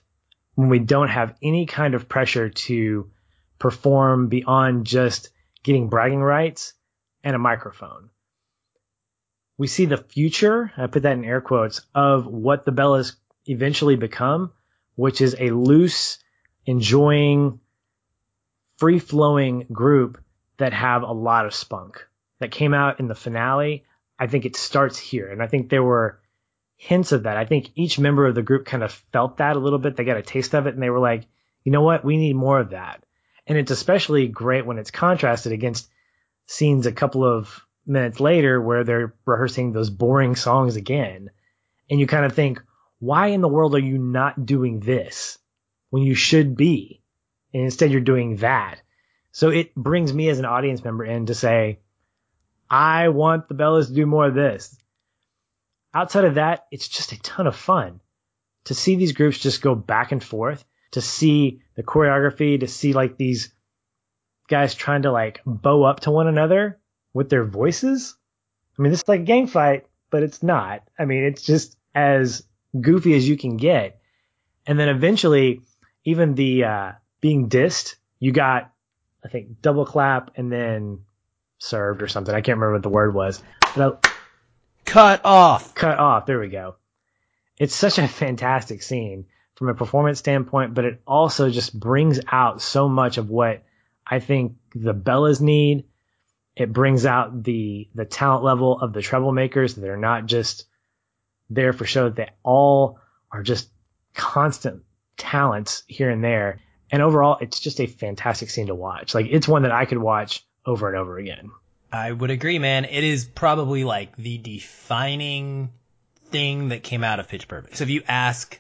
When 0.56 0.70
we 0.70 0.80
don't 0.80 1.10
have 1.10 1.36
any 1.42 1.66
kind 1.66 1.94
of 1.94 2.10
pressure 2.10 2.50
to 2.50 3.12
perform 3.60 4.28
beyond 4.28 4.86
just 4.86 5.30
getting 5.64 5.90
bragging 5.90 6.22
rights 6.22 6.74
and 7.24 7.36
a 7.36 7.40
microphone. 7.40 8.10
We 9.58 9.68
see 9.68 9.86
the 9.86 9.98
future, 9.98 10.72
I 10.76 10.88
put 10.88 11.04
that 11.04 11.14
in 11.14 11.24
air 11.24 11.42
quotes, 11.42 11.82
of 11.94 12.26
what 12.26 12.66
the 12.66 12.72
Bellas 12.72 13.16
eventually 13.46 13.96
become, 13.96 14.54
which 14.96 15.22
is 15.22 15.36
a 15.38 15.52
loose, 15.52 16.18
enjoying, 16.66 17.60
free 18.82 18.98
flowing 18.98 19.68
group 19.72 20.20
that 20.58 20.74
have 20.74 21.04
a 21.04 21.12
lot 21.12 21.46
of 21.46 21.54
spunk 21.54 22.04
that 22.40 22.50
came 22.50 22.74
out 22.74 23.00
in 23.00 23.08
the 23.08 23.14
finale. 23.14 23.86
I 24.18 24.26
think 24.26 24.44
it 24.44 24.56
starts 24.56 24.98
here. 24.98 25.30
And 25.30 25.40
I 25.40 25.46
think 25.46 25.70
there 25.70 25.84
were 25.84 26.20
hints 26.78 27.12
of 27.12 27.24
that. 27.24 27.38
I 27.38 27.46
think 27.46 27.70
each 27.76 28.00
member 28.00 28.26
of 28.26 28.34
the 28.34 28.42
group 28.42 28.66
kind 28.66 28.82
of 28.82 28.92
felt 29.14 29.38
that 29.38 29.56
a 29.56 29.60
little 29.60 29.78
bit. 29.78 29.96
They 29.96 30.04
got 30.04 30.18
a 30.18 30.24
taste 30.24 30.56
of 30.56 30.66
it 30.66 30.74
and 30.74 30.82
they 30.82 30.90
were 30.90 31.00
like, 31.00 31.28
you 31.64 31.72
know 31.72 31.84
what? 31.84 32.04
We 32.04 32.18
need 32.18 32.36
more 32.36 32.60
of 32.60 32.72
that. 32.72 33.04
And 33.46 33.56
it's 33.56 33.70
especially 33.70 34.28
great 34.28 34.66
when 34.66 34.80
it's 34.80 34.90
contrasted 34.90 35.52
against 35.52 35.88
scenes 36.48 36.88
a 36.88 36.92
couple 36.92 37.24
of 37.24 37.64
minutes 37.86 38.20
later 38.20 38.60
where 38.60 38.84
they're 38.84 39.14
rehearsing 39.28 39.74
those 39.74 39.92
boring 39.92 40.36
songs 40.36 40.76
again. 40.76 41.30
And 41.88 42.00
you 42.00 42.08
kind 42.08 42.26
of 42.26 42.34
think, 42.34 42.60
why 42.98 43.28
in 43.28 43.42
the 43.42 43.48
world 43.48 43.76
are 43.76 43.80
you 43.80 44.00
not 44.00 44.44
doing 44.44 44.80
this 44.80 45.38
when 45.92 46.02
you 46.02 46.16
should 46.16 46.58
be? 46.58 47.01
And 47.54 47.64
instead 47.64 47.92
you're 47.92 48.02
doing 48.02 48.38
that. 48.38 48.82
So 49.32 49.50
it 49.50 49.74
brings 49.76 50.14
me 50.14 50.30
as 50.30 50.40
an 50.40 50.46
audience 50.46 50.84
member 50.84 51.06
in 51.06 51.28
to 51.28 51.36
say, 51.36 51.80
I 52.70 53.10
want 53.10 53.48
the 53.48 53.56
Bellas 53.56 53.88
to 53.88 53.94
do 53.94 54.06
more 54.06 54.28
of 54.28 54.36
this. 54.36 54.78
Outside 55.94 56.26
of 56.26 56.36
that, 56.36 56.68
it's 56.72 56.88
just 56.88 57.12
a 57.12 57.22
ton 57.22 57.48
of 57.48 57.56
fun 57.56 58.00
to 58.66 58.74
see 58.74 58.96
these 58.96 59.14
groups 59.14 59.40
just 59.40 59.62
go 59.62 59.76
back 59.76 60.12
and 60.12 60.24
forth, 60.24 60.64
to 60.92 61.02
see 61.02 61.62
the 61.76 61.84
choreography, 61.84 62.60
to 62.60 62.68
see 62.68 62.94
like 62.94 63.18
these 63.18 63.54
guys 64.48 64.76
trying 64.76 65.04
to 65.04 65.12
like 65.12 65.42
bow 65.46 65.84
up 65.84 66.02
to 66.02 66.12
one 66.12 66.28
another 66.28 66.80
with 67.14 67.30
their 67.30 67.44
voices. 67.44 68.16
I 68.78 68.82
mean, 68.82 68.92
this 68.92 69.02
is 69.02 69.08
like 69.08 69.22
a 69.22 69.24
gang 69.24 69.48
fight, 69.48 69.88
but 70.10 70.24
it's 70.24 70.44
not. 70.44 70.84
I 70.98 71.06
mean, 71.06 71.24
it's 71.24 71.42
just 71.42 71.78
as 71.96 72.44
goofy 72.80 73.16
as 73.16 73.28
you 73.28 73.38
can 73.38 73.58
get. 73.58 74.00
And 74.66 74.80
then 74.80 74.90
eventually, 74.90 75.62
even 76.06 76.36
the 76.36 76.66
uh, 76.66 76.92
being 77.22 77.50
dissed, 77.50 77.96
you 78.20 78.32
got, 78.32 78.72
I 79.24 79.30
think, 79.30 79.62
double 79.62 79.86
clap 79.86 80.32
and 80.36 80.52
then 80.52 81.00
served 81.60 82.02
or 82.02 82.08
something. 82.08 82.34
I 82.34 82.42
can't 82.42 82.58
remember 82.58 82.74
what 82.74 82.84
the 82.84 82.90
word 82.90 83.14
was. 83.14 83.42
But 83.76 84.06
I, 84.06 84.12
cut 84.84 85.22
off. 85.24 85.74
Cut 85.76 85.98
off. 85.98 86.26
There 86.26 86.40
we 86.40 86.50
go. 86.50 86.76
It's 87.60 87.76
such 87.76 88.00
a 88.00 88.08
fantastic 88.08 88.82
scene 88.82 89.26
from 89.56 89.70
a 89.70 89.76
performance 89.76 90.18
standpoint, 90.18 90.74
but 90.74 90.86
it 90.86 91.02
also 91.06 91.52
just 91.52 91.80
brings 91.80 92.20
out 92.28 92.62
so 92.62 92.90
much 92.90 93.20
of 93.20 93.30
what 93.30 93.64
I 94.06 94.20
think 94.20 94.56
the 94.74 94.94
Bellas 94.94 95.40
need. 95.40 95.86
It 96.56 96.74
brings 96.74 97.06
out 97.06 97.44
the 97.44 97.88
the 97.94 98.06
talent 98.06 98.44
level 98.44 98.80
of 98.80 98.92
the 98.92 99.00
Treblemakers. 99.00 99.76
They're 99.76 99.96
not 99.96 100.26
just 100.26 100.66
there 101.50 101.74
for 101.74 101.86
show. 101.86 102.10
They 102.10 102.30
all 102.44 103.00
are 103.32 103.44
just 103.44 103.70
constant 104.14 104.84
talents 105.16 105.84
here 105.88 106.10
and 106.10 106.24
there. 106.24 106.60
And 106.92 107.02
overall, 107.02 107.38
it's 107.40 107.60
just 107.60 107.80
a 107.80 107.88
fantastic 107.88 108.50
scene 108.50 108.68
to 108.68 108.76
watch. 108.76 109.16
Like 109.16 109.28
it's 109.30 109.48
one 109.48 109.64
that 109.64 109.72
I 109.72 109.86
could 109.86 109.98
watch 109.98 110.44
over 110.66 110.88
and 110.88 110.98
over 110.98 111.18
again. 111.18 111.52
I 111.92 112.12
would 112.12 112.32
agree, 112.32 112.60
man. 112.60 112.86
It 112.86 113.04
is 113.04 113.26
probably 113.26 113.84
like 113.84 114.16
the 114.16 114.38
defining 114.38 115.72
thing 116.30 116.70
that 116.70 116.84
came 116.84 117.04
out 117.04 117.20
of 117.20 117.28
Pitch 117.28 117.48
Perfect. 117.48 117.78
So 117.78 117.84
if 117.84 117.90
you 117.90 118.04
ask 118.08 118.60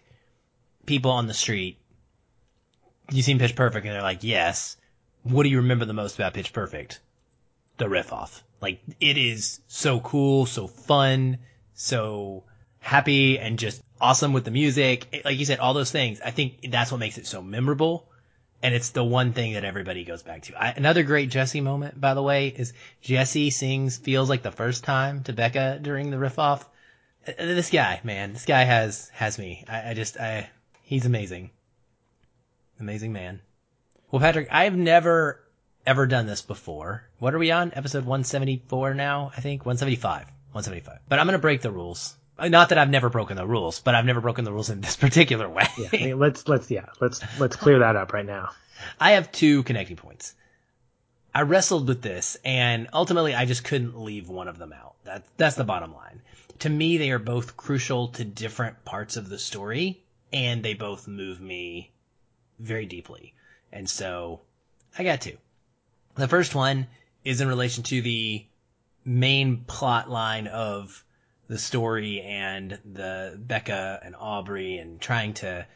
people 0.85 1.11
on 1.11 1.27
the 1.27 1.33
street, 1.33 1.77
you 3.11 3.21
seen 3.21 3.39
Pitch 3.39 3.55
Perfect, 3.55 3.85
and 3.85 3.95
they're 3.95 4.01
like, 4.01 4.23
yes. 4.23 4.77
What 5.23 5.43
do 5.43 5.49
you 5.49 5.57
remember 5.57 5.85
the 5.85 5.93
most 5.93 6.15
about 6.15 6.33
Pitch 6.33 6.51
Perfect? 6.53 6.99
The 7.77 7.89
riff 7.89 8.11
off. 8.11 8.43
Like 8.61 8.81
it 8.99 9.17
is 9.17 9.59
so 9.67 9.99
cool, 9.99 10.45
so 10.45 10.67
fun, 10.67 11.39
so 11.73 12.43
happy, 12.79 13.39
and 13.39 13.59
just 13.59 13.81
awesome 13.99 14.33
with 14.33 14.45
the 14.45 14.51
music. 14.51 15.21
Like 15.25 15.37
you 15.37 15.45
said, 15.45 15.59
all 15.59 15.73
those 15.73 15.91
things. 15.91 16.21
I 16.23 16.31
think 16.31 16.71
that's 16.71 16.91
what 16.91 16.99
makes 16.99 17.17
it 17.17 17.27
so 17.27 17.41
memorable 17.41 18.07
and 18.63 18.75
it's 18.75 18.89
the 18.89 19.03
one 19.03 19.33
thing 19.33 19.53
that 19.53 19.65
everybody 19.65 20.03
goes 20.03 20.23
back 20.23 20.43
to. 20.43 20.61
I, 20.61 20.69
another 20.69 21.03
great 21.03 21.29
Jesse 21.29 21.61
moment, 21.61 21.99
by 21.99 22.13
the 22.13 22.21
way, 22.21 22.47
is 22.47 22.73
Jesse 23.01 23.49
sings 23.49 23.97
"Feels 23.97 24.29
Like 24.29 24.43
the 24.43 24.51
First 24.51 24.83
Time" 24.83 25.23
to 25.23 25.33
Beca 25.33 25.81
during 25.81 26.11
the 26.11 26.19
riff 26.19 26.37
off. 26.39 26.67
Uh, 27.27 27.33
this 27.37 27.69
guy, 27.69 27.99
man, 28.03 28.33
this 28.33 28.45
guy 28.45 28.63
has 28.63 29.09
has 29.13 29.37
me. 29.37 29.65
I, 29.67 29.91
I 29.91 29.93
just, 29.93 30.17
I, 30.17 30.49
he's 30.83 31.05
amazing, 31.05 31.49
amazing 32.79 33.13
man. 33.13 33.41
Well, 34.11 34.21
Patrick, 34.21 34.49
I've 34.51 34.75
never 34.75 35.41
ever 35.85 36.05
done 36.05 36.27
this 36.27 36.41
before. 36.41 37.03
What 37.17 37.33
are 37.33 37.39
we 37.39 37.51
on? 37.51 37.71
Episode 37.75 38.05
174 38.05 38.93
now, 38.93 39.31
I 39.35 39.41
think 39.41 39.65
175, 39.65 40.25
175. 40.51 40.99
But 41.09 41.19
I'm 41.19 41.25
gonna 41.25 41.39
break 41.39 41.61
the 41.61 41.71
rules. 41.71 42.15
Uh, 42.41 42.47
not 42.47 42.69
that 42.69 42.79
I've 42.79 42.89
never 42.89 43.09
broken 43.09 43.37
the 43.37 43.45
rules, 43.45 43.79
but 43.79 43.93
I've 43.93 44.05
never 44.05 44.19
broken 44.19 44.45
the 44.45 44.51
rules 44.51 44.71
in 44.71 44.81
this 44.81 44.95
particular 45.07 45.47
way. 45.47 45.67
yeah, 45.77 45.89
I 45.93 45.97
mean, 45.97 46.19
let's 46.19 46.47
let's 46.47 46.71
yeah, 46.71 46.87
let's 46.99 47.21
let's 47.39 47.55
clear 47.55 47.79
that 47.79 47.95
up 47.95 48.13
right 48.13 48.25
now. 48.25 48.49
I 48.99 49.11
have 49.11 49.31
two 49.31 49.61
connecting 49.63 49.95
points. 49.95 50.33
I 51.35 51.43
wrestled 51.43 51.87
with 51.87 52.01
this 52.01 52.37
and 52.43 52.89
ultimately 52.91 53.35
I 53.35 53.45
just 53.45 53.63
couldn't 53.63 54.01
leave 54.01 54.27
one 54.27 54.47
of 54.47 54.57
them 54.57 54.73
out. 54.73 54.95
That 55.03 55.23
that's 55.37 55.55
the 55.55 55.63
bottom 55.63 55.93
line. 55.93 56.21
To 56.59 56.69
me 56.69 56.97
they 56.97 57.11
are 57.11 57.19
both 57.19 57.55
crucial 57.55 58.07
to 58.09 58.25
different 58.25 58.83
parts 58.85 59.17
of 59.17 59.29
the 59.29 59.37
story 59.37 60.01
and 60.33 60.63
they 60.63 60.73
both 60.73 61.07
move 61.07 61.39
me 61.39 61.91
very 62.59 62.87
deeply. 62.87 63.35
And 63.71 63.87
so 63.87 64.41
I 64.97 65.03
got 65.03 65.21
two. 65.21 65.37
The 66.15 66.27
first 66.27 66.55
one 66.55 66.87
is 67.23 67.39
in 67.39 67.47
relation 67.47 67.83
to 67.83 68.01
the 68.01 68.45
main 69.05 69.57
plot 69.67 70.09
line 70.09 70.47
of 70.47 71.03
the 71.51 71.57
story 71.57 72.21
and 72.21 72.79
the 72.93 73.37
Beca 73.45 73.99
and 74.05 74.15
Aubrey 74.17 74.77
and 74.77 75.01
trying 75.01 75.33
to 75.33 75.67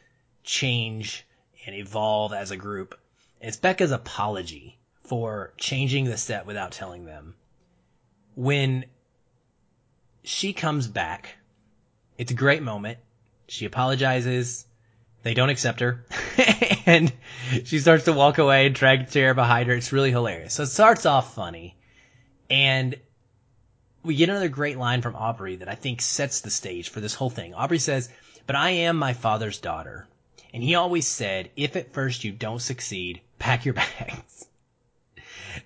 change 0.42 1.28
and 1.66 1.76
evolve 1.76 2.32
as 2.32 2.52
a 2.52 2.56
group. 2.56 2.98
It's 3.42 3.58
Beca's 3.58 3.92
apology 3.92 4.80
for 5.04 5.52
changing 5.58 6.06
the 6.06 6.16
set 6.16 6.46
without 6.46 6.72
telling 6.72 7.04
them. 7.04 7.36
When 8.36 8.86
she 10.24 10.54
comes 10.54 10.88
back, 10.88 11.36
it's 12.18 12.32
a 12.32 12.36
great 12.36 12.64
moment. 12.64 13.00
She 13.50 13.66
apologizes. 13.66 14.66
They 15.24 15.34
don't 15.34 15.50
accept 15.50 15.82
her. 15.82 16.06
and 16.86 17.12
she 17.66 17.80
starts 17.80 18.06
to 18.06 18.14
walk 18.14 18.38
away 18.38 18.68
and 18.68 18.74
drag 18.76 19.08
the 19.08 19.12
chair 19.12 19.34
behind 19.34 19.68
her. 19.68 19.76
It's 19.76 19.92
really 19.92 20.12
hilarious. 20.12 20.54
So 20.54 20.64
it 20.64 20.68
starts 20.68 21.06
off 21.06 21.36
funny. 21.36 21.76
And 22.50 22.96
we 24.06 24.16
get 24.16 24.30
another 24.30 24.50
great 24.50 24.78
line 24.78 25.02
from 25.02 25.16
Aubrey 25.16 25.56
that 25.58 25.68
I 25.68 25.74
think 25.74 26.00
sets 26.00 26.42
the 26.42 26.52
stage 26.52 26.90
for 26.90 27.02
this 27.02 27.16
whole 27.16 27.32
thing. 27.32 27.56
Aubrey 27.56 27.80
says, 27.80 28.10
but 28.46 28.56
I 28.56 28.70
am 28.70 28.98
my 28.98 29.14
father's 29.14 29.60
daughter. 29.60 30.08
And 30.54 30.62
he 30.62 30.76
always 30.76 31.08
said, 31.08 31.50
if 31.56 31.76
at 31.76 31.92
first 31.92 32.24
you 32.24 32.32
don't 32.32 32.62
succeed, 32.62 33.22
pack 33.40 33.66
your 33.66 33.74
bags. 34.00 34.46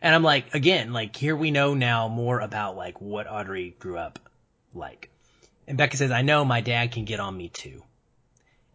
and 0.02 0.16
I'm 0.16 0.24
like, 0.24 0.56
again, 0.56 0.94
like 0.94 1.16
here 1.16 1.36
we 1.36 1.52
know 1.52 1.74
now 1.74 2.08
more 2.08 2.40
about 2.40 2.78
like 2.78 3.02
what 3.02 3.28
Aubrey 3.28 3.76
grew 3.78 3.98
up 3.98 4.20
like. 4.74 5.10
And 5.68 5.78
Beca 5.78 5.98
says, 5.98 6.12
I 6.12 6.22
know 6.22 6.46
my 6.46 6.62
dad 6.62 6.94
can 6.94 7.04
get 7.04 7.20
on 7.20 7.36
me 7.36 7.50
too. 7.50 7.84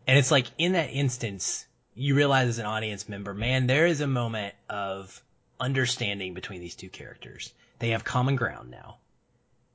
And 0.07 0.19
it's 0.19 0.31
like 0.31 0.47
in 0.59 0.73
that 0.73 0.91
instance, 0.91 1.67
you 1.95 2.15
realize 2.15 2.49
as 2.49 2.59
an 2.59 2.67
audience 2.67 3.09
member, 3.09 3.33
man, 3.33 3.67
there 3.67 3.87
is 3.87 4.03
a 4.03 4.07
moment 4.07 4.55
of 4.69 5.23
understanding 5.59 6.35
between 6.35 6.61
these 6.61 6.75
two 6.75 6.91
characters. 6.91 7.55
They 7.79 7.91
have 7.91 8.05
common 8.05 8.37
ground 8.37 8.71
now 8.71 8.99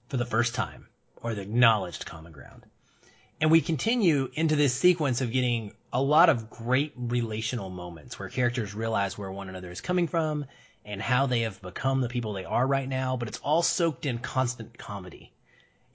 for 0.09 0.17
the 0.17 0.25
first 0.25 0.55
time, 0.55 0.87
or 1.21 1.33
the 1.33 1.41
acknowledged 1.41 2.05
common 2.05 2.31
ground. 2.31 2.65
And 3.41 3.49
we 3.49 3.61
continue 3.61 4.29
into 4.33 4.55
this 4.55 4.73
sequence 4.73 5.21
of 5.21 5.31
getting 5.31 5.71
a 5.93 6.01
lot 6.01 6.29
of 6.29 6.49
great 6.49 6.93
relational 6.97 7.69
moments 7.69 8.19
where 8.19 8.27
characters 8.27 8.75
realize 8.75 9.17
where 9.17 9.31
one 9.31 9.47
another 9.47 9.71
is 9.71 9.81
coming 9.81 10.07
from 10.07 10.45
and 10.83 11.01
how 11.01 11.27
they 11.27 11.41
have 11.41 11.61
become 11.61 12.01
the 12.01 12.09
people 12.09 12.33
they 12.33 12.45
are 12.45 12.65
right 12.65 12.87
now, 12.87 13.15
but 13.15 13.27
it's 13.27 13.39
all 13.39 13.61
soaked 13.61 14.05
in 14.05 14.17
constant 14.17 14.77
comedy. 14.77 15.31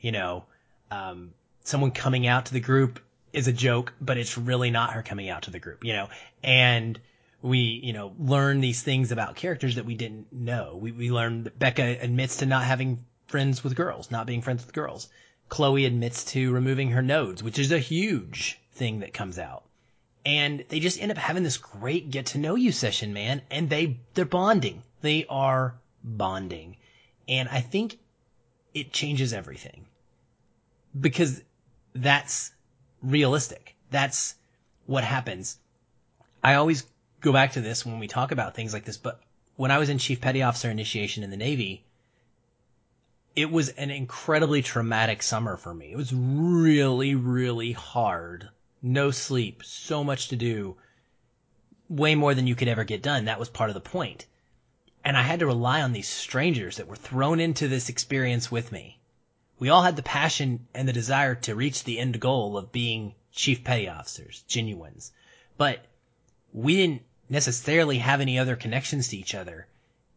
You 0.00 0.12
know, 0.12 0.44
um, 0.90 1.34
someone 1.64 1.90
coming 1.90 2.26
out 2.26 2.46
to 2.46 2.52
the 2.52 2.60
group 2.60 3.00
is 3.32 3.48
a 3.48 3.52
joke, 3.52 3.92
but 4.00 4.16
it's 4.16 4.38
really 4.38 4.70
not 4.70 4.92
her 4.92 5.02
coming 5.02 5.28
out 5.28 5.42
to 5.42 5.50
the 5.50 5.58
group, 5.58 5.84
you 5.84 5.92
know, 5.92 6.08
and 6.42 6.98
we, 7.42 7.58
you 7.58 7.92
know, 7.92 8.14
learn 8.18 8.60
these 8.60 8.82
things 8.82 9.12
about 9.12 9.36
characters 9.36 9.74
that 9.74 9.84
we 9.84 9.94
didn't 9.94 10.32
know. 10.32 10.78
We, 10.80 10.92
we 10.92 11.10
learn 11.10 11.44
that 11.44 11.58
Beca 11.58 12.02
admits 12.02 12.36
to 12.36 12.46
not 12.46 12.64
having 12.64 13.04
friends 13.26 13.64
with 13.64 13.74
girls, 13.74 14.10
not 14.10 14.26
being 14.26 14.42
friends 14.42 14.64
with 14.64 14.74
girls. 14.74 15.08
Chloe 15.48 15.84
admits 15.84 16.24
to 16.32 16.52
removing 16.52 16.90
her 16.90 17.02
nodes, 17.02 17.42
which 17.42 17.58
is 17.58 17.72
a 17.72 17.78
huge 17.78 18.60
thing 18.72 19.00
that 19.00 19.14
comes 19.14 19.38
out. 19.38 19.64
And 20.26 20.64
they 20.68 20.80
just 20.80 21.00
end 21.00 21.12
up 21.12 21.18
having 21.18 21.42
this 21.42 21.58
great 21.58 22.10
get 22.10 22.26
to 22.26 22.38
know 22.38 22.54
you 22.54 22.72
session, 22.72 23.12
man. 23.12 23.42
And 23.50 23.68
they, 23.68 24.00
they're 24.14 24.24
bonding. 24.24 24.82
They 25.02 25.26
are 25.28 25.74
bonding. 26.02 26.76
And 27.28 27.48
I 27.48 27.60
think 27.60 27.98
it 28.72 28.92
changes 28.92 29.32
everything 29.32 29.86
because 30.98 31.42
that's 31.94 32.52
realistic. 33.02 33.76
That's 33.90 34.34
what 34.86 35.04
happens. 35.04 35.58
I 36.42 36.54
always 36.54 36.84
go 37.20 37.32
back 37.32 37.52
to 37.52 37.60
this 37.60 37.86
when 37.86 37.98
we 37.98 38.08
talk 38.08 38.32
about 38.32 38.54
things 38.54 38.72
like 38.72 38.84
this, 38.84 38.96
but 38.96 39.20
when 39.56 39.70
I 39.70 39.78
was 39.78 39.88
in 39.88 39.98
Chief 39.98 40.20
Petty 40.20 40.42
Officer 40.42 40.70
Initiation 40.70 41.22
in 41.22 41.30
the 41.30 41.36
Navy, 41.36 41.84
it 43.36 43.50
was 43.50 43.68
an 43.70 43.90
incredibly 43.90 44.62
traumatic 44.62 45.22
summer 45.22 45.56
for 45.56 45.74
me. 45.74 45.92
It 45.92 45.96
was 45.96 46.12
really, 46.12 47.14
really 47.14 47.72
hard. 47.72 48.48
No 48.82 49.10
sleep, 49.10 49.62
so 49.64 50.04
much 50.04 50.28
to 50.28 50.36
do, 50.36 50.76
way 51.88 52.14
more 52.14 52.34
than 52.34 52.46
you 52.46 52.54
could 52.54 52.68
ever 52.68 52.84
get 52.84 53.02
done. 53.02 53.24
That 53.24 53.40
was 53.40 53.48
part 53.48 53.70
of 53.70 53.74
the 53.74 53.80
point. 53.80 54.26
And 55.04 55.16
I 55.16 55.22
had 55.22 55.40
to 55.40 55.46
rely 55.46 55.82
on 55.82 55.92
these 55.92 56.08
strangers 56.08 56.76
that 56.76 56.88
were 56.88 56.96
thrown 56.96 57.40
into 57.40 57.68
this 57.68 57.88
experience 57.88 58.50
with 58.50 58.72
me, 58.72 58.98
we 59.58 59.68
all 59.68 59.82
had 59.82 59.96
the 59.96 60.02
passion 60.02 60.66
and 60.74 60.88
the 60.88 60.92
desire 60.92 61.34
to 61.36 61.54
reach 61.54 61.84
the 61.84 61.98
end 61.98 62.18
goal 62.20 62.58
of 62.58 62.72
being 62.72 63.14
chief 63.32 63.62
petty 63.62 63.88
officers, 63.88 64.42
genuines. 64.48 65.12
But 65.56 65.86
we 66.52 66.76
didn't 66.76 67.02
necessarily 67.28 67.98
have 67.98 68.20
any 68.20 68.38
other 68.38 68.56
connections 68.56 69.08
to 69.08 69.16
each 69.16 69.34
other. 69.34 69.66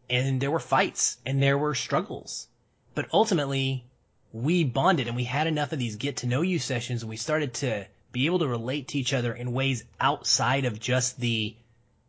And 0.10 0.42
there 0.42 0.52
were 0.52 0.60
fights 0.60 1.18
and 1.26 1.42
there 1.42 1.58
were 1.58 1.76
struggles. 1.76 2.48
But 2.98 3.10
ultimately, 3.14 3.86
we 4.34 4.64
bonded 4.64 5.06
and 5.06 5.16
we 5.16 5.26
had 5.26 5.46
enough 5.46 5.72
of 5.72 5.78
these 5.78 5.98
get 5.98 6.18
to 6.18 6.26
know 6.26 6.42
you 6.42 6.58
sessions 6.58 7.04
and 7.04 7.10
we 7.12 7.16
started 7.16 7.54
to 7.54 7.86
be 8.12 8.26
able 8.26 8.40
to 8.40 8.48
relate 8.48 8.88
to 8.88 8.98
each 8.98 9.14
other 9.14 9.36
in 9.36 9.54
ways 9.54 9.84
outside 10.00 10.66
of 10.66 10.80
just 10.80 11.20
the 11.20 11.56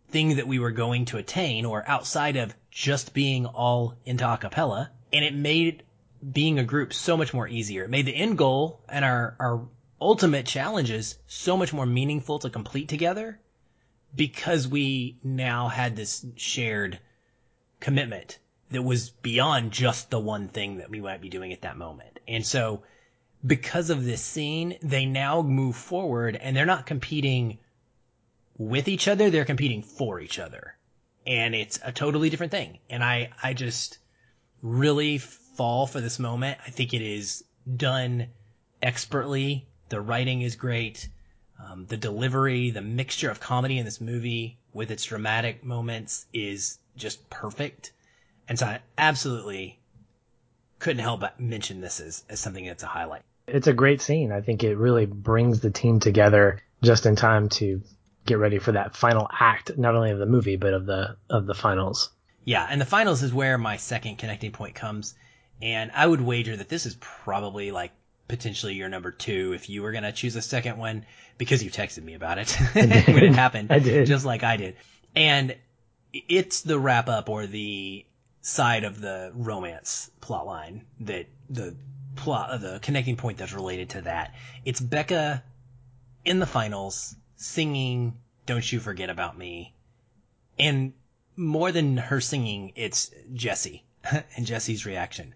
thing 0.09 0.37
that 0.37 0.49
we 0.49 0.59
were 0.59 0.71
going 0.71 1.05
to 1.05 1.19
attain 1.19 1.67
or 1.67 1.87
outside 1.87 2.37
of 2.37 2.55
just 2.71 3.13
being 3.13 3.45
all 3.45 3.97
into 4.07 4.25
acapella. 4.25 4.89
And 5.13 5.27
it 5.27 5.35
made 5.35 5.83
being 6.33 6.59
a 6.59 6.65
group 6.65 6.95
so 6.95 7.19
much 7.19 7.35
more 7.35 7.47
easier. 7.47 7.85
It 7.85 7.91
made 7.91 8.07
the 8.07 8.17
end 8.17 8.39
goal 8.39 8.81
and 8.89 9.05
our, 9.05 9.37
our 9.39 9.69
ultimate 10.01 10.47
challenges 10.47 11.19
so 11.27 11.59
much 11.59 11.75
more 11.75 11.85
meaningful 11.85 12.39
to 12.39 12.49
complete 12.49 12.89
together 12.89 13.39
because 14.17 14.67
we 14.67 15.19
now 15.23 15.69
had 15.69 15.97
this 15.97 16.25
shared 16.37 16.99
commitment 17.79 18.39
that 18.71 18.83
was 18.83 19.11
beyond 19.11 19.73
just 19.73 20.11
the 20.11 20.21
one 20.21 20.49
thing 20.49 20.79
that 20.79 20.91
we 20.91 21.01
might 21.01 21.21
be 21.21 21.29
doing 21.29 21.53
at 21.53 21.63
that 21.63 21.77
moment. 21.77 22.21
And 22.27 22.45
so 22.45 22.83
because 23.45 23.91
of 23.91 24.05
this 24.05 24.23
scene, 24.23 24.77
they 24.83 25.07
now 25.07 25.43
move 25.43 25.77
forward 25.77 26.37
and 26.37 26.57
they're 26.57 26.67
not 26.67 26.87
competing 26.87 27.59
with 28.59 28.89
each 28.89 29.09
other, 29.09 29.31
they're 29.31 29.45
competing 29.45 29.83
for 29.83 30.21
each 30.21 30.39
other. 30.39 30.77
And 31.27 31.55
it's 31.55 31.79
a 31.85 31.93
totally 31.93 32.31
different 32.31 32.53
thing. 32.53 32.79
And 32.91 33.05
I, 33.05 33.31
I 33.43 33.55
just 33.55 33.99
really 34.63 35.19
fall 35.19 35.87
for 35.87 36.01
this 36.01 36.19
moment. 36.19 36.59
I 36.67 36.71
think 36.71 36.93
it 36.93 37.03
is 37.03 37.45
done 37.77 38.29
expertly. 38.83 39.69
The 39.89 40.01
writing 40.01 40.43
is 40.43 40.57
great. 40.57 41.09
Um, 41.63 41.87
the 41.87 41.97
delivery, 41.97 42.71
the 42.71 42.83
mixture 42.83 43.31
of 43.31 43.41
comedy 43.41 43.79
in 43.79 43.85
this 43.85 44.01
movie 44.01 44.59
with 44.73 44.91
its 44.91 45.05
dramatic 45.05 45.65
moments 45.65 46.27
is 46.33 46.79
just 46.97 47.29
perfect. 47.31 47.93
And 48.49 48.59
so 48.59 48.67
I 48.67 48.81
absolutely 48.97 49.79
couldn't 50.79 51.03
help 51.03 51.21
but 51.21 51.39
mention 51.39 51.81
this 51.81 52.01
as, 52.01 52.25
as 52.29 52.41
something 52.41 52.65
that's 52.65 52.83
a 52.83 52.87
highlight. 52.87 53.23
It's 53.47 53.67
a 53.67 53.73
great 53.73 54.01
scene. 54.01 54.33
I 54.33 54.41
think 54.41 54.63
it 54.63 54.77
really 54.77 55.07
brings 55.07 55.61
the 55.61 55.71
team 55.71 56.01
together 56.01 56.63
just 56.83 57.07
in 57.07 57.17
time 57.17 57.49
to 57.49 57.83
get 58.27 58.39
ready 58.39 58.59
for 58.59 58.73
that 58.73 58.97
final 58.97 59.29
act, 59.39 59.77
not 59.79 59.95
only 59.95 60.11
of 60.11 60.19
the 60.19 60.27
movie, 60.27 60.57
but 60.57 60.75
of 60.75 60.87
the, 60.87 61.17
of 61.31 61.47
the 61.47 61.55
finals. 61.55 62.11
Yeah. 62.45 62.67
And 62.69 62.81
the 62.81 62.87
finals 62.87 63.23
is 63.23 63.33
where 63.33 63.59
my 63.59 63.77
second 63.77 64.17
connecting 64.17 64.53
point 64.53 64.75
comes. 64.75 65.15
And 65.61 65.91
I 65.95 66.07
would 66.07 66.21
wager 66.21 66.57
that 66.57 66.69
this 66.69 66.87
is 66.87 66.97
probably 67.01 67.73
like 67.73 67.93
potentially 68.29 68.75
your 68.75 68.89
number 68.89 69.11
two 69.11 69.53
if 69.55 69.69
you 69.69 69.83
were 69.83 69.93
going 69.93 70.05
to 70.05 70.13
choose 70.13 70.37
a 70.37 70.43
second 70.43 70.77
one 70.77 71.05
because 71.39 71.65
you 71.65 71.71
texted 71.71 72.05
me 72.05 72.15
about 72.15 72.39
it 72.39 72.51
when 72.73 72.93
it 72.93 73.35
happened. 73.35 73.73
I 73.73 73.79
did. 73.79 74.07
Just 74.07 74.25
like 74.25 74.45
I 74.45 74.57
did. 74.57 74.77
And 75.17 75.57
it's 76.13 76.63
the 76.63 76.79
wrap 76.79 77.09
up 77.09 77.29
or 77.29 77.47
the 77.47 78.05
side 78.49 78.85
of 78.85 79.01
the 79.01 79.31
romance 79.35 80.11
plot 80.21 80.47
line 80.47 80.85
that 81.01 81.27
the 81.51 81.77
plot, 82.17 82.61
the 82.61 82.79
connecting 82.81 83.17
point 83.17 83.39
that's 83.39 83.53
related 83.53 83.91
to 83.91 84.01
that. 84.03 84.35
It's 84.65 84.81
Beca 84.81 85.43
in 86.25 86.39
the 86.39 86.47
finals 86.47 87.15
singing 87.37 88.19
Don't 88.47 88.73
You 88.73 88.81
Forget 88.81 89.11
About 89.11 89.37
Me. 89.37 89.75
And 90.59 90.95
more 91.37 91.71
than 91.71 91.99
her 91.99 92.21
singing, 92.21 92.73
it's 92.75 93.11
Jesse 93.35 93.85
and 94.37 94.47
Jesse's 94.47 94.87
reaction. 94.87 95.35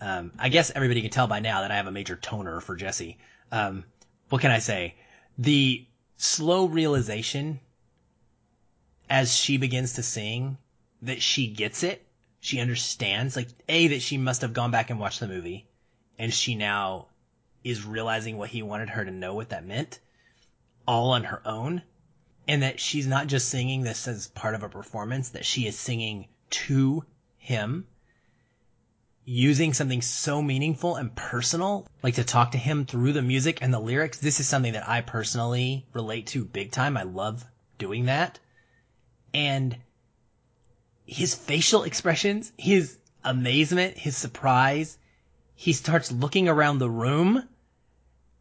Um, 0.00 0.32
I 0.38 0.48
guess 0.48 0.70
everybody 0.74 1.02
can 1.02 1.10
tell 1.10 1.26
by 1.26 1.40
now 1.40 1.60
that 1.60 1.70
I 1.70 1.76
have 1.76 1.86
a 1.86 1.92
major 1.92 2.16
toner 2.16 2.60
for 2.60 2.76
Jesse. 2.76 3.18
Um, 3.50 3.84
what 4.30 4.40
can 4.40 4.50
I 4.50 4.60
say? 4.60 4.94
The 5.36 5.86
slow 6.16 6.66
realization 6.66 7.60
as 9.10 9.36
she 9.36 9.58
begins 9.58 9.94
to 9.94 10.02
sing 10.02 10.56
that 11.02 11.20
she 11.20 11.48
gets 11.48 11.82
it, 11.82 12.06
she 12.42 12.58
understands, 12.58 13.36
like, 13.36 13.46
A, 13.68 13.86
that 13.86 14.02
she 14.02 14.18
must 14.18 14.42
have 14.42 14.52
gone 14.52 14.72
back 14.72 14.90
and 14.90 14.98
watched 14.98 15.20
the 15.20 15.28
movie, 15.28 15.68
and 16.18 16.34
she 16.34 16.56
now 16.56 17.06
is 17.62 17.84
realizing 17.84 18.36
what 18.36 18.50
he 18.50 18.62
wanted 18.62 18.88
her 18.88 19.04
to 19.04 19.12
know 19.12 19.32
what 19.32 19.50
that 19.50 19.64
meant, 19.64 20.00
all 20.84 21.12
on 21.12 21.22
her 21.22 21.40
own, 21.46 21.82
and 22.48 22.64
that 22.64 22.80
she's 22.80 23.06
not 23.06 23.28
just 23.28 23.48
singing 23.48 23.82
this 23.82 24.08
as 24.08 24.26
part 24.26 24.56
of 24.56 24.64
a 24.64 24.68
performance, 24.68 25.28
that 25.28 25.44
she 25.44 25.68
is 25.68 25.78
singing 25.78 26.26
to 26.50 27.04
him, 27.38 27.86
using 29.24 29.72
something 29.72 30.02
so 30.02 30.42
meaningful 30.42 30.96
and 30.96 31.14
personal, 31.14 31.86
like 32.02 32.16
to 32.16 32.24
talk 32.24 32.50
to 32.50 32.58
him 32.58 32.84
through 32.84 33.12
the 33.12 33.22
music 33.22 33.58
and 33.62 33.72
the 33.72 33.78
lyrics. 33.78 34.18
This 34.18 34.40
is 34.40 34.48
something 34.48 34.72
that 34.72 34.88
I 34.88 35.00
personally 35.00 35.86
relate 35.92 36.26
to 36.28 36.44
big 36.44 36.72
time. 36.72 36.96
I 36.96 37.04
love 37.04 37.44
doing 37.78 38.06
that. 38.06 38.40
And 39.32 39.76
his 41.12 41.34
facial 41.34 41.84
expressions, 41.84 42.52
his 42.56 42.96
amazement, 43.22 43.98
his 43.98 44.16
surprise, 44.16 44.96
he 45.54 45.72
starts 45.72 46.10
looking 46.10 46.48
around 46.48 46.78
the 46.78 46.90
room, 46.90 47.48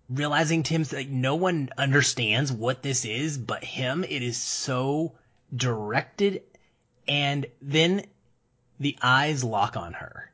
realizing 0.10 0.64
him 0.64 0.84
that 0.85 1.10
no 1.10 1.35
one 1.35 1.69
understands 1.77 2.52
what 2.52 2.81
this 2.81 3.03
is 3.03 3.38
but 3.38 3.64
him. 3.64 4.03
It 4.06 4.23
is 4.23 4.38
so 4.38 5.14
directed. 5.53 6.43
And 7.07 7.45
then 7.61 8.06
the 8.80 8.98
eyes 9.02 9.43
lock 9.43 9.76
on 9.76 9.93
her. 9.93 10.31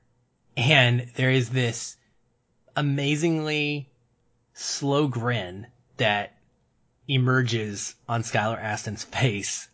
And 0.55 1.09
there 1.15 1.31
is 1.31 1.49
this 1.49 1.97
amazingly 2.76 3.89
slow 4.53 5.07
grin 5.07 5.68
that 5.97 6.38
emerges 7.07 7.95
on 8.07 8.22
Skylar 8.22 8.61
Astin's 8.61 9.03
face 9.03 9.69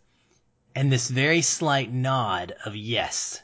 and 0.75 0.91
this 0.91 1.09
very 1.09 1.41
slight 1.41 1.91
nod 1.91 2.55
of 2.65 2.75
yes 2.75 3.41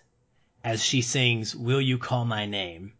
as 0.63 0.83
she 0.83 1.01
sings, 1.01 1.55
Will 1.55 1.79
You 1.79 1.97
Call 1.97 2.25
My 2.25 2.45
Name? 2.45 2.93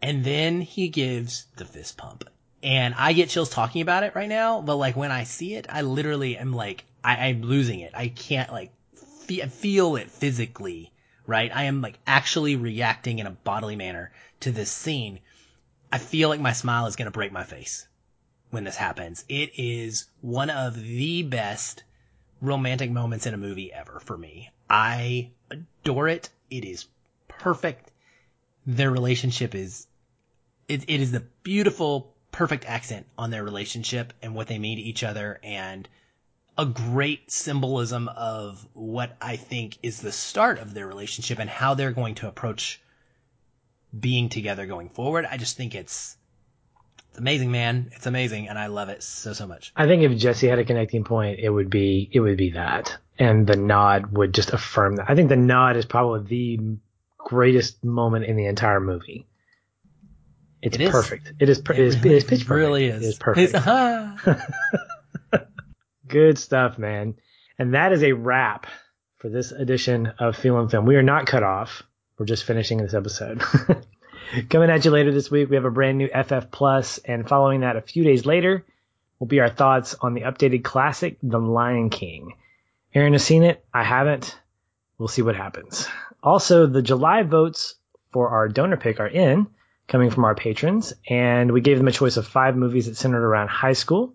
And 0.00 0.24
then 0.24 0.60
he 0.60 0.88
gives 0.88 1.46
the 1.56 1.64
fist 1.64 1.96
pump. 1.96 2.24
And 2.62 2.94
I 2.94 3.12
get 3.12 3.28
chills 3.28 3.50
talking 3.50 3.82
about 3.82 4.02
it 4.02 4.14
right 4.14 4.28
now, 4.28 4.60
but 4.60 4.76
like 4.76 4.96
when 4.96 5.10
I 5.10 5.24
see 5.24 5.54
it, 5.54 5.66
I 5.68 5.82
literally 5.82 6.36
am 6.36 6.52
like, 6.52 6.84
I, 7.02 7.28
am 7.28 7.42
losing 7.42 7.80
it. 7.80 7.92
I 7.94 8.08
can't 8.08 8.52
like 8.52 8.72
fe- 8.94 9.46
feel 9.48 9.96
it 9.96 10.10
physically, 10.10 10.92
right? 11.26 11.54
I 11.54 11.64
am 11.64 11.82
like 11.82 11.98
actually 12.06 12.56
reacting 12.56 13.18
in 13.18 13.26
a 13.26 13.30
bodily 13.32 13.76
manner 13.76 14.12
to 14.40 14.52
this 14.52 14.70
scene. 14.70 15.20
I 15.92 15.98
feel 15.98 16.28
like 16.28 16.40
my 16.40 16.52
smile 16.52 16.86
is 16.86 16.96
to 16.96 17.10
break 17.10 17.32
my 17.32 17.44
face 17.44 17.88
when 18.50 18.64
this 18.64 18.76
happens. 18.76 19.24
It 19.28 19.50
is 19.56 20.06
one 20.20 20.50
of 20.50 20.80
the 20.80 21.22
best 21.24 21.82
romantic 22.40 22.90
moments 22.90 23.26
in 23.26 23.34
a 23.34 23.38
movie 23.38 23.72
ever 23.72 24.00
for 24.00 24.16
me. 24.16 24.50
I 24.68 25.30
adore 25.50 26.08
it. 26.08 26.30
It 26.50 26.64
is 26.64 26.86
perfect. 27.28 27.90
Their 28.66 28.90
relationship 28.90 29.54
is, 29.54 29.86
it, 30.68 30.84
it 30.88 31.00
is 31.00 31.12
the 31.12 31.24
beautiful, 31.42 32.14
perfect 32.32 32.64
accent 32.64 33.06
on 33.18 33.30
their 33.30 33.44
relationship 33.44 34.12
and 34.22 34.34
what 34.34 34.46
they 34.46 34.58
mean 34.58 34.78
to 34.78 34.82
each 34.82 35.02
other 35.02 35.40
and 35.42 35.88
a 36.58 36.66
great 36.66 37.30
symbolism 37.30 38.08
of 38.08 38.66
what 38.74 39.16
I 39.20 39.36
think 39.36 39.78
is 39.82 40.00
the 40.00 40.12
start 40.12 40.58
of 40.58 40.74
their 40.74 40.86
relationship 40.86 41.38
and 41.38 41.48
how 41.48 41.74
they're 41.74 41.92
going 41.92 42.16
to 42.16 42.28
approach 42.28 42.80
being 43.98 44.28
together 44.28 44.66
going 44.66 44.90
forward. 44.90 45.24
I 45.24 45.36
just 45.36 45.56
think 45.56 45.74
it's, 45.74 46.16
it's 47.10 47.18
amazing, 47.18 47.50
man. 47.50 47.90
It's 47.94 48.06
amazing, 48.06 48.48
and 48.48 48.58
I 48.58 48.66
love 48.66 48.88
it 48.88 49.02
so 49.02 49.32
so 49.32 49.46
much. 49.46 49.72
I 49.76 49.86
think 49.86 50.02
if 50.02 50.16
Jesse 50.18 50.48
had 50.48 50.58
a 50.58 50.64
connecting 50.64 51.04
point, 51.04 51.38
it 51.40 51.50
would 51.50 51.70
be 51.70 52.08
it 52.12 52.20
would 52.20 52.36
be 52.36 52.50
that, 52.50 52.96
and 53.18 53.46
the 53.46 53.56
nod 53.56 54.12
would 54.12 54.32
just 54.34 54.52
affirm 54.52 54.96
that. 54.96 55.10
I 55.10 55.14
think 55.14 55.28
the 55.28 55.36
nod 55.36 55.76
is 55.76 55.84
probably 55.84 56.56
the 56.56 56.76
greatest 57.18 57.84
moment 57.84 58.24
in 58.24 58.36
the 58.36 58.46
entire 58.46 58.80
movie. 58.80 59.26
It's 60.62 60.76
It 60.76 60.90
perfect. 60.90 61.32
It 61.38 61.48
is. 61.48 61.60
Per- 61.60 61.72
it, 61.72 61.78
is. 61.78 61.96
It 61.96 62.04
is 62.06 62.24
pitch 62.24 62.46
perfect. 62.46 62.50
really 62.50 62.84
is. 62.86 63.02
It 63.02 63.06
is 63.08 63.18
perfect. 63.18 63.54
Ah. 63.56 64.46
Good 66.08 66.38
stuff, 66.38 66.76
man. 66.78 67.14
And 67.58 67.74
that 67.74 67.92
is 67.92 68.02
a 68.02 68.12
wrap 68.12 68.66
for 69.18 69.28
this 69.28 69.52
edition 69.52 70.12
of 70.18 70.36
Feelin' 70.36 70.68
Film. 70.70 70.86
We 70.86 70.96
are 70.96 71.02
not 71.02 71.26
cut 71.26 71.42
off. 71.42 71.82
We're 72.18 72.26
just 72.26 72.44
finishing 72.44 72.78
this 72.78 72.94
episode. 72.94 73.42
Coming 74.48 74.70
at 74.70 74.84
you 74.84 74.90
later 74.90 75.12
this 75.12 75.30
week, 75.30 75.50
we 75.50 75.56
have 75.56 75.64
a 75.64 75.70
brand 75.70 75.98
new 75.98 76.08
FF 76.08 76.50
Plus, 76.50 76.98
and 76.98 77.28
following 77.28 77.60
that, 77.60 77.76
a 77.76 77.80
few 77.80 78.04
days 78.04 78.26
later, 78.26 78.64
will 79.18 79.26
be 79.26 79.40
our 79.40 79.50
thoughts 79.50 79.94
on 80.00 80.14
the 80.14 80.22
updated 80.22 80.64
classic, 80.64 81.18
The 81.22 81.38
Lion 81.38 81.90
King. 81.90 82.34
Aaron 82.94 83.12
has 83.12 83.24
seen 83.24 83.42
it. 83.42 83.64
I 83.72 83.84
haven't. 83.84 84.38
We'll 84.98 85.08
see 85.08 85.22
what 85.22 85.36
happens. 85.36 85.88
Also, 86.22 86.66
the 86.66 86.82
July 86.82 87.22
votes 87.22 87.74
for 88.12 88.28
our 88.28 88.48
donor 88.48 88.76
pick 88.76 89.00
are 89.00 89.08
in, 89.08 89.46
coming 89.88 90.10
from 90.10 90.24
our 90.24 90.34
patrons, 90.34 90.92
and 91.08 91.52
we 91.52 91.60
gave 91.60 91.78
them 91.78 91.88
a 91.88 91.92
choice 91.92 92.16
of 92.16 92.26
five 92.26 92.56
movies 92.56 92.86
that 92.86 92.96
centered 92.96 93.24
around 93.24 93.48
high 93.48 93.72
school, 93.72 94.14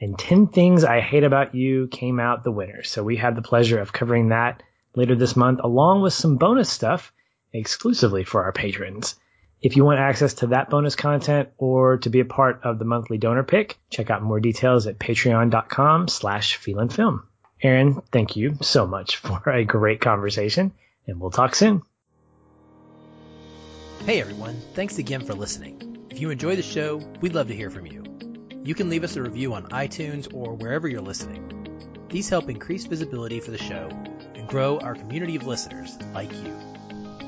and 0.00 0.18
10 0.18 0.48
Things 0.48 0.84
I 0.84 1.00
Hate 1.00 1.24
About 1.24 1.54
You 1.54 1.88
came 1.88 2.20
out 2.20 2.44
the 2.44 2.50
winner. 2.50 2.82
So 2.82 3.02
we 3.02 3.16
had 3.16 3.36
the 3.36 3.42
pleasure 3.42 3.80
of 3.80 3.92
covering 3.92 4.28
that 4.28 4.62
later 4.94 5.14
this 5.14 5.36
month, 5.36 5.60
along 5.62 6.02
with 6.02 6.12
some 6.12 6.36
bonus 6.36 6.70
stuff 6.70 7.12
exclusively 7.52 8.24
for 8.24 8.44
our 8.44 8.52
patrons. 8.52 9.14
If 9.64 9.76
you 9.76 9.84
want 9.86 9.98
access 9.98 10.34
to 10.34 10.48
that 10.48 10.68
bonus 10.68 10.94
content 10.94 11.48
or 11.56 11.96
to 11.96 12.10
be 12.10 12.20
a 12.20 12.26
part 12.26 12.60
of 12.64 12.78
the 12.78 12.84
monthly 12.84 13.16
donor 13.16 13.42
pick, 13.42 13.78
check 13.88 14.10
out 14.10 14.22
more 14.22 14.38
details 14.38 14.86
at 14.86 14.98
patreon.com 14.98 16.08
slash 16.08 16.58
feelinfilm. 16.58 17.22
Aaron, 17.62 18.02
thank 18.12 18.36
you 18.36 18.58
so 18.60 18.86
much 18.86 19.16
for 19.24 19.48
a 19.48 19.64
great 19.64 20.02
conversation, 20.02 20.74
and 21.06 21.18
we'll 21.18 21.30
talk 21.30 21.54
soon. 21.54 21.80
Hey 24.04 24.20
everyone, 24.20 24.60
thanks 24.74 24.98
again 24.98 25.24
for 25.24 25.32
listening. 25.32 26.08
If 26.10 26.20
you 26.20 26.28
enjoy 26.28 26.56
the 26.56 26.62
show, 26.62 26.96
we'd 27.22 27.34
love 27.34 27.48
to 27.48 27.56
hear 27.56 27.70
from 27.70 27.86
you. 27.86 28.04
You 28.64 28.74
can 28.74 28.90
leave 28.90 29.02
us 29.02 29.16
a 29.16 29.22
review 29.22 29.54
on 29.54 29.70
iTunes 29.70 30.28
or 30.34 30.52
wherever 30.52 30.86
you're 30.88 31.00
listening. 31.00 32.06
These 32.10 32.28
help 32.28 32.50
increase 32.50 32.84
visibility 32.84 33.40
for 33.40 33.50
the 33.50 33.56
show 33.56 33.88
and 34.34 34.46
grow 34.46 34.78
our 34.80 34.94
community 34.94 35.36
of 35.36 35.46
listeners 35.46 35.96
like 36.12 36.30
you. 36.34 36.73